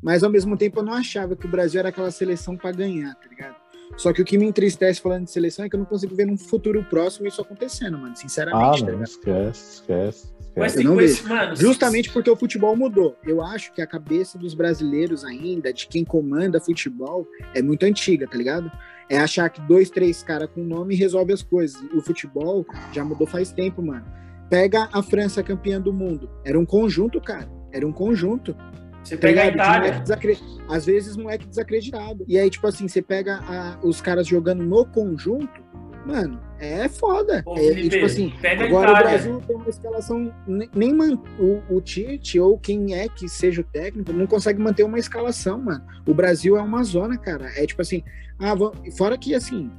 Mas 0.01 0.23
ao 0.23 0.31
mesmo 0.31 0.57
tempo 0.57 0.79
eu 0.79 0.83
não 0.83 0.93
achava 0.93 1.35
que 1.35 1.45
o 1.45 1.49
Brasil 1.49 1.79
era 1.79 1.89
aquela 1.89 2.09
seleção 2.09 2.57
pra 2.57 2.71
ganhar, 2.71 3.13
tá 3.15 3.29
ligado? 3.29 3.60
Só 3.97 4.11
que 4.13 4.21
o 4.21 4.25
que 4.25 4.37
me 4.37 4.45
entristece 4.45 5.01
falando 5.01 5.25
de 5.25 5.31
seleção 5.31 5.65
é 5.65 5.69
que 5.69 5.75
eu 5.75 5.79
não 5.79 5.85
consigo 5.85 6.15
ver 6.15 6.25
num 6.25 6.37
futuro 6.37 6.83
próximo 6.89 7.27
isso 7.27 7.41
acontecendo, 7.41 7.97
mano, 7.97 8.13
Ah, 8.13 8.15
sinceramente, 8.15 8.79
tá 8.79 8.85
não, 8.85 8.91
ligado? 8.93 9.03
esquece, 9.07 9.73
esquece. 9.75 10.33
Mas 10.55 10.75
esquece. 10.75 10.95
tem 10.95 11.05
esse, 11.05 11.23
mano. 11.27 11.55
Justamente 11.55 12.11
porque 12.11 12.29
o 12.29 12.35
futebol 12.35 12.75
mudou. 12.75 13.15
Eu 13.25 13.41
acho 13.41 13.71
que 13.73 13.81
a 13.81 13.87
cabeça 13.87 14.37
dos 14.37 14.53
brasileiros 14.53 15.23
ainda, 15.23 15.71
de 15.71 15.87
quem 15.87 16.03
comanda 16.03 16.59
futebol, 16.59 17.25
é 17.53 17.61
muito 17.61 17.83
antiga, 17.85 18.27
tá 18.27 18.37
ligado? 18.37 18.69
É 19.09 19.17
achar 19.17 19.49
que 19.49 19.61
dois, 19.61 19.89
três 19.89 20.23
caras 20.23 20.49
com 20.53 20.61
nome 20.63 20.95
resolve 20.95 21.31
as 21.33 21.41
coisas. 21.41 21.81
E 21.93 21.95
o 21.97 22.01
futebol 22.01 22.65
já 22.91 23.03
mudou 23.05 23.27
faz 23.27 23.51
tempo, 23.51 23.81
mano. 23.81 24.05
Pega 24.49 24.89
a 24.91 25.01
França 25.01 25.41
campeã 25.41 25.79
do 25.79 25.93
mundo. 25.93 26.29
Era 26.43 26.59
um 26.59 26.65
conjunto, 26.65 27.21
cara. 27.21 27.49
Era 27.71 27.87
um 27.87 27.91
conjunto. 27.93 28.55
Você 29.03 29.17
pega 29.17 29.41
a 29.41 29.45
ligado? 29.45 29.63
De 29.63 29.77
Itália. 29.87 29.99
desacre- 30.01 30.37
Às 30.69 30.85
vezes, 30.85 31.17
moleque 31.17 31.47
desacreditado. 31.47 32.23
E 32.27 32.37
aí, 32.37 32.49
tipo 32.49 32.65
assim, 32.67 32.87
você 32.87 33.01
pega 33.01 33.39
a- 33.47 33.77
os 33.83 33.99
caras 33.99 34.25
jogando 34.27 34.63
no 34.63 34.85
conjunto, 34.85 35.61
mano, 36.05 36.39
é 36.59 36.87
foda. 36.87 37.43
Ô, 37.45 37.57
é, 37.57 37.63
e, 37.63 37.67
Felipe, 37.73 37.89
tipo 37.89 38.05
assim, 38.05 38.33
pega 38.41 38.63
a 38.63 38.67
Agora 38.67 38.91
o. 38.91 38.95
Brasil 38.97 39.41
tem 39.45 39.55
uma 39.55 39.69
escalação, 39.69 40.33
ne- 40.47 40.69
nem 40.73 40.93
man- 40.93 41.19
o, 41.39 41.61
o 41.75 41.81
Tite 41.81 42.39
ou 42.39 42.57
quem 42.57 42.93
é 42.95 43.07
que 43.09 43.27
seja 43.27 43.61
o 43.61 43.63
técnico 43.63 44.13
não 44.13 44.25
consegue 44.27 44.61
manter 44.61 44.83
uma 44.83 44.97
escalação, 44.99 45.57
mano. 45.59 45.83
O 46.07 46.13
Brasil 46.13 46.55
é 46.57 46.61
uma 46.61 46.83
zona, 46.83 47.17
cara. 47.17 47.51
É 47.57 47.65
tipo 47.65 47.81
assim, 47.81 48.03
ah, 48.39 48.53
vamos- 48.55 48.77
fora 48.97 49.17
que 49.17 49.35
assim, 49.35 49.69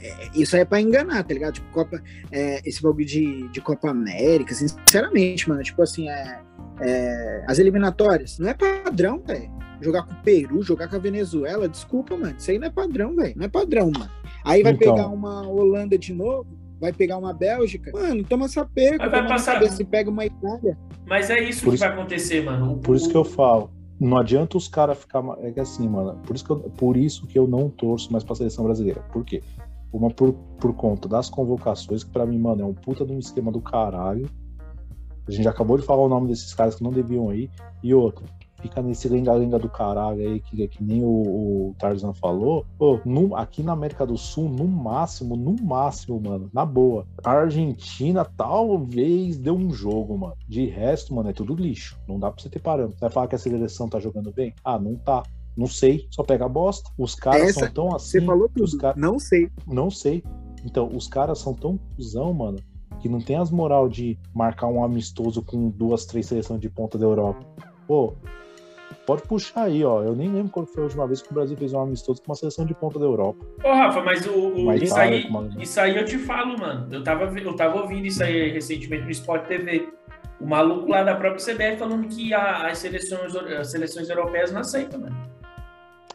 é, 0.00 0.28
isso 0.34 0.54
aí 0.56 0.62
é 0.62 0.64
pra 0.64 0.80
enganar, 0.80 1.22
tá 1.24 1.34
ligado? 1.34 1.54
Tipo, 1.54 1.70
Copa, 1.72 2.00
é, 2.30 2.60
esse 2.68 2.80
bagulho 2.82 3.04
de, 3.06 3.48
de 3.48 3.60
Copa 3.60 3.90
América, 3.90 4.54
sinceramente, 4.54 5.48
mano, 5.48 5.62
tipo 5.62 5.82
assim, 5.82 6.08
é, 6.08 6.40
é, 6.82 7.44
as 7.46 7.58
eliminatórias, 7.58 8.38
não 8.38 8.48
é 8.48 8.54
padrão, 8.54 9.20
velho. 9.26 9.50
Jogar 9.80 10.04
com 10.04 10.12
o 10.12 10.22
Peru, 10.22 10.62
jogar 10.62 10.88
com 10.88 10.96
a 10.96 10.98
Venezuela, 10.98 11.68
desculpa, 11.68 12.16
mano. 12.16 12.34
Isso 12.38 12.50
aí 12.50 12.58
não 12.58 12.68
é 12.68 12.70
padrão, 12.70 13.16
velho. 13.16 13.34
Não 13.36 13.44
é 13.44 13.48
padrão, 13.48 13.90
mano. 13.90 14.10
Aí 14.44 14.62
vai 14.62 14.72
Então. 14.72 14.94
pegar 14.94 15.08
uma 15.08 15.46
Holanda 15.48 15.98
de 15.98 16.12
novo, 16.14 16.46
vai 16.80 16.92
pegar 16.92 17.18
uma 17.18 17.32
Bélgica. 17.32 17.90
Mano, 17.92 18.22
toma 18.24 18.44
essa 18.44 18.64
perca. 18.64 18.98
Mas 19.04 19.10
vai 19.10 19.26
passar- 19.26 19.54
cabeça, 19.54 19.76
Se 19.76 19.84
pega 19.84 20.08
uma 20.08 20.24
Itália. 20.24 20.78
Mas 21.08 21.30
é 21.30 21.40
isso 21.42 21.64
Por 21.64 21.70
que 21.70 21.74
isso- 21.76 21.84
vai 21.84 21.92
acontecer, 21.94 22.44
mano. 22.44 22.74
O- 22.74 22.78
Por 22.78 22.94
isso 22.94 23.08
que 23.10 23.16
eu 23.16 23.24
falo, 23.24 23.70
não 23.98 24.16
adianta 24.18 24.56
os 24.56 24.68
caras 24.68 24.98
ficar. 24.98 25.22
É 25.40 25.50
que 25.50 25.58
assim, 25.58 25.88
mano, 25.88 26.16
por 26.24 26.36
isso 26.36 26.44
que, 26.44 26.50
eu, 26.52 26.56
por 26.60 26.96
isso 26.96 27.26
que 27.26 27.36
eu 27.38 27.48
não 27.48 27.68
torço 27.68 28.12
mais 28.12 28.22
pra 28.22 28.36
seleção 28.36 28.64
brasileira. 28.64 29.00
Por 29.12 29.24
quê? 29.24 29.42
Uma 29.92 30.10
por, 30.10 30.32
por 30.60 30.72
conta 30.74 31.08
das 31.08 31.28
convocações, 31.28 32.04
que 32.04 32.10
pra 32.10 32.24
mim, 32.24 32.38
mano, 32.38 32.62
é 32.62 32.64
um 32.64 32.72
puta 32.72 33.04
de 33.04 33.12
um 33.12 33.18
esquema 33.18 33.50
do 33.50 33.60
caralho. 33.60 34.26
A 35.26 35.30
gente 35.30 35.46
acabou 35.48 35.76
de 35.78 35.84
falar 35.84 36.02
o 36.02 36.08
nome 36.08 36.28
desses 36.28 36.52
caras 36.54 36.74
que 36.74 36.82
não 36.82 36.90
deviam 36.90 37.32
ir. 37.32 37.50
E 37.82 37.94
outra, 37.94 38.24
fica 38.60 38.80
nesse 38.82 39.08
lenga-lenga 39.08 39.58
do 39.58 39.68
caralho 39.68 40.20
aí, 40.20 40.40
que, 40.40 40.66
que 40.68 40.82
nem 40.82 41.02
o, 41.04 41.08
o 41.70 41.74
Tarzan 41.78 42.12
falou. 42.12 42.64
Pô, 42.78 43.00
no- 43.04 43.34
aqui 43.36 43.62
na 43.62 43.72
América 43.72 44.04
do 44.06 44.16
Sul, 44.18 44.48
no 44.48 44.66
máximo, 44.66 45.36
no 45.36 45.54
máximo, 45.62 46.20
mano, 46.20 46.48
na 46.52 46.64
boa. 46.64 47.06
A 47.24 47.30
Argentina 47.30 48.24
talvez 48.24 49.38
deu 49.38 49.54
um 49.54 49.72
jogo, 49.72 50.16
mano. 50.18 50.34
De 50.48 50.66
resto, 50.66 51.14
mano, 51.14 51.30
é 51.30 51.32
tudo 51.32 51.54
lixo. 51.54 51.98
Não 52.08 52.18
dá 52.18 52.30
pra 52.30 52.42
você 52.42 52.48
ter 52.48 52.58
parâmetro. 52.60 52.96
Você 52.98 53.00
vai 53.04 53.10
falar 53.10 53.28
que 53.28 53.34
a 53.34 53.38
seleção 53.38 53.88
tá 53.88 53.98
jogando 54.00 54.32
bem? 54.32 54.54
Ah, 54.64 54.78
não 54.78 54.94
tá. 54.96 55.22
Não 55.56 55.66
sei, 55.66 56.06
só 56.10 56.22
pega 56.22 56.46
a 56.46 56.48
bosta. 56.48 56.90
Os 56.96 57.14
caras 57.14 57.42
Essa- 57.50 57.60
são 57.60 57.70
tão 57.72 57.94
assim. 57.94 58.20
Você 58.20 58.20
falou 58.26 58.50
os 58.58 58.70
tudo. 58.70 58.80
ca- 58.80 58.94
Não 58.96 59.18
sei. 59.18 59.50
não 59.66 59.90
sei. 59.90 60.22
Então, 60.64 60.88
os 60.94 61.08
caras 61.08 61.38
são 61.40 61.52
tão 61.52 61.76
cuzão, 61.96 62.32
mano, 62.32 62.58
que 63.02 63.08
não 63.08 63.20
tem 63.20 63.36
as 63.36 63.50
moral 63.50 63.88
de 63.88 64.16
marcar 64.34 64.68
um 64.68 64.82
amistoso 64.84 65.42
com 65.42 65.68
duas, 65.68 66.06
três 66.06 66.26
seleções 66.26 66.60
de 66.60 66.70
ponta 66.70 66.96
da 66.96 67.04
Europa. 67.04 67.44
Pô, 67.86 68.14
pode 69.06 69.22
puxar 69.22 69.64
aí, 69.64 69.84
ó. 69.84 70.02
Eu 70.02 70.14
nem 70.14 70.28
lembro 70.32 70.50
quando 70.52 70.68
foi 70.68 70.82
a 70.82 70.86
última 70.86 71.06
vez 71.06 71.20
que 71.20 71.30
o 71.30 71.34
Brasil 71.34 71.56
fez 71.56 71.72
um 71.72 71.80
amistoso 71.80 72.22
com 72.22 72.30
uma 72.30 72.36
seleção 72.36 72.64
de 72.64 72.72
ponta 72.74 72.98
da 72.98 73.04
Europa. 73.04 73.44
Ô, 73.64 73.72
Rafa, 73.72 74.00
mas 74.02 74.24
o, 74.26 74.30
o- 74.32 74.72
isso, 74.74 74.84
Itália 74.94 75.16
aí, 75.18 75.22
com 75.24 75.28
uma- 75.30 75.62
isso 75.62 75.80
aí 75.80 75.96
eu 75.96 76.04
te 76.04 76.16
falo, 76.18 76.56
mano. 76.58 76.86
Eu 76.94 77.02
tava, 77.02 77.24
eu 77.38 77.56
tava 77.56 77.80
ouvindo 77.80 78.06
isso 78.06 78.22
aí 78.22 78.50
recentemente 78.52 79.04
no 79.04 79.10
Sport 79.10 79.46
TV. 79.46 79.88
o 80.40 80.46
maluco 80.46 80.88
lá 80.88 81.02
da 81.04 81.14
própria 81.14 81.44
CBF 81.44 81.76
falando 81.78 82.08
que 82.08 82.32
a, 82.34 82.66
as, 82.68 82.78
seleções, 82.78 83.34
as 83.36 83.70
seleções 83.70 84.08
europeias 84.08 84.50
não 84.52 84.60
aceitam, 84.60 85.00
mano. 85.00 85.16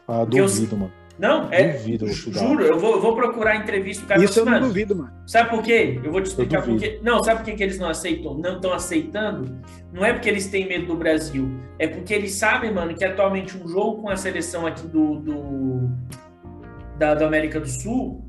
Ah, 0.06 0.24
duvido, 0.24 0.74
eu, 0.74 0.78
mano. 0.78 0.92
Não, 1.18 1.48
é. 1.50 1.72
Duvido, 1.72 2.06
juro, 2.06 2.62
eu 2.62 2.78
vou, 2.78 2.92
eu 2.92 3.00
vou 3.00 3.16
procurar 3.16 3.56
entrevista 3.56 4.06
cara. 4.06 4.22
Isso 4.22 4.38
eu 4.38 4.44
não 4.44 4.60
duvido, 4.60 4.94
mano. 4.94 5.12
Sabe 5.26 5.50
por 5.50 5.62
quê? 5.62 6.00
Eu 6.02 6.12
vou 6.12 6.22
te 6.22 6.26
explicar 6.26 6.62
por 6.62 6.78
quê. 6.78 7.00
Não, 7.02 7.22
sabe 7.24 7.40
por 7.40 7.46
quê 7.46 7.54
que 7.54 7.62
eles 7.62 7.78
não 7.78 7.88
aceitam? 7.88 8.34
Não 8.34 8.56
estão 8.56 8.72
aceitando? 8.72 9.58
Não 9.92 10.04
é 10.04 10.12
porque 10.12 10.28
eles 10.28 10.46
têm 10.46 10.68
medo 10.68 10.86
do 10.86 10.96
Brasil. 10.96 11.50
É 11.78 11.88
porque 11.88 12.14
eles 12.14 12.32
sabem, 12.34 12.72
mano, 12.72 12.94
que 12.94 13.04
atualmente 13.04 13.56
um 13.56 13.66
jogo 13.66 14.02
com 14.02 14.08
a 14.08 14.16
seleção 14.16 14.66
aqui 14.66 14.86
do, 14.86 15.16
do 15.16 15.90
da, 16.96 17.14
da 17.14 17.26
América 17.26 17.58
do 17.58 17.68
Sul 17.68 18.24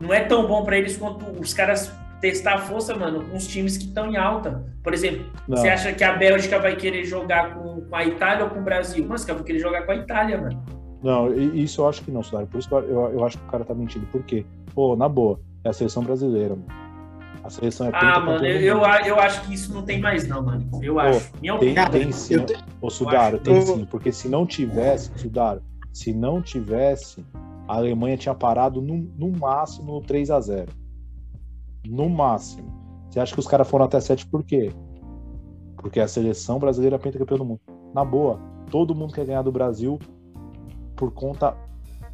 não 0.00 0.12
é 0.12 0.20
tão 0.20 0.46
bom 0.46 0.64
para 0.64 0.76
eles 0.76 0.96
quanto 0.96 1.24
os 1.40 1.54
caras 1.54 1.92
testar 2.20 2.54
a 2.54 2.58
força, 2.58 2.94
mano, 2.96 3.24
com 3.24 3.36
os 3.36 3.46
times 3.46 3.76
que 3.76 3.84
estão 3.84 4.10
em 4.10 4.16
alta. 4.16 4.64
Por 4.82 4.92
exemplo, 4.92 5.26
não. 5.46 5.56
você 5.56 5.68
acha 5.68 5.92
que 5.92 6.02
a 6.02 6.12
Bélgica 6.12 6.58
vai 6.58 6.74
querer 6.76 7.04
jogar 7.04 7.54
com, 7.54 7.82
com 7.82 7.96
a 7.96 8.04
Itália 8.04 8.44
ou 8.44 8.50
com 8.50 8.60
o 8.60 8.62
Brasil? 8.62 9.04
Mas, 9.08 9.24
cara, 9.24 9.38
vai 9.38 9.46
querer 9.46 9.58
jogar 9.60 9.82
com 9.82 9.92
a 9.92 9.96
Itália, 9.96 10.40
mano. 10.40 10.81
Não, 11.02 11.32
isso 11.34 11.80
eu 11.80 11.88
acho 11.88 12.02
que 12.02 12.10
não, 12.10 12.22
Sudário. 12.22 12.46
Por 12.46 12.58
isso 12.58 12.68
que 12.68 12.74
eu, 12.74 12.80
eu, 12.80 13.24
acho 13.24 13.36
que 13.36 13.44
o 13.44 13.48
cara 13.48 13.64
tá 13.64 13.74
mentindo. 13.74 14.06
Por 14.06 14.22
quê? 14.22 14.46
Pô, 14.74 14.94
na 14.94 15.08
boa, 15.08 15.40
é 15.64 15.70
a 15.70 15.72
seleção 15.72 16.04
brasileira, 16.04 16.54
mano. 16.54 16.82
A 17.42 17.50
seleção 17.50 17.88
é 17.88 17.90
Ah, 17.92 18.20
mano, 18.20 18.46
eu, 18.46 18.60
eu, 18.60 18.78
eu, 19.06 19.18
acho 19.18 19.42
que 19.42 19.54
isso 19.54 19.74
não 19.74 19.82
tem 19.82 20.00
mais, 20.00 20.28
não, 20.28 20.42
mano. 20.42 20.68
Eu 20.80 20.94
Pô, 20.94 21.00
acho. 21.00 21.32
Minha 21.40 21.58
tem, 21.58 21.72
opinião. 21.72 21.90
Tem 21.90 22.12
sim. 22.12 22.34
Eu 22.34 22.46
te... 22.46 22.54
Ô, 22.80 22.88
Sudaro, 22.88 23.38
tem 23.38 23.56
eu... 23.56 23.62
sim. 23.62 23.84
Porque 23.86 24.12
se 24.12 24.28
não 24.28 24.46
tivesse, 24.46 25.10
Sudaro, 25.16 25.60
se 25.92 26.12
não 26.12 26.40
tivesse, 26.40 27.24
a 27.66 27.76
Alemanha 27.76 28.16
tinha 28.16 28.34
parado 28.34 28.80
no, 28.80 28.96
no 28.96 29.32
máximo 29.36 29.94
no 29.94 30.00
3 30.00 30.30
a 30.30 30.40
0 30.40 30.72
No 31.84 32.08
máximo. 32.08 32.72
Você 33.10 33.18
acha 33.18 33.34
que 33.34 33.40
os 33.40 33.46
caras 33.48 33.68
foram 33.68 33.86
até 33.86 34.00
7 34.00 34.26
por 34.26 34.44
quê? 34.44 34.72
Porque 35.76 35.98
a 35.98 36.06
seleção 36.06 36.60
brasileira 36.60 36.94
é 36.94 36.98
pentacampeã 36.98 37.36
do 37.36 37.44
mundo. 37.44 37.60
Na 37.92 38.04
boa, 38.04 38.38
todo 38.70 38.94
mundo 38.94 39.12
quer 39.12 39.26
ganhar 39.26 39.42
do 39.42 39.50
Brasil 39.50 39.98
por 41.02 41.10
conta 41.10 41.56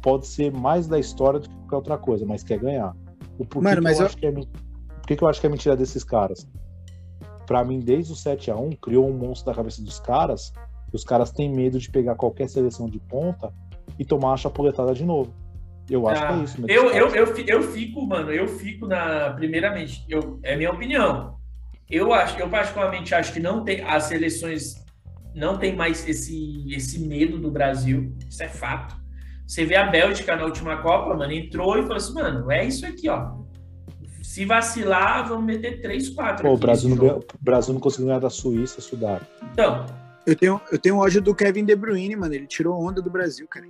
pode 0.01 0.25
ser 0.25 0.51
mais 0.51 0.87
da 0.87 0.97
história 0.97 1.39
do 1.39 1.47
que 1.47 1.55
qualquer 1.55 1.75
outra 1.75 1.97
coisa, 1.99 2.25
mas 2.25 2.41
quer 2.41 2.57
ganhar. 2.57 2.95
O 3.37 3.45
porquê 3.45 3.69
Mano, 3.69 3.83
mas 3.83 3.97
eu, 3.97 4.01
eu... 4.01 4.07
Acho 4.07 4.17
que 4.17 4.25
é, 4.25 4.31
por 4.31 4.47
que, 5.05 5.15
que 5.15 5.23
eu 5.23 5.27
acho 5.27 5.39
que 5.39 5.45
é 5.45 5.49
mentira 5.49 5.75
desses 5.75 6.03
caras? 6.03 6.49
Para 7.45 7.63
mim, 7.63 7.79
desde 7.79 8.13
o 8.13 8.15
7 8.15 8.49
a 8.49 8.55
1 8.55 8.71
criou 8.77 9.07
um 9.07 9.13
monstro 9.13 9.51
da 9.51 9.55
cabeça 9.55 9.83
dos 9.83 9.99
caras, 9.99 10.51
que 10.89 10.95
os 10.95 11.03
caras 11.03 11.31
têm 11.31 11.53
medo 11.53 11.77
de 11.77 11.91
pegar 11.91 12.15
qualquer 12.15 12.49
seleção 12.49 12.89
de 12.89 12.97
ponta 12.99 13.53
e 13.99 14.03
tomar 14.03 14.33
a 14.33 14.37
chapuletada 14.37 14.91
de 14.95 15.05
novo. 15.05 15.31
Eu 15.87 16.07
acho 16.07 16.23
ah, 16.23 16.27
que 16.27 16.33
é 16.33 16.35
ah, 16.35 16.43
isso. 16.43 16.65
Eu, 16.67 16.91
eu, 16.91 17.07
eu, 17.09 17.35
eu 17.45 17.61
fico, 17.61 18.07
mano, 18.07 18.31
eu 18.31 18.47
fico 18.47 18.87
na. 18.87 19.33
Primeiramente, 19.33 20.03
eu, 20.09 20.39
é 20.41 20.55
minha 20.55 20.71
opinião. 20.71 21.37
Eu 21.87 22.11
acho, 22.11 22.39
eu 22.39 22.49
particularmente 22.49 23.13
acho 23.13 23.33
que 23.33 23.39
não 23.39 23.63
tem 23.63 23.81
as 23.83 24.05
seleções 24.05 24.78
não 25.33 25.57
tem 25.57 25.75
mais 25.75 26.07
esse, 26.07 26.65
esse 26.69 26.99
medo 26.99 27.37
do 27.39 27.51
Brasil, 27.51 28.15
isso 28.29 28.43
é 28.43 28.47
fato. 28.47 28.95
Você 29.45 29.65
vê 29.65 29.75
a 29.75 29.85
Bélgica 29.85 30.35
na 30.35 30.45
última 30.45 30.77
Copa, 30.77 31.15
mano, 31.15 31.31
entrou 31.31 31.77
e 31.77 31.81
falou 31.81 31.97
assim, 31.97 32.13
mano, 32.13 32.51
é 32.51 32.65
isso 32.65 32.85
aqui, 32.85 33.09
ó. 33.09 33.31
Se 34.21 34.45
vacilar, 34.45 35.27
vamos 35.27 35.45
meter 35.45 35.81
3, 35.81 36.09
4. 36.09 36.43
Pô, 36.43 36.53
o 36.53 36.57
Brasil, 36.57 36.95
não, 36.95 37.17
o 37.17 37.23
Brasil 37.41 37.73
não 37.73 37.81
conseguiu 37.81 38.07
ganhar 38.07 38.19
da 38.19 38.29
Suíça, 38.29 38.79
Sudar. 38.79 39.27
Então. 39.51 39.85
Eu 40.25 40.35
tenho, 40.35 40.61
eu 40.71 40.77
tenho 40.77 40.97
ódio 40.97 41.19
do 41.19 41.33
Kevin 41.33 41.65
De 41.65 41.75
Bruyne, 41.75 42.15
mano. 42.15 42.35
Ele 42.35 42.45
tirou 42.45 42.79
onda 42.79 43.01
do 43.01 43.09
Brasil, 43.09 43.47
cara. 43.47 43.65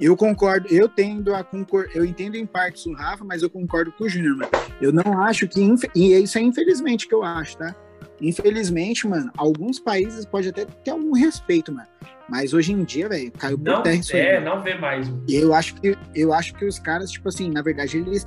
Eu 0.00 0.16
concordo, 0.16 0.68
eu 0.68 0.88
tendo 0.88 1.34
a 1.34 1.44
concordar, 1.44 1.94
eu 1.94 2.04
entendo 2.04 2.36
em 2.36 2.46
partes 2.46 2.86
o 2.86 2.94
Rafa, 2.94 3.24
mas 3.24 3.42
eu 3.42 3.50
concordo 3.50 3.92
com 3.92 4.04
o 4.04 4.08
Júnior, 4.08 4.36
mano. 4.36 4.50
Eu 4.80 4.92
não 4.92 5.20
acho 5.20 5.46
que, 5.48 5.60
e 5.94 6.14
isso 6.14 6.38
é 6.38 6.40
infelizmente 6.40 7.06
que 7.06 7.14
eu 7.14 7.22
acho, 7.22 7.58
tá? 7.58 7.74
Infelizmente, 8.20 9.06
mano, 9.06 9.30
alguns 9.36 9.78
países 9.78 10.24
pode 10.24 10.48
até 10.48 10.64
ter 10.64 10.90
algum 10.90 11.12
respeito, 11.12 11.72
mano. 11.72 11.88
Mas 12.28 12.52
hoje 12.52 12.72
em 12.72 12.82
dia, 12.82 13.08
velho, 13.08 13.30
caiu 13.32 13.58
por 13.58 13.82
terra 13.82 13.96
isso 13.96 14.16
É, 14.16 14.40
não 14.40 14.60
vê 14.60 14.74
mais. 14.74 15.08
Eu 15.28 15.54
acho 15.54 15.74
que 15.76 15.96
eu 16.14 16.32
acho 16.32 16.54
que 16.54 16.64
os 16.64 16.78
caras, 16.78 17.10
tipo 17.10 17.28
assim, 17.28 17.50
na 17.50 17.62
verdade, 17.62 17.98
eles 17.98 18.26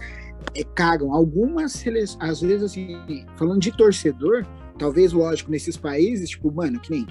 é, 0.56 0.64
cagam. 0.64 1.14
Algumas 1.14 1.74
seleções, 1.74 2.18
às 2.22 2.42
vezes, 2.42 2.64
assim, 2.64 3.26
falando 3.36 3.60
de 3.60 3.76
torcedor, 3.76 4.46
talvez, 4.78 5.12
lógico, 5.12 5.52
nesses 5.52 5.76
países, 5.76 6.30
tipo, 6.30 6.52
mano, 6.52 6.80
que 6.80 6.92
nem 6.92 7.08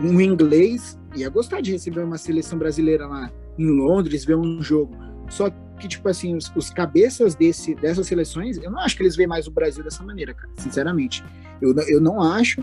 um 0.00 0.20
inglês 0.20 0.98
ia 1.14 1.28
gostar 1.28 1.60
de 1.60 1.72
receber 1.72 2.00
uma 2.00 2.18
seleção 2.18 2.58
brasileira 2.58 3.06
lá 3.06 3.30
em 3.58 3.66
Londres, 3.66 4.24
ver 4.24 4.36
um 4.36 4.62
jogo. 4.62 4.96
Só 5.28 5.50
que, 5.78 5.88
tipo 5.88 6.08
assim, 6.08 6.34
os, 6.36 6.50
os, 6.54 6.70
cabeças 6.70 7.34
desse, 7.34 7.74
dessas 7.74 8.06
seleções, 8.06 8.56
eu 8.58 8.70
não 8.70 8.78
acho 8.80 8.96
que 8.96 9.02
eles 9.02 9.16
veem 9.16 9.28
mais 9.28 9.46
o 9.46 9.50
Brasil 9.50 9.84
dessa 9.84 10.02
maneira, 10.02 10.34
cara, 10.34 10.50
sinceramente. 10.56 11.22
Eu, 11.60 11.74
eu 11.88 12.00
não 12.00 12.20
acho. 12.20 12.62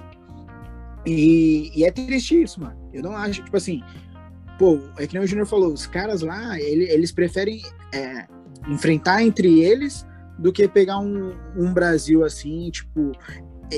E, 1.06 1.72
e 1.76 1.84
é 1.84 1.92
triste 1.92 2.42
isso, 2.42 2.62
mano. 2.62 2.78
Eu 2.94 3.04
não 3.04 3.16
acho, 3.16 3.44
tipo 3.44 3.58
assim, 3.58 3.82
pô, 4.58 4.80
é 4.98 5.08
que 5.08 5.14
nem 5.14 5.24
o 5.24 5.28
Júnior 5.28 5.48
falou, 5.48 5.74
os 5.74 5.86
caras 5.86 6.22
lá, 6.22 6.60
ele, 6.60 6.86
eles 6.90 7.12
preferem 7.12 7.62
é, 7.94 8.26
enfrentar 8.68 9.24
entre 9.24 9.62
eles 9.62 10.06
do 10.38 10.52
que 10.52 10.68
pegar 10.68 11.00
um, 11.00 11.34
um 11.56 11.74
Brasil 11.74 12.24
assim, 12.24 12.70
tipo. 12.72 13.12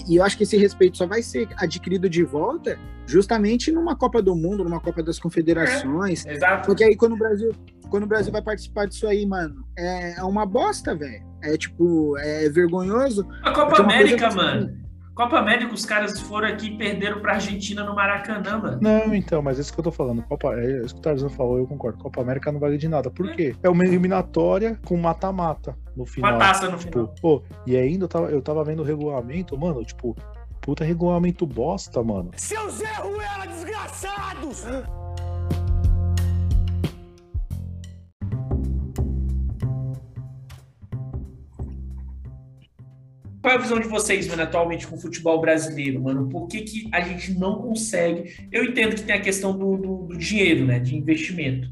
E 0.07 0.17
eu 0.17 0.23
acho 0.23 0.35
que 0.35 0.43
esse 0.43 0.57
respeito 0.57 0.97
só 0.97 1.07
vai 1.07 1.21
ser 1.21 1.47
adquirido 1.57 2.09
de 2.09 2.23
volta 2.23 2.77
justamente 3.05 3.71
numa 3.71 3.95
Copa 3.95 4.21
do 4.21 4.35
Mundo, 4.35 4.63
numa 4.63 4.79
Copa 4.79 5.01
das 5.01 5.17
Confederações. 5.17 6.25
É, 6.25 6.33
exato. 6.33 6.65
Porque 6.65 6.83
aí 6.83 6.97
quando 6.97 7.13
o 7.13 7.17
Brasil, 7.17 7.51
quando 7.89 8.03
o 8.03 8.07
Brasil 8.07 8.31
vai 8.31 8.41
participar 8.41 8.87
disso 8.87 9.07
aí, 9.07 9.25
mano, 9.25 9.65
é, 9.77 10.19
é 10.19 10.23
uma 10.23 10.45
bosta, 10.45 10.93
velho. 10.93 11.23
É 11.41 11.55
tipo, 11.55 12.17
é 12.17 12.49
vergonhoso. 12.49 13.25
A 13.43 13.51
Copa 13.51 13.81
América, 13.81 14.29
mano. 14.31 14.84
Copa 15.15 15.39
América, 15.39 15.73
os 15.73 15.85
caras 15.85 16.19
foram 16.19 16.49
aqui 16.49 16.67
e 16.67 16.77
perderam 16.77 17.21
pra 17.21 17.35
Argentina 17.35 17.85
no 17.85 17.95
Maracanã, 17.95 18.57
mano. 18.57 18.79
Não, 18.81 19.15
então, 19.15 19.41
mas 19.41 19.57
é 19.57 19.61
isso 19.61 19.73
que 19.73 19.79
eu 19.79 19.83
tô 19.85 19.91
falando. 19.91 20.21
Copa, 20.23 20.53
é 20.55 20.81
isso 20.81 20.93
que 20.93 20.99
o 20.99 21.03
Tarzan 21.03 21.29
falou, 21.29 21.57
eu 21.57 21.65
concordo. 21.65 21.97
Copa 21.97 22.19
América 22.19 22.51
não 22.51 22.59
vale 22.59 22.77
de 22.77 22.89
nada. 22.89 23.09
Por 23.09 23.31
quê? 23.31 23.55
É 23.63 23.69
uma 23.69 23.85
eliminatória 23.85 24.77
com 24.83 24.97
mata-mata 24.97 25.77
no 25.95 26.05
final. 26.05 26.31
Uma 26.31 26.39
taça 26.39 26.69
no 26.69 26.77
tipo, 26.77 26.91
final. 26.91 27.15
Pô, 27.21 27.41
e 27.65 27.77
ainda 27.77 28.03
eu 28.03 28.09
tava, 28.09 28.25
eu 28.27 28.41
tava 28.41 28.63
vendo 28.65 28.81
o 28.81 28.85
regulamento, 28.85 29.57
mano, 29.57 29.85
tipo, 29.85 30.13
puta 30.59 30.83
regulamento 30.83 31.45
bosta, 31.45 32.03
mano. 32.03 32.31
Seu 32.35 32.69
Zé 32.69 32.93
Ruela, 32.95 33.47
desgraçados! 33.47 34.65
É 43.55 43.57
a 43.57 43.61
visão 43.61 43.79
de 43.79 43.87
vocês, 43.87 44.27
mano, 44.27 44.43
atualmente 44.43 44.85
com 44.85 44.95
o 44.95 44.99
futebol 44.99 45.39
brasileiro, 45.39 46.01
mano? 46.01 46.29
Por 46.29 46.47
que, 46.47 46.61
que 46.61 46.89
a 46.91 47.01
gente 47.01 47.33
não 47.33 47.61
consegue? 47.61 48.35
Eu 48.51 48.63
entendo 48.63 48.95
que 48.95 49.03
tem 49.03 49.15
a 49.15 49.21
questão 49.21 49.57
do, 49.57 49.77
do, 49.77 49.97
do 50.07 50.17
dinheiro, 50.17 50.65
né, 50.65 50.79
de 50.79 50.95
investimento. 50.95 51.69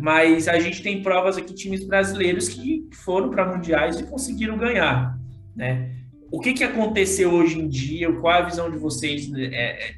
Mas 0.00 0.46
a 0.46 0.60
gente 0.60 0.82
tem 0.82 1.02
provas 1.02 1.36
aqui, 1.36 1.52
times 1.52 1.84
brasileiros 1.84 2.48
que 2.48 2.88
foram 2.92 3.30
para 3.30 3.44
mundiais 3.44 3.98
e 3.98 4.04
conseguiram 4.04 4.56
ganhar, 4.56 5.18
né? 5.56 5.90
O 6.30 6.40
que, 6.40 6.52
que 6.52 6.62
aconteceu 6.62 7.32
hoje 7.32 7.58
em 7.58 7.68
dia? 7.68 8.12
Qual 8.12 8.32
a 8.32 8.42
visão 8.42 8.70
de 8.70 8.76
vocês 8.76 9.28
né? 9.28 9.44
é, 9.44 9.88
é, 9.88 9.94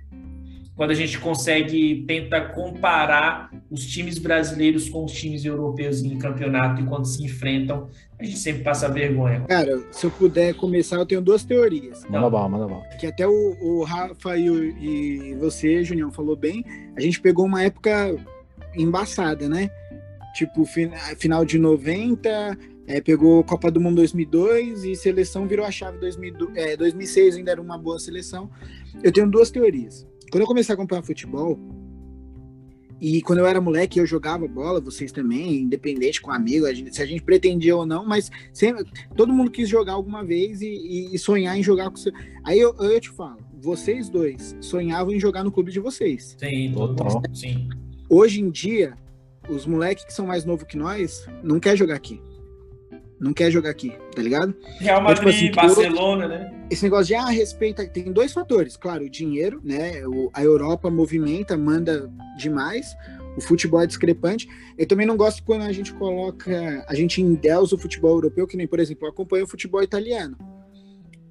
quando 0.80 0.92
a 0.92 0.94
gente 0.94 1.18
consegue 1.18 2.06
tentar 2.08 2.54
comparar 2.54 3.50
os 3.70 3.84
times 3.84 4.16
brasileiros 4.16 4.88
com 4.88 5.04
os 5.04 5.12
times 5.12 5.44
europeus 5.44 6.02
em 6.02 6.18
campeonato 6.18 6.80
e 6.80 6.86
quando 6.86 7.04
se 7.04 7.22
enfrentam, 7.22 7.90
a 8.18 8.24
gente 8.24 8.38
sempre 8.38 8.62
passa 8.62 8.88
vergonha. 8.88 9.42
Cara, 9.42 9.78
se 9.92 10.06
eu 10.06 10.10
puder 10.10 10.54
começar, 10.54 10.96
eu 10.96 11.04
tenho 11.04 11.20
duas 11.20 11.44
teorias. 11.44 12.02
Manda 12.08 12.30
bala, 12.30 12.48
manda 12.48 12.66
bala. 12.66 12.82
Que 12.98 13.06
até 13.06 13.28
o, 13.28 13.56
o 13.60 13.84
Rafa 13.84 14.38
e, 14.38 14.48
o, 14.48 14.64
e 14.78 15.34
você, 15.34 15.84
Junião, 15.84 16.10
falou 16.10 16.34
bem. 16.34 16.64
A 16.96 17.00
gente 17.02 17.20
pegou 17.20 17.44
uma 17.44 17.62
época 17.62 18.16
embaçada, 18.74 19.50
né? 19.50 19.68
Tipo, 20.32 20.64
final 21.18 21.44
de 21.44 21.58
90, 21.58 22.56
é, 22.86 23.02
pegou 23.02 23.44
Copa 23.44 23.70
do 23.70 23.82
Mundo 23.82 23.96
2002 23.96 24.84
e 24.84 24.96
seleção 24.96 25.46
virou 25.46 25.66
a 25.66 25.70
chave 25.70 25.98
2000, 25.98 26.52
é, 26.54 26.74
2006, 26.74 27.36
ainda 27.36 27.50
era 27.50 27.60
uma 27.60 27.76
boa 27.76 27.98
seleção. 27.98 28.48
Eu 29.02 29.12
tenho 29.12 29.30
duas 29.30 29.50
teorias. 29.50 30.08
Quando 30.30 30.42
eu 30.42 30.46
comecei 30.46 30.72
a 30.72 30.74
acompanhar 30.74 31.02
futebol, 31.02 31.58
e 33.00 33.22
quando 33.22 33.38
eu 33.38 33.46
era 33.46 33.60
moleque, 33.60 33.98
eu 33.98 34.04
jogava 34.04 34.46
bola, 34.46 34.80
vocês 34.80 35.10
também, 35.10 35.62
independente 35.62 36.20
com 36.20 36.30
amigo, 36.30 36.66
a 36.66 36.74
gente, 36.74 36.94
se 36.94 37.00
a 37.00 37.06
gente 37.06 37.22
pretendia 37.22 37.74
ou 37.74 37.86
não, 37.86 38.04
mas 38.04 38.30
sempre, 38.52 38.84
todo 39.16 39.32
mundo 39.32 39.50
quis 39.50 39.68
jogar 39.68 39.94
alguma 39.94 40.22
vez 40.22 40.60
e, 40.60 41.08
e 41.12 41.18
sonhar 41.18 41.58
em 41.58 41.62
jogar 41.62 41.90
com 41.90 41.96
você. 41.96 42.12
Aí 42.44 42.58
eu, 42.58 42.74
eu 42.78 43.00
te 43.00 43.08
falo, 43.08 43.38
vocês 43.58 44.10
dois 44.10 44.54
sonhavam 44.60 45.14
em 45.14 45.18
jogar 45.18 45.42
no 45.42 45.50
clube 45.50 45.72
de 45.72 45.80
vocês. 45.80 46.36
Sim, 46.38 46.72
total. 46.74 47.22
Sim. 47.32 47.70
Hoje 48.08 48.42
em 48.42 48.50
dia, 48.50 48.94
os 49.48 49.64
moleques 49.64 50.04
que 50.04 50.12
são 50.12 50.26
mais 50.26 50.44
novos 50.44 50.64
que 50.64 50.76
nós 50.76 51.26
não 51.42 51.58
quer 51.58 51.76
jogar 51.76 51.94
aqui 51.94 52.20
não 53.20 53.34
quer 53.34 53.50
jogar 53.50 53.70
aqui, 53.70 53.92
tá 54.14 54.22
ligado? 54.22 54.54
Real 54.78 55.02
Madrid, 55.02 55.22
então, 55.22 55.32
tipo 55.32 55.60
assim, 55.60 55.74
Barcelona, 55.74 56.26
né? 56.26 56.64
Esse 56.70 56.82
negócio 56.82 57.06
de 57.06 57.14
ah, 57.14 57.26
respeita, 57.26 57.86
tem 57.86 58.10
dois 58.10 58.32
fatores, 58.32 58.76
claro, 58.76 59.04
o 59.04 59.10
dinheiro, 59.10 59.60
né? 59.62 60.02
A 60.32 60.42
Europa 60.42 60.90
movimenta, 60.90 61.56
manda 61.56 62.10
demais, 62.38 62.96
o 63.36 63.40
futebol 63.40 63.82
é 63.82 63.86
discrepante. 63.86 64.48
Eu 64.78 64.86
também 64.86 65.06
não 65.06 65.16
gosto 65.16 65.42
quando 65.42 65.62
a 65.62 65.72
gente 65.72 65.92
coloca, 65.92 66.84
a 66.88 66.94
gente 66.94 67.20
endeusa 67.20 67.74
o 67.74 67.78
futebol 67.78 68.12
europeu, 68.12 68.46
que 68.46 68.56
nem, 68.56 68.66
por 68.66 68.80
exemplo, 68.80 69.06
eu 69.06 69.10
acompanho 69.10 69.44
o 69.44 69.48
futebol 69.48 69.82
italiano. 69.82 70.36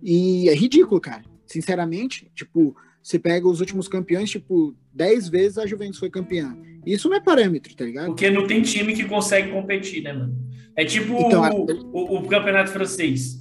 E 0.02 0.48
é 0.48 0.54
ridículo, 0.54 1.02
cara. 1.02 1.24
Sinceramente, 1.46 2.32
tipo, 2.36 2.76
você 3.02 3.18
pega 3.18 3.48
os 3.48 3.60
últimos 3.60 3.88
campeões, 3.88 4.30
tipo, 4.30 4.76
10 4.94 5.30
vezes 5.30 5.58
a 5.58 5.66
Juventus 5.66 6.00
foi 6.00 6.10
campeã. 6.10 6.56
Isso 6.86 7.10
não 7.10 7.18
é 7.18 7.20
parâmetro, 7.20 7.76
tá 7.76 7.84
ligado? 7.84 8.08
Porque 8.08 8.30
não 8.30 8.46
tem 8.46 8.62
time 8.62 8.94
que 8.94 9.06
consegue 9.06 9.52
competir, 9.52 10.04
né, 10.04 10.14
mano? 10.14 10.49
É 10.80 10.86
tipo 10.86 11.14
então, 11.20 11.44
o, 11.92 12.16
o, 12.16 12.20
o, 12.20 12.28
campeonato 12.30 12.72
francês. 12.72 13.38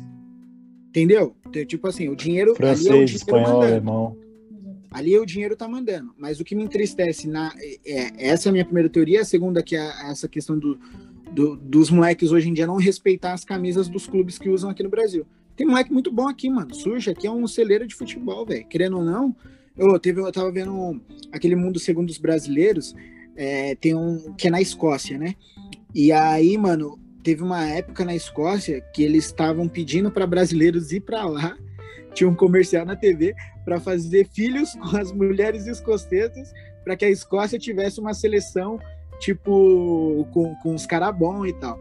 Entendeu? 0.89 1.37
Tipo 1.69 1.87
assim, 1.87 2.09
o 2.09 2.17
dinheiro. 2.17 2.53
Francês, 2.57 2.89
ali 2.89 2.89
é 2.89 2.91
o 2.91 3.05
dinheiro 3.05 3.17
espanhol, 3.17 3.47
mandando. 3.47 3.65
alemão. 3.65 4.17
Ali 4.91 5.15
é 5.15 5.21
o 5.21 5.25
dinheiro 5.25 5.55
tá 5.55 5.69
mandando. 5.69 6.13
Mas 6.19 6.41
o 6.41 6.45
que 6.45 6.57
me 6.57 6.65
entristece 6.65 7.29
na. 7.29 7.55
É, 7.87 8.31
essa 8.31 8.49
é 8.49 8.51
a 8.51 8.53
minha 8.53 8.65
primeira 8.65 8.89
teoria. 8.89 9.21
A 9.21 9.25
segunda, 9.25 9.63
que 9.63 9.77
é 9.77 10.11
essa 10.11 10.27
questão 10.27 10.59
do, 10.59 10.81
do, 11.31 11.55
dos 11.57 11.91
moleques 11.91 12.33
hoje 12.33 12.49
em 12.49 12.53
dia 12.53 12.67
não 12.67 12.75
respeitar 12.75 13.35
as 13.35 13.45
camisas 13.45 13.89
dos 13.89 14.09
clubes 14.09 14.37
que 14.37 14.49
usam 14.49 14.69
aqui 14.69 14.83
no 14.83 14.91
Brasil. 14.91 15.25
Tem 15.55 15.65
moleque 15.65 15.93
muito 15.93 16.11
bom 16.11 16.27
aqui, 16.27 16.51
mano. 16.51 16.75
Surge 16.75 17.09
aqui 17.09 17.29
é 17.29 17.31
um 17.31 17.47
celeiro 17.47 17.87
de 17.87 17.95
futebol, 17.95 18.45
velho. 18.45 18.67
Querendo 18.67 18.97
ou 18.97 19.05
não, 19.05 19.37
eu, 19.77 19.97
teve, 20.01 20.21
eu 20.21 20.33
tava 20.33 20.51
vendo 20.51 21.01
aquele 21.31 21.55
mundo 21.55 21.79
segundo 21.79 22.11
os 22.11 22.19
brasileiros, 22.19 22.97
é, 23.37 23.77
tem 23.77 23.95
um 23.95 24.35
que 24.35 24.49
é 24.49 24.51
na 24.51 24.61
Escócia, 24.61 25.17
né? 25.17 25.37
E 25.95 26.11
aí, 26.11 26.59
mano, 26.59 26.99
teve 27.23 27.43
uma 27.43 27.65
época 27.67 28.05
na 28.05 28.15
Escócia 28.15 28.81
que 28.93 29.03
eles 29.03 29.27
estavam 29.27 29.69
pedindo 29.69 30.11
para 30.11 30.27
brasileiros 30.27 30.93
ir 30.93 31.01
para 31.01 31.25
lá. 31.25 31.57
Tinha 32.15 32.29
um 32.29 32.35
comercial 32.35 32.85
na 32.85 32.97
TV 32.97 33.35
para 33.65 33.81
fazer 33.81 34.29
filhos 34.29 34.73
com 34.75 34.97
as 34.97 35.13
mulheres 35.13 35.67
escocesas 35.67 36.53
para 36.85 36.97
que 36.97 37.05
a 37.05 37.11
Escócia 37.11 37.59
tivesse 37.59 38.01
uma 38.01 38.15
seleção 38.15 38.79
tipo 39.19 40.27
com, 40.33 40.55
com 40.57 40.75
os 40.75 40.87
caras 40.87 41.17
bons 41.17 41.49
e 41.49 41.53
tal. 41.53 41.79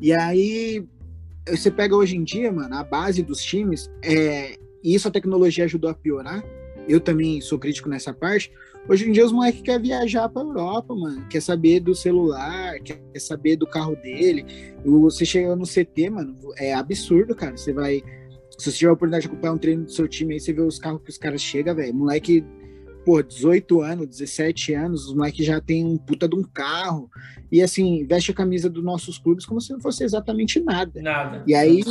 E 0.00 0.12
aí 0.12 0.84
você 1.48 1.70
pega 1.70 1.96
hoje 1.96 2.16
em 2.16 2.24
dia, 2.24 2.50
mano, 2.52 2.74
a 2.74 2.84
base 2.84 3.22
dos 3.22 3.42
times, 3.42 3.90
é, 4.02 4.56
e 4.82 4.94
isso 4.94 5.08
a 5.08 5.10
tecnologia 5.10 5.64
ajudou 5.64 5.90
a 5.90 5.94
piorar. 5.94 6.42
Eu 6.90 7.00
também 7.00 7.40
sou 7.40 7.56
crítico 7.56 7.88
nessa 7.88 8.12
parte. 8.12 8.52
Hoje 8.88 9.08
em 9.08 9.12
dia 9.12 9.24
os 9.24 9.30
moleques 9.30 9.62
querem 9.62 9.82
viajar 9.82 10.28
para 10.28 10.42
Europa, 10.42 10.92
mano. 10.92 11.24
Quer 11.28 11.40
saber 11.40 11.78
do 11.78 11.94
celular, 11.94 12.80
quer 12.80 13.00
saber 13.20 13.54
do 13.54 13.66
carro 13.66 13.94
dele. 13.94 14.44
Você 14.84 15.24
chega 15.24 15.54
no 15.54 15.64
CT, 15.64 16.10
mano, 16.10 16.36
é 16.56 16.74
absurdo, 16.74 17.32
cara. 17.32 17.56
Você 17.56 17.72
vai. 17.72 18.02
Se 18.58 18.70
você 18.70 18.78
tiver 18.78 18.90
a 18.90 18.94
oportunidade 18.94 19.22
de 19.22 19.28
acompanhar 19.28 19.52
um 19.52 19.58
treino 19.58 19.84
do 19.84 19.92
seu 19.92 20.08
time 20.08 20.34
aí, 20.34 20.40
você 20.40 20.52
vê 20.52 20.62
os 20.62 20.80
carros 20.80 21.00
que 21.02 21.10
os 21.10 21.16
caras 21.16 21.40
chegam, 21.40 21.76
velho. 21.76 21.94
Moleque 21.94 22.44
pô, 23.04 23.22
18 23.22 23.80
anos, 23.80 24.06
17 24.08 24.74
anos, 24.74 25.06
os 25.06 25.14
moleques 25.14 25.46
já 25.46 25.60
tem 25.60 25.84
um 25.84 25.96
puta 25.96 26.28
de 26.28 26.36
um 26.36 26.42
carro. 26.42 27.08
E 27.52 27.62
assim, 27.62 28.04
veste 28.04 28.32
a 28.32 28.34
camisa 28.34 28.68
dos 28.68 28.82
nossos 28.82 29.16
clubes 29.16 29.46
como 29.46 29.60
se 29.60 29.72
não 29.72 29.80
fosse 29.80 30.04
exatamente 30.04 30.60
nada. 30.60 31.00
Nada. 31.00 31.44
E 31.46 31.54
aí, 31.54 31.82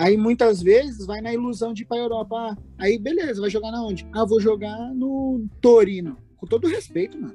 aí 0.00 0.16
muitas 0.16 0.62
vezes 0.62 1.06
vai 1.06 1.20
na 1.20 1.32
ilusão 1.32 1.74
de 1.74 1.82
ir 1.82 1.84
pra 1.84 1.98
Europa. 1.98 2.56
Aí, 2.78 2.98
beleza, 2.98 3.40
vai 3.40 3.50
jogar 3.50 3.70
na 3.70 3.84
onde? 3.84 4.08
Ah, 4.12 4.24
vou 4.24 4.40
jogar 4.40 4.94
no 4.94 5.46
Torino. 5.60 6.16
Com 6.38 6.46
todo 6.46 6.68
respeito, 6.68 7.20
mano. 7.20 7.34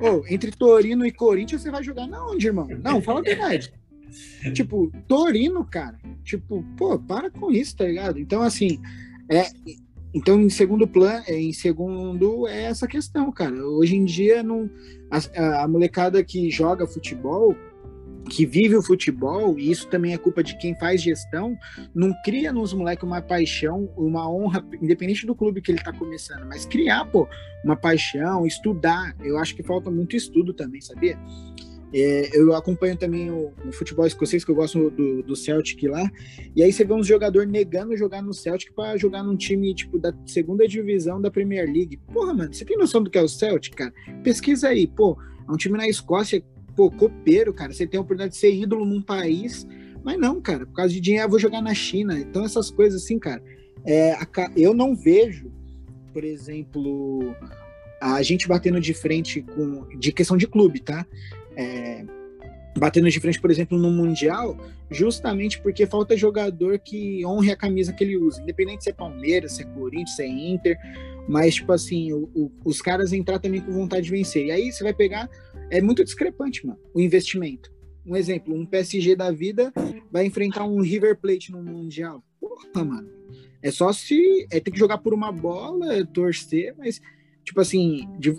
Oh, 0.00 0.26
entre 0.28 0.50
Torino 0.50 1.04
e 1.04 1.12
Corinthians, 1.12 1.60
você 1.60 1.70
vai 1.70 1.84
jogar 1.84 2.06
na 2.06 2.26
onde, 2.26 2.46
irmão? 2.46 2.66
Não, 2.82 3.02
fala 3.02 3.20
a 3.20 3.22
verdade. 3.22 3.72
tipo, 4.54 4.90
Torino, 5.06 5.62
cara. 5.62 5.98
Tipo, 6.24 6.64
pô, 6.76 6.98
para 6.98 7.30
com 7.30 7.52
isso, 7.52 7.76
tá 7.76 7.84
ligado? 7.84 8.18
Então, 8.18 8.40
assim, 8.40 8.80
é, 9.30 9.44
então, 10.14 10.40
em 10.40 10.48
segundo 10.48 10.88
plano, 10.88 11.22
é, 11.28 11.38
em 11.38 11.52
segundo 11.52 12.48
é 12.48 12.62
essa 12.62 12.86
questão, 12.86 13.30
cara. 13.30 13.54
Hoje 13.54 13.94
em 13.94 14.06
dia, 14.06 14.42
não, 14.42 14.70
a, 15.10 15.64
a, 15.64 15.68
molecada 15.68 16.24
que 16.24 16.50
joga 16.50 16.86
futebol, 16.86 17.54
que 18.28 18.46
vive 18.46 18.76
o 18.76 18.82
futebol, 18.82 19.58
e 19.58 19.70
isso 19.70 19.88
também 19.88 20.12
é 20.12 20.18
culpa 20.18 20.42
de 20.42 20.56
quem 20.58 20.74
faz 20.78 21.02
gestão, 21.02 21.56
não 21.94 22.12
cria 22.24 22.52
nos 22.52 22.72
moleques 22.72 23.04
uma 23.04 23.22
paixão, 23.22 23.90
uma 23.96 24.30
honra, 24.30 24.64
independente 24.80 25.26
do 25.26 25.34
clube 25.34 25.62
que 25.62 25.72
ele 25.72 25.82
tá 25.82 25.92
começando, 25.92 26.46
mas 26.46 26.66
criar, 26.66 27.04
pô, 27.06 27.28
uma 27.64 27.76
paixão, 27.76 28.46
estudar. 28.46 29.16
Eu 29.20 29.38
acho 29.38 29.54
que 29.54 29.62
falta 29.62 29.90
muito 29.90 30.16
estudo 30.16 30.52
também, 30.52 30.80
sabia? 30.80 31.18
É, 31.92 32.38
eu 32.38 32.54
acompanho 32.54 32.96
também 32.96 33.30
o, 33.30 33.50
o, 33.66 33.72
futebol 33.72 34.06
escocês, 34.06 34.44
que 34.44 34.50
eu 34.50 34.54
gosto 34.54 34.90
do, 34.90 35.22
do 35.22 35.34
Celtic 35.34 35.82
lá. 35.84 36.10
E 36.54 36.62
aí 36.62 36.70
você 36.70 36.84
vê 36.84 36.92
uns 36.92 37.06
jogadores 37.06 37.50
negando 37.50 37.96
jogar 37.96 38.22
no 38.22 38.34
Celtic 38.34 38.74
para 38.74 38.96
jogar 38.98 39.22
num 39.22 39.36
time 39.36 39.74
tipo 39.74 39.98
da 39.98 40.12
segunda 40.26 40.68
divisão 40.68 41.20
da 41.20 41.30
Premier 41.30 41.64
League. 41.64 41.98
Porra, 42.12 42.34
mano, 42.34 42.52
você 42.52 42.64
tem 42.64 42.76
noção 42.76 43.02
do 43.02 43.08
que 43.08 43.16
é 43.16 43.22
o 43.22 43.28
Celtic, 43.28 43.74
cara? 43.74 43.92
Pesquisa 44.22 44.68
aí, 44.68 44.86
pô, 44.86 45.16
é 45.48 45.50
um 45.50 45.56
time 45.56 45.78
na 45.78 45.88
Escócia, 45.88 46.42
pô, 46.78 46.92
copeiro, 46.92 47.52
cara. 47.52 47.72
Você 47.72 47.88
tem 47.88 47.98
a 47.98 48.00
oportunidade 48.00 48.34
de 48.34 48.38
ser 48.38 48.54
ídolo 48.54 48.84
num 48.84 49.02
país, 49.02 49.66
mas 50.04 50.16
não, 50.16 50.40
cara, 50.40 50.64
por 50.64 50.74
causa 50.74 50.94
de 50.94 51.00
dinheiro 51.00 51.26
eu 51.26 51.30
vou 51.30 51.38
jogar 51.40 51.60
na 51.60 51.74
China. 51.74 52.16
Então 52.16 52.44
essas 52.44 52.70
coisas 52.70 53.02
assim, 53.02 53.18
cara, 53.18 53.42
é, 53.84 54.16
eu 54.56 54.72
não 54.72 54.94
vejo, 54.94 55.50
por 56.12 56.22
exemplo, 56.22 57.34
a 58.00 58.22
gente 58.22 58.46
batendo 58.46 58.80
de 58.80 58.94
frente 58.94 59.42
com 59.42 59.88
de 59.98 60.12
questão 60.12 60.36
de 60.36 60.46
clube, 60.46 60.78
tá? 60.78 61.04
é, 61.58 62.04
batendo 62.78 63.10
de 63.10 63.18
frente, 63.18 63.40
por 63.40 63.50
exemplo, 63.50 63.76
no 63.76 63.90
Mundial, 63.90 64.56
justamente 64.88 65.60
porque 65.60 65.84
falta 65.84 66.16
jogador 66.16 66.78
que 66.78 67.26
honre 67.26 67.50
a 67.50 67.56
camisa 67.56 67.92
que 67.92 68.04
ele 68.04 68.16
usa, 68.16 68.40
independente 68.40 68.84
se 68.84 68.90
é 68.90 68.92
Palmeiras, 68.92 69.56
se 69.56 69.62
é 69.62 69.64
Corinthians, 69.64 70.14
se 70.14 70.22
é 70.22 70.28
Inter, 70.28 70.78
mas, 71.28 71.56
tipo 71.56 71.72
assim, 71.72 72.12
o, 72.12 72.30
o, 72.34 72.52
os 72.64 72.80
caras 72.80 73.12
entrar 73.12 73.40
também 73.40 73.60
com 73.60 73.72
vontade 73.72 74.04
de 74.04 74.10
vencer. 74.10 74.46
E 74.46 74.50
aí 74.52 74.72
você 74.72 74.84
vai 74.84 74.94
pegar, 74.94 75.28
é 75.70 75.80
muito 75.80 76.04
discrepante, 76.04 76.66
mano, 76.66 76.78
o 76.94 77.00
investimento. 77.00 77.70
Um 78.06 78.16
exemplo, 78.16 78.54
um 78.54 78.64
PSG 78.64 79.14
da 79.14 79.30
vida 79.30 79.72
vai 80.10 80.24
enfrentar 80.24 80.64
um 80.64 80.80
River 80.80 81.18
Plate 81.18 81.52
no 81.52 81.62
Mundial. 81.62 82.24
Porra, 82.40 82.84
mano. 82.84 83.08
É 83.62 83.70
só 83.70 83.92
se. 83.92 84.46
É 84.50 84.60
ter 84.60 84.70
que 84.70 84.78
jogar 84.78 84.98
por 84.98 85.12
uma 85.12 85.30
bola, 85.30 85.94
é 85.94 86.04
torcer, 86.04 86.74
mas, 86.78 87.00
tipo 87.44 87.60
assim, 87.60 88.08
de, 88.18 88.34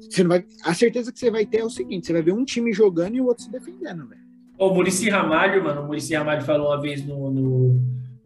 você 0.00 0.22
não 0.22 0.30
vai, 0.30 0.44
a 0.64 0.74
certeza 0.74 1.12
que 1.12 1.18
você 1.18 1.30
vai 1.30 1.46
ter 1.46 1.58
é 1.58 1.64
o 1.64 1.70
seguinte: 1.70 2.06
você 2.06 2.12
vai 2.12 2.22
ver 2.22 2.32
um 2.32 2.44
time 2.44 2.72
jogando 2.72 3.16
e 3.16 3.20
o 3.20 3.26
outro 3.26 3.44
se 3.44 3.50
defendendo, 3.50 4.06
velho. 4.08 4.20
O 4.58 4.74
Murici 4.74 5.08
Ramalho, 5.08 5.64
mano, 5.64 5.82
o 5.82 5.86
Murici 5.86 6.14
Ramalho 6.14 6.42
falou 6.42 6.68
uma 6.68 6.80
vez 6.80 7.04
no, 7.04 7.30
no, 7.30 7.80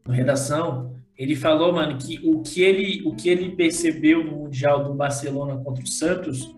no, 0.05 0.12
redação, 0.12 0.93
ele 1.16 1.37
falou, 1.37 1.72
mano, 1.72 1.97
que 1.97 2.18
o 2.24 2.43
que 2.43 2.62
ele, 2.62 3.03
o 3.07 3.14
que 3.14 3.28
ele 3.28 3.51
percebeu 3.55 4.24
no 4.24 4.39
Mundial 4.39 4.82
do 4.82 4.95
Barcelona 4.95 5.57
contra 5.62 5.85
o 5.85 5.87
Santos, 5.87 6.53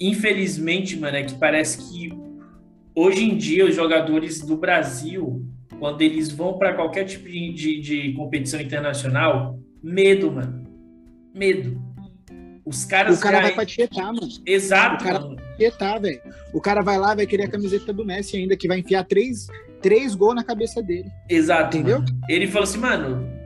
infelizmente, 0.00 0.98
mano, 0.98 1.16
é 1.16 1.22
que 1.22 1.34
parece 1.34 1.78
que 1.78 2.10
hoje 2.94 3.24
em 3.24 3.36
dia 3.36 3.66
os 3.66 3.74
jogadores 3.74 4.40
do 4.40 4.56
Brasil, 4.56 5.44
quando 5.78 6.00
eles 6.02 6.30
vão 6.30 6.58
para 6.58 6.74
qualquer 6.74 7.04
tipo 7.04 7.28
de, 7.28 7.52
de, 7.52 7.80
de 7.80 8.12
competição 8.14 8.60
internacional, 8.60 9.58
medo, 9.82 10.32
mano. 10.32 10.68
Medo 11.34 11.90
os 12.70 12.84
caras. 12.84 13.18
O 13.18 13.22
cara 13.22 13.38
caem... 13.38 13.46
vai 13.46 13.54
pra 13.54 13.66
tietar, 13.66 14.06
mano. 14.06 14.28
Exato. 14.46 15.02
O 15.02 15.06
cara 15.06 15.20
mano. 15.20 15.36
vai 15.36 15.56
tietar, 15.56 16.00
velho. 16.00 16.20
O 16.52 16.60
cara 16.60 16.82
vai 16.82 16.98
lá, 16.98 17.14
vai 17.14 17.26
querer 17.26 17.44
a 17.44 17.50
camiseta 17.50 17.92
do 17.92 18.04
Messi 18.04 18.36
ainda, 18.36 18.56
que 18.56 18.68
vai 18.68 18.78
enfiar 18.78 19.04
três, 19.04 19.48
três 19.82 20.14
gols 20.14 20.36
na 20.36 20.44
cabeça 20.44 20.80
dele. 20.82 21.10
Exato. 21.28 21.76
Entendeu? 21.76 21.98
Mano. 21.98 22.20
Ele 22.28 22.46
falou 22.46 22.64
assim, 22.64 22.78
mano. 22.78 23.40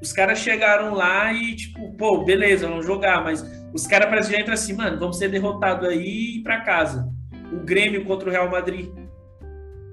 Os 0.00 0.12
caras 0.14 0.38
chegaram 0.38 0.94
lá 0.94 1.30
e, 1.34 1.54
tipo, 1.54 1.92
pô, 1.92 2.24
beleza, 2.24 2.66
vamos 2.66 2.86
jogar, 2.86 3.22
mas 3.22 3.42
os 3.72 3.86
caras 3.86 4.08
parecem 4.08 4.32
já 4.32 4.40
entram 4.40 4.54
assim, 4.54 4.72
mano, 4.72 4.98
vamos 4.98 5.16
ser 5.16 5.28
derrotados 5.28 5.88
aí 5.88 6.02
e 6.02 6.38
ir 6.38 6.42
pra 6.42 6.60
casa. 6.60 7.08
O 7.52 7.64
Grêmio 7.64 8.04
contra 8.04 8.28
o 8.28 8.32
Real 8.32 8.50
Madrid. 8.50 8.88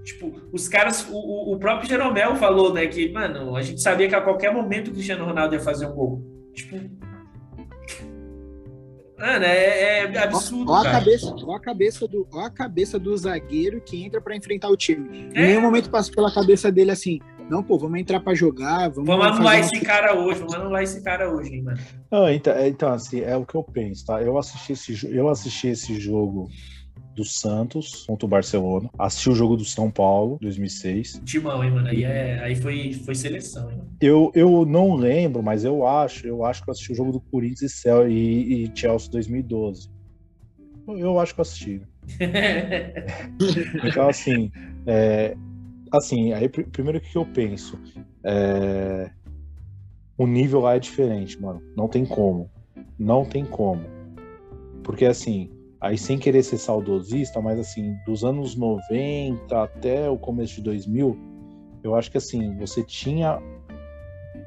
Tipo, 0.04 0.34
os 0.54 0.70
caras, 0.70 1.06
o, 1.10 1.54
o 1.54 1.60
próprio 1.60 1.90
Jeromel 1.90 2.36
falou, 2.36 2.74
né, 2.74 2.88
que, 2.88 3.12
mano, 3.12 3.56
a 3.56 3.62
gente 3.62 3.82
sabia 3.82 4.08
que 4.08 4.16
a 4.16 4.22
qualquer 4.22 4.54
momento 4.54 4.88
o 4.88 4.94
Cristiano 4.94 5.26
Ronaldo 5.26 5.56
ia 5.56 5.60
fazer 5.60 5.86
um 5.86 5.94
gol. 5.94 6.24
Tipo, 6.54 6.78
Mano, 9.18 9.46
é, 9.46 10.04
é 10.04 10.18
absurdo. 10.20 10.72
Ó, 10.72 10.76
ó 10.76 10.82
a, 10.82 10.92
cabeça, 10.92 11.36
ó, 11.44 11.56
a 11.56 11.60
cabeça 11.60 12.08
do, 12.08 12.28
ó 12.32 12.42
a 12.42 12.50
cabeça 12.52 13.00
do 13.00 13.18
zagueiro 13.18 13.82
que 13.82 14.04
entra 14.04 14.22
para 14.22 14.36
enfrentar 14.36 14.70
o 14.70 14.78
time. 14.78 15.32
É. 15.34 15.42
Em 15.42 15.48
nenhum 15.48 15.62
momento 15.62 15.90
passa 15.90 16.12
pela 16.12 16.32
cabeça 16.32 16.72
dele 16.72 16.92
assim. 16.92 17.20
Não, 17.50 17.64
pô, 17.64 17.78
vamos 17.78 18.00
entrar 18.00 18.20
para 18.20 18.36
jogar. 18.36 18.90
Vamos, 18.90 19.08
vamos 19.08 19.26
anular 19.26 19.60
esse 19.60 19.80
cara 19.80 20.14
hoje, 20.20 20.40
vamos 20.40 20.54
anular 20.56 20.84
esse 20.84 21.02
cara 21.02 21.34
hoje, 21.34 21.56
hein, 21.56 21.64
mano. 21.64 21.78
Não, 22.12 22.30
então, 22.30 22.54
é, 22.54 22.68
então, 22.68 22.92
assim, 22.92 23.22
é 23.22 23.36
o 23.38 23.46
que 23.46 23.56
eu 23.56 23.64
penso, 23.64 24.06
tá? 24.06 24.22
Eu 24.22 24.38
assisti 24.38 24.74
esse, 24.74 25.16
eu 25.16 25.30
assisti 25.30 25.68
esse 25.70 26.00
jogo 26.00 26.50
do 27.16 27.24
Santos 27.24 28.06
contra 28.06 28.26
o 28.26 28.30
Barcelona. 28.30 28.90
Assisti 29.00 29.30
o 29.30 29.36
jogo 29.36 29.56
do 29.56 29.64
São 29.64 29.90
Paulo, 29.90 30.38
2006. 30.42 31.22
Timão, 31.26 31.64
hein, 31.64 31.72
mano? 31.72 31.88
Aí, 31.88 32.04
é, 32.04 32.40
aí 32.40 32.56
foi, 32.56 32.94
foi 32.94 33.16
seleção, 33.16 33.72
hein, 33.72 33.82
Eu, 34.02 34.32
eu 34.36 34.66
não 34.66 34.96
lembro, 34.96 35.42
mas 35.42 35.64
eu 35.64 35.88
acho, 35.88 36.28
eu 36.28 36.44
acho 36.44 36.64
que 36.64 36.70
eu 36.70 36.74
assisti 36.74 36.92
o 36.92 36.96
jogo 36.96 37.14
do 37.14 37.22
Corinthians 37.22 37.62
e, 37.62 37.70
Cel 37.70 38.10
e, 38.10 38.66
e 38.66 38.72
Chelsea 38.76 39.10
2012. 39.10 39.90
Eu 40.88 41.20
acho 41.20 41.34
que 41.34 41.40
eu 41.40 41.44
assisti. 41.44 41.82
então, 43.84 44.08
assim, 44.08 44.52
é, 44.86 45.36
assim, 45.92 46.34
aí 46.34 46.50
primeiro 46.50 47.00
que 47.00 47.18
eu 47.18 47.26
penso, 47.26 47.80
é, 48.24 49.12
o 50.18 50.26
nível 50.26 50.62
lá 50.62 50.76
é 50.76 50.80
diferente, 50.80 51.40
mano. 51.42 51.62
Não 51.76 51.88
tem 51.88 52.06
como. 52.06 52.50
Não 52.98 53.24
tem 53.24 53.46
como. 53.46 53.84
Porque 54.84 55.06
assim, 55.06 55.50
aí 55.80 55.98
sem 55.98 56.18
querer 56.18 56.44
ser 56.44 56.58
saudosista, 56.58 57.42
mas 57.42 57.60
assim, 57.60 57.96
dos 58.06 58.24
anos 58.24 58.56
90 58.56 59.64
até 59.64 60.10
o 60.10 60.18
começo 60.18 60.56
de 60.56 60.64
2000, 60.64 61.18
eu 61.84 61.96
acho 61.96 62.10
que 62.10 62.18
assim, 62.18 62.56
você 62.58 62.84
tinha 62.84 63.40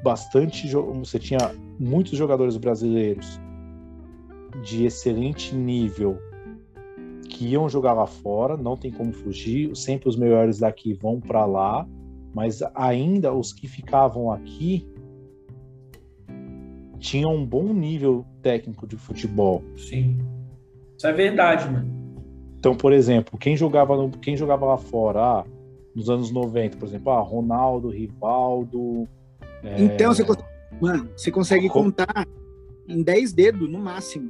bastante. 0.03 0.69
Você 0.69 1.19
tinha 1.19 1.39
muitos 1.79 2.17
jogadores 2.17 2.57
brasileiros 2.57 3.39
de 4.63 4.85
excelente 4.85 5.55
nível 5.55 6.19
que 7.31 7.47
iam 7.47 7.69
jogar 7.69 7.93
lá 7.93 8.05
fora, 8.05 8.57
não 8.57 8.75
tem 8.75 8.91
como 8.91 9.13
fugir. 9.13 9.75
Sempre 9.75 10.09
os 10.09 10.17
melhores 10.17 10.59
daqui 10.59 10.93
vão 10.93 11.19
para 11.19 11.45
lá, 11.45 11.87
mas 12.33 12.61
ainda 12.75 13.33
os 13.33 13.53
que 13.53 13.67
ficavam 13.67 14.31
aqui 14.31 14.87
tinham 16.99 17.33
um 17.33 17.45
bom 17.45 17.73
nível 17.73 18.25
técnico 18.43 18.85
de 18.85 18.97
futebol. 18.97 19.63
Sim. 19.77 20.19
Isso 20.97 21.07
é 21.07 21.13
verdade, 21.13 21.71
mano. 21.71 21.89
Então, 22.59 22.75
por 22.75 22.93
exemplo, 22.93 23.39
quem 23.39 23.57
jogava, 23.57 23.95
no, 23.95 24.09
quem 24.11 24.37
jogava 24.37 24.65
lá 24.65 24.77
fora, 24.77 25.19
ah, 25.19 25.43
nos 25.95 26.09
anos 26.09 26.31
90, 26.31 26.77
por 26.77 26.87
exemplo, 26.87 27.11
ah, 27.11 27.21
Ronaldo, 27.21 27.89
Rivaldo. 27.89 29.07
É... 29.63 29.81
Então, 29.81 30.13
você, 30.13 30.23
mano, 30.79 31.09
você 31.15 31.31
consegue 31.31 31.67
contar 31.69 32.27
em 32.87 33.01
10 33.01 33.33
dedos 33.33 33.69
no 33.69 33.79
máximo. 33.79 34.29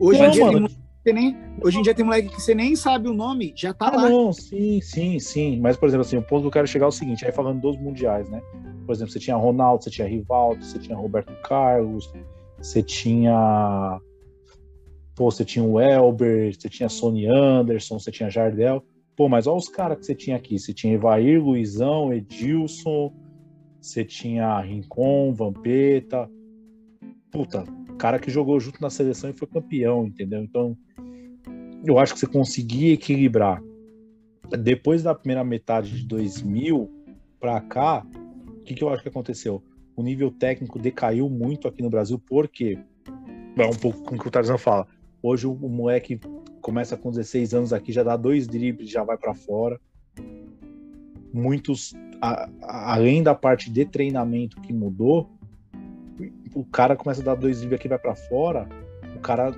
Hoje 0.00 0.22
em 0.22 0.30
dia 0.30 0.46
mano, 0.46 0.68
tem 0.68 0.83
nem, 1.12 1.36
hoje 1.62 1.78
em 1.78 1.82
dia 1.82 1.94
tem 1.94 2.04
moleque 2.04 2.28
que 2.28 2.40
você 2.40 2.54
nem 2.54 2.74
sabe 2.74 3.08
o 3.08 3.12
nome, 3.12 3.52
já 3.54 3.74
tá 3.74 3.88
ah, 3.88 3.96
lá. 3.96 4.08
Não, 4.08 4.32
sim, 4.32 4.80
sim, 4.80 5.18
sim. 5.18 5.60
Mas, 5.60 5.76
por 5.76 5.88
exemplo, 5.88 6.06
assim, 6.06 6.16
o 6.16 6.22
ponto 6.22 6.42
que 6.42 6.46
eu 6.46 6.52
quero 6.52 6.66
chegar 6.66 6.86
é 6.86 6.88
o 6.88 6.92
seguinte, 6.92 7.24
aí 7.26 7.32
falando 7.32 7.60
dos 7.60 7.76
mundiais, 7.76 8.28
né? 8.30 8.40
Por 8.86 8.92
exemplo, 8.92 9.12
você 9.12 9.18
tinha 9.18 9.36
Ronaldo, 9.36 9.84
você 9.84 9.90
tinha 9.90 10.08
Rivaldo, 10.08 10.64
você 10.64 10.78
tinha 10.78 10.96
Roberto 10.96 11.32
Carlos, 11.42 12.10
você 12.58 12.82
tinha 12.82 14.00
Pô, 15.14 15.30
você 15.30 15.44
tinha 15.44 15.64
o 15.64 15.80
Elber, 15.80 16.54
você 16.54 16.68
tinha 16.68 16.88
Sony 16.88 17.26
Anderson, 17.26 17.98
você 17.98 18.10
tinha 18.10 18.28
Jardel. 18.28 18.84
Pô, 19.16 19.28
mas 19.28 19.46
olha 19.46 19.58
os 19.58 19.68
caras 19.68 19.98
que 19.98 20.06
você 20.06 20.14
tinha 20.14 20.36
aqui. 20.36 20.58
Você 20.58 20.74
tinha 20.74 20.94
Evair, 20.94 21.40
Luizão, 21.40 22.12
Edilson, 22.12 23.14
você 23.80 24.04
tinha 24.04 24.58
Rincon, 24.60 25.32
Vampeta. 25.32 26.28
Puta, 27.30 27.64
cara 27.98 28.18
que 28.18 28.30
jogou 28.30 28.58
junto 28.60 28.80
na 28.80 28.90
seleção 28.90 29.30
e 29.30 29.32
foi 29.32 29.48
campeão, 29.48 30.06
entendeu? 30.06 30.42
Então, 30.42 30.76
eu 31.84 31.98
acho 31.98 32.14
que 32.14 32.20
você 32.20 32.26
conseguia 32.26 32.92
equilibrar. 32.94 33.62
Depois 34.58 35.02
da 35.02 35.14
primeira 35.14 35.44
metade 35.44 35.90
de 35.90 36.06
2000 36.06 36.90
para 37.40 37.60
cá, 37.60 38.06
o 38.48 38.62
que, 38.64 38.74
que 38.74 38.82
eu 38.82 38.88
acho 38.88 39.02
que 39.02 39.08
aconteceu? 39.08 39.62
O 39.96 40.02
nível 40.02 40.30
técnico 40.30 40.78
decaiu 40.78 41.28
muito 41.28 41.68
aqui 41.68 41.82
no 41.82 41.90
Brasil, 41.90 42.18
porque 42.18 42.78
é 43.56 43.66
um 43.66 43.76
pouco 43.76 44.02
com 44.02 44.16
o 44.16 44.30
Tarzan 44.30 44.58
fala. 44.58 44.86
Hoje 45.22 45.46
o, 45.46 45.52
o 45.52 45.68
moleque 45.68 46.20
começa 46.60 46.96
com 46.96 47.10
16 47.10 47.54
anos 47.54 47.72
aqui, 47.72 47.92
já 47.92 48.02
dá 48.02 48.16
dois 48.16 48.46
dribles, 48.46 48.90
já 48.90 49.04
vai 49.04 49.16
para 49.16 49.34
fora. 49.34 49.80
Muitos, 51.32 51.94
a, 52.20 52.48
a, 52.62 52.94
além 52.94 53.22
da 53.22 53.34
parte 53.34 53.70
de 53.70 53.84
treinamento 53.84 54.60
que 54.60 54.72
mudou, 54.72 55.30
o 56.54 56.64
cara 56.64 56.96
começa 56.96 57.20
a 57.20 57.24
dar 57.24 57.34
dois 57.34 57.58
dribles 57.58 57.78
aqui, 57.78 57.88
vai 57.88 57.98
para 57.98 58.14
fora. 58.14 58.68
O 59.16 59.20
cara 59.20 59.52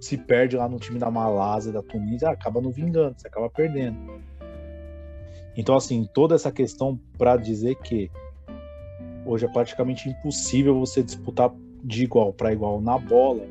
se 0.00 0.18
perde 0.18 0.56
lá 0.56 0.68
no 0.68 0.78
time 0.78 0.98
da 0.98 1.10
Malásia, 1.10 1.72
da 1.72 1.82
Tunísia, 1.82 2.28
acaba 2.28 2.60
não 2.60 2.70
vingando, 2.70 3.18
você 3.18 3.26
acaba 3.26 3.48
perdendo. 3.48 3.98
Então, 5.56 5.76
assim, 5.76 6.08
toda 6.12 6.34
essa 6.34 6.52
questão 6.52 6.98
para 7.16 7.36
dizer 7.36 7.76
que 7.76 8.10
hoje 9.24 9.46
é 9.46 9.48
praticamente 9.48 10.08
impossível 10.08 10.78
você 10.78 11.02
disputar 11.02 11.50
de 11.82 12.04
igual 12.04 12.32
para 12.32 12.52
igual 12.52 12.80
na 12.80 12.98
bola 12.98 13.46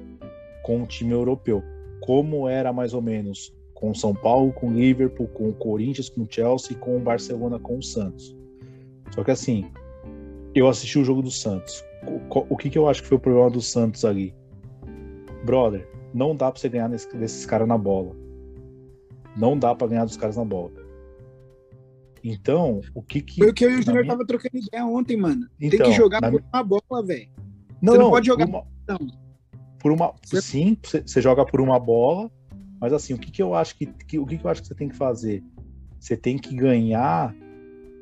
com 0.64 0.84
o 0.84 0.85
time 0.85 1.11
europeu, 1.11 1.64
como 2.02 2.48
era 2.48 2.72
mais 2.73 2.94
ou 2.94 3.02
menos 3.02 3.53
com 3.73 3.91
o 3.91 3.95
São 3.95 4.14
Paulo, 4.14 4.53
com 4.53 4.69
o 4.69 4.73
Liverpool, 4.73 5.27
com 5.27 5.49
o 5.49 5.53
Corinthians, 5.53 6.10
com 6.10 6.22
o 6.22 6.27
Chelsea, 6.30 6.77
com 6.77 6.95
o 6.95 6.99
Barcelona, 6.99 7.60
com 7.60 7.77
o 7.77 7.84
Santos. 7.84 8.35
Só 9.11 9.23
que 9.23 9.31
assim, 9.31 9.69
eu 10.56 10.68
assisti 10.68 10.99
o 10.99 11.03
jogo 11.03 11.22
do 11.22 11.31
Santos. 11.31 11.84
O, 12.50 12.58
que, 12.58 12.70
que 12.70 12.78
eu 12.78 12.90
acho 12.90 13.02
que 13.02 13.08
foi 13.08 13.18
o 13.18 13.22
problema 13.22 13.50
do 13.50 13.62
Santos 13.62 14.04
ali? 14.04 14.36
Brother, 15.46 15.88
não 16.14 16.36
dá 16.36 16.52
pra 16.52 16.60
você 16.60 16.70
ganhar 16.70 16.90
nesse, 16.90 17.16
desses 17.16 17.46
caras 17.46 17.68
na 17.68 17.78
bola. 17.78 18.16
Não 19.36 19.58
dá 19.58 19.74
pra 19.74 19.88
ganhar 19.88 20.06
dos 20.06 20.18
caras 20.18 20.38
na 20.38 20.46
bola. 20.46 20.72
Então, 22.24 22.82
o 22.94 23.02
que 23.02 23.22
que. 23.22 23.40
Foi 23.40 23.50
o 23.50 23.54
que 23.54 23.66
eu 23.66 23.72
e 23.72 23.80
o 23.80 23.82
Junior 23.82 24.04
minha... 24.04 24.14
tava 24.14 24.26
trocando 24.26 24.58
ideia 24.58 24.86
ontem, 24.86 25.18
mano. 25.18 25.48
Então, 25.60 25.70
Tem 25.70 25.70
que 25.70 25.76
então, 25.76 25.92
jogar 25.92 26.22
por 26.22 26.32
minha... 26.32 26.44
uma 26.54 26.64
bola, 26.64 27.06
velho. 27.06 27.30
Não, 27.82 27.94
você 27.94 27.98
não, 27.98 28.06
não 28.06 28.12
pode 28.12 28.28
jogar. 28.28 28.48
Uma... 28.48 28.66
Não 28.88 29.24
por 29.84 29.92
uma. 29.92 30.14
Sim, 30.24 30.78
você 30.82 31.22
joga 31.22 31.46
por 31.46 31.60
uma 31.60 31.78
bola, 31.78 32.32
mas 32.80 32.94
assim, 32.94 33.14
o 33.14 33.18
que, 33.18 33.30
que 33.30 33.44
eu 33.44 33.54
acho 33.54 33.76
que, 33.76 33.86
que, 33.86 34.18
o 34.18 34.26
que, 34.26 34.38
que 34.38 34.46
eu 34.46 34.50
acho 34.50 34.62
que 34.62 34.68
você 34.70 34.74
tem 34.74 34.88
que 34.88 34.96
fazer? 34.96 35.44
Você 36.00 36.16
tem 36.16 36.38
que 36.38 36.56
ganhar. 36.56 37.36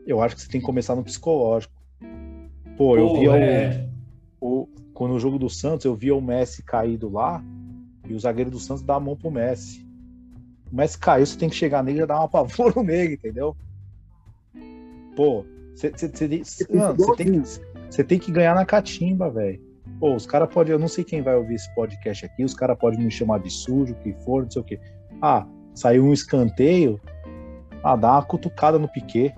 Eu 0.06 0.22
acho 0.22 0.36
que 0.36 0.44
você 0.44 0.48
tem 0.48 0.61
que 0.61 0.65
começar 0.65 0.95
no 0.95 1.03
psicológico. 1.03 1.73
Pô, 2.78 2.95
eu 2.98 3.15
via 3.15 3.36
é... 3.36 3.88
o, 3.88 3.90
o, 4.41 4.68
quando 4.93 5.13
o 5.13 5.19
jogo 5.19 5.38
do 5.38 5.49
Santos, 5.49 5.85
eu 5.85 5.95
via 5.95 6.15
o 6.15 6.22
Messi 6.22 6.63
caído 6.63 7.09
lá 7.09 7.43
e 8.07 8.13
o 8.13 8.19
zagueiro 8.19 8.49
do 8.49 8.59
Santos 8.59 8.84
dá 8.84 8.95
a 8.95 8.99
mão 8.99 9.15
pro 9.15 9.31
Messi. 9.31 9.88
O 10.72 10.76
Messi 10.76 10.97
caiu, 10.97 11.26
você 11.26 11.38
tem 11.38 11.49
que 11.49 11.55
chegar 11.55 11.84
nele 11.84 12.01
e 12.01 12.05
dar 12.05 12.19
uma 12.19 12.27
pavoro 12.27 12.81
nele, 12.84 13.13
entendeu? 13.13 13.55
Pô, 15.15 15.45
você 15.76 15.91
tem, 16.09 17.41
que, 17.41 18.03
tem 18.03 18.19
que 18.19 18.31
ganhar 18.31 18.55
na 18.55 18.65
catimba, 18.65 19.30
velho. 19.30 19.61
Pô, 19.99 20.15
os 20.15 20.26
caras 20.26 20.51
podem, 20.51 20.73
eu 20.73 20.80
não 20.80 20.88
sei 20.88 21.03
quem 21.03 21.22
vai 21.22 21.35
ouvir 21.35 21.55
esse 21.55 21.73
podcast 21.76 22.26
aqui, 22.26 22.43
os 22.43 22.55
caras 22.55 22.77
podem 22.77 22.99
me 22.99 23.11
chamar 23.11 23.39
de 23.39 23.49
sujo, 23.49 23.93
o 23.93 23.97
que 23.97 24.13
for, 24.26 24.43
não 24.43 24.51
sei 24.51 24.61
o 24.61 24.65
quê. 24.65 24.80
Ah, 25.22 25.45
saiu 25.76 26.05
um 26.05 26.13
escanteio, 26.13 26.99
ah, 27.84 27.95
dá 27.95 28.13
uma 28.13 28.23
cutucada 28.23 28.80
no 28.80 28.88
Piquet. 28.88 29.34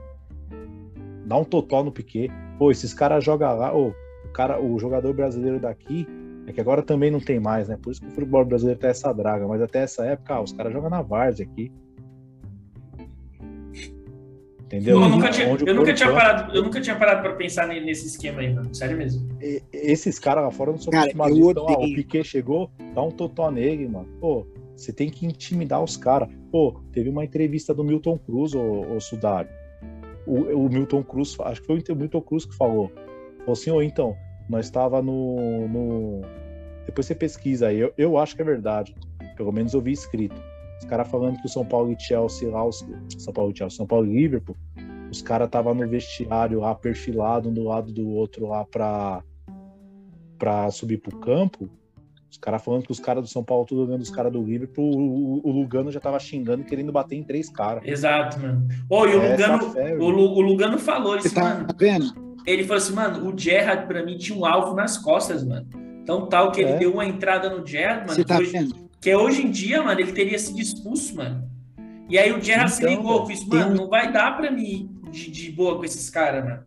Dá 1.26 1.38
um 1.38 1.44
totó 1.44 1.84
no 1.84 1.92
Piquet. 1.92 2.30
Pô, 2.58 2.72
esses 2.72 2.94
caras 2.94 3.24
jogam 3.24 3.58
lá, 3.58 3.74
cara, 4.34 4.62
o 4.62 4.78
jogador 4.80 5.14
brasileiro 5.14 5.60
daqui, 5.60 6.08
é 6.46 6.52
que 6.52 6.60
agora 6.60 6.82
também 6.82 7.10
não 7.10 7.20
tem 7.20 7.40
mais, 7.40 7.68
né? 7.70 7.78
Por 7.82 7.92
isso 7.92 8.02
que 8.02 8.08
o 8.08 8.12
futebol 8.12 8.44
brasileiro 8.44 8.80
tá 8.80 8.90
essa 8.90 9.14
draga, 9.14 9.48
mas 9.48 9.62
até 9.62 9.84
essa 9.84 10.06
época, 10.06 10.36
ah, 10.36 10.42
os 10.42 10.52
caras 10.52 10.74
jogam 10.74 10.90
na 10.90 11.02
várzea 11.02 11.46
aqui. 11.46 11.72
Entendeu? 14.66 15.00
Eu 15.00 15.08
nunca, 15.08 15.30
tinha, 15.30 15.48
eu, 15.48 15.76
nunca 15.76 15.94
tinha 15.94 16.12
parado, 16.12 16.56
eu 16.56 16.64
nunca 16.64 16.82
tinha 16.82 16.96
parado 16.96 17.22
pra 17.22 17.34
pensar 17.34 17.68
nesse 17.68 18.08
esquema 18.08 18.42
aí, 18.42 18.52
mano. 18.52 18.74
Sério 18.74 18.98
mesmo. 18.98 19.30
E, 19.40 19.62
esses 19.72 20.18
caras 20.18 20.44
lá 20.44 20.52
fora 20.52 20.72
não 20.72 20.80
são 20.80 20.92
acostumados. 20.92 21.38
Então, 21.38 21.68
ah, 21.70 21.78
o 21.78 21.94
Piquet 21.94 22.24
chegou, 22.24 22.72
dá 22.94 23.04
um 23.04 23.12
totó 23.12 23.52
nele, 23.52 23.88
mano. 23.88 24.08
Pô, 24.20 24.48
você 24.76 24.92
tem 24.92 25.10
que 25.10 25.26
intimidar 25.26 25.82
os 25.84 25.96
caras. 25.96 26.28
Pô, 26.52 26.82
teve 26.92 27.10
uma 27.10 27.24
entrevista 27.24 27.74
do 27.74 27.84
Milton 27.84 28.18
Cruz, 28.18 28.54
o, 28.56 28.82
o 28.82 29.00
Sudário. 29.00 29.50
O, 30.26 30.66
o, 30.66 30.70
Milton 30.70 31.04
Cruz, 31.04 31.38
acho 31.42 31.62
que 31.62 31.68
foi 31.68 31.84
o 31.90 31.96
Milton 31.96 32.22
Cruz 32.22 32.46
que 32.46 32.56
falou. 32.56 32.92
Falou 33.40 33.54
assim, 33.54 33.70
ô, 33.72 33.76
oh, 33.76 33.82
então, 33.84 34.18
nós 34.50 34.66
estava 34.66 35.02
no, 35.02 35.68
no. 35.68 36.22
Depois 36.86 37.08
você 37.08 37.16
pesquisa 37.16 37.68
aí, 37.68 37.80
eu, 37.80 37.94
eu 37.98 38.18
acho 38.18 38.36
que 38.36 38.42
é 38.42 38.46
verdade. 38.46 38.96
Pelo 39.36 39.52
menos 39.52 39.74
eu 39.74 39.82
vi 39.82 39.92
escrito 39.92 40.36
os 40.84 40.90
caras 40.90 41.08
falando 41.08 41.40
que 41.40 41.46
o 41.46 41.50
São 41.50 41.66
Paulo 41.66 41.92
e 41.92 42.00
Chelsea 42.00 42.50
lá, 42.50 42.66
os, 42.66 42.86
São 43.18 43.34
Paulo 43.34 43.52
e 43.52 43.58
Chelsea, 43.58 43.78
São 43.78 43.88
Paulo 43.88 44.06
e 44.06 44.14
Liverpool, 44.14 44.56
os 45.10 45.22
caras 45.22 45.48
estavam 45.48 45.74
no 45.74 45.88
vestiário 45.88 46.60
lá, 46.60 46.76
perfilado 46.76 47.50
um 47.50 47.54
do 47.54 47.64
lado 47.64 47.92
do 47.92 48.10
outro 48.10 48.48
lá 48.48 48.66
pra, 48.66 49.24
pra 50.38 50.70
subir 50.72 50.98
pro 50.98 51.18
campo. 51.18 51.70
Os 52.30 52.38
caras 52.38 52.64
falando 52.64 52.84
que 52.84 52.92
os 52.92 53.00
caras 53.00 53.24
do 53.24 53.30
São 53.30 53.44
Paulo 53.44 53.64
tudo 53.64 53.84
olhando 53.84 54.02
os 54.02 54.10
caras 54.10 54.32
do 54.32 54.42
Liverpool, 54.42 54.92
o, 54.92 55.48
o, 55.48 55.52
Lugano 55.52 55.92
já 55.92 56.00
tava 56.00 56.20
xingando, 56.20 56.64
querendo 56.64 56.92
bater 56.92 57.16
em 57.16 57.24
três 57.24 57.48
caras. 57.48 57.84
Exato, 57.86 58.40
mano. 58.40 58.68
Ô, 58.90 59.06
e 59.06 59.16
o 59.16 59.22
Lugano, 59.22 60.00
o, 60.00 60.06
o, 60.06 60.42
Lugano 60.42 60.80
falou 60.80 61.16
isso, 61.16 61.34
tá 61.34 61.44
mano. 61.44 61.68
Vendo? 61.78 62.23
Ele 62.46 62.64
falou 62.64 62.78
assim, 62.78 62.94
mano, 62.94 63.30
o 63.30 63.38
Gerrard 63.38 63.88
pra 63.88 64.04
mim 64.04 64.18
tinha 64.18 64.38
um 64.38 64.46
alvo 64.46 64.76
nas 64.76 64.98
costas, 64.98 65.44
mano. 65.44 65.68
Então 66.02 66.28
tal 66.28 66.52
que 66.52 66.62
ele 66.62 66.72
é. 66.72 66.78
deu 66.78 66.94
uma 66.94 67.06
entrada 67.06 67.50
no 67.50 67.66
Gerrard, 67.66 68.02
mano. 68.02 68.14
Você 68.14 68.26
tá 68.26 68.40
vendo? 68.40 68.90
Que 69.00 69.16
hoje 69.16 69.46
em 69.46 69.52
dia, 69.52 69.82
mano, 69.82 70.00
ele 70.00 70.12
teria 70.12 70.38
sido 70.38 70.60
expulso, 70.60 71.16
mano. 71.16 71.50
E 72.10 72.18
aí 72.18 72.32
o 72.32 72.42
Gerrard 72.42 72.74
então, 72.74 72.90
se 72.90 72.96
ligou, 72.96 73.26
fiz, 73.26 73.46
mano, 73.46 73.76
não 73.76 73.90
vai 73.90 74.12
dar 74.12 74.36
pra 74.36 74.52
mim 74.52 74.90
de, 75.10 75.32
de 75.32 75.52
boa 75.52 75.78
com 75.78 75.86
esses 75.86 76.10
caras, 76.10 76.44
mano. 76.44 76.64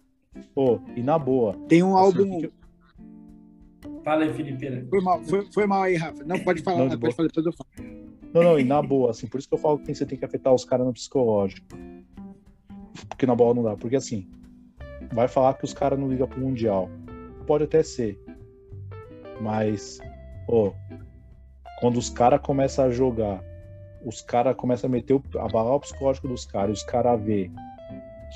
Pô, 0.54 0.80
e 0.94 1.02
na 1.02 1.18
boa. 1.18 1.54
Tem 1.68 1.82
um 1.82 1.96
assim, 1.96 2.18
álbum. 2.18 2.48
Fala 4.02 4.24
aí, 4.24 4.32
Felipe. 4.32 4.86
Foi 4.88 5.00
mal, 5.00 5.22
foi, 5.24 5.46
foi 5.52 5.66
mal 5.66 5.82
aí, 5.82 5.96
Rafa. 5.96 6.24
Não, 6.24 6.38
pode 6.38 6.62
falar, 6.62 6.84
não, 6.84 6.98
pode 6.98 7.14
falar, 7.14 7.28
depois 7.28 7.46
eu 7.46 7.52
falo. 7.52 7.70
Não, 8.32 8.42
não, 8.42 8.58
e 8.58 8.64
na 8.64 8.82
boa, 8.82 9.10
assim, 9.10 9.26
por 9.26 9.38
isso 9.38 9.48
que 9.48 9.54
eu 9.54 9.58
falo 9.58 9.78
que 9.78 9.94
você 9.94 10.04
tem 10.04 10.18
que 10.18 10.24
afetar 10.24 10.52
os 10.52 10.64
caras 10.64 10.86
no 10.86 10.92
psicológico. 10.92 11.66
Porque 13.08 13.26
na 13.26 13.34
bola 13.34 13.54
não 13.54 13.62
dá. 13.62 13.76
Porque 13.76 13.96
assim, 13.96 14.28
vai 15.12 15.28
falar 15.28 15.54
que 15.54 15.64
os 15.64 15.72
caras 15.72 15.98
não 15.98 16.08
ligam 16.08 16.28
pro 16.28 16.40
Mundial. 16.40 16.88
Pode 17.46 17.64
até 17.64 17.82
ser. 17.82 18.18
Mas, 19.40 19.98
ô, 20.48 20.72
quando 21.80 21.98
os 21.98 22.08
caras 22.08 22.40
começam 22.40 22.86
a 22.86 22.90
jogar, 22.90 23.42
os 24.04 24.22
caras 24.22 24.56
começam 24.56 24.88
a 24.88 24.90
meter, 24.90 25.14
o, 25.14 25.22
abalar 25.38 25.74
o 25.74 25.80
psicológico 25.80 26.28
dos 26.28 26.46
caras, 26.46 26.78
os 26.78 26.84
caras 26.84 27.20
vê 27.20 27.50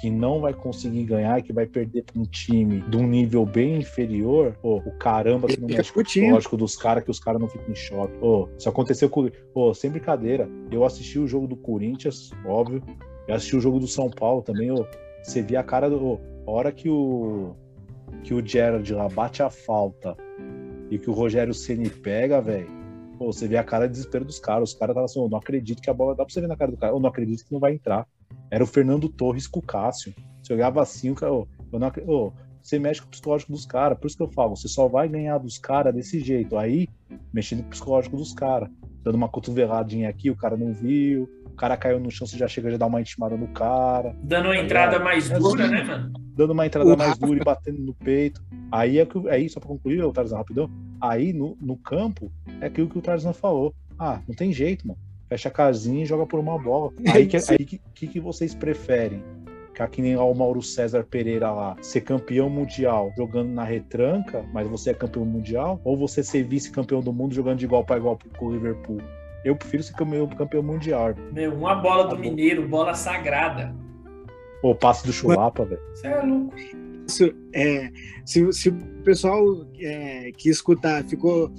que 0.00 0.10
não 0.10 0.40
vai 0.40 0.54
conseguir 0.54 1.04
ganhar, 1.04 1.42
que 1.42 1.52
vai 1.52 1.66
perder 1.66 2.04
para 2.04 2.20
um 2.20 2.24
time 2.24 2.80
de 2.82 2.96
um 2.96 3.06
nível 3.06 3.44
bem 3.44 3.78
inferior, 3.78 4.56
pô, 4.62 4.76
o 4.76 4.92
caramba 4.92 5.48
que 5.48 5.60
não 5.60 5.68
mexe 5.68 5.92
com 5.92 6.00
o 6.00 6.04
psicológico 6.04 6.56
dos 6.56 6.76
caras, 6.76 7.04
que 7.04 7.10
os 7.10 7.18
caras 7.18 7.40
não 7.40 7.48
ficam 7.48 7.70
em 7.70 7.74
choque. 7.74 8.16
Pô, 8.18 8.48
isso 8.56 8.68
aconteceu 8.68 9.10
com. 9.10 9.28
Pô, 9.52 9.74
sem 9.74 9.90
brincadeira. 9.90 10.48
Eu 10.70 10.84
assisti 10.84 11.18
o 11.18 11.26
jogo 11.26 11.46
do 11.46 11.56
Corinthians, 11.56 12.30
óbvio. 12.46 12.82
Eu 13.26 13.34
assisti 13.34 13.56
o 13.56 13.60
jogo 13.60 13.78
do 13.78 13.86
São 13.86 14.08
Paulo 14.08 14.42
também. 14.42 14.70
Ó, 14.70 14.84
você 15.22 15.42
via 15.42 15.60
a 15.60 15.64
cara 15.64 15.90
do. 15.90 16.18
Hora 16.46 16.72
que 16.72 16.88
o. 16.88 17.54
que 18.22 18.34
o 18.34 18.44
Gerard 18.44 18.92
lá 18.92 19.08
bate 19.08 19.42
a 19.42 19.50
falta 19.50 20.16
e 20.90 20.98
que 20.98 21.08
o 21.08 21.12
Rogério 21.12 21.54
Ceni 21.54 21.88
pega, 21.88 22.40
velho, 22.40 22.68
você 23.18 23.46
vê 23.46 23.56
a 23.56 23.64
cara 23.64 23.86
de 23.86 23.92
desespero 23.92 24.24
dos 24.24 24.38
caras. 24.38 24.70
Os 24.70 24.74
caras 24.74 24.92
estavam 24.92 25.04
assim, 25.04 25.20
eu 25.20 25.28
não 25.28 25.38
acredito 25.38 25.82
que 25.82 25.90
a 25.90 25.94
bola 25.94 26.14
dá 26.14 26.24
pra 26.24 26.32
você 26.32 26.40
ver 26.40 26.48
na 26.48 26.56
cara 26.56 26.70
do 26.70 26.76
cara, 26.76 26.92
eu 26.92 27.00
não 27.00 27.08
acredito 27.08 27.44
que 27.44 27.52
não 27.52 27.60
vai 27.60 27.74
entrar. 27.74 28.06
Era 28.50 28.64
o 28.64 28.66
Fernando 28.66 29.08
Torres 29.08 29.46
com 29.46 29.60
o 29.60 29.62
Cássio. 29.62 30.14
Você 30.42 30.52
olhava 30.54 30.82
assim, 30.82 31.10
o 31.10 31.14
cara, 31.14 31.32
oh, 31.32 31.46
eu 31.72 31.78
não 31.78 31.92
oh, 32.06 32.32
você 32.62 32.78
mexe 32.78 33.00
com 33.00 33.08
o 33.08 33.10
psicológico 33.10 33.52
dos 33.52 33.66
caras. 33.66 33.98
Por 33.98 34.06
isso 34.06 34.16
que 34.16 34.22
eu 34.22 34.30
falo, 34.30 34.56
você 34.56 34.68
só 34.68 34.88
vai 34.88 35.08
ganhar 35.08 35.38
dos 35.38 35.58
caras 35.58 35.94
desse 35.94 36.20
jeito. 36.20 36.56
Aí, 36.56 36.88
mexendo 37.32 37.62
com 37.62 37.68
o 37.68 37.70
psicológico 37.70 38.16
dos 38.16 38.32
caras. 38.32 38.68
Dando 39.02 39.14
uma 39.14 39.28
cotoveladinha 39.28 40.08
aqui, 40.08 40.30
o 40.30 40.36
cara 40.36 40.56
não 40.56 40.72
viu. 40.72 41.28
O 41.60 41.66
cara 41.68 41.76
caiu 41.76 42.00
no 42.00 42.10
chão, 42.10 42.26
você 42.26 42.38
já 42.38 42.48
chega 42.48 42.74
a 42.74 42.78
dar 42.78 42.86
uma 42.86 43.02
intimada 43.02 43.36
no 43.36 43.46
cara. 43.48 44.16
Dando 44.22 44.46
uma 44.46 44.56
entrada 44.56 44.98
mais 44.98 45.28
dura, 45.28 45.68
né, 45.68 45.82
mano? 45.84 46.10
Dando 46.34 46.54
uma 46.54 46.64
entrada 46.64 46.96
mais 46.96 47.18
dura 47.18 47.38
e 47.38 47.44
batendo 47.44 47.82
no 47.82 47.92
peito. 47.92 48.42
Aí 48.72 48.98
é 48.98 49.04
que 49.04 49.28
aí, 49.28 49.46
só 49.46 49.60
pra 49.60 49.68
concluir, 49.68 50.02
o 50.02 50.10
Tarzan 50.10 50.38
rapidão. 50.38 50.70
Aí 50.98 51.34
no, 51.34 51.58
no 51.60 51.76
campo 51.76 52.32
é 52.62 52.66
aquilo 52.68 52.88
que 52.88 52.96
o 52.96 53.02
Tarzan 53.02 53.34
falou. 53.34 53.74
Ah, 53.98 54.22
não 54.26 54.34
tem 54.34 54.54
jeito, 54.54 54.88
mano. 54.88 54.98
Fecha 55.28 55.50
a 55.50 55.52
casinha 55.52 56.02
e 56.02 56.06
joga 56.06 56.24
por 56.26 56.40
uma 56.40 56.58
bola. 56.58 56.92
Aí 57.12 57.26
que, 57.26 57.36
aí, 57.36 57.66
que, 57.94 58.06
que 58.06 58.18
vocês 58.18 58.54
preferem? 58.54 59.22
Ficar 59.66 59.88
que 59.88 60.00
nem 60.00 60.16
o 60.16 60.34
Mauro 60.34 60.62
César 60.62 61.04
Pereira 61.04 61.52
lá, 61.52 61.76
ser 61.82 62.00
campeão 62.00 62.48
mundial 62.48 63.12
jogando 63.18 63.50
na 63.50 63.64
retranca, 63.64 64.46
mas 64.50 64.66
você 64.66 64.92
é 64.92 64.94
campeão 64.94 65.26
mundial? 65.26 65.78
Ou 65.84 65.94
você 65.94 66.22
ser 66.22 66.42
vice-campeão 66.42 67.02
do 67.02 67.12
mundo 67.12 67.34
jogando 67.34 67.58
de 67.58 67.66
igual 67.66 67.84
para 67.84 67.98
igual 67.98 68.18
com 68.38 68.46
o 68.46 68.50
Liverpool? 68.50 68.98
Eu 69.44 69.56
prefiro 69.56 69.82
ser 69.82 69.94
campeão, 69.94 70.26
campeão 70.28 70.62
mundial. 70.62 71.14
Meu, 71.32 71.54
uma 71.54 71.74
bola 71.74 72.04
do 72.04 72.16
tá 72.16 72.20
Mineiro, 72.20 72.68
bola 72.68 72.94
sagrada. 72.94 73.74
O 74.62 74.74
passe 74.74 75.06
do 75.06 75.12
Chulapa, 75.12 75.64
velho. 75.64 75.80
Você 75.94 76.06
é 76.06 76.22
louco. 76.22 76.54
Isso, 77.06 77.34
é, 77.54 77.90
se, 78.24 78.52
se 78.52 78.68
o 78.68 78.74
pessoal 79.02 79.66
é, 79.80 80.30
que 80.36 80.50
escutar 80.50 81.02
ficou 81.04 81.50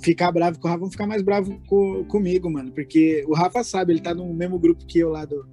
ficar 0.00 0.32
bravo 0.32 0.58
com 0.58 0.68
o 0.68 0.70
Rafa, 0.70 0.80
vão 0.80 0.90
ficar 0.90 1.06
mais 1.06 1.22
bravo 1.22 1.60
com, 1.66 2.04
comigo, 2.04 2.50
mano. 2.50 2.72
Porque 2.72 3.24
o 3.28 3.34
Rafa 3.34 3.62
sabe, 3.62 3.92
ele 3.92 4.00
tá 4.00 4.14
no 4.14 4.32
mesmo 4.32 4.58
grupo 4.58 4.86
que 4.86 4.98
eu 4.98 5.10
lá 5.10 5.24
do, 5.24 5.46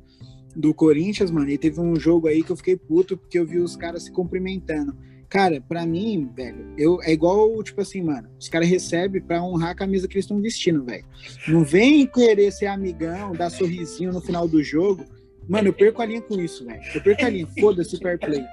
do 0.56 0.74
Corinthians, 0.74 1.32
mano. 1.32 1.50
E 1.50 1.58
teve 1.58 1.80
um 1.80 1.96
jogo 1.96 2.28
aí 2.28 2.44
que 2.44 2.52
eu 2.52 2.58
fiquei 2.58 2.78
puto 2.78 3.18
porque 3.18 3.38
eu 3.38 3.46
vi 3.46 3.58
os 3.60 3.76
caras 3.76 4.04
se 4.04 4.12
cumprimentando. 4.12 4.96
Cara, 5.34 5.60
para 5.68 5.84
mim, 5.84 6.30
velho, 6.36 6.64
eu, 6.78 7.02
é 7.02 7.12
igual, 7.12 7.64
tipo 7.64 7.82
assim, 7.82 8.04
mano, 8.04 8.30
os 8.40 8.48
caras 8.48 8.70
recebem 8.70 9.20
pra 9.20 9.42
honrar 9.42 9.72
a 9.72 9.76
camisa 9.76 10.08
que 10.08 10.14
eles 10.14 10.26
estão 10.26 10.40
vestindo, 10.40 10.86
velho. 10.86 11.04
Não 11.48 11.64
vem 11.64 12.06
querer 12.06 12.52
ser 12.52 12.68
amigão, 12.68 13.34
dar 13.34 13.50
sorrisinho 13.50 14.14
no 14.14 14.22
final 14.22 14.48
do 14.48 14.62
jogo. 14.62 15.04
Mano, 15.50 15.70
eu 15.70 15.74
perco 15.74 16.04
a 16.04 16.06
linha 16.06 16.22
com 16.22 16.40
isso, 16.40 16.64
velho. 16.64 16.84
Eu 16.94 17.02
perco 17.02 17.26
a 17.26 17.30
linha, 17.30 17.48
foda-se 17.60 17.98
fair 17.98 18.20
play. 18.20 18.46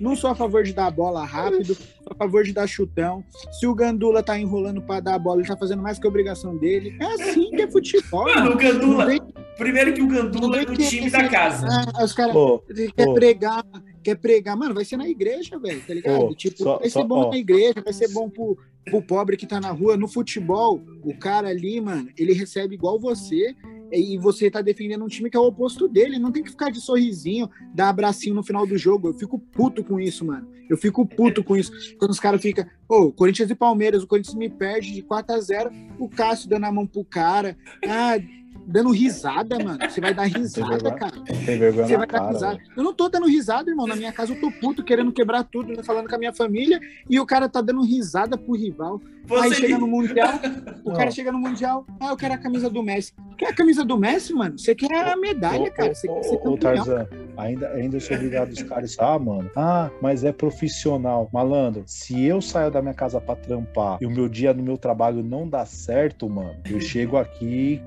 Não 0.00 0.16
sou 0.16 0.30
a 0.30 0.34
favor 0.34 0.62
de 0.62 0.72
dar 0.72 0.86
a 0.86 0.90
bola 0.90 1.22
rápido, 1.22 1.74
sou 1.74 2.12
a 2.12 2.14
favor 2.14 2.42
de 2.44 2.54
dar 2.54 2.66
chutão. 2.66 3.22
Se 3.52 3.66
o 3.66 3.74
Gandula 3.74 4.22
tá 4.22 4.38
enrolando 4.38 4.80
para 4.80 5.00
dar 5.00 5.16
a 5.16 5.18
bola, 5.18 5.42
ele 5.42 5.48
tá 5.48 5.56
fazendo 5.56 5.82
mais 5.82 5.98
que 5.98 6.06
a 6.06 6.08
obrigação 6.08 6.56
dele. 6.56 6.96
É 6.98 7.04
assim 7.04 7.50
que 7.50 7.60
é 7.60 7.70
futebol. 7.70 8.24
Mano, 8.24 8.40
mano. 8.40 8.54
o 8.54 8.56
Gandula. 8.56 9.04
Vem... 9.04 9.20
Primeiro 9.58 9.92
que 9.92 10.02
o 10.02 10.08
Gandula 10.08 10.62
é 10.62 10.64
do 10.64 10.76
time 10.76 11.10
da 11.10 11.28
casa. 11.28 11.66
Ah, 11.94 12.04
os 12.04 12.12
caras 12.14 12.34
oh, 12.34 12.62
quer 12.94 13.08
oh. 13.08 13.14
pregar, 13.14 13.64
quer 14.06 14.16
pregar. 14.16 14.56
Mano, 14.56 14.74
vai 14.74 14.84
ser 14.84 14.96
na 14.96 15.08
igreja, 15.08 15.58
velho, 15.58 15.82
tá 15.84 15.92
ligado? 15.92 16.26
Oh, 16.26 16.34
tipo, 16.34 16.62
só, 16.62 16.78
vai 16.78 16.88
ser 16.88 17.00
só, 17.00 17.04
bom 17.04 17.30
na 17.30 17.36
igreja, 17.36 17.82
vai 17.82 17.92
ser 17.92 18.08
bom 18.12 18.30
pro, 18.30 18.56
pro 18.84 19.02
pobre 19.02 19.36
que 19.36 19.46
tá 19.46 19.60
na 19.60 19.72
rua. 19.72 19.96
No 19.96 20.06
futebol, 20.06 20.80
o 21.02 21.18
cara 21.18 21.48
ali, 21.48 21.80
mano, 21.80 22.08
ele 22.16 22.32
recebe 22.32 22.76
igual 22.76 23.00
você 23.00 23.56
e 23.90 24.16
você 24.16 24.48
tá 24.48 24.60
defendendo 24.60 25.04
um 25.04 25.08
time 25.08 25.28
que 25.28 25.36
é 25.36 25.40
o 25.40 25.46
oposto 25.46 25.88
dele. 25.88 26.20
Não 26.20 26.30
tem 26.30 26.44
que 26.44 26.50
ficar 26.50 26.70
de 26.70 26.80
sorrisinho, 26.80 27.50
dar 27.74 27.88
abracinho 27.88 28.34
no 28.34 28.44
final 28.44 28.64
do 28.64 28.78
jogo. 28.78 29.08
Eu 29.08 29.14
fico 29.14 29.40
puto 29.40 29.82
com 29.82 29.98
isso, 29.98 30.24
mano. 30.24 30.48
Eu 30.70 30.76
fico 30.76 31.04
puto 31.04 31.42
com 31.42 31.56
isso. 31.56 31.72
Quando 31.98 32.12
os 32.12 32.20
caras 32.20 32.40
ficam, 32.40 32.64
ô, 32.88 33.02
oh, 33.02 33.12
Corinthians 33.12 33.50
e 33.50 33.56
Palmeiras, 33.56 34.04
o 34.04 34.06
Corinthians 34.06 34.36
me 34.36 34.48
perde 34.48 34.92
de 34.92 35.02
4 35.02 35.34
a 35.34 35.40
0 35.40 35.70
o 35.98 36.08
Cássio 36.08 36.48
dando 36.48 36.64
a 36.64 36.72
mão 36.72 36.86
pro 36.86 37.04
cara. 37.04 37.56
Ah, 37.84 38.18
dando 38.66 38.90
risada, 38.90 39.58
mano. 39.58 39.78
Você 39.88 40.00
vai 40.00 40.12
dar 40.12 40.24
risada, 40.24 40.90
cara. 40.92 41.12
Tem 41.46 41.58
vergonha 41.58 41.86
Você 41.86 41.96
vai 41.96 42.06
dar 42.06 42.28
risada. 42.28 42.58
Eu 42.76 42.82
não 42.82 42.92
tô 42.92 43.08
dando 43.08 43.26
risada, 43.26 43.70
irmão. 43.70 43.86
Na 43.86 43.96
minha 43.96 44.12
casa 44.12 44.34
eu 44.34 44.40
tô 44.40 44.50
puto, 44.50 44.82
querendo 44.82 45.12
quebrar 45.12 45.44
tudo, 45.44 45.72
né? 45.72 45.82
falando 45.82 46.08
com 46.08 46.14
a 46.14 46.18
minha 46.18 46.32
família, 46.32 46.80
e 47.08 47.20
o 47.20 47.26
cara 47.26 47.48
tá 47.48 47.60
dando 47.60 47.82
risada 47.82 48.36
pro 48.36 48.54
rival. 48.54 49.00
Você 49.26 49.44
Aí 49.46 49.54
chega 49.54 49.78
no 49.78 49.88
Mundial, 49.88 50.40
o 50.84 50.92
cara 50.92 51.10
chega 51.10 51.32
no 51.32 51.38
Mundial, 51.38 51.84
ah, 52.00 52.10
eu 52.10 52.16
quero 52.16 52.34
a 52.34 52.38
camisa 52.38 52.70
do 52.70 52.80
Messi. 52.80 53.12
Quer 53.36 53.48
a 53.48 53.54
camisa 53.54 53.84
do 53.84 53.98
Messi, 53.98 54.32
mano? 54.32 54.56
Você 54.56 54.72
quer 54.74 55.08
a 55.08 55.16
medalha, 55.16 55.68
cara. 55.70 55.92
Você 55.92 56.06
quer 56.06 56.22
ser 56.22 56.36
campeão. 56.36 56.56
Tarzan, 56.56 57.08
ainda, 57.36 57.68
ainda 57.70 57.98
sou 57.98 58.16
obrigado 58.16 58.52
os 58.52 58.62
caras, 58.62 58.96
ah, 59.00 59.18
mano, 59.18 59.50
ah, 59.56 59.90
mas 60.00 60.22
é 60.22 60.32
profissional. 60.32 61.28
Malandro, 61.32 61.82
se 61.86 62.24
eu 62.24 62.40
saio 62.40 62.70
da 62.70 62.80
minha 62.80 62.94
casa 62.94 63.20
pra 63.20 63.34
trampar 63.34 63.98
e 64.00 64.06
o 64.06 64.10
meu 64.10 64.28
dia 64.28 64.54
no 64.54 64.62
meu 64.62 64.78
trabalho 64.78 65.22
não 65.24 65.48
dá 65.48 65.66
certo, 65.66 66.28
mano, 66.30 66.56
eu 66.70 66.80
chego 66.80 67.16
aqui 67.16 67.82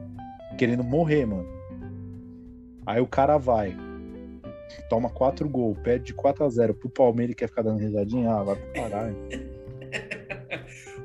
querendo 0.60 0.84
morrer, 0.84 1.26
mano. 1.26 1.48
Aí 2.86 3.00
o 3.00 3.08
cara 3.08 3.38
vai, 3.38 3.78
toma 4.90 5.10
quatro 5.10 5.48
gols, 5.48 5.78
pede 5.82 6.06
de 6.06 6.14
4 6.14 6.44
a 6.44 6.50
0 6.50 6.74
pro 6.74 6.90
Palmeiras 6.90 7.32
e 7.32 7.36
quer 7.36 7.48
ficar 7.48 7.62
dando 7.62 7.80
risadinha, 7.80 8.30
ah, 8.30 8.44
vai 8.44 8.56
parar. 8.76 9.14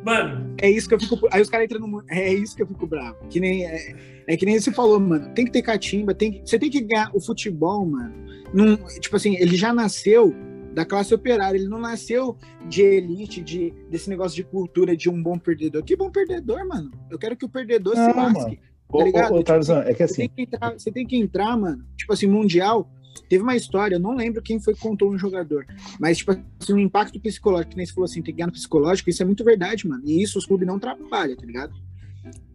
Mano. 0.04 0.54
É 0.60 0.68
isso 0.68 0.86
que 0.86 0.94
eu 0.94 1.00
fico. 1.00 1.26
Aí 1.30 1.40
os 1.40 1.48
caras 1.48 1.64
entram 1.64 1.86
no. 1.86 2.04
É 2.10 2.30
isso 2.30 2.54
que 2.54 2.62
eu 2.62 2.66
fico 2.66 2.86
bravo. 2.86 3.16
Que 3.30 3.40
nem, 3.40 3.64
é, 3.64 3.96
é 4.26 4.36
que 4.36 4.44
nem 4.44 4.60
você 4.60 4.70
falou, 4.70 5.00
mano. 5.00 5.32
Tem 5.34 5.46
que 5.46 5.50
ter 5.50 5.62
catimba, 5.62 6.14
tem, 6.14 6.42
você 6.44 6.58
tem 6.58 6.68
que 6.68 6.82
ganhar 6.82 7.10
o 7.14 7.20
futebol, 7.20 7.86
mano. 7.86 8.12
Num, 8.52 8.76
tipo 9.00 9.16
assim, 9.16 9.34
ele 9.36 9.56
já 9.56 9.72
nasceu 9.72 10.34
da 10.74 10.84
classe 10.84 11.14
operária. 11.14 11.56
Ele 11.56 11.68
não 11.68 11.78
nasceu 11.78 12.36
de 12.68 12.82
elite, 12.82 13.42
de, 13.42 13.72
desse 13.88 14.10
negócio 14.10 14.36
de 14.36 14.44
cultura 14.44 14.94
de 14.94 15.08
um 15.08 15.22
bom 15.22 15.38
perdedor. 15.38 15.82
Que 15.82 15.96
bom 15.96 16.10
perdedor, 16.10 16.68
mano. 16.68 16.90
Eu 17.10 17.18
quero 17.18 17.34
que 17.34 17.46
o 17.46 17.48
perdedor 17.48 17.96
não, 17.96 18.10
se 18.10 18.14
lasque. 18.14 18.40
Mano. 18.40 18.73
Tá? 18.88 19.30
Ô, 19.30 19.38
ô, 19.38 19.42
Tarzan, 19.42 19.80
tipo, 19.80 19.90
é 19.90 19.94
que 19.94 20.02
assim. 20.02 20.14
Você 20.14 20.28
tem 20.28 20.28
que, 20.28 20.42
entrar, 20.42 20.72
você 20.72 20.92
tem 20.92 21.06
que 21.06 21.16
entrar, 21.16 21.56
mano. 21.56 21.84
Tipo 21.96 22.12
assim, 22.12 22.26
Mundial. 22.26 22.90
Teve 23.28 23.44
uma 23.44 23.54
história, 23.54 23.94
eu 23.94 24.00
não 24.00 24.16
lembro 24.16 24.42
quem 24.42 24.58
foi 24.58 24.74
que 24.74 24.80
contou 24.80 25.08
um 25.08 25.16
jogador, 25.16 25.64
mas, 26.00 26.18
tipo 26.18 26.32
assim, 26.32 26.72
um 26.72 26.78
impacto 26.80 27.18
psicológico, 27.20 27.70
que 27.70 27.76
nem 27.76 27.86
você 27.86 27.92
falou 27.92 28.06
assim, 28.06 28.20
tem 28.20 28.34
que 28.34 28.38
ganhar 28.38 28.48
no 28.48 28.52
psicológico, 28.52 29.08
isso 29.08 29.22
é 29.22 29.24
muito 29.24 29.44
verdade, 29.44 29.86
mano. 29.86 30.02
E 30.04 30.20
isso 30.20 30.36
os 30.36 30.44
clubes 30.44 30.66
não 30.66 30.80
trabalham, 30.80 31.36
tá 31.36 31.46
ligado? 31.46 31.72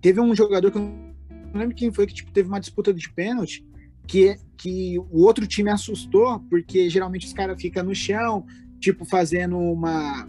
Teve 0.01 0.19
um 0.19 0.35
jogador 0.35 0.69
que 0.69 0.77
eu 0.77 0.81
não 0.81 1.59
lembro 1.59 1.75
quem 1.75 1.91
foi, 1.91 2.05
que, 2.05 2.13
tipo, 2.13 2.31
teve 2.31 2.49
uma 2.49 2.59
disputa 2.59 2.93
de 2.93 3.09
pênalti, 3.09 3.65
que, 4.05 4.35
que 4.57 4.97
o 4.97 5.21
outro 5.23 5.47
time 5.47 5.69
assustou, 5.69 6.39
porque 6.49 6.89
geralmente 6.89 7.25
os 7.25 7.33
caras 7.33 7.59
ficam 7.61 7.83
no 7.83 7.95
chão, 7.95 8.45
tipo, 8.79 9.05
fazendo 9.05 9.57
uma. 9.57 10.27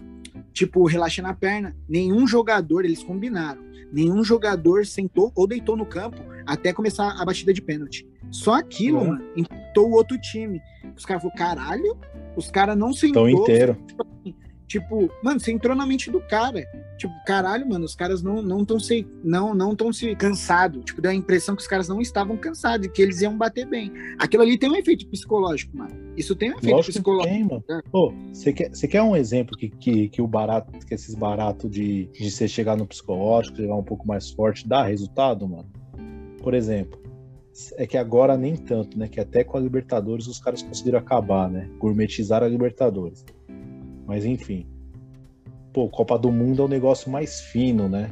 Tipo, 0.53 0.85
relaxando 0.85 1.29
a 1.29 1.33
perna. 1.33 1.75
Nenhum 1.87 2.27
jogador, 2.27 2.85
eles 2.85 3.03
combinaram 3.03 3.71
Nenhum 3.91 4.23
jogador 4.23 4.85
sentou 4.85 5.31
ou 5.35 5.45
deitou 5.45 5.75
no 5.75 5.85
campo 5.85 6.17
até 6.45 6.71
começar 6.71 7.21
a 7.21 7.25
batida 7.25 7.53
de 7.53 7.61
pênalti. 7.61 8.07
Só 8.31 8.53
aquilo, 8.53 8.99
uhum. 8.99 9.07
mano, 9.07 9.25
impactou 9.35 9.89
o 9.89 9.91
outro 9.91 10.17
time. 10.19 10.61
Os 10.95 11.05
caras 11.05 11.21
falaram, 11.21 11.37
caralho, 11.37 11.97
os 12.35 12.49
caras 12.49 12.77
não 12.77 12.93
sentou. 12.93 13.23
Tão 13.23 13.29
inteiro. 13.29 13.77
Tipo, 13.85 14.07
assim, 14.07 14.35
tipo, 14.71 15.11
mano, 15.21 15.39
você 15.39 15.51
entrou 15.51 15.75
na 15.75 15.85
mente 15.85 16.09
do 16.09 16.21
cara. 16.21 16.65
Tipo, 16.97 17.13
caralho, 17.25 17.67
mano, 17.67 17.83
os 17.83 17.95
caras 17.95 18.23
não 18.23 18.41
não 18.41 18.61
estão 18.61 18.79
se 18.79 19.05
não 19.23 19.53
não 19.53 19.73
estão 19.73 19.91
se 19.91 20.15
cansado. 20.15 20.81
Tipo, 20.81 21.01
dá 21.01 21.09
a 21.09 21.13
impressão 21.13 21.55
que 21.55 21.61
os 21.61 21.67
caras 21.67 21.89
não 21.89 21.99
estavam 21.99 22.37
cansados, 22.37 22.87
que 22.87 23.01
eles 23.01 23.21
iam 23.21 23.37
bater 23.37 23.65
bem. 23.67 23.91
Aquilo 24.17 24.43
ali 24.43 24.57
tem 24.57 24.69
um 24.69 24.75
efeito 24.75 25.05
psicológico, 25.07 25.77
mano. 25.77 25.91
Isso 26.15 26.35
tem 26.35 26.51
um 26.51 26.57
efeito 26.57 26.75
Lógico 26.75 26.93
psicológico. 26.93 27.33
Tem, 27.33 27.43
mano. 27.43 27.63
É. 27.69 27.81
Pô, 27.91 28.13
você 28.31 28.53
quer, 28.53 28.69
você 28.69 28.87
quer 28.87 29.01
um 29.01 29.15
exemplo 29.15 29.57
que, 29.57 29.69
que, 29.69 30.09
que 30.09 30.21
o 30.21 30.27
barato, 30.27 30.71
que 30.85 30.93
esses 30.93 31.15
baratos 31.15 31.69
de, 31.69 32.05
de 32.07 32.31
você 32.31 32.47
chegar 32.47 32.77
no 32.77 32.87
psicológico, 32.87 33.57
chegar 33.57 33.75
um 33.75 33.83
pouco 33.83 34.07
mais 34.07 34.29
forte, 34.31 34.67
dá 34.67 34.83
resultado, 34.83 35.47
mano? 35.47 35.69
Por 36.41 36.53
exemplo, 36.53 37.01
é 37.75 37.85
que 37.85 37.97
agora 37.97 38.37
nem 38.37 38.55
tanto, 38.55 38.97
né? 38.97 39.07
Que 39.07 39.19
até 39.19 39.43
com 39.43 39.57
a 39.57 39.59
Libertadores 39.59 40.27
os 40.27 40.39
caras 40.39 40.61
conseguiram 40.61 40.99
acabar, 40.99 41.49
né? 41.49 41.69
Gourmetizar 41.77 42.41
a 42.41 42.47
Libertadores. 42.47 43.25
Mas 44.05 44.25
enfim 44.25 44.67
pô, 45.73 45.89
Copa 45.89 46.17
do 46.17 46.31
Mundo 46.31 46.61
é 46.61 46.65
um 46.65 46.69
negócio 46.69 47.11
mais 47.11 47.41
fino, 47.41 47.87
né? 47.89 48.09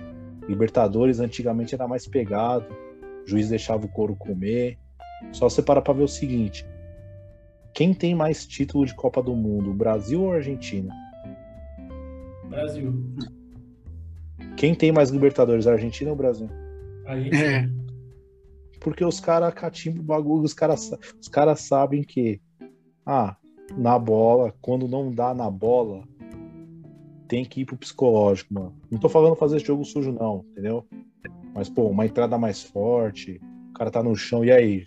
Libertadores 0.48 1.20
antigamente 1.20 1.76
era 1.76 1.88
mais 1.88 2.07
pegado, 2.07 2.66
o 3.24 3.30
juiz 3.30 3.49
deixava 3.49 3.86
o 3.86 3.90
couro 3.90 4.16
comer. 4.16 4.78
Só 5.32 5.49
você 5.49 5.61
para 5.61 5.82
pra 5.82 5.94
ver 5.94 6.03
o 6.03 6.07
seguinte: 6.07 6.66
quem 7.74 7.94
tem 7.94 8.16
mais 8.16 8.45
título 8.45 8.86
de 8.86 8.95
Copa 8.95 9.22
do 9.22 9.36
Mundo, 9.36 9.74
Brasil 9.74 10.24
ou 10.24 10.34
Argentina? 10.34 10.94
Brasil. 12.45 12.94
Quem 14.57 14.74
tem 14.74 14.91
mais 14.91 15.10
Libertadores, 15.10 15.68
Argentina 15.68 16.10
ou 16.10 16.16
Brasil? 16.16 16.49
Argentina. 17.06 17.45
É. 17.45 17.70
Porque 18.80 19.03
os 19.03 19.20
caras 19.20 19.53
catimbam 19.53 20.02
o 20.02 20.06
bagulho, 20.06 20.44
os 20.44 20.53
caras 20.53 20.91
os 21.20 21.28
cara 21.28 21.56
sabem 21.56 22.02
que, 22.02 22.41
ah, 23.06 23.36
na 23.78 23.98
bola, 23.98 24.54
quando 24.62 24.88
não 24.88 25.12
dá 25.12 25.34
na 25.34 25.50
bola, 25.50 26.04
tem 27.28 27.46
que 27.46 27.62
ir 27.62 27.66
pro 27.66 27.78
psicológico, 27.78 28.54
mano. 28.54 28.76
Não 28.90 29.00
tô 29.00 29.08
falando 29.08 29.36
fazer 29.36 29.60
jogo 29.60 29.86
sujo, 29.86 30.12
não, 30.12 30.44
entendeu? 30.52 30.86
Mas, 31.54 31.70
pô, 31.70 31.84
uma 31.84 32.06
entrada 32.06 32.38
mais 32.38 32.64
forte, 32.64 33.40
o 33.70 33.74
cara 33.74 33.91
tá 33.91 34.02
no 34.02 34.16
chão, 34.16 34.44
e 34.44 34.52
aí? 34.52 34.86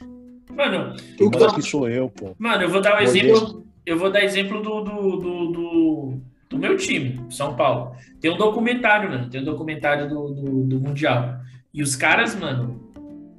Mano, 0.50 0.94
quem 1.16 1.30
manda 1.30 1.48
aqui 1.48 1.62
sou 1.62 1.88
eu, 1.88 2.10
pô. 2.10 2.34
Mano, 2.38 2.62
eu 2.62 2.68
vou 2.68 2.80
dar 2.80 2.96
um 2.96 3.00
exemplo. 3.00 3.64
Eu 3.84 3.98
vou 3.98 4.10
dar 4.10 4.22
exemplo 4.22 4.62
do, 4.62 4.80
do, 4.80 5.16
do, 5.16 6.20
do, 6.48 6.58
meu 6.58 6.76
time, 6.76 7.20
São 7.30 7.56
Paulo. 7.56 7.96
Tem 8.20 8.30
um 8.30 8.36
documentário, 8.36 9.10
mano. 9.10 9.28
Tem 9.28 9.40
um 9.40 9.44
documentário 9.44 10.08
do, 10.08 10.28
do, 10.28 10.64
do 10.64 10.80
Mundial. 10.80 11.40
E 11.74 11.82
os 11.82 11.96
caras, 11.96 12.38
mano, 12.38 12.81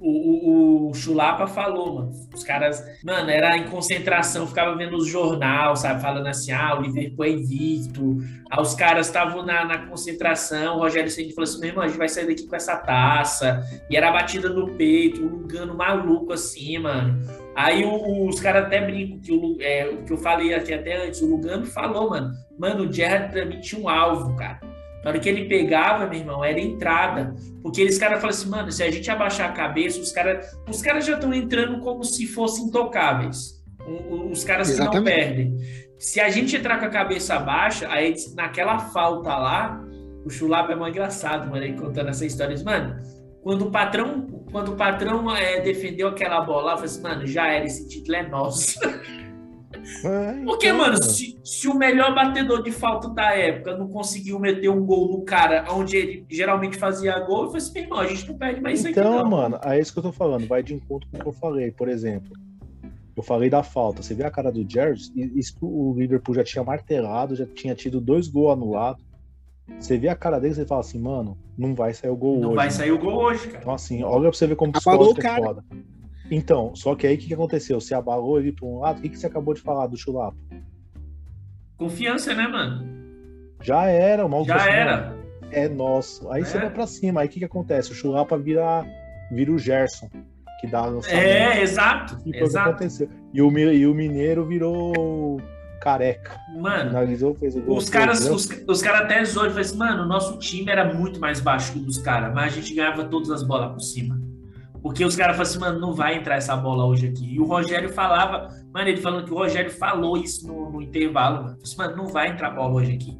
o, 0.03 0.89
o, 0.89 0.93
Chulapa 0.93 1.47
falou, 1.47 1.95
mano. 1.95 2.11
Os 2.34 2.43
caras, 2.43 2.84
mano, 3.03 3.30
era 3.30 3.57
em 3.57 3.69
concentração, 3.69 4.45
ficava 4.45 4.75
vendo 4.75 4.97
os 4.97 5.07
jornal, 5.07 5.77
sabe? 5.77 6.01
Falando 6.01 6.27
assim, 6.27 6.51
ah, 6.51 6.77
o 6.77 6.81
Liverpool 6.81 7.23
é 7.23 7.30
invicto. 7.30 8.17
Aí 8.51 8.61
os 8.61 8.75
caras 8.75 9.07
estavam 9.07 9.45
na, 9.45 9.63
na, 9.63 9.77
concentração, 9.88 10.75
o 10.75 10.80
Rogério 10.80 11.09
Ceni 11.09 11.34
falou 11.34 11.49
assim, 11.49 11.59
meu 11.61 11.69
irmão, 11.69 11.84
a 11.85 11.88
gente 11.88 11.97
vai 11.97 12.09
sair 12.09 12.27
daqui 12.27 12.45
com 12.45 12.55
essa 12.55 12.75
taça. 12.75 13.63
E 13.89 13.95
era 13.95 14.11
batida 14.11 14.49
no 14.49 14.75
peito, 14.75 15.23
um 15.23 15.30
Lugano 15.30 15.73
maluco 15.73 16.34
assim, 16.34 16.77
mano. 16.80 17.21
Aí 17.55 17.85
o, 17.85 18.27
os 18.27 18.41
caras 18.41 18.65
até 18.65 18.81
brincam 18.81 19.19
que 19.19 19.31
o, 19.31 19.57
é, 19.61 19.88
o 19.88 20.03
que 20.03 20.11
eu 20.11 20.17
falei 20.17 20.53
aqui 20.53 20.73
até 20.73 21.07
antes, 21.07 21.21
o 21.21 21.30
Lugano 21.30 21.65
falou, 21.65 22.09
mano, 22.09 22.34
mano, 22.59 22.84
o 22.84 22.91
Gerrard 22.91 23.31
pra 23.31 23.45
mim 23.45 23.61
tinha 23.61 23.81
um 23.81 23.88
alvo, 23.88 24.35
cara. 24.35 24.72
Na 25.03 25.09
hora 25.09 25.19
que 25.19 25.27
ele 25.27 25.45
pegava, 25.45 26.07
meu 26.07 26.19
irmão, 26.19 26.43
era 26.43 26.59
entrada. 26.59 27.35
Porque 27.61 27.81
eles 27.81 27.97
caras 27.97 28.21
falam 28.21 28.30
assim, 28.30 28.49
mano, 28.49 28.71
se 28.71 28.84
a 28.84 28.89
gente 28.89 29.09
abaixar 29.11 29.49
a 29.49 29.53
cabeça, 29.53 29.99
os 29.99 30.11
caras 30.11 30.55
os 30.67 30.81
cara 30.81 31.01
já 31.01 31.15
estão 31.15 31.34
entrando 31.34 31.80
como 31.80 32.03
se 32.03 32.25
fossem 32.25 32.65
intocáveis. 32.65 33.61
Os 34.31 34.43
caras 34.43 34.71
que 34.71 34.80
não 34.80 35.03
perdem. 35.03 35.57
Se 35.99 36.19
a 36.19 36.30
gente 36.30 36.55
entrar 36.55 36.80
com 36.80 36.85
a 36.85 36.89
cabeça 36.89 37.38
baixa, 37.39 37.88
aí 37.89 38.15
naquela 38.35 38.80
falta 38.80 39.35
lá, 39.35 39.84
o 40.25 40.30
Chulapa 40.30 40.71
é 40.71 40.75
mais 40.75 40.93
engraçado, 40.93 41.49
mano, 41.49 41.63
aí 41.63 41.73
contando 41.73 42.09
essa 42.09 42.25
história. 42.25 42.55
Mano, 42.63 42.95
quando 43.41 43.67
o 43.67 43.71
patrão, 43.71 44.25
quando 44.51 44.71
o 44.73 44.75
patrão 44.75 45.35
é, 45.35 45.59
defendeu 45.59 46.07
aquela 46.07 46.41
bola, 46.41 46.71
eu 46.71 46.77
falei 46.77 46.91
assim, 46.91 47.01
mano, 47.01 47.27
já 47.27 47.47
era, 47.47 47.65
esse 47.65 47.88
título 47.88 48.15
é 48.15 48.27
nosso. 48.27 48.80
É, 50.05 50.43
Porque, 50.45 50.67
então, 50.67 50.77
mano, 50.77 51.01
se, 51.03 51.39
se, 51.43 51.67
o 51.67 51.75
melhor 51.75 52.13
batedor 52.13 52.63
de 52.63 52.71
falta 52.71 53.09
da 53.09 53.33
época 53.35 53.77
não 53.77 53.87
conseguiu 53.87 54.39
meter 54.39 54.69
um 54.69 54.85
gol 54.85 55.11
no 55.11 55.23
cara 55.23 55.65
onde 55.71 55.97
ele 55.97 56.25
geralmente 56.29 56.77
fazia 56.77 57.19
gol, 57.19 57.43
eu 57.43 57.47
falei 57.47 57.57
assim, 57.57 57.79
irmão, 57.79 57.99
a 57.99 58.07
gente 58.07 58.27
não 58.27 58.37
perde 58.37 58.61
mais 58.61 58.79
então, 58.79 58.91
isso 58.91 58.99
aqui. 59.01 59.09
Então, 59.09 59.29
mano, 59.29 59.59
é 59.63 59.79
isso 59.79 59.93
que 59.93 59.99
eu 59.99 60.03
tô 60.03 60.11
falando, 60.11 60.47
vai 60.47 60.63
de 60.63 60.73
encontro 60.73 61.09
com 61.09 61.17
o 61.17 61.19
que 61.21 61.27
eu 61.27 61.33
falei, 61.33 61.71
por 61.71 61.89
exemplo. 61.89 62.31
Eu 63.15 63.21
falei 63.21 63.49
da 63.49 63.61
falta. 63.61 64.01
Você 64.01 64.15
vê 64.15 64.23
a 64.23 64.31
cara 64.31 64.51
do 64.51 64.67
Jerry, 64.67 64.97
isso 65.35 65.55
o 65.61 65.93
Liverpool 65.97 66.33
já 66.33 66.43
tinha 66.43 66.63
martelado, 66.63 67.35
já 67.35 67.45
tinha 67.45 67.75
tido 67.75 68.01
dois 68.01 68.27
gols 68.27 68.53
anulados. 68.53 69.03
Você 69.79 69.97
vê 69.97 70.09
a 70.09 70.15
cara 70.15 70.39
dele 70.39 70.59
e 70.59 70.65
fala 70.65 70.81
assim, 70.81 70.99
mano, 70.99 71.37
não 71.57 71.73
vai 71.73 71.93
sair 71.93 72.09
o 72.09 72.15
gol 72.15 72.39
não 72.39 72.39
hoje. 72.39 72.47
Não 72.47 72.55
vai 72.55 72.71
sair 72.71 72.91
o 72.91 72.99
gol 72.99 73.15
hoje, 73.15 73.47
cara. 73.47 73.59
Então, 73.59 73.73
assim, 73.73 74.03
olha 74.03 74.23
pra 74.23 74.31
você 74.31 74.47
ver 74.47 74.55
como 74.55 74.73
psicológico 74.73 75.25
é 75.25 75.35
foda. 75.37 75.63
Então, 76.31 76.75
só 76.75 76.95
que 76.95 77.05
aí 77.05 77.15
o 77.15 77.17
que, 77.17 77.27
que 77.27 77.33
aconteceu? 77.33 77.79
Você 77.79 77.93
abalou 77.93 78.39
ele 78.39 78.51
para 78.51 78.65
um 78.65 78.79
lado, 78.79 78.99
o 78.99 79.01
que, 79.01 79.09
que 79.09 79.19
você 79.19 79.27
acabou 79.27 79.53
de 79.53 79.61
falar 79.61 79.87
do 79.87 79.97
Chulapa? 79.97 80.37
Confiança, 81.77 82.33
né, 82.33 82.47
mano? 82.47 82.87
Já 83.61 83.85
era, 83.87 84.25
o 84.25 84.29
mal 84.29 84.45
Já 84.45 84.69
era. 84.69 85.15
É 85.51 85.69
nosso. 85.69 86.29
Aí 86.31 86.41
é. 86.41 86.45
você 86.45 86.57
vai 86.57 86.69
para 86.69 86.87
cima. 86.87 87.21
Aí 87.21 87.27
o 87.27 87.29
que, 87.29 87.39
que 87.39 87.45
acontece? 87.45 87.91
O 87.91 87.95
Chulapa 87.95 88.37
vira, 88.37 88.85
vira 89.31 89.51
o 89.51 89.59
Gerson, 89.59 90.09
que 90.59 90.67
dá 90.67 90.85
É, 91.07 91.61
exato. 91.61 92.17
E 92.25 92.35
exato. 92.35 92.69
aconteceu. 92.69 93.09
E 93.33 93.41
o, 93.41 93.51
e 93.57 93.85
o 93.85 93.93
Mineiro 93.93 94.45
virou 94.45 95.39
careca. 95.83 96.39
Mano, 96.55 96.89
Finalizou, 96.91 97.35
fez 97.35 97.55
o 97.57 97.61
gol. 97.61 97.77
Os 97.77 97.89
caras, 97.89 98.25
os, 98.25 98.47
os 98.65 98.81
caras 98.81 99.01
até 99.01 99.23
zoam 99.25 99.47
e 99.47 99.49
falam 99.49 99.61
assim, 99.61 99.77
mano, 99.77 100.03
o 100.03 100.05
nosso 100.05 100.39
time 100.39 100.71
era 100.71 100.93
muito 100.93 101.19
mais 101.19 101.41
baixo 101.41 101.73
que 101.73 101.79
o 101.79 101.81
dos 101.81 101.97
caras, 101.97 102.33
mas 102.33 102.53
a 102.53 102.55
gente 102.55 102.73
ganhava 102.73 103.03
todas 103.03 103.29
as 103.29 103.43
bolas 103.43 103.73
por 103.73 103.81
cima. 103.81 104.17
Porque 104.84 105.05
os 105.05 105.15
caras 105.15 105.38
falam 105.38 105.49
assim, 105.49 105.60
mano, 105.60 105.80
não 105.80 105.93
vai 105.93 106.18
entrar 106.18 106.35
essa 106.35 106.57
bola 106.57 106.85
hoje 106.85 107.07
aqui. 107.07 107.35
E 107.35 107.39
o 107.39 107.45
Rogério 107.45 107.88
falava, 107.89 108.49
mano, 108.73 108.89
ele 108.89 108.99
falando 108.99 109.26
que 109.26 109.31
o 109.31 109.38
Rogério 109.38 109.72
falou 109.72 110.18
isso 110.18 110.45
no, 110.45 110.69
no 110.69 110.81
intervalo, 110.81 111.45
mano. 111.45 111.57
Assim, 111.64 111.77
mano, 111.77 111.95
não 111.95 112.07
vai 112.07 112.31
entrar 112.31 112.51
bola 112.51 112.73
hoje 112.73 112.91
aqui. 112.91 113.18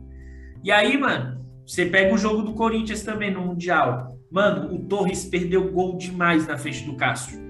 E 0.61 0.69
aí, 0.69 0.98
mano, 0.98 1.41
você 1.65 1.85
pega 1.85 2.14
o 2.14 2.18
jogo 2.18 2.41
do 2.41 2.53
Corinthians 2.53 3.02
também 3.03 3.34
no 3.34 3.40
Mundial. 3.40 4.18
Mano, 4.30 4.76
o 4.76 4.80
Torres 4.80 5.23
perdeu 5.23 5.72
gol 5.72 5.98
demais 5.98 6.45
na 6.45 6.57
frente 6.57 6.84
do 6.84 6.98
Cássio. 6.98 7.41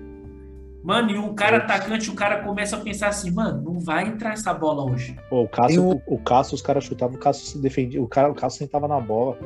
Mano, 0.84 1.10
e 1.10 1.18
o 1.18 1.34
cara 1.34 1.58
atacante, 1.58 2.12
o 2.12 2.14
cara 2.14 2.44
começa 2.44 2.76
a 2.76 2.80
pensar 2.82 3.08
assim, 3.08 3.32
mano, 3.32 3.64
não 3.64 3.80
vai 3.80 4.06
entrar 4.06 4.34
essa 4.34 4.54
bola 4.54 4.84
hoje. 4.92 5.18
Pô, 5.28 5.44
o 5.44 5.48
Cássio, 5.48 5.90
o... 5.90 6.02
o 6.06 6.20
Cássio, 6.20 6.54
os 6.54 6.62
caras 6.62 6.84
chutavam, 6.84 7.16
o 7.16 7.20
Cássio 7.20 7.48
se 7.48 7.58
defendia, 7.58 8.02
o 8.02 8.08
cara, 8.08 8.30
o 8.30 8.36
Cássio 8.36 8.60
sentava 8.60 8.88
na 8.88 9.00
bola. 9.00 9.40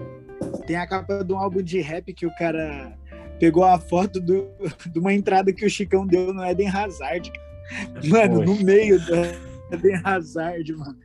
Tem 0.65 0.75
a 0.75 0.85
capa 0.85 1.23
de 1.23 1.31
um 1.31 1.37
álbum 1.37 1.61
de 1.61 1.79
rap 1.79 2.11
que 2.13 2.25
o 2.25 2.35
cara 2.35 2.97
pegou 3.39 3.63
a 3.63 3.79
foto 3.79 4.19
do, 4.19 4.47
de 4.91 4.99
uma 4.99 5.13
entrada 5.13 5.53
que 5.53 5.65
o 5.65 5.69
Chicão 5.69 6.05
deu 6.05 6.33
no 6.33 6.43
Eden 6.43 6.69
Hazard. 6.69 7.31
Mano, 8.05 8.43
no 8.43 8.55
meio 8.63 8.99
do 8.99 9.15
Eden 9.71 9.99
Hazard, 10.03 10.73
mano. 10.73 10.97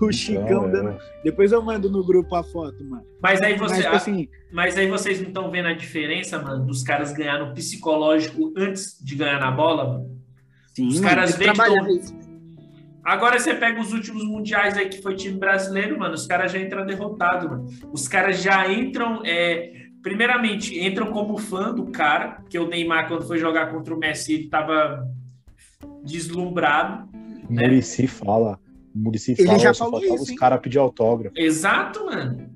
O 0.00 0.12
Chicão 0.12 0.70
dando. 0.70 0.90
É. 0.90 0.98
Depois 1.24 1.52
eu 1.52 1.62
mando 1.62 1.90
no 1.90 2.04
grupo 2.04 2.34
a 2.34 2.42
foto, 2.42 2.84
mano. 2.84 3.04
Mas 3.22 3.40
aí, 3.40 3.56
você, 3.56 3.82
mas, 3.82 3.86
assim, 3.86 4.28
mas 4.52 4.76
aí 4.76 4.88
vocês 4.88 5.20
não 5.20 5.28
estão 5.28 5.50
vendo 5.50 5.68
a 5.68 5.72
diferença, 5.72 6.38
mano, 6.38 6.66
dos 6.66 6.82
caras 6.82 7.12
ganhar 7.12 7.38
no 7.38 7.54
psicológico 7.54 8.52
antes 8.56 8.98
de 9.02 9.14
ganhar 9.14 9.40
na 9.40 9.50
bola, 9.50 9.84
mano? 9.84 10.20
Sim, 10.74 10.88
os 10.88 11.00
caras 11.00 11.36
veem 11.36 11.52
que 11.52 12.24
Agora 13.04 13.38
você 13.38 13.54
pega 13.54 13.78
os 13.80 13.92
últimos 13.92 14.24
mundiais 14.24 14.78
aí 14.78 14.88
que 14.88 15.02
foi 15.02 15.14
time 15.14 15.38
brasileiro, 15.38 15.98
mano, 15.98 16.14
os 16.14 16.26
caras 16.26 16.50
já 16.50 16.58
entram 16.58 16.86
derrotados, 16.86 17.50
mano. 17.50 17.66
Os 17.92 18.08
caras 18.08 18.42
já 18.42 18.70
entram. 18.72 19.22
É, 19.24 19.83
primeiramente, 20.04 20.78
entram 20.78 21.10
como 21.10 21.38
fã 21.38 21.74
do 21.74 21.86
cara, 21.86 22.32
porque 22.42 22.58
o 22.58 22.68
Neymar, 22.68 23.08
quando 23.08 23.26
foi 23.26 23.38
jogar 23.38 23.72
contra 23.72 23.94
o 23.94 23.98
Messi, 23.98 24.34
ele 24.34 24.48
tava 24.48 25.08
deslumbrado. 26.04 27.08
Né? 27.48 27.62
Murici 27.62 28.02
né? 28.02 28.08
fala. 28.08 28.60
Murici 28.94 29.32
ele 29.32 29.46
fala, 29.46 29.58
já 29.58 29.74
falou 29.74 30.04
isso, 30.04 30.22
os 30.22 30.30
caras 30.36 30.60
pedir 30.60 30.78
autógrafo. 30.78 31.34
Exato, 31.36 32.04
mano. 32.04 32.50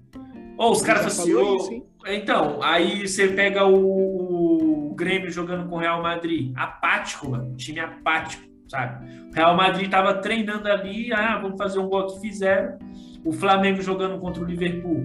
Ou 0.59 0.73
os 0.73 0.83
caras 0.83 1.17
falam 1.17 1.57
assim, 1.57 1.83
então, 2.07 2.63
aí 2.63 3.09
você 3.09 3.29
pega 3.29 3.65
o, 3.65 4.91
o, 4.91 4.95
Grêmio 4.95 5.31
jogando 5.31 5.69
com 5.69 5.77
o 5.77 5.79
Real 5.79 6.03
Madrid, 6.03 6.53
apático, 6.57 7.31
mano, 7.31 7.57
time 7.57 7.81
apático, 7.81 8.43
sabe? 8.69 9.07
O 9.31 9.35
Real 9.35 9.57
Madrid 9.57 9.89
tava 9.89 10.15
treinando 10.15 10.69
ali, 10.69 11.13
ah, 11.13 11.39
vamos 11.39 11.57
fazer 11.57 11.79
um 11.79 11.89
gol 11.89 12.09
que 12.09 12.21
fizeram. 12.21 12.77
O 13.25 13.33
Flamengo 13.33 13.81
jogando 13.81 14.19
contra 14.19 14.43
o 14.43 14.47
Liverpool. 14.47 15.05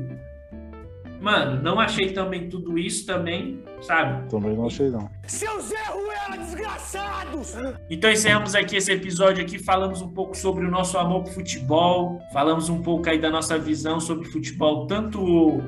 Mano, 1.23 1.63
não 1.63 1.79
achei 1.79 2.11
também 2.11 2.49
tudo 2.49 2.77
isso 2.77 3.05
também, 3.05 3.63
sabe? 3.81 4.29
Também 4.29 4.57
não 4.57 4.67
achei, 4.67 4.89
não. 4.89 5.09
Seus 5.25 5.71
erros 5.71 6.03
eram 6.27 6.43
desgraçados! 6.43 7.55
Então 7.89 8.11
encerramos 8.11 8.53
aqui 8.53 8.75
esse 8.75 8.91
episódio 8.91 9.41
aqui, 9.41 9.57
falamos 9.57 10.01
um 10.01 10.09
pouco 10.09 10.35
sobre 10.35 10.65
o 10.65 10.69
nosso 10.69 10.97
amor 10.97 11.23
pro 11.23 11.31
futebol, 11.31 12.19
falamos 12.33 12.67
um 12.67 12.81
pouco 12.81 13.09
aí 13.09 13.17
da 13.17 13.29
nossa 13.29 13.57
visão 13.57 14.01
sobre 14.01 14.27
futebol, 14.27 14.85
tanto 14.85 15.61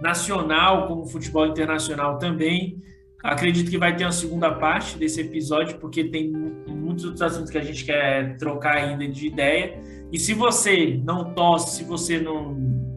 nacional 0.00 0.88
como 0.88 1.06
futebol 1.06 1.46
internacional 1.46 2.18
também. 2.18 2.82
Acredito 3.22 3.70
que 3.70 3.78
vai 3.78 3.94
ter 3.94 4.04
uma 4.04 4.10
segunda 4.10 4.50
parte 4.50 4.98
desse 4.98 5.20
episódio, 5.20 5.78
porque 5.78 6.02
tem 6.02 6.32
muitos 6.66 7.04
outros 7.04 7.22
assuntos 7.22 7.48
que 7.48 7.58
a 7.58 7.62
gente 7.62 7.84
quer 7.84 8.36
trocar 8.38 8.78
ainda 8.78 9.06
de 9.06 9.28
ideia. 9.28 9.80
E 10.10 10.18
se 10.18 10.34
você 10.34 11.00
não 11.04 11.32
torce, 11.32 11.76
se 11.76 11.84
você 11.84 12.18
não 12.18 12.89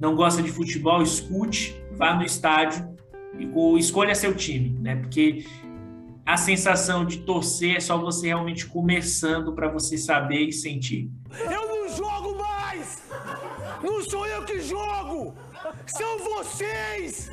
não 0.00 0.16
gosta 0.16 0.42
de 0.42 0.50
futebol, 0.50 1.02
escute, 1.02 1.80
vá 1.92 2.14
no 2.14 2.24
estádio 2.24 2.88
e 3.38 3.78
escolha 3.78 4.14
seu 4.14 4.34
time, 4.34 4.70
né? 4.80 4.96
Porque 4.96 5.44
a 6.24 6.36
sensação 6.36 7.04
de 7.04 7.18
torcer 7.18 7.76
é 7.76 7.80
só 7.80 7.98
você 7.98 8.28
realmente 8.28 8.66
começando 8.66 9.52
para 9.52 9.68
você 9.68 9.98
saber 9.98 10.46
e 10.46 10.52
sentir. 10.52 11.10
Eu 11.38 11.68
não 11.68 11.88
jogo 11.94 12.38
mais! 12.38 13.02
Não 13.82 14.02
sou 14.02 14.26
eu 14.26 14.44
que 14.44 14.60
jogo! 14.60 15.34
São 15.86 16.18
vocês! 16.18 17.30